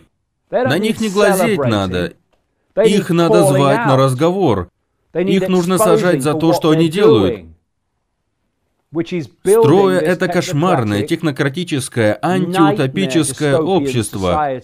На 0.49 0.77
них 0.77 1.01
не 1.01 1.09
глазеть 1.09 1.59
надо. 1.59 2.13
Их 2.75 3.09
надо 3.09 3.43
звать 3.43 3.85
на 3.85 3.97
разговор. 3.97 4.69
Их 5.13 5.47
нужно 5.47 5.77
сажать 5.77 6.23
за 6.23 6.33
то, 6.33 6.53
что 6.53 6.71
они 6.71 6.89
делают. 6.89 7.45
Строя 9.43 9.99
это 9.99 10.27
кошмарное, 10.27 11.03
технократическое, 11.03 12.17
антиутопическое 12.21 13.57
общество, 13.57 14.61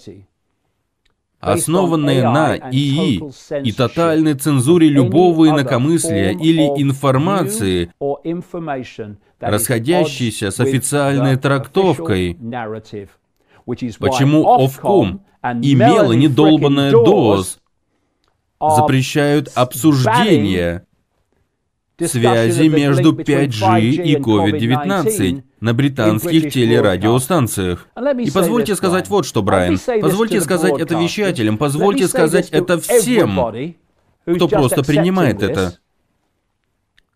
основанное 1.39 2.29
на 2.29 2.55
ИИ 2.71 3.21
и 3.63 3.71
тотальной 3.71 4.35
цензуре 4.35 4.87
любого 4.87 5.49
инакомыслия 5.49 6.31
или 6.31 6.63
информации, 6.81 7.91
расходящейся 9.39 10.51
с 10.51 10.59
официальной 10.59 11.37
трактовкой. 11.37 12.37
Почему 13.65 14.43
Ofcom 14.43 15.19
и 15.63 15.75
Мелани 15.75 16.27
долбанная 16.27 16.91
Доз 16.91 17.58
запрещают 18.59 19.49
обсуждение 19.55 20.85
связи 21.97 22.67
между 22.67 23.13
5G 23.13 23.81
и 23.81 24.15
COVID-19 24.15 25.43
на 25.59 25.73
британских 25.73 26.53
телерадиостанциях. 26.53 27.87
И 28.19 28.31
позвольте 28.31 28.75
сказать 28.75 29.07
вот 29.09 29.25
что, 29.25 29.41
Брайан. 29.41 29.79
Позвольте 30.01 30.41
сказать 30.41 30.79
это 30.79 30.95
вещателям, 30.95 31.57
позвольте 31.57 32.07
сказать 32.07 32.49
это 32.49 32.79
всем, 32.79 33.75
кто 34.25 34.47
просто 34.47 34.83
принимает 34.83 35.41
это. 35.43 35.77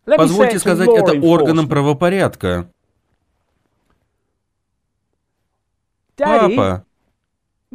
Позвольте 0.05 0.59
сказать 0.59 0.89
это 0.89 1.13
органам 1.19 1.67
правопорядка. 1.69 2.69
Папа, 6.15 6.85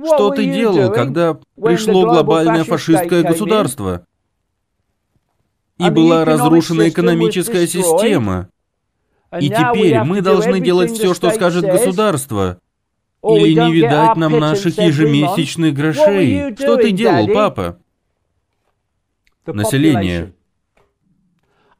что 0.04 0.30
ты 0.30 0.44
делал, 0.44 0.92
когда 0.92 1.38
пришло 1.60 2.04
глобальное 2.04 2.64
фашистское 2.64 3.22
государство? 3.22 4.06
И 5.78 5.90
была 5.90 6.24
разрушена 6.24 6.88
экономическая 6.88 7.66
система. 7.66 8.48
И 9.40 9.48
теперь 9.48 10.00
мы 10.02 10.22
должны 10.22 10.60
делать 10.60 10.92
все, 10.92 11.14
что 11.14 11.30
скажет 11.30 11.64
государство. 11.64 12.60
Или 13.22 13.54
не 13.54 13.72
видать 13.72 14.16
нам 14.16 14.38
наших 14.38 14.78
ежемесячных 14.78 15.74
грошей. 15.74 16.54
Что 16.56 16.76
ты 16.76 16.92
делал, 16.92 17.28
папа? 17.28 17.78
Население. 19.46 20.32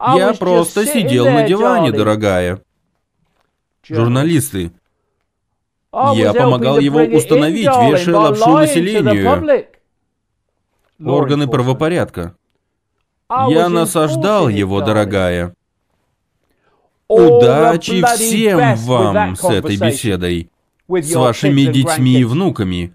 Я 0.01 0.35
просто 0.35 0.87
сидел 0.87 1.27
на 1.27 1.47
диване, 1.47 1.93
дорогая. 1.93 2.63
Журналисты. 3.83 4.73
Я 5.93 6.35
помогал 6.35 6.79
его 6.79 7.01
установить, 7.01 7.67
вешая 7.67 8.17
лапшу 8.17 8.51
населению. 8.59 9.67
Органы 11.05 11.47
правопорядка. 11.47 12.35
Я 13.49 13.69
насаждал 13.69 14.49
его, 14.49 14.81
дорогая. 14.81 15.55
Удачи 17.09 18.05
всем 18.17 18.77
вам 18.77 19.35
с 19.37 19.45
этой 19.45 19.77
беседой, 19.77 20.51
с 20.89 21.15
вашими 21.15 21.63
детьми 21.63 22.21
и 22.21 22.25
внуками, 22.25 22.95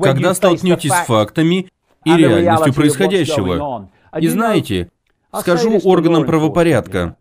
когда 0.00 0.34
столкнетесь 0.34 0.90
с 0.90 1.06
фактами 1.06 1.70
и 2.04 2.16
реальностью 2.16 2.74
происходящего. 2.74 3.90
И 4.18 4.26
знаете, 4.26 4.90
скажу 5.38 5.78
органам 5.84 6.26
правопорядка, 6.26 7.16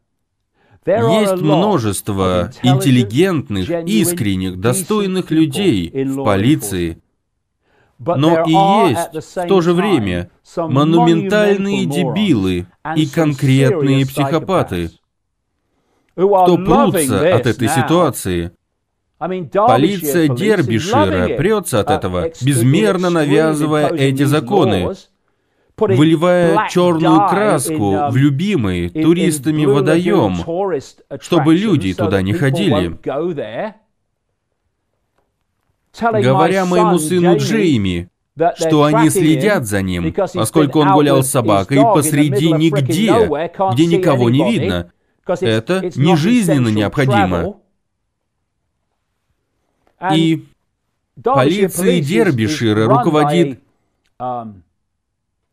есть 0.86 1.42
множество 1.42 2.52
интеллигентных, 2.64 3.70
искренних, 3.70 4.60
достойных 4.60 5.30
людей 5.30 5.92
в 6.06 6.24
полиции, 6.24 7.02
но 8.00 8.44
и 8.46 8.90
есть 8.90 9.36
в 9.36 9.48
то 9.48 9.62
же 9.62 9.74
время 9.74 10.32
монументальные 10.58 11.86
дебилы 11.86 12.66
и 12.96 13.06
конкретные 13.06 14.06
психопаты, 14.08 14.92
кто 16.14 16.58
прутся 16.58 17.36
от 17.36 17.46
этой 17.46 17.68
ситуации. 17.68 18.52
Полиция 19.20 20.30
Дербишира 20.30 21.38
прется 21.38 21.80
от 21.80 21.92
этого, 21.92 22.32
безмерно 22.42 23.12
навязывая 23.12 23.94
эти 23.94 24.24
законы, 24.24 24.96
выливая 25.88 26.68
черную 26.70 27.28
краску 27.28 28.10
в 28.10 28.16
любимый 28.16 28.90
туристами 28.90 29.66
водоем, 29.66 30.38
чтобы 31.20 31.56
люди 31.56 31.94
туда 31.94 32.22
не 32.22 32.34
ходили. 32.34 32.98
Говоря 36.00 36.66
моему 36.66 36.98
сыну 36.98 37.38
Джейми, 37.38 38.10
что 38.58 38.84
они 38.84 39.10
следят 39.10 39.66
за 39.66 39.82
ним, 39.82 40.14
поскольку 40.34 40.80
он 40.80 40.94
гулял 40.94 41.24
с 41.24 41.30
собакой 41.30 41.82
посреди 41.82 42.52
нигде, 42.52 43.28
где 43.74 43.86
никого 43.86 44.30
не 44.30 44.52
видно. 44.52 44.92
Это 45.28 45.92
не 45.96 46.16
жизненно 46.16 46.70
необходимо. 46.70 47.58
И 50.14 50.48
полицией 51.24 52.02
Дербишира 52.02 52.88
руководит 52.88 53.60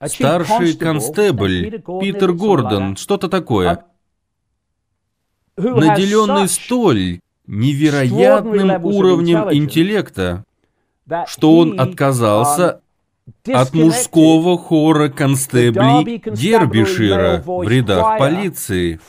Старший 0.04 0.74
констебль 0.74 1.82
Питер 2.00 2.32
Гордон, 2.32 2.96
что-то 2.96 3.28
такое. 3.28 3.84
Наделенный 5.56 6.48
столь 6.48 7.20
невероятным 7.46 8.84
уровнем 8.84 9.52
интеллекта, 9.52 10.44
что 11.26 11.56
он 11.58 11.80
отказался 11.80 12.80
от 13.46 13.74
мужского 13.74 14.56
хора 14.56 15.08
констеблей 15.08 16.22
Дербишира 16.24 17.42
в 17.44 17.68
рядах 17.68 18.18
полиции 18.18 19.00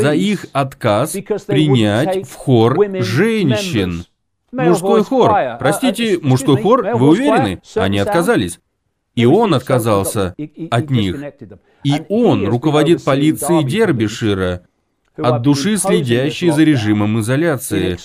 за 0.00 0.14
их 0.14 0.46
отказ 0.52 1.16
принять 1.46 2.26
в 2.26 2.34
хор 2.34 2.76
женщин. 3.02 4.04
Мужской 4.50 5.04
хор. 5.04 5.32
Простите, 5.58 6.18
мужской 6.22 6.60
хор, 6.62 6.86
вы 6.94 7.08
уверены? 7.08 7.60
Они 7.74 7.98
отказались. 7.98 8.60
И 9.16 9.24
он 9.24 9.54
отказался 9.54 10.36
от 10.70 10.90
них. 10.90 11.16
И 11.82 12.02
он 12.08 12.46
руководит 12.46 13.02
полицией 13.02 13.64
Дербишира, 13.64 14.66
от 15.16 15.42
души 15.42 15.78
следящей 15.78 16.50
за 16.50 16.62
режимом 16.62 17.18
изоляции. 17.20 17.96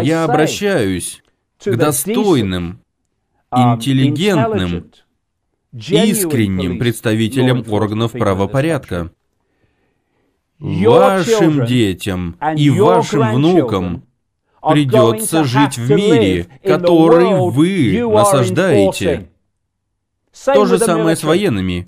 Я 0.00 0.24
обращаюсь 0.24 1.22
к 1.62 1.76
достойным, 1.76 2.80
интеллигентным, 3.52 4.90
искренним 5.72 6.78
представителям 6.78 7.64
органов 7.68 8.12
правопорядка. 8.12 9.10
Вашим 10.60 11.66
детям 11.66 12.36
и 12.56 12.70
вашим 12.70 13.34
внукам 13.34 14.04
придется 14.68 15.44
жить 15.44 15.76
в 15.76 15.90
мире, 15.90 16.46
который 16.64 17.50
вы 17.50 18.06
насаждаете. 18.06 19.28
То 20.44 20.66
же 20.66 20.78
самое 20.78 21.16
с 21.16 21.22
военными. 21.22 21.86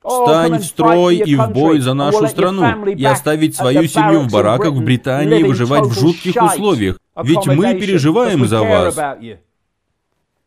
Стань 0.00 0.58
в 0.58 0.64
строй 0.64 1.16
и 1.16 1.34
в 1.34 1.48
бой 1.48 1.80
за 1.80 1.94
нашу 1.94 2.28
страну, 2.28 2.86
и 2.86 3.04
оставить 3.04 3.56
свою 3.56 3.88
семью 3.88 4.20
в 4.20 4.30
бараках 4.30 4.72
в 4.72 4.82
Британии 4.82 5.42
выживать 5.42 5.86
в 5.86 5.98
жутких 5.98 6.40
условиях, 6.40 6.98
ведь 7.22 7.46
мы 7.46 7.74
переживаем 7.74 8.46
за 8.46 8.62
вас. 8.62 8.96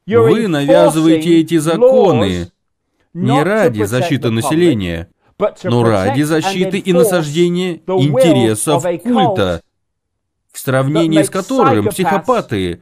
Вы 0.07 0.47
навязываете 0.47 1.41
эти 1.41 1.57
законы 1.57 2.51
не 3.13 3.43
ради 3.43 3.83
защиты 3.83 4.29
населения, 4.29 5.09
но 5.63 5.83
ради 5.83 6.21
защиты 6.21 6.77
и 6.77 6.93
насаждения 6.93 7.81
интересов 7.87 8.83
культа, 9.03 9.61
в 10.51 10.59
сравнении 10.59 11.21
с 11.23 11.29
которым 11.29 11.87
психопаты 11.87 12.81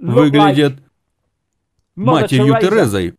выглядят 0.00 0.74
матерью 1.94 2.58
Терезой. 2.60 3.14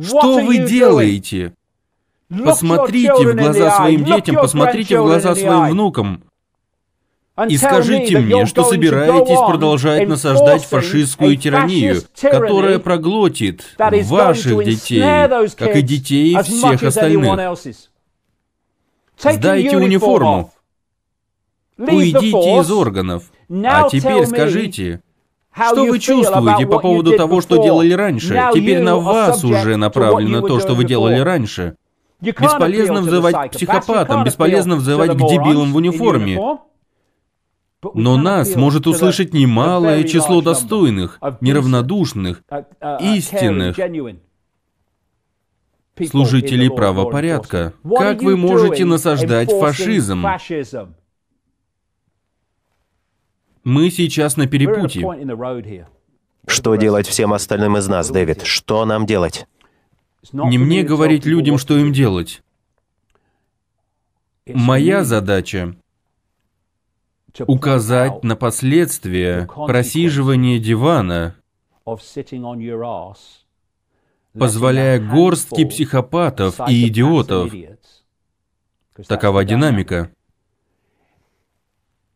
Что 0.00 0.38
вы 0.38 0.58
делаете? 0.58 1.54
Посмотрите 2.28 3.12
в 3.12 3.34
глаза 3.34 3.76
своим 3.76 4.04
детям, 4.04 4.36
посмотрите 4.36 5.00
в 5.00 5.04
глаза 5.04 5.34
своим 5.34 5.70
внукам. 5.70 6.24
И 7.48 7.56
скажите 7.56 8.18
мне, 8.18 8.44
что 8.46 8.64
собираетесь 8.64 9.38
продолжать 9.38 10.06
насаждать 10.06 10.64
фашистскую 10.64 11.36
тиранию, 11.36 12.02
которая 12.20 12.78
проглотит 12.78 13.74
ваших 13.78 14.64
детей, 14.64 15.02
как 15.56 15.76
и 15.76 15.82
детей 15.82 16.36
всех 16.42 16.82
остальных. 16.82 17.58
Сдайте 19.18 19.76
униформу. 19.76 20.52
Уйдите 21.80 22.60
из 22.60 22.70
органов. 22.70 23.24
А 23.64 23.88
теперь 23.88 24.26
скажите, 24.26 25.02
что 25.54 25.84
вы 25.84 25.98
чувствуете 25.98 26.66
по 26.66 26.78
поводу 26.78 27.16
того, 27.16 27.40
что 27.40 27.62
делали 27.62 27.92
раньше? 27.92 28.40
Теперь 28.54 28.80
на 28.82 28.96
вас 28.96 29.44
уже 29.44 29.76
направлено 29.76 30.40
то, 30.40 30.60
что 30.60 30.74
вы 30.74 30.84
делали 30.84 31.18
раньше. 31.18 31.76
Бесполезно 32.20 33.00
взывать 33.00 33.50
к 33.50 33.52
психопатам, 33.52 34.24
бесполезно 34.24 34.76
взывать 34.76 35.12
к 35.12 35.16
дебилам 35.16 35.72
в 35.72 35.76
униформе. 35.76 36.38
Но 37.94 38.18
нас 38.18 38.56
может 38.56 38.86
услышать 38.86 39.32
немалое 39.32 40.04
число 40.04 40.42
достойных, 40.42 41.18
неравнодушных, 41.40 42.42
uh, 42.50 43.02
истинных 43.16 43.74
служителей 46.10 46.70
правопорядка. 46.70 47.72
Как 47.96 48.22
вы 48.22 48.36
можете 48.36 48.84
насаждать 48.84 49.50
фашизм? 49.50 50.26
Мы 53.70 53.88
сейчас 53.92 54.36
на 54.36 54.48
перепутье. 54.48 55.00
Что 56.48 56.74
делать 56.74 57.06
всем 57.06 57.32
остальным 57.32 57.76
из 57.76 57.86
нас, 57.86 58.10
Дэвид? 58.10 58.42
Что 58.42 58.84
нам 58.84 59.06
делать? 59.06 59.46
Не 60.32 60.58
мне 60.58 60.82
говорить 60.82 61.24
людям, 61.24 61.56
что 61.56 61.78
им 61.78 61.92
делать. 61.92 62.42
Моя 64.44 65.04
задача 65.04 65.76
указать 67.46 68.24
на 68.24 68.34
последствия 68.34 69.48
просиживания 69.54 70.58
дивана, 70.58 71.36
позволяя 74.36 74.98
горстке 74.98 75.64
психопатов 75.66 76.58
и 76.68 76.88
идиотов, 76.88 77.52
такова 79.06 79.44
динамика, 79.44 80.10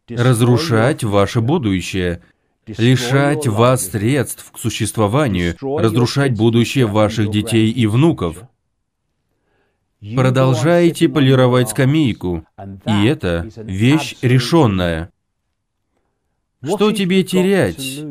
разрушать 0.08 1.04
ваше 1.04 1.40
будущее, 1.40 2.22
лишать 2.66 3.46
вас 3.46 3.90
средств 3.90 4.50
к 4.52 4.58
существованию, 4.58 5.56
разрушать 5.60 6.32
будущее 6.32 6.86
ваших 6.86 7.30
детей 7.30 7.70
и 7.70 7.86
внуков. 7.86 8.42
Продолжаете 10.14 11.08
полировать 11.08 11.70
скамейку, 11.70 12.46
и 12.86 13.04
это 13.06 13.48
вещь 13.56 14.16
решенная. 14.20 15.10
Что 16.62 16.92
тебе 16.92 17.24
терять? 17.24 18.02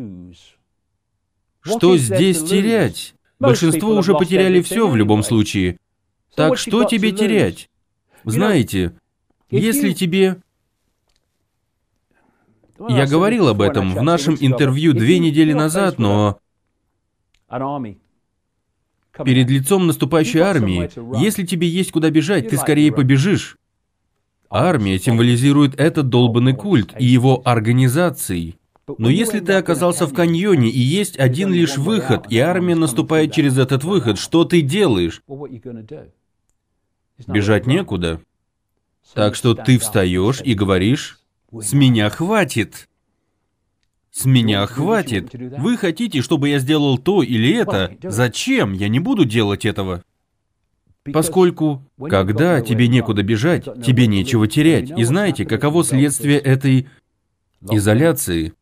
Что 1.61 1.97
здесь 1.97 2.43
терять? 2.43 3.15
Большинство 3.39 3.95
уже 3.95 4.13
потеряли 4.15 4.61
все 4.61 4.87
в 4.87 4.95
любом 4.95 5.23
случае. 5.23 5.77
Так 6.35 6.57
что 6.57 6.83
тебе 6.83 7.11
терять? 7.11 7.69
Знаете, 8.23 8.93
если 9.49 9.93
тебе... 9.93 10.42
Я 12.79 13.05
говорил 13.05 13.47
об 13.47 13.61
этом 13.61 13.93
в 13.93 14.01
нашем 14.01 14.35
интервью 14.39 14.93
две 14.93 15.19
недели 15.19 15.53
назад, 15.53 15.99
но 15.99 16.39
перед 19.23 19.49
лицом 19.49 19.87
наступающей 19.87 20.39
армии, 20.39 20.89
если 21.19 21.45
тебе 21.45 21.67
есть 21.67 21.91
куда 21.91 22.09
бежать, 22.09 22.49
ты 22.49 22.57
скорее 22.57 22.91
побежишь. 22.91 23.57
Армия 24.49 24.99
символизирует 24.99 25.79
этот 25.79 26.09
долбанный 26.09 26.55
культ 26.55 26.93
и 26.99 27.05
его 27.05 27.41
организации. 27.43 28.55
But 28.85 28.95
Но 28.97 29.09
если 29.09 29.39
ты 29.39 29.53
оказался 29.53 30.05
в 30.05 30.13
каньоне 30.13 30.69
и 30.69 30.79
есть 30.79 31.17
один 31.17 31.53
лишь 31.53 31.77
выход, 31.77 32.25
и 32.29 32.37
армия 32.39 32.75
наступает 32.75 33.31
через 33.31 33.57
этот 33.57 33.83
выход, 33.83 34.19
что 34.19 34.43
ты 34.43 34.61
делаешь? 34.61 35.23
Бежать 37.27 37.65
некуда. 37.65 38.19
Так 39.13 39.35
что 39.35 39.55
ты 39.55 39.79
встаешь 39.79 40.41
и 40.43 40.53
говоришь, 40.53 41.19
"We're 41.19 41.22
«С 41.61 41.73
меня 41.73 42.09
хватит». 42.09 42.87
С 44.11 44.25
меня 44.25 44.67
хватит. 44.67 45.33
Вы 45.33 45.75
хотите, 45.75 46.21
чтобы 46.21 46.49
я 46.49 46.59
сделал 46.59 46.99
то 46.99 47.23
или 47.23 47.51
это? 47.55 47.97
Зачем? 48.03 48.73
Я 48.73 48.87
не 48.87 48.99
буду 48.99 49.25
делать 49.25 49.65
этого. 49.65 50.03
Поскольку, 51.11 51.83
когда 52.09 52.61
тебе 52.61 52.87
некуда 52.87 53.23
бежать, 53.23 53.65
тебе 53.83 54.05
нечего 54.05 54.47
терять. 54.47 54.91
И 54.97 55.03
знаете, 55.03 55.45
каково 55.45 55.83
следствие 55.83 56.37
этой 56.37 56.87
изоляции? 57.69 58.53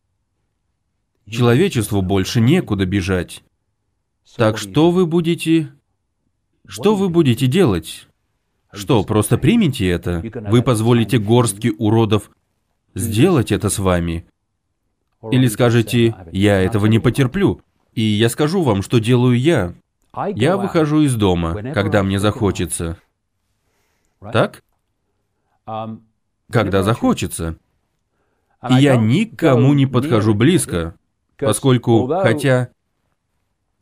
Человечеству 1.28 2.00
больше 2.00 2.40
некуда 2.40 2.86
бежать. 2.86 3.42
Так 4.36 4.56
что 4.56 4.90
вы 4.90 5.06
будете... 5.06 5.68
Что 6.66 6.96
вы 6.96 7.10
будете 7.10 7.46
делать? 7.46 8.06
Что, 8.72 9.04
просто 9.04 9.36
примите 9.36 9.86
это? 9.86 10.24
Вы 10.48 10.62
позволите 10.62 11.18
горстке 11.18 11.72
уродов 11.72 12.30
сделать 12.94 13.52
это 13.52 13.68
с 13.70 13.78
вами? 13.78 14.26
Или 15.30 15.46
скажете, 15.46 16.08
say, 16.08 16.10
"I 16.10 16.12
have 16.12 16.26
a 16.26 16.30
я 16.32 16.62
choice"? 16.62 16.66
этого 16.66 16.86
не 16.86 16.98
потерплю? 16.98 17.60
И 17.94 18.02
я 18.02 18.28
скажу 18.28 18.62
вам, 18.62 18.82
что 18.82 18.98
делаю 18.98 19.38
я. 19.38 19.74
Я 20.34 20.56
выхожу 20.56 21.02
из 21.02 21.14
дома, 21.14 21.72
когда 21.72 22.02
мне 22.02 22.18
захочется. 22.18 22.98
Так? 24.32 24.62
Когда 26.50 26.82
захочется. 26.82 27.56
И 28.68 28.74
я 28.74 28.96
никому 28.96 29.74
не 29.74 29.86
подхожу 29.86 30.34
близко, 30.34 30.94
поскольку, 31.38 32.06
хотя 32.06 32.70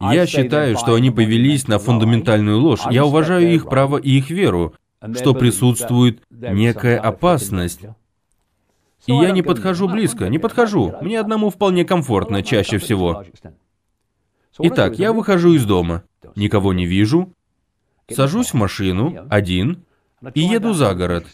я 0.00 0.26
считаю, 0.26 0.76
что 0.76 0.94
они 0.94 1.10
повелись 1.10 1.68
на 1.68 1.78
фундаментальную 1.78 2.58
ложь, 2.58 2.80
я 2.90 3.04
уважаю 3.04 3.52
их 3.52 3.68
право 3.68 3.98
и 3.98 4.18
их 4.18 4.30
веру, 4.30 4.74
что 5.14 5.34
присутствует 5.34 6.22
некая 6.30 6.98
опасность. 6.98 7.80
И 9.06 9.12
я 9.12 9.30
не 9.30 9.42
подхожу 9.42 9.88
близко, 9.88 10.28
не 10.28 10.38
подхожу. 10.38 10.94
Мне 11.00 11.20
одному 11.20 11.50
вполне 11.50 11.84
комфортно 11.84 12.42
чаще 12.42 12.78
всего. 12.78 13.24
Итак, 14.58 14.98
я 14.98 15.12
выхожу 15.12 15.54
из 15.54 15.64
дома, 15.64 16.02
никого 16.36 16.72
не 16.72 16.86
вижу, 16.86 17.32
сажусь 18.10 18.50
в 18.50 18.54
машину, 18.54 19.26
один, 19.30 19.84
и 20.34 20.40
еду 20.40 20.74
за 20.74 20.94
город, 20.94 21.26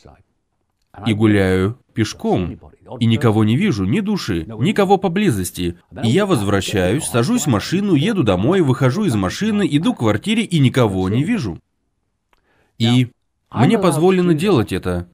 и 1.07 1.13
гуляю 1.13 1.79
пешком, 1.93 2.61
и 3.01 3.07
никого 3.07 3.43
не 3.43 3.57
вижу, 3.57 3.85
ни 3.85 4.01
души, 4.01 4.45
никого 4.47 4.97
поблизости. 4.97 5.79
И 6.05 6.09
я 6.09 6.27
возвращаюсь, 6.27 7.05
сажусь 7.05 7.47
в 7.47 7.49
машину, 7.49 7.95
еду 7.95 8.23
домой, 8.23 8.61
выхожу 8.61 9.05
из 9.05 9.15
машины, 9.15 9.67
иду 9.69 9.95
к 9.95 9.99
квартире 9.99 10.45
и 10.45 10.59
никого 10.59 11.09
не 11.09 11.25
вижу. 11.25 11.59
И 12.79 13.09
мне 13.51 13.79
позволено 13.79 14.35
делать 14.35 14.73
это, 14.73 15.09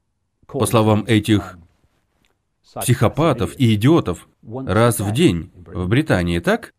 по 0.47 0.67
словам 0.67 1.05
этих 1.07 1.57
психопатов 2.75 3.55
и 3.59 3.75
идиотов, 3.75 4.29
раз 4.43 5.01
в 5.01 5.13
день 5.13 5.51
в 5.55 5.89
Британии, 5.89 6.39
так? 6.39 6.73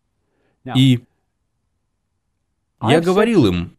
И 0.75 1.03
я 2.81 3.01
говорил 3.01 3.45
им, 3.45 3.77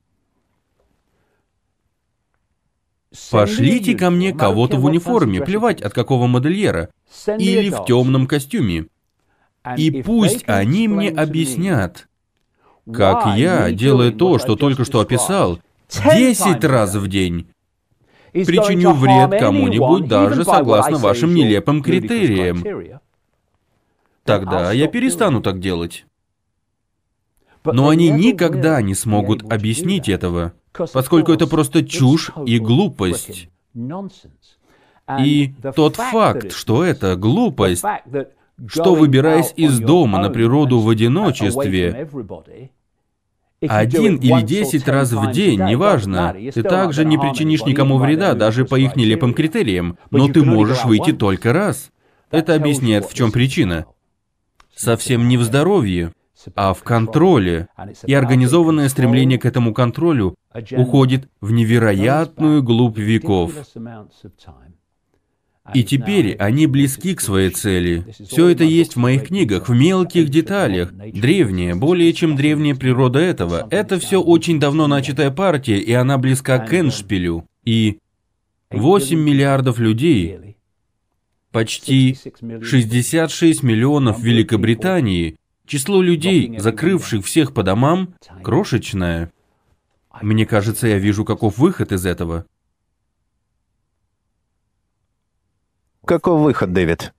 пошлите 3.30 3.94
ко 3.96 4.10
мне 4.10 4.32
кого-то 4.32 4.76
в 4.76 4.84
униформе, 4.84 5.40
плевать 5.40 5.82
от 5.82 5.92
какого 5.92 6.26
модельера, 6.26 6.90
или 7.38 7.70
в 7.70 7.84
темном 7.84 8.26
костюме. 8.26 8.86
И 9.76 10.02
пусть 10.02 10.44
они 10.46 10.88
мне 10.88 11.10
объяснят, 11.10 12.08
как 12.92 13.36
я, 13.36 13.70
делая 13.72 14.10
то, 14.10 14.38
что 14.38 14.56
только 14.56 14.84
что 14.84 15.00
описал, 15.00 15.60
10 15.88 16.64
раз 16.64 16.94
в 16.94 17.08
день, 17.08 17.48
причиню 18.42 18.92
вред 18.92 19.40
кому-нибудь 19.40 20.08
даже 20.08 20.44
согласно 20.44 20.98
вашим 20.98 21.34
нелепым 21.34 21.82
критериям. 21.82 23.00
Тогда 24.24 24.72
я 24.72 24.88
перестану 24.88 25.40
так 25.40 25.60
делать. 25.60 26.06
Но 27.64 27.88
они 27.88 28.10
никогда 28.10 28.82
не 28.82 28.94
смогут 28.94 29.42
объяснить 29.50 30.08
этого, 30.08 30.52
поскольку 30.92 31.32
это 31.32 31.46
просто 31.46 31.84
чушь 31.84 32.30
и 32.44 32.58
глупость. 32.58 33.48
И 35.20 35.54
тот 35.74 35.96
факт, 35.96 36.52
что 36.52 36.84
это 36.84 37.16
глупость, 37.16 37.84
что 38.66 38.94
выбираясь 38.94 39.52
из 39.56 39.78
дома 39.80 40.20
на 40.20 40.30
природу 40.30 40.80
в 40.80 40.88
одиночестве, 40.88 42.08
один 43.68 44.16
или 44.16 44.42
десять 44.42 44.88
раз 44.88 45.12
в 45.12 45.30
день, 45.32 45.62
неважно, 45.62 46.34
ты 46.52 46.62
также 46.62 47.04
не 47.04 47.18
причинишь 47.18 47.64
никому 47.64 47.98
вреда, 47.98 48.34
даже 48.34 48.64
по 48.64 48.76
их 48.76 48.96
нелепым 48.96 49.34
критериям, 49.34 49.98
но 50.10 50.28
ты 50.28 50.42
можешь 50.44 50.84
выйти 50.84 51.12
только 51.12 51.52
раз. 51.52 51.90
Это 52.30 52.54
объясняет, 52.54 53.06
в 53.06 53.14
чем 53.14 53.30
причина. 53.30 53.86
Совсем 54.74 55.28
не 55.28 55.36
в 55.36 55.42
здоровье, 55.42 56.12
а 56.56 56.74
в 56.74 56.82
контроле. 56.82 57.68
И 58.06 58.14
организованное 58.14 58.88
стремление 58.88 59.38
к 59.38 59.46
этому 59.46 59.72
контролю 59.72 60.34
уходит 60.72 61.28
в 61.40 61.52
невероятную 61.52 62.62
глубь 62.62 62.98
веков. 62.98 63.52
И 65.72 65.82
теперь 65.82 66.34
они 66.34 66.66
близки 66.66 67.14
к 67.14 67.22
своей 67.22 67.48
цели. 67.48 68.04
Все 68.28 68.48
это 68.48 68.64
есть 68.64 68.94
в 68.94 68.98
моих 68.98 69.28
книгах, 69.28 69.68
в 69.68 69.74
мелких 69.74 70.28
деталях. 70.28 70.92
Древняя, 70.92 71.74
более 71.74 72.12
чем 72.12 72.36
древняя 72.36 72.74
природа 72.74 73.18
этого. 73.18 73.66
Это 73.70 73.98
все 73.98 74.20
очень 74.20 74.60
давно 74.60 74.86
начатая 74.88 75.30
партия, 75.30 75.78
и 75.78 75.92
она 75.92 76.18
близка 76.18 76.58
к 76.58 76.74
Эншпилю. 76.74 77.48
И 77.64 77.98
8 78.70 79.18
миллиардов 79.18 79.78
людей, 79.78 80.56
почти 81.50 82.18
66 82.60 83.62
миллионов 83.62 84.18
в 84.18 84.22
Великобритании, 84.22 85.36
число 85.66 86.02
людей, 86.02 86.58
закрывших 86.58 87.24
всех 87.24 87.54
по 87.54 87.62
домам, 87.62 88.14
крошечное. 88.42 89.32
Мне 90.20 90.44
кажется, 90.44 90.88
я 90.88 90.98
вижу, 90.98 91.24
каков 91.24 91.56
выход 91.56 91.92
из 91.92 92.04
этого. 92.04 92.44
Каков 96.04 96.40
выход, 96.40 96.72
Дэвид? 96.72 97.12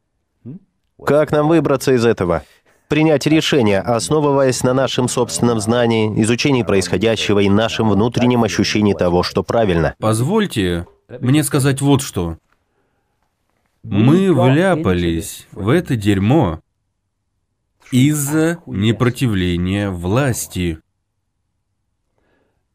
Как 1.03 1.31
нам 1.31 1.47
выбраться 1.47 1.93
из 1.93 2.05
этого? 2.05 2.43
Принять 2.87 3.25
решение, 3.25 3.79
основываясь 3.79 4.63
на 4.63 4.73
нашем 4.73 5.07
собственном 5.07 5.59
знании, 5.59 6.21
изучении 6.21 6.61
происходящего 6.63 7.39
и 7.39 7.49
нашем 7.49 7.89
внутреннем 7.89 8.43
ощущении 8.43 8.93
того, 8.93 9.23
что 9.23 9.43
правильно. 9.43 9.95
Позвольте 9.99 10.85
мне 11.19 11.43
сказать 11.43 11.81
вот 11.81 12.01
что. 12.01 12.37
Мы 13.83 14.33
вляпались 14.33 15.47
в 15.51 15.69
это 15.69 15.95
дерьмо 15.95 16.59
из-за 17.91 18.59
непротивления 18.65 19.89
власти. 19.89 20.79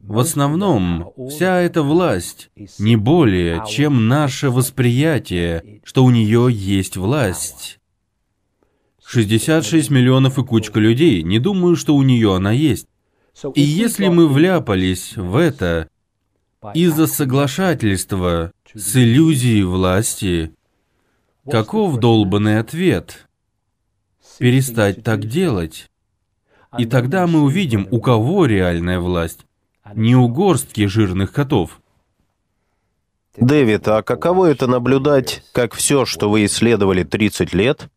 В 0.03 0.17
основном, 0.17 1.13
вся 1.29 1.61
эта 1.61 1.83
власть 1.83 2.49
не 2.79 2.95
более, 2.95 3.63
чем 3.67 4.07
наше 4.07 4.49
восприятие, 4.49 5.81
что 5.83 6.03
у 6.03 6.09
нее 6.09 6.47
есть 6.49 6.97
власть. 6.97 7.79
66 9.05 9.89
миллионов 9.91 10.39
и 10.39 10.43
кучка 10.43 10.79
людей, 10.79 11.21
не 11.21 11.37
думаю, 11.37 11.75
что 11.75 11.95
у 11.95 12.01
нее 12.01 12.35
она 12.35 12.51
есть. 12.51 12.87
И 13.53 13.61
если 13.61 14.07
мы 14.07 14.27
вляпались 14.27 15.15
в 15.15 15.35
это 15.35 15.87
из-за 16.73 17.07
соглашательства 17.07 18.51
с 18.73 18.95
иллюзией 18.95 19.63
власти, 19.63 20.51
каков 21.49 21.97
долбанный 21.99 22.59
ответ? 22.59 23.27
Перестать 24.39 25.03
так 25.03 25.25
делать. 25.25 25.91
И 26.79 26.85
тогда 26.85 27.27
мы 27.27 27.43
увидим, 27.43 27.87
у 27.91 27.99
кого 27.99 28.45
реальная 28.45 28.99
власть. 28.99 29.45
Не 29.95 30.15
у 30.15 30.27
горстки 30.27 30.85
жирных 30.87 31.31
котов. 31.31 31.81
Дэвид, 33.37 33.87
а 33.87 34.03
каково 34.03 34.47
это 34.47 34.67
наблюдать, 34.67 35.43
как 35.53 35.73
все, 35.73 36.05
что 36.05 36.29
вы 36.29 36.45
исследовали 36.45 37.03
30 37.03 37.53
лет, 37.53 37.89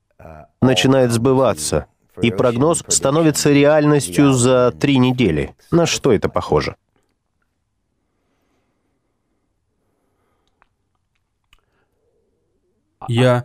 начинает 0.60 1.10
сбываться, 1.10 1.86
и 2.22 2.30
прогноз 2.30 2.84
становится 2.88 3.50
реальностью 3.52 4.32
за 4.32 4.72
три 4.72 4.98
недели? 4.98 5.54
На 5.70 5.86
что 5.86 6.12
это 6.12 6.28
похоже? 6.28 6.76
Я... 13.08 13.44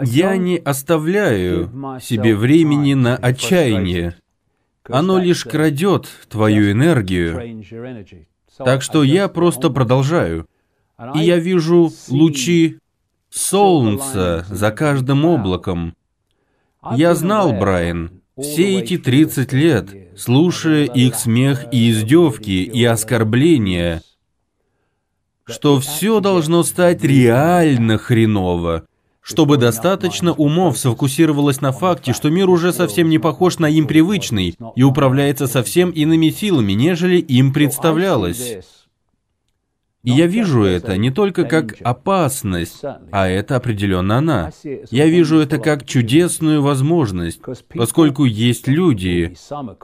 Я 0.00 0.36
не 0.36 0.58
оставляю 0.58 2.00
себе 2.00 2.36
времени 2.36 2.94
на 2.94 3.16
отчаяние. 3.16 4.16
Оно 4.88 5.18
лишь 5.18 5.44
крадет 5.44 6.08
твою 6.28 6.72
энергию. 6.72 7.64
Так 8.56 8.82
что 8.82 9.02
я 9.02 9.28
просто 9.28 9.70
продолжаю. 9.70 10.46
И 11.14 11.20
я 11.20 11.36
вижу 11.36 11.92
лучи 12.08 12.78
солнца 13.30 14.44
за 14.48 14.70
каждым 14.70 15.24
облаком. 15.24 15.94
Я 16.92 17.14
знал, 17.14 17.52
Брайан, 17.52 18.22
все 18.40 18.80
эти 18.80 18.98
30 18.98 19.52
лет, 19.52 19.88
слушая 20.16 20.84
их 20.84 21.14
смех 21.14 21.66
и 21.72 21.90
издевки 21.90 22.64
и 22.64 22.84
оскорбления, 22.84 24.02
что 25.44 25.80
все 25.80 26.20
должно 26.20 26.62
стать 26.62 27.02
реально 27.02 27.98
хреново, 27.98 28.86
чтобы 29.28 29.58
достаточно 29.58 30.32
умов 30.32 30.78
сфокусировалось 30.78 31.60
на 31.60 31.70
факте, 31.70 32.14
что 32.14 32.30
мир 32.30 32.48
уже 32.48 32.72
совсем 32.72 33.10
не 33.10 33.18
похож 33.18 33.58
на 33.58 33.66
им 33.66 33.86
привычный 33.86 34.56
и 34.74 34.82
управляется 34.82 35.46
совсем 35.46 35.90
иными 35.90 36.30
силами, 36.30 36.72
нежели 36.72 37.18
им 37.18 37.52
представлялось. 37.52 38.56
И 40.02 40.12
я 40.12 40.26
вижу 40.26 40.62
это 40.62 40.96
не 40.96 41.10
только 41.10 41.44
как 41.44 41.74
опасность, 41.82 42.82
а 43.10 43.28
это 43.28 43.56
определенно 43.56 44.16
она. 44.16 44.50
Я 44.90 45.06
вижу 45.06 45.38
это 45.40 45.58
как 45.58 45.84
чудесную 45.84 46.62
возможность, 46.62 47.40
поскольку 47.74 48.24
есть 48.24 48.66
люди. 48.66 49.36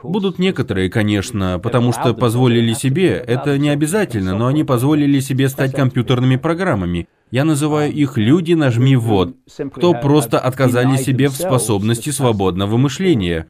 Будут 0.02 0.38
некоторые, 0.38 0.88
конечно, 0.88 1.60
потому 1.62 1.92
что 1.92 2.14
позволили 2.14 2.72
себе, 2.72 3.22
это 3.26 3.58
не 3.58 3.68
обязательно, 3.68 4.38
но 4.38 4.46
они 4.46 4.64
позволили 4.64 5.20
себе 5.20 5.50
стать 5.50 5.72
компьютерными 5.72 6.36
программами. 6.36 7.08
Я 7.34 7.44
называю 7.44 7.92
их 7.92 8.16
«люди, 8.16 8.52
нажми 8.52 8.94
вот», 8.94 9.34
кто 9.72 9.92
просто 9.92 10.38
отказали 10.38 10.96
себе 10.96 11.28
в 11.28 11.32
способности 11.32 12.10
свободного 12.10 12.76
мышления. 12.76 13.48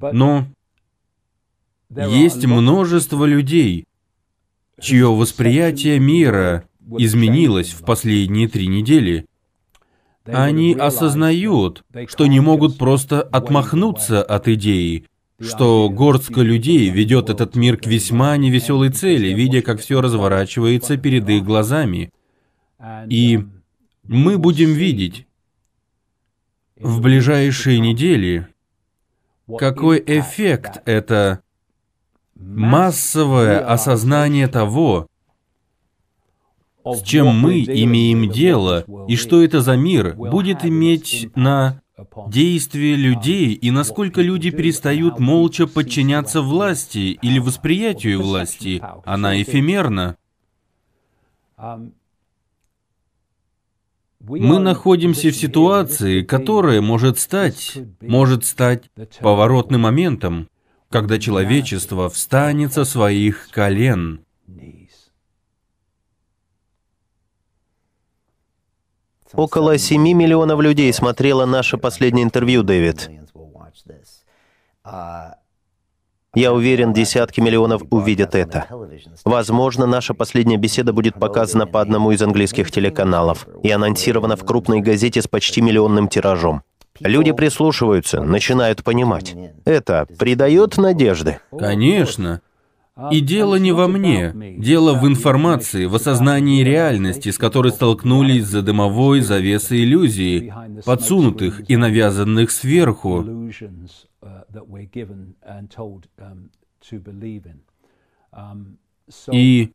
Но 0.00 0.46
есть 1.90 2.46
множество 2.46 3.26
людей, 3.26 3.84
чье 4.80 5.14
восприятие 5.14 5.98
мира 5.98 6.64
изменилось 6.96 7.72
в 7.72 7.84
последние 7.84 8.48
три 8.48 8.66
недели. 8.66 9.26
Они 10.24 10.72
осознают, 10.72 11.84
что 12.06 12.24
не 12.24 12.40
могут 12.40 12.78
просто 12.78 13.20
отмахнуться 13.20 14.22
от 14.22 14.48
идеи, 14.48 15.04
что 15.38 15.90
горстка 15.90 16.40
людей 16.40 16.88
ведет 16.88 17.28
этот 17.28 17.56
мир 17.56 17.76
к 17.76 17.84
весьма 17.84 18.38
невеселой 18.38 18.88
цели, 18.88 19.34
видя, 19.34 19.60
как 19.60 19.80
все 19.80 20.00
разворачивается 20.00 20.96
перед 20.96 21.28
их 21.28 21.44
глазами. 21.44 22.10
И 23.08 23.44
мы 24.04 24.38
будем 24.38 24.72
видеть 24.72 25.26
в 26.76 27.00
ближайшие 27.00 27.78
недели, 27.78 28.48
какой 29.58 30.02
эффект 30.06 30.82
это 30.86 31.42
массовое 32.34 33.60
осознание 33.66 34.48
того, 34.48 35.06
с 36.84 37.02
чем 37.02 37.38
мы 37.38 37.62
имеем 37.62 38.30
дело, 38.30 38.84
и 39.08 39.16
что 39.16 39.42
это 39.42 39.60
за 39.60 39.76
мир, 39.76 40.14
будет 40.14 40.64
иметь 40.64 41.28
на 41.34 41.82
действие 42.28 42.96
людей 42.96 43.52
и 43.52 43.70
насколько 43.70 44.22
люди 44.22 44.50
перестают 44.50 45.18
молча 45.18 45.66
подчиняться 45.66 46.40
власти 46.40 47.18
или 47.20 47.38
восприятию 47.38 48.22
власти. 48.22 48.82
Она 49.04 49.40
эфемерна. 49.40 50.16
Мы 54.20 54.58
находимся 54.58 55.30
в 55.30 55.36
ситуации, 55.36 56.22
которая 56.22 56.80
может 56.80 57.18
стать, 57.18 57.78
может 58.00 58.44
стать 58.44 58.90
поворотным 59.20 59.82
моментом 59.82 60.48
когда 60.90 61.18
человечество 61.18 62.10
встанет 62.10 62.72
со 62.72 62.84
своих 62.84 63.48
колен. 63.50 64.24
Около 69.32 69.78
7 69.78 70.02
миллионов 70.02 70.60
людей 70.60 70.92
смотрело 70.92 71.46
наше 71.46 71.78
последнее 71.78 72.24
интервью, 72.24 72.64
Дэвид. 72.64 73.08
Я 76.34 76.52
уверен, 76.52 76.92
десятки 76.92 77.40
миллионов 77.40 77.82
увидят 77.90 78.36
это. 78.36 78.66
Возможно, 79.24 79.86
наша 79.86 80.14
последняя 80.14 80.58
беседа 80.58 80.92
будет 80.92 81.14
показана 81.14 81.66
по 81.66 81.80
одному 81.80 82.12
из 82.12 82.22
английских 82.22 82.70
телеканалов 82.70 83.48
и 83.64 83.70
анонсирована 83.70 84.36
в 84.36 84.44
крупной 84.44 84.80
газете 84.80 85.22
с 85.22 85.26
почти 85.26 85.60
миллионным 85.60 86.08
тиражом. 86.08 86.62
Люди 87.00 87.32
прислушиваются, 87.32 88.22
начинают 88.22 88.84
понимать. 88.84 89.34
Это 89.64 90.06
придает 90.18 90.76
надежды. 90.76 91.40
Конечно. 91.50 92.42
И 93.10 93.20
дело 93.20 93.56
не 93.56 93.72
во 93.72 93.88
мне. 93.88 94.32
Дело 94.58 94.94
в 94.94 95.06
информации, 95.06 95.86
в 95.86 95.94
осознании 95.94 96.62
реальности, 96.62 97.30
с 97.30 97.38
которой 97.38 97.72
столкнулись 97.72 98.46
за 98.46 98.62
дымовой 98.62 99.20
завесой 99.20 99.84
иллюзий, 99.84 100.52
подсунутых 100.84 101.68
и 101.70 101.76
навязанных 101.76 102.50
сверху. 102.50 103.50
И 109.32 109.72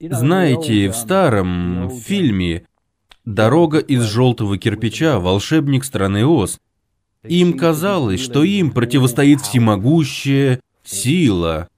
знаете, 0.00 0.90
в 0.90 0.94
старом 0.94 1.90
фильме 1.90 2.66
Дорога 3.28 3.78
из 3.80 4.04
желтого 4.04 4.56
кирпича, 4.56 5.20
волшебник 5.20 5.84
страны 5.84 6.24
Оз. 6.24 6.58
Им 7.24 7.58
казалось, 7.58 8.20
что 8.20 8.42
им 8.42 8.70
противостоит 8.70 9.42
всемогущая 9.42 10.60
сила. 10.88 11.68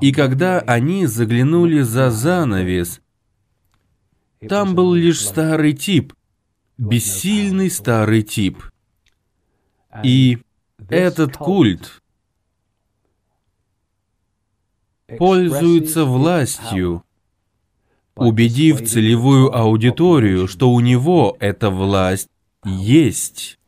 И 0.00 0.12
когда 0.12 0.60
они 0.60 1.06
заглянули 1.06 1.80
за 1.80 2.10
занавес, 2.10 3.00
там 4.48 4.74
был 4.74 4.94
лишь 4.94 5.24
старый 5.24 5.72
тип, 5.72 6.14
бессильный 6.78 7.70
старый 7.70 8.22
тип. 8.22 8.62
И 10.02 10.38
этот 10.88 11.36
культ 11.36 12.02
пользуется 15.18 16.04
властью, 16.04 17.04
убедив 18.16 18.86
целевую 18.88 19.54
аудиторию, 19.54 20.46
что 20.46 20.70
у 20.70 20.80
него 20.80 21.36
эта 21.40 21.70
власть 21.70 22.28
есть. 22.64 23.58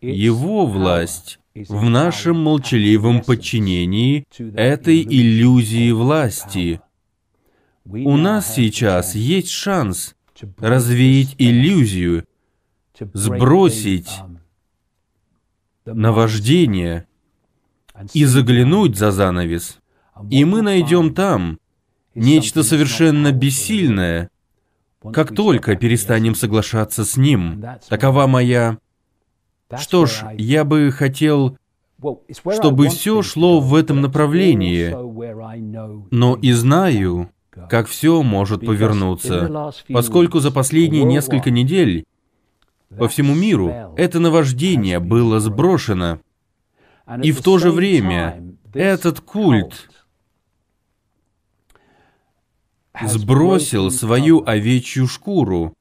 Его 0.00 0.66
власть 0.66 1.38
в 1.54 1.88
нашем 1.88 2.42
молчаливом 2.42 3.20
подчинении 3.20 4.24
этой 4.54 5.02
иллюзии 5.02 5.90
власти. 5.92 6.80
У 7.84 8.16
нас 8.16 8.54
сейчас 8.54 9.14
есть 9.14 9.50
шанс 9.50 10.14
развеять 10.58 11.34
иллюзию, 11.38 12.24
сбросить 13.12 14.10
наваждение 15.84 17.06
и 18.12 18.24
заглянуть 18.24 18.96
за 18.96 19.10
занавес. 19.10 19.78
И 20.30 20.44
мы 20.44 20.62
найдем 20.62 21.14
там 21.14 21.58
нечто 22.14 22.62
совершенно 22.62 23.32
бессильное, 23.32 24.30
как 25.12 25.34
только 25.34 25.74
перестанем 25.76 26.34
соглашаться 26.34 27.04
с 27.04 27.16
ним. 27.16 27.64
Такова 27.88 28.26
моя... 28.26 28.78
Что 29.78 30.06
ж, 30.06 30.24
я 30.36 30.64
бы 30.64 30.90
хотел 30.90 31.56
чтобы 32.44 32.88
все 32.88 33.22
шло 33.22 33.60
в 33.60 33.74
этом 33.74 34.00
направлении, 34.00 34.90
но 36.10 36.34
и 36.34 36.52
знаю, 36.52 37.30
как 37.68 37.86
все 37.86 38.22
может 38.22 38.64
повернуться, 38.66 39.72
поскольку 39.88 40.40
за 40.40 40.50
последние 40.50 41.04
несколько 41.04 41.50
недель 41.50 42.04
по 42.98 43.08
всему 43.08 43.34
миру 43.34 43.94
это 43.96 44.18
наваждение 44.18 44.98
было 44.98 45.40
сброшено. 45.40 46.18
И 47.22 47.32
в 47.32 47.42
то 47.42 47.58
же 47.58 47.70
время 47.70 48.56
этот 48.74 49.20
культ 49.20 49.88
сбросил 53.02 53.90
свою 53.90 54.42
овечью 54.44 55.06
шкуру. 55.06 55.74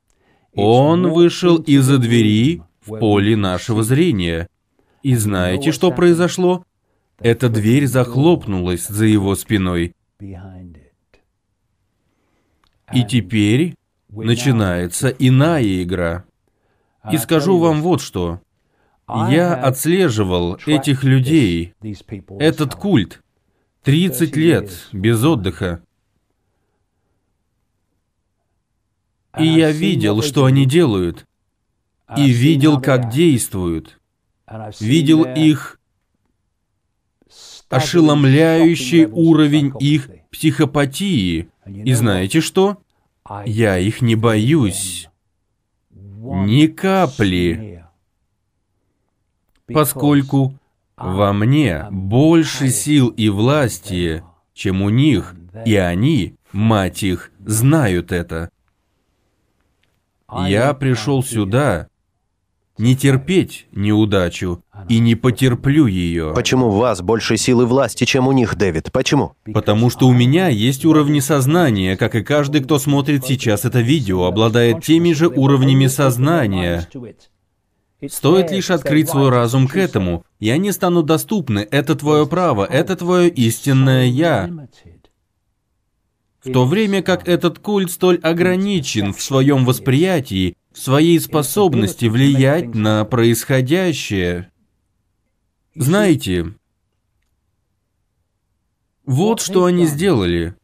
Он 0.55 1.11
вышел 1.11 1.57
из-за 1.57 1.97
двери 1.97 2.61
в 2.85 2.99
поле 2.99 3.35
нашего 3.35 3.83
зрения. 3.83 4.47
И 5.03 5.15
знаете, 5.15 5.71
что 5.71 5.91
произошло? 5.91 6.65
Эта 7.19 7.49
дверь 7.49 7.87
захлопнулась 7.87 8.87
за 8.87 9.05
его 9.05 9.35
спиной. 9.35 9.95
И 12.93 13.03
теперь 13.07 13.75
начинается 14.09 15.09
иная 15.09 15.83
игра. 15.83 16.25
И 17.11 17.17
скажу 17.17 17.57
вам 17.57 17.81
вот 17.81 18.01
что. 18.01 18.41
Я 19.07 19.55
отслеживал 19.55 20.57
этих 20.65 21.03
людей, 21.03 21.73
этот 22.39 22.75
культ, 22.75 23.21
30 23.83 24.35
лет 24.35 24.87
без 24.93 25.23
отдыха. 25.23 25.83
И 29.37 29.45
я 29.45 29.71
видел, 29.71 30.21
что 30.21 30.45
они 30.45 30.65
делают, 30.65 31.25
и 32.17 32.29
видел, 32.29 32.81
как 32.81 33.09
действуют, 33.09 33.99
видел 34.79 35.23
их 35.23 35.79
ошеломляющий 37.69 39.05
уровень 39.05 39.73
их 39.79 40.09
психопатии. 40.29 41.49
И 41.65 41.93
знаете 41.93 42.41
что? 42.41 42.81
Я 43.45 43.77
их 43.77 44.01
не 44.01 44.15
боюсь. 44.15 45.09
Ни 45.89 46.67
капли. 46.67 47.85
Поскольку 49.67 50.53
во 50.97 51.33
мне 51.33 51.87
больше 51.89 52.69
сил 52.69 53.07
и 53.07 53.29
власти, 53.29 54.23
чем 54.53 54.81
у 54.81 54.89
них, 54.89 55.33
и 55.65 55.75
они, 55.75 56.35
мать 56.51 57.03
их, 57.03 57.31
знают 57.39 58.11
это. 58.11 58.49
Я 60.29 60.73
пришел 60.73 61.23
сюда 61.23 61.87
не 62.81 62.95
терпеть 62.95 63.67
неудачу 63.71 64.63
и 64.89 64.99
не 64.99 65.15
потерплю 65.15 65.85
ее. 65.85 66.33
Почему 66.33 66.67
у 66.67 66.71
вас 66.71 67.01
больше 67.01 67.37
силы 67.37 67.65
власти, 67.65 68.05
чем 68.05 68.27
у 68.27 68.31
них, 68.31 68.55
Дэвид? 68.55 68.91
Почему? 68.91 69.33
Потому 69.53 69.89
что 69.89 70.07
у 70.07 70.13
меня 70.13 70.47
есть 70.47 70.83
уровни 70.83 71.19
сознания, 71.19 71.95
как 71.95 72.15
и 72.15 72.23
каждый, 72.23 72.61
кто 72.61 72.79
смотрит 72.79 73.25
сейчас 73.25 73.65
это 73.65 73.79
видео, 73.79 74.25
обладает 74.25 74.83
теми 74.83 75.13
же 75.13 75.27
уровнями 75.27 75.87
сознания. 75.87 76.89
Стоит 78.09 78.51
лишь 78.51 78.71
открыть 78.71 79.09
свой 79.09 79.29
разум 79.29 79.67
к 79.67 79.75
этому, 79.75 80.25
и 80.39 80.49
они 80.49 80.71
станут 80.71 81.05
доступны. 81.05 81.67
Это 81.69 81.93
твое 81.93 82.25
право, 82.25 82.65
это 82.65 82.95
твое 82.95 83.29
истинное 83.29 84.07
«я». 84.07 84.49
В 86.43 86.51
то 86.51 86.65
время 86.65 87.03
как 87.03 87.27
этот 87.27 87.59
культ 87.59 87.91
столь 87.91 88.17
ограничен 88.23 89.13
в 89.13 89.21
своем 89.21 89.63
восприятии, 89.63 90.55
в 90.73 90.79
своей 90.79 91.19
способности 91.19 92.05
влиять 92.05 92.73
на 92.73 93.03
происходящее. 93.05 94.51
Знаете, 95.75 96.53
вот 99.05 99.41
что 99.41 99.65
они 99.65 99.85
сделали. 99.85 100.55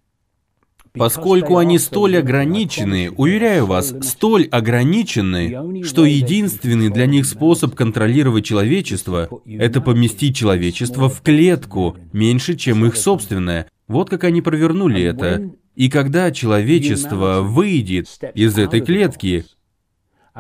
Поскольку 0.94 1.58
они 1.58 1.78
столь 1.78 2.18
ограничены, 2.18 3.12
уверяю 3.12 3.68
вас, 3.68 3.94
столь 4.02 4.48
ограничены, 4.48 5.84
что 5.84 6.06
единственный 6.06 6.90
для 6.90 7.06
них 7.06 7.26
способ 7.28 7.76
контролировать 7.76 8.46
человечество– 8.46 9.30
это 9.46 9.80
поместить 9.80 10.36
человечество 10.36 11.08
в 11.08 11.22
клетку, 11.22 11.98
меньше, 12.14 12.56
чем 12.56 12.84
их 12.86 12.96
собственное. 12.96 13.70
Вот 13.88 14.10
как 14.10 14.24
они 14.24 14.42
провернули 14.42 15.04
это. 15.04 15.52
И 15.76 15.90
когда 15.90 16.32
человечество 16.32 17.42
выйдет 17.42 18.08
из 18.34 18.58
этой 18.58 18.82
клетки 18.82 19.46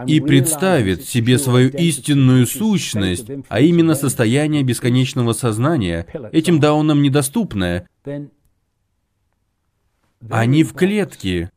и 0.05 0.19
представит 0.19 1.05
себе 1.05 1.39
свою 1.39 1.69
истинную 1.69 2.45
сущность, 2.45 3.27
а 3.49 3.59
именно 3.59 3.95
состояние 3.95 4.63
бесконечного 4.63 5.33
сознания, 5.33 6.05
этим 6.31 6.59
даунам 6.59 7.01
недоступное, 7.01 7.87
они 10.29 10.63
в 10.63 10.73
клетке. 10.73 11.51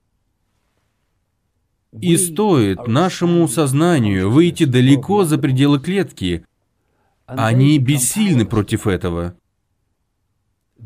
И 2.00 2.16
стоит 2.16 2.86
нашему 2.86 3.48
сознанию 3.48 4.30
выйти 4.30 4.64
далеко 4.64 5.24
за 5.24 5.38
пределы 5.38 5.80
клетки, 5.80 6.44
они 7.26 7.78
бессильны 7.78 8.44
против 8.44 8.86
этого. 8.86 9.34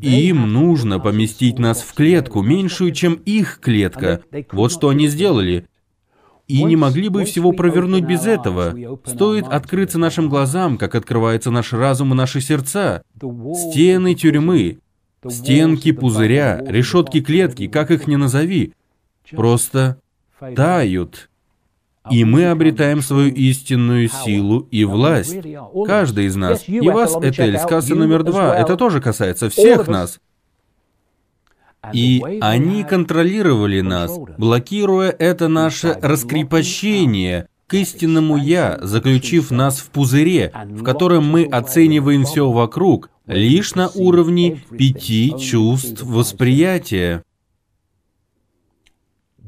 Им 0.01 0.51
нужно 0.51 0.99
поместить 0.99 1.57
нас 1.57 1.81
в 1.81 1.93
клетку, 1.93 2.41
меньшую, 2.41 2.91
чем 2.91 3.13
их 3.13 3.59
клетка. 3.61 4.21
Вот 4.51 4.71
что 4.71 4.89
они 4.89 5.07
сделали. 5.07 5.67
И 6.47 6.63
не 6.63 6.75
могли 6.75 7.09
бы 7.09 7.25
всего 7.25 7.51
провернуть 7.53 8.03
без 8.03 8.25
этого. 8.25 8.75
Стоит 9.05 9.47
открыться 9.47 9.97
нашим 9.97 10.29
глазам, 10.29 10.77
как 10.77 10.95
открывается 10.95 11.49
наш 11.51 11.73
разум 11.73 12.13
и 12.13 12.15
наши 12.15 12.39
сердца. 12.41 13.01
Стены 13.17 14.13
тюрьмы, 14.13 14.79
стенки 15.27 15.91
пузыря, 15.91 16.61
решетки 16.65 17.21
клетки, 17.21 17.67
как 17.67 17.91
их 17.91 18.07
ни 18.07 18.15
назови, 18.15 18.73
просто 19.31 19.97
тают. 20.55 21.29
И 22.11 22.23
мы 22.23 22.45
обретаем 22.45 23.01
свою 23.01 23.33
истинную 23.33 24.09
силу 24.09 24.67
и 24.69 24.83
власть. 24.85 25.35
Каждый 25.87 26.25
из 26.25 26.35
нас. 26.35 26.63
И 26.67 26.87
вас, 26.87 27.15
Этель, 27.19 27.57
сказка 27.57 27.95
номер 27.95 28.23
два. 28.23 28.55
Это 28.55 28.75
тоже 28.75 29.01
касается 29.01 29.49
всех 29.49 29.87
нас. 29.87 30.19
И 31.93 32.23
они 32.41 32.83
контролировали 32.83 33.81
нас, 33.81 34.17
блокируя 34.37 35.09
это 35.09 35.47
наше 35.47 35.97
раскрепощение 36.01 37.47
к 37.67 37.73
истинному 37.73 38.37
«я», 38.37 38.79
заключив 38.81 39.51
нас 39.51 39.79
в 39.79 39.89
пузыре, 39.89 40.51
в 40.69 40.83
котором 40.83 41.27
мы 41.29 41.45
оцениваем 41.45 42.25
все 42.25 42.49
вокруг, 42.51 43.09
лишь 43.25 43.73
на 43.75 43.89
уровне 43.89 44.61
пяти 44.77 45.33
чувств 45.39 46.03
восприятия. 46.03 47.23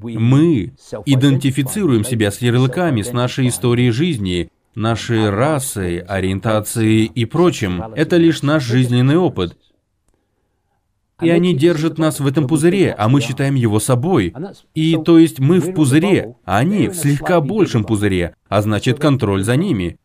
Мы 0.02 0.74
идентифицируем 1.06 2.04
себя 2.04 2.32
с 2.32 2.42
ярлыками, 2.42 3.02
с 3.02 3.12
нашей 3.14 3.48
историей 3.48 3.92
жизни, 3.92 4.50
нашей 4.76 5.30
расой, 5.30 6.00
ориентацией 6.00 7.06
и 7.06 7.26
прочим. 7.26 7.82
Это 7.96 8.18
лишь 8.18 8.44
наш 8.44 8.64
жизненный 8.64 9.18
опыт. 9.18 9.58
И 11.22 11.30
они 11.30 11.56
держат 11.56 11.98
нас 11.98 12.20
в 12.20 12.28
этом 12.28 12.48
пузыре, 12.48 12.94
а 12.98 13.10
мы 13.10 13.22
считаем 13.22 13.56
его 13.56 13.80
собой. 13.80 14.34
И 14.76 14.98
то 15.04 15.18
есть 15.18 15.40
мы 15.40 15.60
в 15.60 15.74
пузыре, 15.74 16.36
а 16.46 16.58
они 16.58 16.90
в 16.90 16.96
слегка 16.96 17.42
большем 17.42 17.84
пузыре, 17.84 18.36
а 18.48 18.62
значит 18.62 19.00
контроль 19.00 19.44
за 19.44 19.56
ними. 19.56 19.98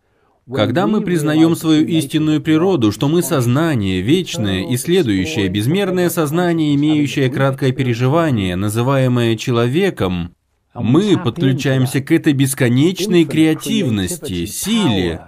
Когда 0.52 0.86
мы 0.86 1.02
признаем 1.02 1.54
свою 1.54 1.86
истинную 1.86 2.40
природу, 2.40 2.90
что 2.90 3.08
мы 3.08 3.22
сознание, 3.22 4.00
вечное 4.00 4.66
и 4.66 4.76
следующее, 4.76 5.48
безмерное 5.48 6.10
сознание, 6.10 6.74
имеющее 6.74 7.30
краткое 7.30 7.72
переживание, 7.72 8.56
называемое 8.56 9.36
человеком, 9.36 10.34
мы 10.74 11.18
подключаемся 11.18 12.00
к 12.00 12.10
этой 12.10 12.32
бесконечной 12.32 13.24
креативности, 13.24 14.46
силе 14.46 15.20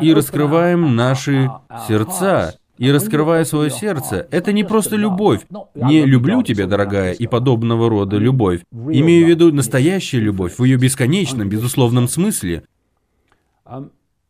и 0.00 0.12
раскрываем 0.12 0.96
наши 0.96 1.50
сердца. 1.86 2.58
И 2.78 2.90
раскрывая 2.90 3.44
свое 3.44 3.70
сердце, 3.70 4.26
это 4.30 4.52
не 4.52 4.64
просто 4.64 4.96
любовь. 4.96 5.46
Не 5.74 6.04
«люблю 6.04 6.42
тебя, 6.42 6.66
дорогая» 6.66 7.12
и 7.12 7.26
подобного 7.26 7.88
рода 7.88 8.18
любовь. 8.18 8.60
Имею 8.72 9.26
в 9.26 9.28
виду 9.28 9.52
настоящая 9.52 10.20
любовь 10.20 10.58
в 10.58 10.64
ее 10.64 10.76
бесконечном, 10.76 11.48
безусловном 11.48 12.08
смысле– 12.08 12.64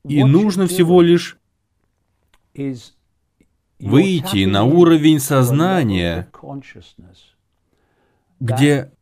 и 0.05 0.25
нужно 0.25 0.66
всего 0.66 1.02
лишь 1.02 1.39
выйти 3.78 4.44
на 4.44 4.65
уровень 4.65 5.20
сознания, 5.20 6.28
где 8.41 8.92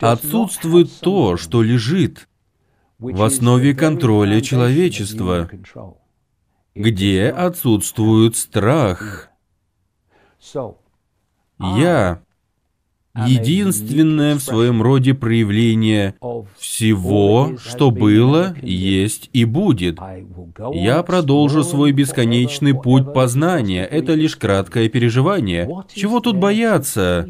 отсутствует 0.00 0.90
то, 1.00 1.36
что 1.36 1.62
лежит 1.62 2.28
в 2.98 3.22
основе 3.22 3.74
контроля 3.74 4.40
человечества, 4.40 5.48
где 6.78 7.28
отсутствует 7.28 8.36
страх. 8.36 9.30
Я 11.58 12.22
единственное 13.26 14.36
в 14.36 14.40
своем 14.40 14.80
роде 14.80 15.12
проявление 15.12 16.14
всего, 16.56 17.56
что 17.58 17.90
было, 17.90 18.54
есть 18.62 19.28
и 19.32 19.44
будет. 19.44 19.98
Я 20.72 21.02
продолжу 21.02 21.64
свой 21.64 21.90
бесконечный 21.90 22.74
путь 22.74 23.12
познания. 23.12 23.84
Это 23.84 24.14
лишь 24.14 24.36
краткое 24.36 24.88
переживание. 24.88 25.68
Чего 25.92 26.20
тут 26.20 26.36
бояться? 26.36 27.28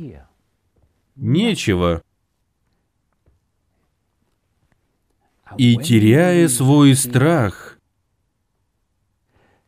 Нечего. 1.17 2.02
И 5.57 5.77
теряя 5.77 6.47
свой 6.49 6.94
страх, 6.94 7.68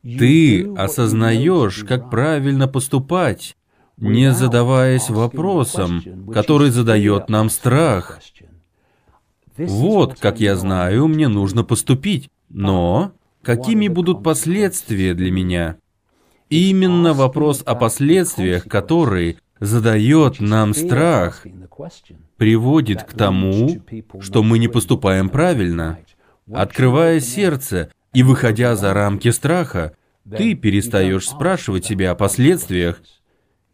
ты 0.03 0.73
осознаешь, 0.75 1.85
как 1.85 2.11
правильно 2.11 2.69
поступать, 2.69 3.57
не 3.97 4.33
задаваясь 4.33 5.11
вопросом, 5.11 6.03
который 6.33 6.71
задает 6.71 7.29
нам 7.29 7.51
страх. 7.51 8.19
Вот, 9.57 10.19
как 10.19 10.41
я 10.41 10.57
знаю, 10.57 11.09
мне 11.09 11.29
нужно 11.29 11.65
поступить. 11.65 12.31
Но 12.49 13.13
какими 13.43 13.89
будут 13.89 14.23
последствия 14.23 15.15
для 15.15 15.31
меня? 15.31 15.77
Именно 16.49 17.13
вопрос 17.13 17.63
о 17.65 17.75
последствиях, 17.75 18.65
который 18.65 19.37
задает 19.61 20.41
нам 20.41 20.75
страх, 20.75 21.47
приводит 22.37 23.05
к 23.05 23.13
тому, 23.13 23.83
что 24.21 24.43
мы 24.43 24.59
не 24.59 24.69
поступаем 24.69 25.29
правильно. 25.29 25.99
Открывая 26.53 27.21
сердце 27.21 27.93
и 28.13 28.23
выходя 28.23 28.77
за 28.77 28.93
рамки 28.93 29.29
страха, 29.31 29.95
ты 30.29 30.55
перестаешь 30.55 31.29
спрашивать 31.29 31.85
себя 31.85 32.13
о 32.13 32.15
последствиях, 32.15 33.03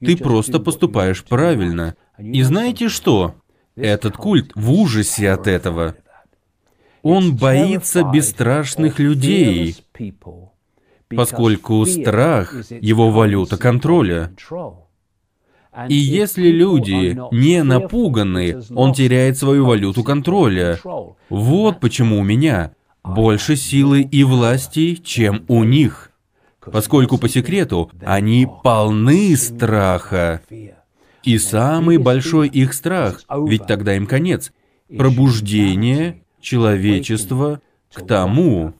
ты 0.00 0.16
просто 0.16 0.60
поступаешь 0.60 1.24
правильно. 1.24 1.96
И 2.18 2.42
знаете 2.42 2.88
что? 2.88 3.34
Этот 3.76 4.16
культ 4.16 4.52
в 4.54 4.72
ужасе 4.72 5.30
от 5.30 5.46
этого. 5.46 5.96
Он 7.02 7.36
боится 7.36 8.02
бесстрашных 8.02 8.98
людей, 8.98 9.76
поскольку 11.08 11.84
страх– 11.86 12.54
его 12.70 13.10
валюта 13.10 13.56
контроля. 13.56 14.32
И 15.88 15.94
если 15.94 16.48
люди 16.48 17.18
не 17.32 17.62
напуганы, 17.62 18.62
он 18.74 18.94
теряет 18.94 19.36
свою 19.36 19.66
валюту 19.66 20.02
контроля. 20.02 20.78
Вот 21.28 21.80
почему 21.80 22.18
у 22.18 22.22
меня 22.22 22.72
больше 23.06 23.56
силы 23.56 24.02
и 24.02 24.24
власти, 24.24 24.96
чем 24.96 25.44
у 25.48 25.64
них. 25.64 26.10
Поскольку 26.60 27.18
по 27.18 27.28
секрету 27.28 27.90
они 28.04 28.48
полны 28.64 29.36
страха. 29.36 30.42
И 31.22 31.38
самый 31.38 31.98
большой 31.98 32.48
их 32.48 32.72
страх, 32.72 33.22
ведь 33.46 33.66
тогда 33.66 33.96
им 33.96 34.06
конец, 34.06 34.52
пробуждение 34.96 36.22
человечества 36.40 37.60
к 37.92 38.06
тому, 38.06 38.74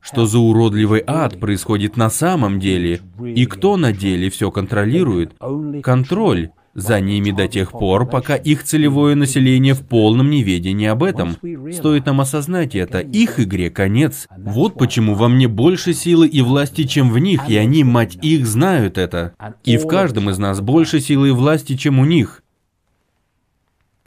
что 0.00 0.26
за 0.26 0.38
уродливый 0.38 1.02
ад 1.06 1.40
происходит 1.40 1.96
на 1.96 2.10
самом 2.10 2.60
деле, 2.60 3.00
и 3.24 3.46
кто 3.46 3.76
на 3.76 3.92
деле 3.92 4.30
все 4.30 4.50
контролирует. 4.50 5.34
Контроль 5.82 6.50
за 6.76 7.00
ними 7.00 7.30
до 7.30 7.48
тех 7.48 7.72
пор, 7.72 8.06
пока 8.06 8.36
их 8.36 8.62
целевое 8.62 9.14
население 9.14 9.74
в 9.74 9.82
полном 9.82 10.30
неведении 10.30 10.86
об 10.86 11.02
этом. 11.02 11.36
Стоит 11.72 12.06
нам 12.06 12.20
осознать 12.20 12.74
это, 12.74 13.00
их 13.00 13.40
игре 13.40 13.70
конец. 13.70 14.28
Вот 14.36 14.74
почему 14.74 15.14
во 15.14 15.28
мне 15.28 15.48
больше 15.48 15.94
силы 15.94 16.28
и 16.28 16.42
власти, 16.42 16.84
чем 16.84 17.10
в 17.10 17.18
них, 17.18 17.48
и 17.48 17.56
они, 17.56 17.82
мать 17.82 18.18
их, 18.20 18.46
знают 18.46 18.98
это. 18.98 19.34
И 19.64 19.78
в 19.78 19.86
каждом 19.86 20.28
из 20.30 20.38
нас 20.38 20.60
больше 20.60 21.00
силы 21.00 21.28
и 21.28 21.32
власти, 21.32 21.76
чем 21.76 21.98
у 21.98 22.04
них. 22.04 22.42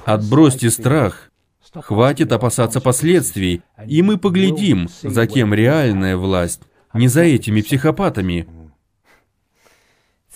Отбросьте 0.06 0.70
страх. 0.70 1.32
Хватит 1.74 2.32
опасаться 2.32 2.82
последствий, 2.82 3.62
и 3.86 4.02
мы 4.02 4.18
поглядим, 4.18 4.88
за 5.04 5.28
кем 5.28 5.54
реальная 5.54 6.18
власть. 6.18 6.62
Не 6.94 7.08
за 7.08 7.22
этими 7.22 7.62
психопатами, 7.62 8.48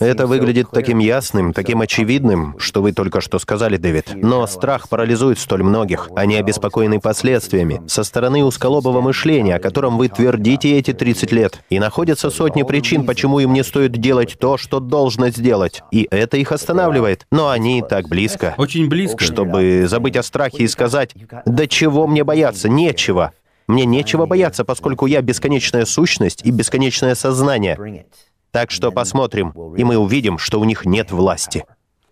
это 0.06 0.28
выглядит 0.28 0.68
таким 0.72 1.00
ясным, 1.00 1.54
таким 1.54 1.82
очевидным, 1.82 2.56
что 2.60 2.82
вы 2.82 2.94
только 2.94 3.22
что 3.22 3.40
сказали, 3.40 3.78
Дэвид. 3.78 4.12
Но 4.16 4.46
страх 4.48 4.90
парализует 4.90 5.40
столь 5.40 5.64
многих. 5.64 6.10
Они 6.16 6.36
обеспокоены 6.36 7.00
последствиями 7.00 7.82
со 7.88 8.04
стороны 8.04 8.44
узколобого 8.44 9.02
мышления, 9.02 9.56
о 9.56 9.60
котором 9.60 9.98
вы 9.98 10.10
твердите 10.10 10.78
эти 10.78 10.94
30 10.94 11.32
лет. 11.32 11.64
И 11.70 11.80
находятся 11.80 12.30
сотни 12.30 12.64
причин, 12.64 13.06
почему 13.06 13.40
им 13.40 13.54
не 13.54 13.64
стоит 13.64 13.94
делать 13.94 14.38
то, 14.40 14.58
что 14.58 14.80
должно 14.80 15.30
сделать. 15.30 15.84
И 15.92 16.08
это 16.12 16.38
их 16.38 16.52
останавливает. 16.52 17.26
Но 17.32 17.50
они 17.50 17.84
так 17.88 18.08
близко. 18.08 18.56
Очень 18.58 18.88
близко. 18.90 19.24
Чтобы 19.24 19.86
забыть 19.88 20.18
о 20.18 20.24
страхе 20.24 20.64
и 20.64 20.68
сказать, 20.68 21.16
«Да 21.46 21.68
чего 21.68 22.08
мне 22.08 22.24
бояться? 22.24 22.70
Нечего». 22.70 23.34
Мне 23.68 23.86
нечего 23.86 24.26
бояться, 24.26 24.66
поскольку 24.66 25.06
я 25.06 25.22
бесконечная 25.22 25.86
сущность 25.86 26.42
и 26.46 26.52
бесконечное 26.52 27.16
сознание. 27.16 28.06
Так 28.54 28.70
что 28.70 28.92
посмотрим, 28.92 29.50
и 29.76 29.84
мы 29.84 29.98
увидим, 29.98 30.38
что 30.38 30.60
у 30.60 30.64
них 30.64 30.86
нет 30.86 31.12
власти. 31.12 31.66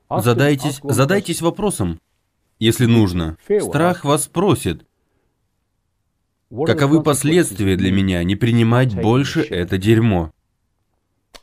Задайтесь, 0.09 0.79
задайтесь 0.83 1.39
вопросом, 1.39 1.99
если 2.57 2.87
нужно. 2.87 3.37
Страх 3.59 4.03
вас 4.03 4.27
просит. 4.27 4.83
Каковы 6.65 7.03
последствия 7.03 7.75
для 7.77 7.91
меня 7.91 8.23
не 8.23 8.35
принимать 8.35 8.99
больше 8.99 9.41
это 9.41 9.77
дерьмо? 9.77 10.31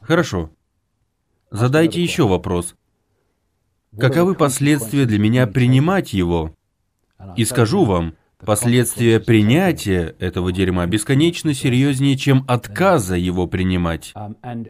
Хорошо. 0.00 0.50
Задайте 1.52 2.02
еще 2.02 2.26
вопрос. 2.26 2.74
Каковы 3.96 4.34
последствия 4.34 5.06
для 5.06 5.20
меня 5.20 5.46
принимать 5.46 6.12
его? 6.12 6.56
И 7.36 7.44
скажу 7.44 7.84
вам, 7.84 8.16
Последствия 8.44 9.18
принятия 9.18 10.14
этого 10.18 10.52
дерьма 10.52 10.86
бесконечно 10.86 11.54
серьезнее, 11.54 12.16
чем 12.16 12.44
отказа 12.46 13.16
его 13.16 13.46
принимать. 13.46 14.14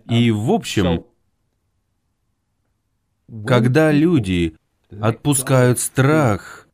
И, 0.08 0.30
в 0.30 0.50
общем, 0.50 1.04
когда 3.46 3.92
люди 3.92 4.56
отпускают 5.00 5.78
страх, 5.78 6.68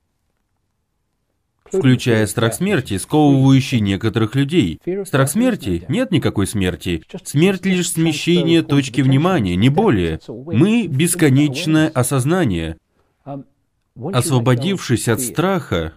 включая 1.66 2.26
страх 2.28 2.54
смерти, 2.54 2.96
сковывающий 2.96 3.80
некоторых 3.80 4.36
людей. 4.36 4.80
Страх 5.04 5.28
смерти? 5.28 5.84
Нет 5.88 6.12
никакой 6.12 6.46
смерти. 6.46 7.02
Смерть 7.24 7.66
лишь 7.66 7.90
смещение 7.90 8.62
точки 8.62 9.00
внимания, 9.00 9.56
не 9.56 9.68
более. 9.68 10.20
Мы— 10.28 10.86
бесконечное 10.88 11.88
осознание. 11.88 12.76
Освободившись 13.96 15.08
от 15.08 15.20
страха, 15.20 15.94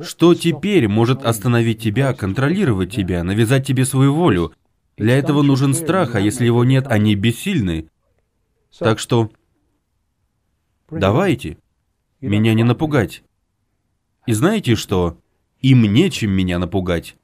Что 0.00 0.34
теперь 0.34 0.88
может 0.88 1.24
остановить 1.24 1.82
тебя, 1.82 2.12
контролировать 2.12 2.92
тебя, 2.92 3.24
навязать 3.24 3.66
тебе 3.66 3.84
свою 3.84 4.14
волю? 4.14 4.52
Для 4.96 5.18
этого 5.18 5.42
нужен 5.42 5.74
страх, 5.74 6.14
а 6.14 6.20
если 6.20 6.44
его 6.44 6.64
нет, 6.64 6.86
они 6.86 7.14
бессильны. 7.14 7.88
Так 8.78 8.98
что 8.98 9.30
давайте, 10.90 11.58
меня 12.20 12.54
не 12.54 12.62
напугать. 12.62 13.22
И 14.26 14.32
знаете 14.32 14.74
что? 14.74 15.18
Им 15.60 15.82
нечем 15.82 16.30
меня 16.30 16.58
напугать. 16.58 17.16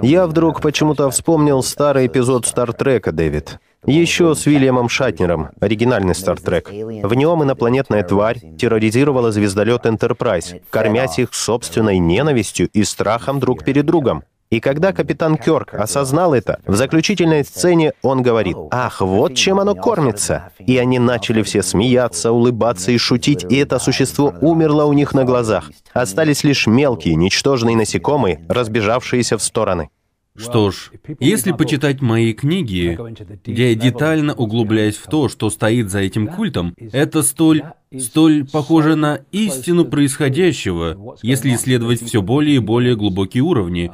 Я 0.00 0.26
вдруг 0.26 0.60
почему-то 0.60 1.10
вспомнил 1.10 1.62
старый 1.62 2.06
эпизод 2.06 2.46
Стартрека, 2.46 3.12
Дэвид. 3.12 3.60
Еще 3.86 4.34
с 4.34 4.46
Вильямом 4.46 4.88
Шатнером, 4.88 5.50
оригинальный 5.60 6.14
Стартрек. 6.14 6.70
В 6.70 7.14
нем 7.14 7.42
инопланетная 7.42 8.02
тварь 8.02 8.40
терроризировала 8.56 9.30
звездолет 9.30 9.84
Энтерпрайз, 9.84 10.54
кормясь 10.70 11.18
их 11.18 11.34
собственной 11.34 11.98
ненавистью 11.98 12.68
и 12.68 12.82
страхом 12.82 13.40
друг 13.40 13.62
перед 13.62 13.84
другом. 13.84 14.24
И 14.50 14.60
когда 14.60 14.92
капитан 14.92 15.36
Кёрк 15.36 15.74
осознал 15.74 16.32
это, 16.32 16.60
в 16.66 16.76
заключительной 16.76 17.44
сцене 17.44 17.92
он 18.02 18.22
говорит, 18.22 18.56
«Ах, 18.70 19.00
вот 19.00 19.34
чем 19.34 19.58
оно 19.58 19.74
кормится!» 19.74 20.50
И 20.60 20.78
они 20.78 20.98
начали 20.98 21.42
все 21.42 21.62
смеяться, 21.62 22.32
улыбаться 22.32 22.90
и 22.90 22.96
шутить, 22.96 23.44
и 23.50 23.56
это 23.56 23.78
существо 23.78 24.32
умерло 24.40 24.84
у 24.84 24.92
них 24.92 25.12
на 25.12 25.24
глазах. 25.24 25.70
Остались 25.92 26.44
лишь 26.44 26.66
мелкие, 26.66 27.16
ничтожные 27.16 27.76
насекомые, 27.76 28.44
разбежавшиеся 28.48 29.36
в 29.36 29.42
стороны. 29.42 29.90
Что 30.36 30.72
ж, 30.72 30.90
если 31.20 31.52
почитать 31.52 32.02
мои 32.02 32.32
книги, 32.32 32.98
я 33.46 33.74
детально 33.76 34.34
углубляюсь 34.34 34.96
в 34.96 35.06
то, 35.06 35.28
что 35.28 35.48
стоит 35.48 35.90
за 35.90 36.00
этим 36.00 36.26
культом, 36.26 36.74
это 36.76 37.22
столь, 37.22 37.62
столь 37.96 38.44
похоже 38.44 38.96
на 38.96 39.20
истину 39.30 39.84
происходящего, 39.84 41.16
если 41.22 41.54
исследовать 41.54 42.02
все 42.02 42.20
более 42.20 42.56
и 42.56 42.60
более 42.60 42.96
глубокие 42.96 43.44
уровни. 43.44 43.92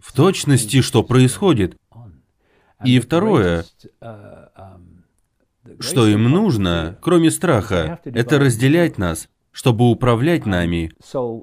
В 0.00 0.12
точности, 0.12 0.80
что 0.80 1.04
происходит. 1.04 1.76
И 2.84 2.98
второе, 2.98 3.64
что 5.78 6.08
им 6.08 6.24
нужно, 6.24 6.98
кроме 7.00 7.30
страха, 7.30 8.00
это 8.04 8.40
разделять 8.40 8.98
нас, 8.98 9.28
чтобы 9.58 9.90
управлять 9.90 10.46
нами. 10.46 10.92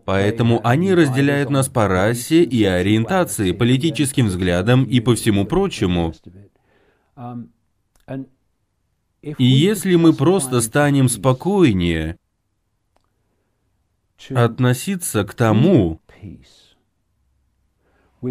Поэтому 0.06 0.62
они 0.66 0.94
разделяют 0.94 1.50
нас 1.50 1.68
по 1.68 1.90
расе 1.90 2.44
и 2.44 2.64
ориентации, 2.64 3.52
политическим 3.52 4.28
взглядам 4.28 4.86
и 4.86 5.02
по 5.02 5.16
всему 5.16 5.44
прочему. 5.44 6.14
И 9.22 9.44
если 9.44 9.96
мы 9.96 10.14
просто 10.14 10.62
станем 10.62 11.10
спокойнее 11.10 12.18
относиться 14.30 15.26
к 15.26 15.34
тому, 15.34 16.00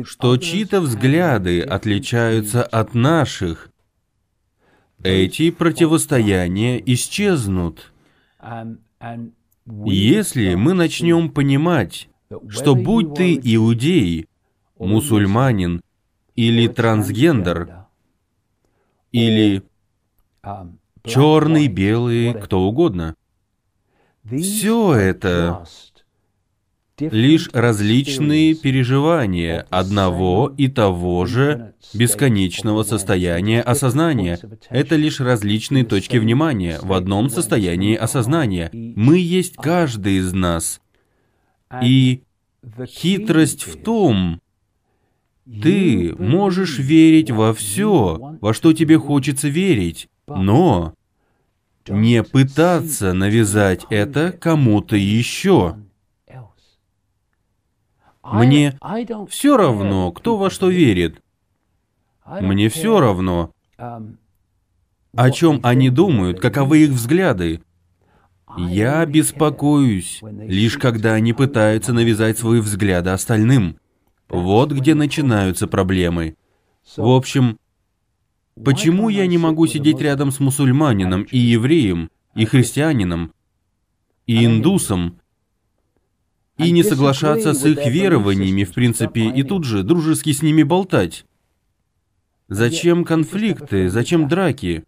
что 0.05 0.39
чьи-то 0.39 0.81
взгляды 0.81 1.61
отличаются 1.61 2.65
от 2.65 2.95
наших, 2.95 3.71
эти 5.03 5.51
противостояния 5.51 6.83
исчезнут. 6.87 7.93
Если 9.67 10.55
мы 10.55 10.75
начнем 10.75 11.31
понимать, 11.31 12.09
что 12.49 12.75
будь 12.75 13.15
ты 13.15 13.35
иудей, 13.35 14.29
мусульманин 14.79 15.83
или 16.35 16.69
трансгендер, 16.69 17.87
или 19.13 19.63
черный, 21.03 21.69
белый, 21.69 22.35
кто 22.35 22.61
угодно, 22.63 23.15
все 24.25 24.95
это 24.95 25.65
лишь 26.99 27.51
различные 27.53 28.55
переживания 28.55 29.67
одного 29.71 30.53
и 30.57 30.69
того 30.69 31.27
же 31.27 31.75
бесконечного 31.93 32.83
состояния 32.83 33.61
осознания. 33.63 34.39
Это 34.71 34.97
лишь 34.97 35.21
различные 35.21 35.85
точки 35.85 36.17
внимания 36.17 36.79
в 36.83 36.93
одном 36.93 37.31
состоянии 37.31 37.97
осознания. 37.97 38.71
Мы 38.73 39.19
есть 39.19 39.57
каждый 39.57 40.19
из 40.19 40.33
нас. 40.33 40.81
И 41.83 42.23
хитрость 42.87 43.65
в 43.65 43.83
том, 43.83 44.41
ты 45.63 46.15
можешь 46.19 46.79
верить 46.79 47.31
во 47.31 47.53
все, 47.53 48.37
во 48.41 48.55
что 48.55 48.73
тебе 48.73 48.99
хочется 48.99 49.49
верить, 49.49 50.09
но 50.27 50.95
не 51.89 52.23
пытаться 52.23 53.13
навязать 53.13 53.85
это 53.91 54.33
кому-то 54.33 54.97
еще. 54.97 55.77
Мне 58.25 58.79
все 59.29 59.57
равно, 59.57 60.11
кто 60.13 60.37
во 60.37 60.49
что 60.49 60.71
верит. 60.71 61.21
Мне 62.27 62.71
все 62.71 62.99
равно, 63.01 63.53
о 63.77 65.31
чем 65.31 65.61
они 65.63 65.91
думают, 65.91 66.41
каковы 66.41 66.85
их 66.85 66.91
взгляды. 66.91 67.61
Я 68.57 69.05
беспокоюсь, 69.05 70.21
лишь 70.23 70.79
когда 70.79 71.15
они 71.15 71.33
пытаются 71.33 71.93
навязать 71.93 72.39
свои 72.39 72.61
взгляды 72.61 73.11
остальным. 73.11 73.77
Вот 74.29 74.73
где 74.73 74.95
начинаются 74.95 75.67
проблемы. 75.67 76.37
В 76.97 77.09
общем, 77.09 77.59
почему 78.65 79.11
я 79.11 79.27
не 79.27 79.39
могу 79.39 79.67
сидеть 79.67 80.01
рядом 80.01 80.31
с 80.31 80.41
мусульманином 80.41 81.23
и 81.23 81.37
евреем, 81.39 82.11
и 82.35 82.47
христианином, 82.47 83.33
и 84.27 84.45
индусом, 84.45 85.21
и 86.59 86.71
не 86.71 86.83
соглашаться 86.83 87.53
с 87.53 87.65
их 87.65 87.87
верованиями, 87.87 88.65
в 88.65 88.73
принципе, 88.73 89.31
и 89.31 89.43
тут 89.43 89.65
же 89.65 89.83
дружески 89.83 90.33
с 90.33 90.43
ними 90.43 90.63
болтать? 90.63 91.25
Зачем 92.49 93.05
конфликты? 93.05 93.89
Зачем 93.89 94.29
драки? 94.29 94.85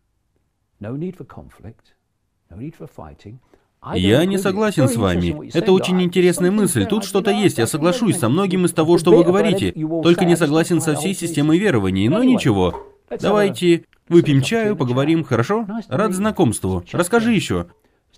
Я 3.95 4.25
не 4.25 4.39
согласен 4.39 4.89
с 4.89 4.97
вами. 4.97 5.51
Это 5.57 5.73
очень 5.73 6.03
интересная 6.03 6.51
мысль. 6.51 6.87
Тут 6.87 7.05
что-то 7.05 7.31
есть. 7.31 7.59
Я 7.59 7.67
соглашусь 7.67 8.19
со 8.19 8.29
многим 8.29 8.65
из 8.65 8.73
того, 8.73 8.99
что 8.99 9.17
вы 9.17 9.25
говорите. 9.25 9.73
Только 10.03 10.25
не 10.25 10.37
согласен 10.37 10.81
со 10.81 10.95
всей 10.95 11.15
системой 11.15 11.59
верований. 11.59 12.09
Но 12.09 12.23
ничего. 12.23 12.93
Давайте 13.21 13.85
выпьем 14.09 14.43
чаю, 14.43 14.77
поговорим, 14.77 15.25
хорошо? 15.25 15.67
Рад 15.89 16.15
знакомству. 16.15 16.85
Расскажи 16.93 17.33
еще. 17.33 17.67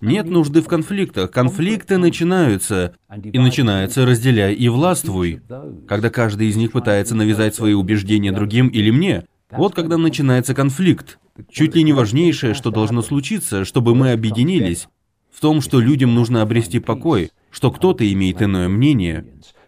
Нет 0.00 0.26
нужды 0.26 0.62
в 0.62 0.68
конфликтах. 0.68 1.30
Конфликты 1.30 1.98
начинаются. 1.98 2.94
И 3.22 3.38
начинается 3.38 4.06
«разделяй 4.06 4.54
и 4.54 4.68
властвуй». 4.68 5.40
Когда 5.88 6.10
каждый 6.10 6.48
из 6.48 6.56
них 6.56 6.72
пытается 6.72 7.14
навязать 7.14 7.54
свои 7.54 7.72
убеждения 7.72 8.32
другим 8.32 8.68
или 8.68 8.90
мне. 8.90 9.26
Вот 9.50 9.74
когда 9.74 9.96
начинается 9.96 10.54
конфликт. 10.54 11.18
Чуть 11.50 11.74
ли 11.74 11.82
не 11.82 11.92
важнейшее, 11.92 12.54
что 12.54 12.70
должно 12.70 13.02
случиться, 13.02 13.64
чтобы 13.64 13.94
мы 13.94 14.12
объединились, 14.12 14.88
в 15.30 15.40
том, 15.40 15.60
что 15.60 15.80
людям 15.80 16.14
нужно 16.14 16.42
обрести 16.42 16.80
покой, 16.80 17.30
что 17.50 17.70
кто-то 17.70 18.10
имеет 18.12 18.42
иное 18.42 18.68
мнение, 18.68 19.24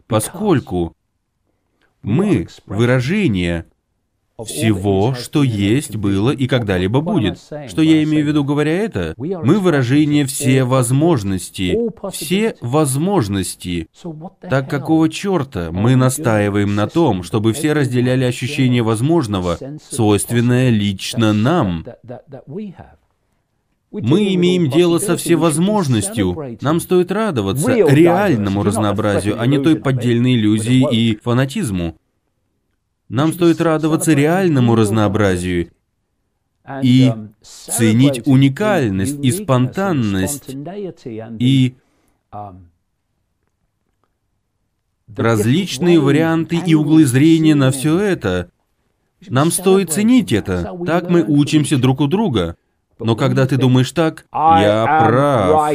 поскольку 0.09 0.97
мы— 2.02 2.49
выражение 2.67 3.67
всего, 4.44 5.15
что 5.15 5.43
есть, 5.43 5.97
было 5.97 6.31
и 6.31 6.47
когда-либо 6.47 7.01
будет. 7.01 7.39
Что 7.69 7.83
я 7.83 8.02
имею 8.02 8.25
в 8.25 8.28
виду, 8.28 8.44
говоря 8.44 8.73
это? 8.73 9.15
Мы 9.17 9.59
выражение 9.59 10.27
все 10.27 10.65
возможности. 10.65 11.77
Все 12.10 12.57
возможности. 12.60 13.89
Так 14.41 14.69
какого 14.69 15.09
черта 15.09 15.70
мы 15.73 15.97
настаиваем 15.97 16.75
на 16.75 16.89
том, 16.89 17.23
чтобы 17.23 17.52
все 17.52 17.73
разделяли 17.73 18.25
ощущение 18.25 18.83
возможного, 18.83 19.59
свойственное 19.91 20.70
лично 20.70 21.33
нам? 21.33 21.85
Мы 23.93 24.35
имеем 24.35 24.70
дело 24.70 24.99
со 24.99 25.17
всевозможностью. 25.17 26.59
Нам 26.60 26.78
стоит 26.81 27.10
радоваться 27.10 27.73
реальному 27.73 28.62
разнообразию, 28.62 29.41
а 29.41 29.47
не 29.47 29.59
той 29.59 29.77
поддельной 29.77 30.35
иллюзии 30.35 30.86
и 30.93 31.17
фанатизму. 31.17 31.97
Нам 33.10 33.32
стоит 33.32 33.60
радоваться 33.60 34.12
реальному 34.12 34.76
разнообразию 34.76 35.72
и 36.80 37.12
ценить 37.42 38.24
уникальность 38.24 39.18
и 39.20 39.32
спонтанность 39.32 40.56
и 41.40 41.74
различные 45.16 45.98
варианты 45.98 46.62
и 46.64 46.74
углы 46.74 47.05
зрения 47.05 47.56
на 47.56 47.72
все 47.72 47.98
это. 47.98 48.52
Нам 49.26 49.50
стоит 49.50 49.90
ценить 49.90 50.30
это. 50.30 50.72
Так 50.86 51.10
мы 51.10 51.24
учимся 51.24 51.78
друг 51.78 52.00
у 52.00 52.06
друга. 52.06 52.56
Но 53.00 53.16
когда 53.16 53.44
ты 53.44 53.56
думаешь 53.56 53.90
так, 53.90 54.24
я 54.32 54.84
прав. 55.05 55.74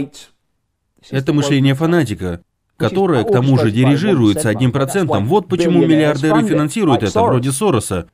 Это 1.11 1.33
мышление 1.33 1.73
фанатика 1.73 2.41
которое, 2.77 3.23
к 3.23 3.31
тому 3.31 3.57
же, 3.57 3.71
дирижируется 3.71 4.49
одним 4.49 4.71
процентом. 4.71 5.25
Вот 5.27 5.47
почему 5.47 5.85
миллиардеры 5.85 6.43
финансируют 6.43 7.03
это, 7.03 7.21
вроде 7.23 7.51
Сороса. 7.51 8.07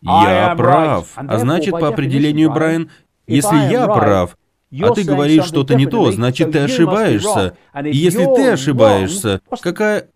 Я 0.00 0.54
прав. 0.56 1.12
А 1.16 1.38
значит, 1.38 1.72
по 1.72 1.88
определению, 1.88 2.50
Брайан, 2.52 2.90
если 3.26 3.56
я 3.70 3.86
прав, 3.86 4.36
а 4.80 4.94
ты 4.94 5.04
говоришь 5.04 5.44
что-то 5.44 5.74
не 5.74 5.86
то, 5.86 6.10
значит, 6.12 6.52
ты 6.52 6.60
ошибаешься. 6.60 7.56
И 7.84 7.96
если 7.96 8.24
ты 8.24 8.50
ошибаешься, 8.50 9.40
какая... 9.60 10.08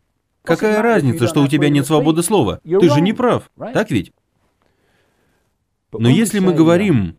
Какая 0.43 0.81
разница, 0.81 1.27
что 1.27 1.43
у 1.43 1.49
тебя 1.49 1.69
нет 1.71 1.87
свободы 1.87 2.23
слова? 2.23 2.61
Ты 2.63 2.89
же 2.89 3.01
не 3.01 3.13
прав, 3.13 3.51
так 3.75 3.91
ведь? 3.91 4.13
Но 5.93 6.09
если 6.09 6.39
мы 6.39 6.53
говорим, 6.53 7.17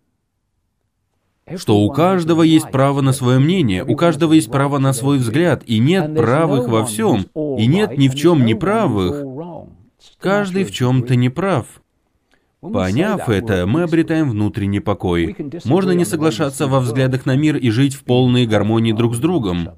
что 1.56 1.80
у 1.80 1.90
каждого 1.92 2.44
есть 2.44 2.70
право 2.72 3.02
на 3.02 3.14
свое 3.14 3.40
мнение, 3.40 3.84
у 3.86 3.96
каждого 3.96 4.34
есть 4.34 4.52
право 4.52 4.78
на 4.78 4.94
свой 4.94 5.18
взгляд, 5.18 5.64
и 5.66 5.80
нет 5.80 6.16
правых 6.16 6.68
во 6.68 6.86
всем, 6.86 7.28
и 7.58 7.68
нет 7.68 7.98
ни 7.98 8.08
в 8.08 8.16
чем 8.16 8.46
неправых. 8.46 9.24
Каждый 10.20 10.64
в 10.64 10.72
чем-то 10.72 11.16
не 11.16 11.30
прав. 11.30 11.66
Поняв 12.60 13.30
это, 13.30 13.68
мы 13.68 13.84
обретаем 13.84 14.32
внутренний 14.32 14.80
покой. 14.80 15.36
Можно 15.64 15.92
не 15.92 16.06
соглашаться 16.06 16.68
во 16.68 16.80
взглядах 16.80 17.26
на 17.26 17.36
мир 17.36 17.56
и 17.56 17.70
жить 17.70 17.94
в 17.94 18.04
полной 18.04 18.46
гармонии 18.46 18.94
друг 18.94 19.16
с 19.16 19.20
другом. 19.20 19.70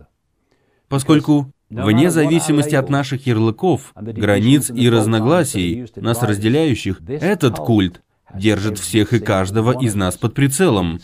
Поскольку, 0.87 1.51
вне 1.69 2.09
зависимости 2.09 2.75
от 2.75 2.89
наших 2.89 3.27
ярлыков, 3.27 3.93
границ 3.95 4.71
и 4.71 4.89
разногласий, 4.89 5.87
нас 5.97 6.23
разделяющих, 6.23 7.01
этот 7.07 7.57
культ 7.57 8.01
держит 8.33 8.79
всех 8.79 9.13
и 9.13 9.19
каждого 9.19 9.79
из 9.79 9.95
нас 9.95 10.17
под 10.17 10.33
прицелом. 10.33 10.99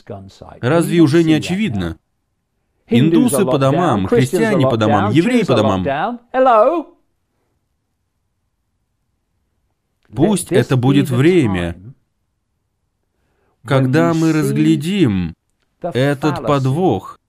Разве 0.61 0.99
уже 0.99 1.23
не 1.23 1.33
очевидно? 1.33 1.97
Индусы 2.87 3.45
по 3.45 3.57
домам, 3.57 4.07
христиане 4.07 4.69
по 4.69 4.77
домам, 4.77 5.11
евреи 5.11 5.43
по 5.43 5.55
домам. 5.55 6.19
Пусть 10.13 10.51
это 10.51 10.77
будет 10.77 11.09
время, 11.09 11.75
когда 13.65 14.13
мы 14.13 14.31
разглядим 14.31 15.33
этот 15.81 16.45
подвох 16.45 17.19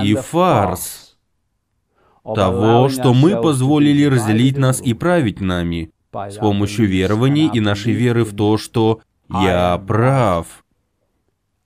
и 0.00 0.14
фарс 0.14 1.16
того, 2.22 2.88
что 2.88 3.14
мы 3.14 3.40
позволили 3.40 4.04
разделить 4.04 4.56
нас 4.56 4.80
и 4.80 4.94
править 4.94 5.40
нами 5.40 5.90
с 6.12 6.36
помощью 6.36 6.86
верований 6.86 7.50
и 7.52 7.60
нашей 7.60 7.92
веры 7.92 8.24
в 8.24 8.36
то, 8.36 8.58
что 8.58 9.00
я 9.40 9.78
прав. 9.86 10.46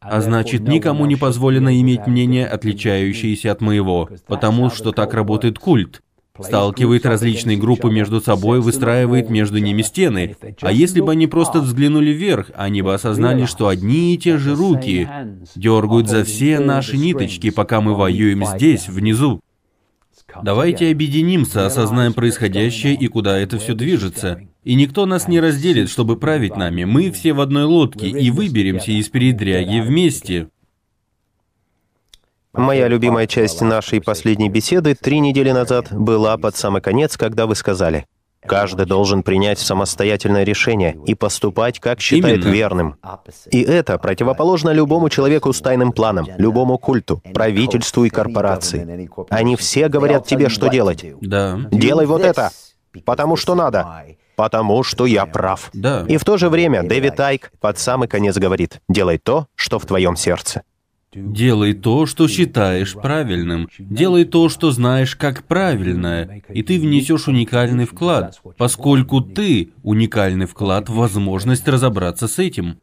А 0.01 0.21
значит, 0.21 0.69
никому 0.69 1.07
не 1.07 1.17
позволено 1.17 1.81
иметь 1.81 2.07
мнение, 2.07 2.47
отличающееся 2.47 3.53
от 3.53 3.61
моего, 3.61 4.09
потому 4.27 4.71
что 4.71 4.93
так 4.93 5.15
работает 5.15 5.59
культ. 5.59 6.03
сталкивает 6.41 7.07
различные 7.07 7.57
группы 7.57 7.91
между 7.91 8.21
собой, 8.21 8.61
выстраивает 8.61 9.31
между 9.31 9.59
ними 9.59 9.83
стены. 9.83 10.37
А 10.61 10.71
если 10.71 11.01
бы 11.01 11.13
они 11.13 11.27
просто 11.27 11.61
взглянули 11.61 12.11
вверх, 12.11 12.51
они 12.55 12.83
бы 12.83 12.95
осознали, 12.95 13.47
что 13.47 13.69
одни 13.69 14.15
и 14.15 14.19
те 14.19 14.37
же 14.39 14.55
руки 14.55 15.09
дергают 15.55 16.09
за 16.09 16.25
все 16.25 16.61
наши 16.61 16.99
ниточки, 16.99 17.51
пока 17.51 17.81
мы 17.81 17.95
воюем 17.95 18.45
здесь, 18.45 18.89
внизу. 18.89 19.41
Давайте 20.43 20.91
объединимся, 20.91 21.67
осознаем 21.67 22.13
происходящее 22.13 22.95
и 22.95 23.07
куда 23.07 23.39
это 23.39 23.59
все 23.59 23.75
движется. 23.75 24.41
И 24.67 24.75
никто 24.75 25.07
нас 25.07 25.29
не 25.29 25.39
разделит, 25.39 25.89
чтобы 25.89 26.17
править 26.17 26.57
нами. 26.57 26.83
Мы 26.83 27.13
все 27.13 27.33
в 27.33 27.41
одной 27.41 27.63
лодке 27.63 28.09
и 28.09 28.33
выберемся 28.33 28.91
из 28.91 29.09
передряги 29.09 29.79
вместе. 29.79 30.49
Моя 32.53 32.89
любимая 32.89 33.29
часть 33.29 33.61
нашей 33.61 34.01
последней 34.01 34.49
беседы 34.49 34.97
три 34.97 35.21
недели 35.21 35.53
назад 35.53 35.93
была 35.93 36.37
под 36.37 36.57
самый 36.57 36.83
конец, 36.83 37.17
когда 37.17 37.47
вы 37.47 37.55
сказали, 37.55 38.07
каждый 38.45 38.87
должен 38.87 39.23
принять 39.23 39.61
самостоятельное 39.61 40.43
решение 40.43 40.99
и 41.07 41.15
поступать, 41.15 41.79
как 41.79 42.01
считает 42.01 42.39
Именно. 42.39 42.53
верным. 42.53 42.97
И 43.53 43.63
это 43.63 43.99
противоположно 43.99 44.71
любому 44.71 45.11
человеку 45.11 45.53
с 45.53 45.61
тайным 45.61 45.93
планом, 45.93 46.27
любому 46.39 46.77
культу, 46.77 47.23
правительству 47.33 48.05
и 48.05 48.11
корпорации. 48.11 49.09
Они 49.31 49.55
все 49.55 49.89
говорят 49.89 50.27
тебе, 50.27 50.49
что 50.49 50.67
делать. 50.67 51.05
Да. 51.21 51.61
Делай 51.71 52.07
вот 52.07 52.23
это, 52.23 52.51
потому 53.05 53.37
что 53.37 53.55
надо, 53.55 53.87
потому 54.37 54.83
что 54.85 55.07
я 55.07 55.27
прав. 55.27 55.71
Да. 55.73 56.05
И 56.07 56.19
в 56.19 56.25
то 56.25 56.37
же 56.37 56.49
время 56.49 56.83
Дэвид 56.83 57.19
Айк 57.19 57.51
под 57.59 57.79
самый 57.79 58.07
конец 58.07 58.37
говорит, 58.37 58.81
делай 58.89 59.19
то, 59.19 59.49
что 59.57 59.79
в 59.79 59.87
твоем 59.87 60.15
сердце. 60.15 60.63
Делай 61.15 61.73
то, 61.73 62.05
что 62.05 62.29
считаешь 62.29 62.93
правильным. 62.93 63.69
Делай 63.79 64.25
то, 64.27 64.51
что 64.51 64.71
знаешь 64.71 65.17
как 65.17 65.45
правильное. 65.45 66.43
И 66.51 66.63
ты 66.63 66.79
внесешь 66.79 67.27
уникальный 67.27 67.87
вклад, 67.87 68.39
поскольку 68.59 69.23
ты 69.23 69.73
уникальный 69.83 70.47
вклад 70.47 70.91
в 70.91 70.95
возможность 70.95 71.67
разобраться 71.67 72.29
с 72.29 72.39
этим. 72.39 72.79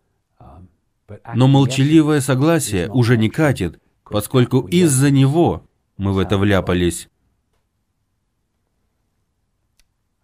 Но 1.36 1.48
молчаливое 1.48 2.22
согласие 2.22 2.90
уже 2.90 3.18
не 3.18 3.30
катит, 3.30 3.80
поскольку 4.10 4.62
из-за 4.62 5.12
него 5.12 5.64
мы 5.98 6.14
в 6.14 6.18
это 6.18 6.40
вляпались. 6.40 7.10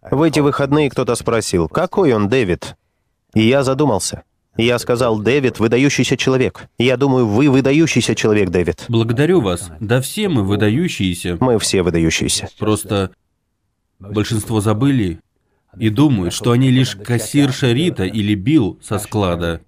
В 0.02 0.22
эти 0.22 0.40
выходные 0.40 0.90
кто-то 0.90 1.14
спросил, 1.14 1.68
какой 1.68 2.12
он 2.14 2.28
Дэвид? 2.28 2.76
И 3.34 3.46
я 3.46 3.62
задумался. 3.62 4.22
Я 4.56 4.78
сказал, 4.78 5.18
Дэвид– 5.18 5.58
выдающийся 5.58 6.16
человек. 6.16 6.68
Я 6.78 6.96
думаю, 6.96 7.26
вы 7.26 7.50
выдающийся 7.50 8.14
человек, 8.14 8.50
Дэвид. 8.50 8.84
Благодарю 8.88 9.40
вас. 9.40 9.70
Да 9.78 10.00
все 10.00 10.28
мы 10.28 10.42
выдающиеся. 10.42 11.36
Мы 11.40 11.58
все 11.58 11.82
выдающиеся. 11.82 12.48
Просто 12.58 13.12
большинство 13.98 14.60
забыли 14.60 15.20
и 15.78 15.88
думают, 15.88 16.34
что 16.34 16.50
они 16.50 16.70
лишь 16.70 16.96
кассирша 16.96 17.72
Рита 17.72 18.04
или 18.04 18.34
Билл 18.34 18.78
со 18.82 18.98
склада. 18.98 19.60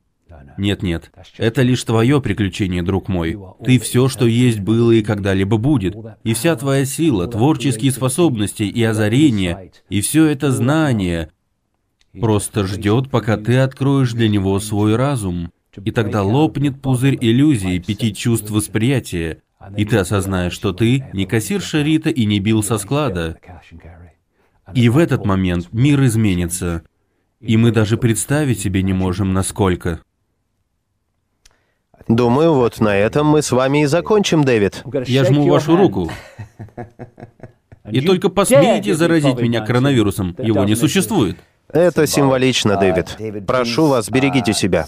Нет-нет, 0.57 1.11
это 1.39 1.63
лишь 1.63 1.83
твое 1.85 2.21
приключение, 2.21 2.83
друг 2.83 3.09
мой. 3.09 3.39
Ты 3.65 3.79
все, 3.79 4.09
что 4.09 4.27
есть, 4.27 4.61
было 4.61 4.93
и 4.93 5.03
когда-либо 5.03 5.57
будет. 5.57 5.97
И 6.25 6.35
вся 6.35 6.57
твоя 6.57 6.85
сила, 6.85 7.27
творческие 7.27 7.93
способности 7.93 8.63
и 8.63 8.83
озарения, 8.83 9.71
и 9.89 10.01
все 10.01 10.27
это 10.27 10.51
знание 10.51 11.31
просто 12.21 12.67
ждет, 12.67 13.11
пока 13.11 13.37
ты 13.37 13.59
откроешь 13.59 14.13
для 14.13 14.29
него 14.29 14.59
свой 14.61 14.97
разум. 14.97 15.51
И 15.85 15.91
тогда 15.91 16.23
лопнет 16.23 16.81
пузырь 16.83 17.17
иллюзий 17.21 17.79
пяти 17.79 18.15
чувств 18.15 18.51
восприятия, 18.51 19.43
и 19.77 19.85
ты 19.85 19.97
осознаешь, 19.97 20.53
что 20.53 20.73
ты 20.73 21.05
не 21.13 21.25
кассирша 21.25 21.83
Рита 21.83 22.11
и 22.11 22.25
не 22.27 22.41
Билл 22.41 22.63
со 22.63 22.79
склада. 22.79 23.39
И 24.75 24.89
в 24.89 24.99
этот 24.99 25.25
момент 25.25 25.73
мир 25.73 26.05
изменится. 26.05 26.83
И 27.41 27.57
мы 27.57 27.73
даже 27.73 27.97
представить 27.97 28.61
себе 28.61 28.83
не 28.83 28.93
можем, 28.93 29.33
насколько. 29.33 30.01
Думаю, 32.17 32.53
вот 32.53 32.79
на 32.81 32.95
этом 32.95 33.27
мы 33.27 33.41
с 33.41 33.51
вами 33.53 33.83
и 33.83 33.87
закончим, 33.87 34.45
Дэвид. 34.45 34.85
Я 35.07 35.25
жму 35.25 35.49
вашу 35.49 35.77
руку. 35.77 36.11
И 37.91 38.01
только 38.03 38.29
посмейте 38.29 38.95
заразить 38.95 39.41
меня 39.41 39.65
коронавирусом. 39.65 40.37
Его 40.39 40.65
не 40.65 40.75
существует. 40.75 41.37
Это 41.73 42.07
символично, 42.07 42.77
Дэвид. 42.77 43.47
Прошу 43.47 43.87
вас, 43.87 44.11
берегите 44.11 44.53
себя. 44.53 44.87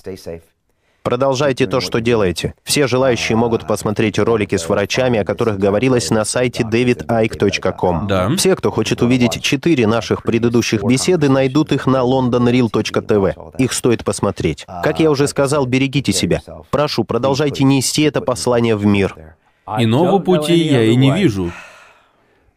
Продолжайте 1.04 1.66
то, 1.66 1.82
что 1.82 2.00
делаете. 2.00 2.54
Все 2.64 2.86
желающие 2.86 3.36
могут 3.36 3.66
посмотреть 3.66 4.18
ролики 4.18 4.56
с 4.56 4.66
врачами, 4.66 5.18
о 5.18 5.24
которых 5.24 5.58
говорилось 5.58 6.08
на 6.08 6.24
сайте 6.24 6.62
davidike.com. 6.62 8.06
Да. 8.06 8.34
Все, 8.36 8.56
кто 8.56 8.70
хочет 8.70 9.02
увидеть 9.02 9.42
четыре 9.42 9.86
наших 9.86 10.22
предыдущих 10.22 10.82
беседы, 10.82 11.28
найдут 11.28 11.72
их 11.72 11.86
на 11.86 11.98
londonreal.tv. 11.98 13.54
Их 13.58 13.74
стоит 13.74 14.02
посмотреть. 14.02 14.64
Как 14.82 14.98
я 14.98 15.10
уже 15.10 15.28
сказал, 15.28 15.66
берегите 15.66 16.10
себя. 16.14 16.40
Прошу, 16.70 17.04
продолжайте 17.04 17.64
нести 17.64 18.00
это 18.00 18.22
послание 18.22 18.74
в 18.74 18.86
мир. 18.86 19.36
Иного 19.66 20.20
пути 20.20 20.56
я 20.56 20.84
и 20.84 20.96
не 20.96 21.10
вижу. 21.12 21.52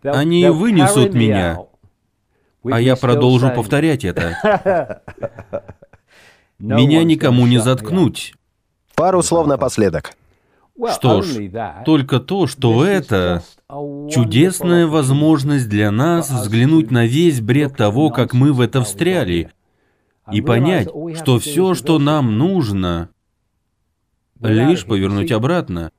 Они 0.03 0.48
вынесут 0.48 1.14
меня, 1.14 1.59
а 2.64 2.80
я 2.80 2.95
продолжу 2.95 3.50
повторять 3.50 4.06
это. 4.06 5.01
Меня 6.60 7.03
никому 7.03 7.45
не 7.48 7.60
заткнуть. 7.60 8.34
Пару 8.95 9.22
слов 9.22 9.48
напоследок. 9.48 10.16
Что 10.94 11.22
ж, 11.24 11.50
только 11.86 12.19
то, 12.19 12.45
что 12.45 12.86
это 12.86 13.44
чудесная 14.11 14.86
возможность 14.86 15.69
для 15.69 15.90
нас 15.92 16.30
взглянуть 16.30 16.92
на 16.92 17.06
весь 17.06 17.42
бред 17.42 17.76
того, 17.76 18.11
как 18.11 18.34
мы 18.34 18.53
в 18.53 18.61
это 18.61 18.84
встряли, 18.84 19.52
и 20.32 20.42
понять, 20.42 20.90
что 21.16 21.40
все, 21.40 21.74
что 21.74 22.00
нам 22.00 22.38
нужно, 22.38 23.10
лишь 24.40 24.86
повернуть 24.86 25.32
обратно. 25.32 25.92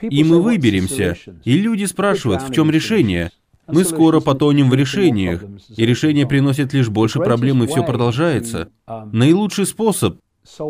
И 0.00 0.24
мы 0.24 0.40
выберемся. 0.40 1.16
И 1.44 1.58
люди 1.58 1.84
спрашивают, 1.84 2.42
в 2.42 2.52
чем 2.52 2.70
решение? 2.70 3.30
Мы 3.72 3.84
скоро 3.84 4.20
потонем 4.20 4.70
в 4.70 4.74
решениях, 4.74 5.42
и 5.76 5.86
решение 5.86 6.26
приносит 6.26 6.72
лишь 6.72 6.88
больше 6.88 7.18
проблем, 7.18 7.64
и 7.64 7.66
все 7.66 7.82
продолжается. 7.84 8.68
Наилучший 8.86 9.66
способ 9.66 10.18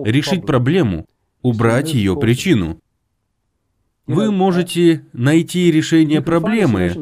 решить 0.05 0.47
проблему— 0.47 1.07
убрать 1.43 1.93
ее 1.93 2.17
причину. 2.17 2.81
Вы 4.07 4.31
можете 4.31 5.05
найти 5.13 5.71
решение 5.71 6.21
проблемы, 6.21 6.95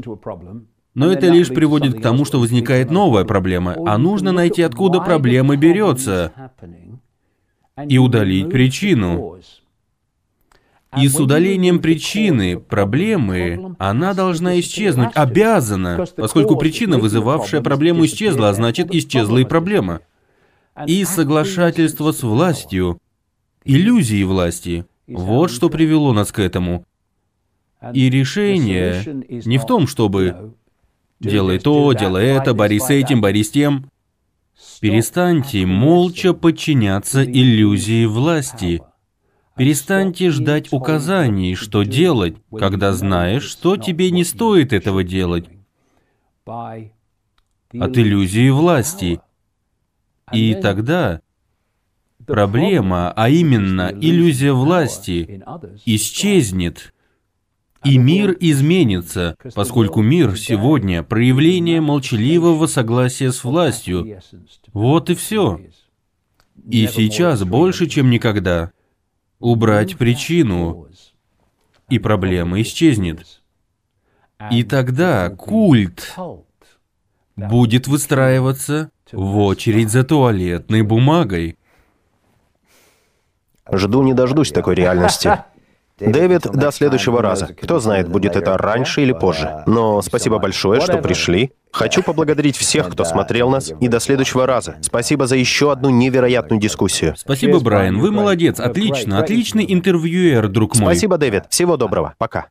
но 0.95 1.13
это 1.13 1.29
лишь 1.29 1.49
приводит 1.49 1.99
к 1.99 2.03
тому, 2.03 2.25
что 2.25 2.41
возникает 2.41 2.91
новая 2.91 3.25
проблема, 3.25 3.77
а 3.87 3.99
нужно 3.99 4.33
найти, 4.33 4.63
откуда 4.63 5.01
проблема 5.01 5.57
берется, 5.57 6.33
и 7.89 7.99
удалить 7.99 8.51
причину. 8.51 9.39
И 10.99 11.07
с 11.09 11.21
удалением 11.21 11.79
причины, 11.79 12.59
проблемы, 12.59 13.77
она 13.79 14.13
должна 14.13 14.59
исчезнуть, 14.59 15.11
обязана, 15.15 16.05
поскольку 16.17 16.57
причина, 16.57 16.99
вызывавшая 16.99 17.61
проблему, 17.61 18.05
исчезла, 18.07 18.49
а 18.49 18.55
значит, 18.55 18.93
исчезла 18.93 19.39
и 19.39 19.45
проблема. 19.45 20.01
И 20.87 21.05
соглашательство 21.05 22.11
с 22.11 22.23
властью, 22.23 22.99
иллюзии 23.65 24.25
власти, 24.25 24.85
вот 25.07 25.51
что 25.51 25.69
привело 25.69 26.13
нас 26.13 26.33
к 26.33 26.41
этому. 26.41 26.85
И 27.95 28.11
решение 28.11 29.03
не 29.45 29.59
в 29.59 29.67
том, 29.67 29.87
чтобы 29.87 30.55
«делай 31.21 31.59
то, 31.59 31.93
делай 31.93 32.27
это, 32.27 32.53
борись 32.53 32.85
с 32.85 32.91
этим, 32.91 33.21
борись 33.21 33.49
с 33.49 33.51
тем». 33.51 33.91
Перестаньте 34.81 35.67
молча 35.67 36.33
подчиняться 36.33 37.25
иллюзии 37.25 38.07
власти. 38.07 38.83
Перестаньте 39.61 40.31
ждать 40.31 40.73
указаний, 40.73 41.55
что 41.55 41.83
делать, 41.83 42.35
когда 42.51 42.95
знаешь, 42.95 43.43
что 43.43 43.77
тебе 43.77 44.11
не 44.11 44.25
стоит 44.25 44.73
этого 44.73 45.05
делать. 45.05 45.51
От 46.47 46.89
иллюзии 47.71 48.49
власти. 48.49 49.21
И 50.33 50.55
тогда 50.55 51.21
проблема, 52.27 53.13
а 53.15 53.29
именно 53.29 53.93
иллюзия 53.93 54.55
власти, 54.55 55.43
исчезнет. 55.85 56.95
И 57.85 57.99
мир 57.99 58.35
изменится, 58.41 59.37
поскольку 59.55 60.01
мир 60.01 60.39
сегодня– 60.39 61.03
проявление 61.05 61.83
молчаливого 61.83 62.65
согласия 62.65 63.31
с 63.31 63.45
властью. 63.45 64.23
Вот 64.73 65.11
и 65.11 65.15
все. 65.15 65.61
И 66.67 66.87
сейчас 66.87 67.45
больше, 67.45 67.89
чем 67.89 68.09
никогда, 68.09 68.73
убрать 69.41 69.97
причину, 69.97 70.87
и 71.89 71.99
проблема 71.99 72.61
исчезнет. 72.63 73.43
И 74.51 74.63
тогда 74.63 75.29
культ 75.31 76.15
будет 77.37 77.89
выстраиваться 77.89 78.91
в 79.11 79.39
очередь 79.39 79.91
за 79.91 80.05
туалетной 80.05 80.83
бумагой. 80.83 81.57
Жду 83.71 84.03
не 84.03 84.15
дождусь 84.15 84.53
такой 84.53 84.75
реальности. 84.75 85.45
Дэвид, 86.01 86.43
до 86.43 86.73
следующего 86.73 87.23
раза. 87.23 87.47
Кто 87.47 87.81
знает, 87.81 88.09
будет 88.09 88.37
это 88.37 88.57
раньше 88.57 89.03
или 89.03 89.13
позже. 89.13 89.63
Но 89.67 90.03
спасибо 90.03 90.39
большое, 90.39 90.81
что 90.81 90.99
пришли. 90.99 91.53
Хочу 91.73 92.03
поблагодарить 92.03 92.57
всех, 92.59 92.91
кто 92.91 93.05
смотрел 93.05 93.51
нас, 93.51 93.73
и 93.81 93.89
до 93.89 94.01
следующего 94.01 94.47
раза. 94.47 94.77
Спасибо 94.81 95.27
за 95.27 95.37
еще 95.37 95.71
одну 95.71 95.91
невероятную 95.91 96.61
дискуссию. 96.61 97.15
Спасибо, 97.17 97.61
Брайан. 97.61 97.99
Вы 97.99 98.11
молодец. 98.11 98.59
Отлично. 98.59 99.21
Отличный 99.21 99.65
интервьюер, 99.69 100.49
друг 100.49 100.77
мой. 100.77 100.95
Спасибо, 100.95 101.19
Дэвид. 101.19 101.45
Всего 101.51 101.77
доброго. 101.77 102.15
Пока. 102.19 102.49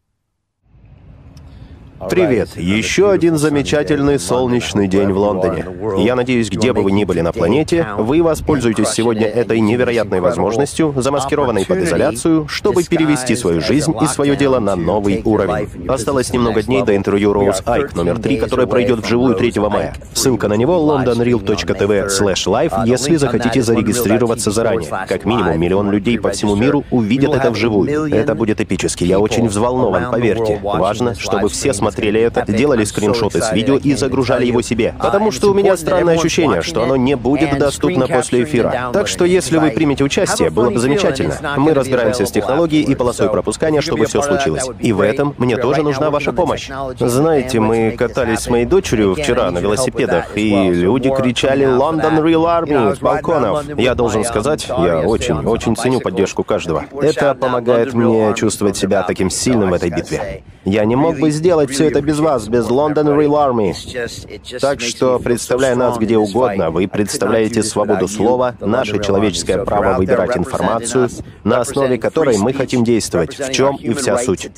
Привет! 2.07 2.51
Еще 2.55 3.11
один 3.11 3.37
замечательный 3.37 4.19
солнечный 4.19 4.87
день 4.87 5.11
в 5.11 5.17
Лондоне. 5.17 5.65
Я 5.97 6.15
надеюсь, 6.15 6.49
где 6.49 6.71
бы 6.71 6.81
вы 6.81 6.93
ни 6.93 7.03
были 7.03 7.19
на 7.19 7.33
планете, 7.33 7.85
вы 7.97 8.23
воспользуетесь 8.23 8.87
сегодня 8.87 9.27
этой 9.27 9.59
невероятной 9.59 10.21
возможностью, 10.21 10.93
замаскированной 10.95 11.65
под 11.65 11.79
изоляцию, 11.79 12.47
чтобы 12.47 12.83
перевести 12.83 13.35
свою 13.35 13.59
жизнь 13.59 13.93
и 14.01 14.05
свое 14.05 14.37
дело 14.37 14.59
на 14.59 14.77
новый 14.77 15.21
уровень. 15.25 15.89
Осталось 15.89 16.31
немного 16.31 16.63
дней 16.63 16.83
до 16.83 16.95
интервью 16.95 17.33
Роуз 17.33 17.61
Айк 17.65 17.93
номер 17.95 18.17
3, 18.19 18.37
которое 18.37 18.67
пройдет 18.67 18.99
вживую 18.99 19.35
3 19.35 19.53
мая. 19.57 19.93
Ссылка 20.13 20.47
на 20.47 20.53
него 20.53 20.75
londonreal.tv 20.75 22.07
slash 22.07 22.47
live, 22.47 22.87
если 22.87 23.17
захотите 23.17 23.61
зарегистрироваться 23.61 24.51
заранее. 24.51 24.89
Как 25.07 25.25
минимум 25.25 25.59
миллион 25.59 25.91
людей 25.91 26.17
по 26.17 26.29
всему 26.29 26.55
миру 26.55 26.85
увидят 26.91 27.35
это 27.35 27.51
вживую. 27.51 28.05
Это 28.13 28.35
будет 28.35 28.61
эпически. 28.61 29.03
Я 29.03 29.19
очень 29.19 29.47
взволнован, 29.49 30.11
поверьте. 30.11 30.61
Важно, 30.63 31.13
чтобы 31.15 31.49
все 31.49 31.73
смотрели 31.73 31.88
смотрели 31.91 32.21
это, 32.21 32.45
делали 32.51 32.83
скриншоты 32.83 33.41
с 33.41 33.51
видео 33.51 33.77
и 33.77 33.93
загружали 33.93 34.45
его 34.45 34.61
себе. 34.61 34.95
Потому 34.99 35.31
что 35.31 35.51
у 35.51 35.53
меня 35.53 35.75
странное 35.77 36.15
ощущение, 36.15 36.61
что 36.61 36.83
оно 36.83 36.95
не 36.95 37.15
будет 37.15 37.57
доступно 37.57 38.07
после 38.07 38.43
эфира. 38.43 38.91
Так 38.93 39.07
что 39.07 39.25
если 39.25 39.57
вы 39.57 39.71
примете 39.71 40.03
участие, 40.03 40.49
было 40.49 40.69
бы 40.69 40.79
замечательно. 40.79 41.35
Мы 41.57 41.73
разбираемся 41.73 42.25
с 42.25 42.31
технологией 42.31 42.83
и 42.83 42.95
полосой 42.95 43.29
пропускания, 43.29 43.81
чтобы 43.81 44.05
все 44.05 44.21
случилось. 44.21 44.65
И 44.79 44.93
в 44.93 45.01
этом 45.01 45.35
мне 45.37 45.57
тоже 45.57 45.83
нужна 45.83 46.09
ваша 46.09 46.33
помощь. 46.33 46.69
Знаете, 46.99 47.59
мы 47.59 47.91
катались 47.91 48.39
с 48.39 48.49
моей 48.49 48.65
дочерью 48.65 49.15
вчера 49.15 49.51
на 49.51 49.59
велосипедах, 49.59 50.37
и 50.37 50.69
люди 50.69 51.13
кричали 51.13 51.65
«London 51.65 52.21
Real 52.21 52.45
Army» 52.45 52.95
с 52.95 52.99
балконов. 52.99 53.65
Я 53.77 53.95
должен 53.95 54.23
сказать, 54.23 54.67
я 54.67 54.99
очень, 54.99 55.35
очень 55.45 55.75
ценю 55.75 55.99
поддержку 55.99 56.43
каждого. 56.43 56.85
Это 57.01 57.33
помогает 57.35 57.93
мне 57.93 58.33
чувствовать 58.35 58.77
себя 58.77 59.03
таким 59.03 59.29
сильным 59.29 59.71
в 59.71 59.73
этой 59.73 59.89
битве. 59.89 60.43
Я 60.65 60.83
не 60.85 60.95
мог 60.95 61.17
бы 61.19 61.31
сделать 61.31 61.71
все 61.71 61.87
это 61.87 62.01
без 62.01 62.19
вас, 62.19 62.47
без 62.47 62.67
London 62.67 63.15
Real 63.17 63.31
Army. 63.31 64.59
Так 64.59 64.81
что, 64.81 65.17
представляя 65.19 65.75
нас 65.75 65.97
где 65.97 66.17
угодно, 66.17 66.69
вы 66.69 66.87
представляете 66.87 67.63
свободу 67.63 68.07
слова, 68.07 68.55
наше 68.59 69.01
человеческое 69.01 69.63
право 69.63 69.97
выбирать 69.97 70.35
информацию, 70.37 71.09
на 71.43 71.61
основе 71.61 71.97
которой 71.97 72.37
мы 72.37 72.53
хотим 72.53 72.83
действовать, 72.83 73.39
в 73.39 73.51
чем 73.51 73.77
и 73.77 73.93
вся 73.93 74.17
суть. 74.17 74.51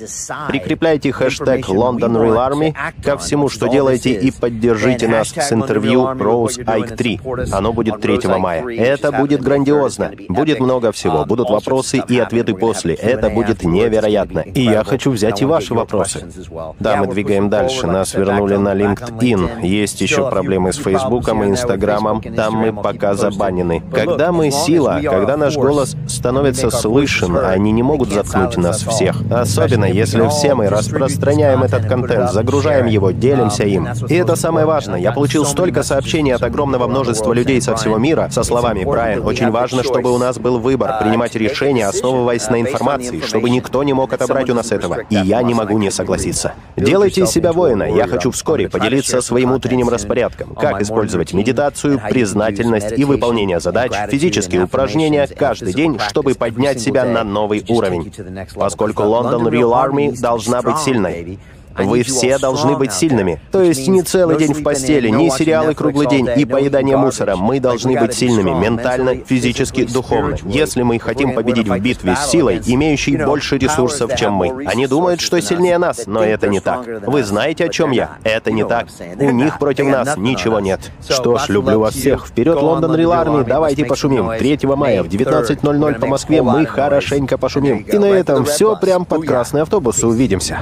Прикрепляйте 0.47 1.11
хэштег 1.11 1.69
London 1.69 2.13
Real 2.13 2.49
Army 2.49 2.75
ко 3.03 3.17
всему, 3.17 3.47
что 3.49 3.67
делаете, 3.67 4.11
и 4.13 4.31
поддержите 4.31 5.07
нас 5.07 5.29
с 5.29 5.53
интервью 5.53 6.01
Rose 6.01 6.63
Ike 6.65 6.95
3. 6.95 7.19
Оно 7.51 7.73
будет 7.73 8.01
3 8.01 8.19
мая. 8.39 8.65
Это 8.67 9.11
будет 9.11 9.41
грандиозно. 9.41 10.11
Будет 10.29 10.59
много 10.59 10.91
всего. 10.91 11.25
Будут 11.25 11.49
вопросы 11.49 12.01
и 12.07 12.17
ответы 12.17 12.55
после. 12.55 12.95
Это 12.95 13.29
будет 13.29 13.63
невероятно. 13.63 14.39
И 14.39 14.61
я 14.63 14.83
хочу 14.83 15.11
взять 15.11 15.41
и 15.41 15.45
ваши 15.45 15.73
вопросы 15.73 15.90
вопросы. 15.91 16.25
Да, 16.79 16.97
мы 16.97 17.07
двигаем 17.07 17.49
дальше. 17.49 17.87
Нас 17.87 18.13
вернули 18.13 18.55
на 18.55 18.73
LinkedIn. 18.73 19.65
Есть 19.65 20.01
еще 20.01 20.29
проблемы 20.29 20.73
с 20.73 20.77
Фейсбуком 20.77 21.43
и 21.43 21.47
Инстаграмом. 21.47 22.21
Там 22.21 22.55
мы 22.55 22.73
пока 22.73 23.13
забанены. 23.13 23.83
Когда 23.91 24.31
мы 24.31 24.51
сила, 24.51 24.99
когда 25.03 25.37
наш 25.37 25.55
голос 25.55 25.95
становится 26.07 26.69
слышен, 26.69 27.37
они 27.37 27.71
не 27.71 27.83
могут 27.83 28.09
заткнуть 28.09 28.57
нас 28.57 28.83
всех. 28.83 29.21
Особенно, 29.31 29.85
если 29.85 30.27
все 30.29 30.55
мы 30.55 30.69
распространяем 30.69 31.63
этот 31.63 31.85
контент, 31.85 32.31
загружаем 32.31 32.85
его, 32.85 33.11
делимся 33.11 33.63
им. 33.63 33.87
И 34.07 34.15
это 34.15 34.35
самое 34.35 34.65
важное. 34.65 34.99
Я 34.99 35.11
получил 35.11 35.45
столько 35.45 35.83
сообщений 35.83 36.33
от 36.33 36.43
огромного 36.43 36.87
множества 36.87 37.33
людей 37.33 37.61
со 37.61 37.75
всего 37.75 37.97
мира 37.97 38.29
со 38.31 38.43
словами 38.43 38.83
«Брайан, 38.83 39.25
очень 39.25 39.49
важно, 39.51 39.83
чтобы 39.83 40.11
у 40.11 40.17
нас 40.17 40.37
был 40.37 40.59
выбор, 40.59 40.99
принимать 41.01 41.35
решения, 41.35 41.87
основываясь 41.87 42.49
на 42.49 42.61
информации, 42.61 43.21
чтобы 43.21 43.49
никто 43.49 43.83
не 43.83 43.93
мог 43.93 44.13
отобрать 44.13 44.49
у 44.49 44.53
нас 44.53 44.71
этого. 44.71 45.01
И 45.09 45.15
я 45.15 45.41
не 45.41 45.53
могу 45.53 45.77
не 45.81 45.91
согласиться. 45.91 46.53
Делайте 46.77 47.23
из 47.23 47.29
себя 47.29 47.51
воина. 47.51 47.83
Я 47.83 48.07
хочу 48.07 48.31
вскоре 48.31 48.69
поделиться 48.69 49.21
своим 49.21 49.51
утренним 49.51 49.89
распорядком. 49.89 50.55
Как 50.55 50.81
использовать 50.81 51.33
медитацию, 51.33 51.99
признательность 52.09 52.93
и 52.97 53.03
выполнение 53.03 53.59
задач, 53.59 53.91
физические 54.09 54.63
упражнения 54.63 55.27
каждый 55.27 55.73
день, 55.73 55.99
чтобы 56.09 56.35
поднять 56.35 56.79
себя 56.79 57.03
на 57.03 57.23
новый 57.23 57.65
уровень. 57.67 58.13
Поскольку 58.55 59.03
Лондон 59.03 59.47
Real 59.47 59.73
Army 59.73 60.17
должна 60.19 60.61
быть 60.61 60.77
сильной. 60.77 61.39
Вы 61.77 62.03
все 62.03 62.37
должны 62.37 62.77
быть 62.77 62.93
сильными. 62.93 63.39
То 63.51 63.61
есть 63.61 63.87
не 63.87 64.01
целый 64.01 64.37
день 64.37 64.53
в 64.53 64.63
постели, 64.63 65.09
не 65.09 65.29
сериалы 65.29 65.73
круглый 65.73 66.07
день 66.07 66.29
и 66.35 66.45
поедание 66.45 66.97
мусора. 66.97 67.35
Мы 67.35 67.59
должны 67.59 67.99
быть 67.99 68.13
сильными 68.13 68.51
ментально, 68.51 69.15
физически, 69.15 69.85
духовно. 69.85 70.37
Если 70.45 70.83
мы 70.83 70.99
хотим 70.99 71.33
победить 71.33 71.67
в 71.67 71.79
битве 71.79 72.15
с 72.15 72.29
силой, 72.29 72.61
имеющей 72.65 73.17
больше 73.17 73.57
ресурсов, 73.57 74.15
чем 74.15 74.33
мы. 74.33 74.65
Они 74.65 74.87
думают, 74.87 75.21
что 75.21 75.41
сильнее 75.41 75.77
нас, 75.77 76.03
но 76.05 76.23
это 76.23 76.47
не 76.47 76.59
так. 76.59 76.85
Вы 77.07 77.23
знаете, 77.23 77.65
о 77.65 77.69
чем 77.69 77.91
я? 77.91 78.17
Это 78.23 78.51
не 78.51 78.65
так. 78.65 78.87
У 79.19 79.31
них 79.31 79.59
против 79.59 79.87
нас 79.87 80.17
ничего 80.17 80.59
нет. 80.59 80.91
Что 81.07 81.37
ж, 81.37 81.49
люблю 81.49 81.79
вас 81.79 81.93
всех. 81.93 82.27
Вперед, 82.27 82.61
Лондон 82.61 82.95
Рил 82.95 83.11
Арми, 83.11 83.43
давайте 83.43 83.85
пошумим. 83.85 84.31
3 84.37 84.59
мая 84.75 85.03
в 85.03 85.07
19.00 85.07 85.99
по 85.99 86.07
Москве 86.07 86.41
мы 86.41 86.65
хорошенько 86.65 87.37
пошумим. 87.37 87.77
И 87.79 87.97
на 87.97 88.05
этом 88.05 88.45
все 88.45 88.75
прям 88.75 89.05
под 89.05 89.25
красный 89.25 89.61
автобус. 89.61 90.03
Увидимся. 90.03 90.59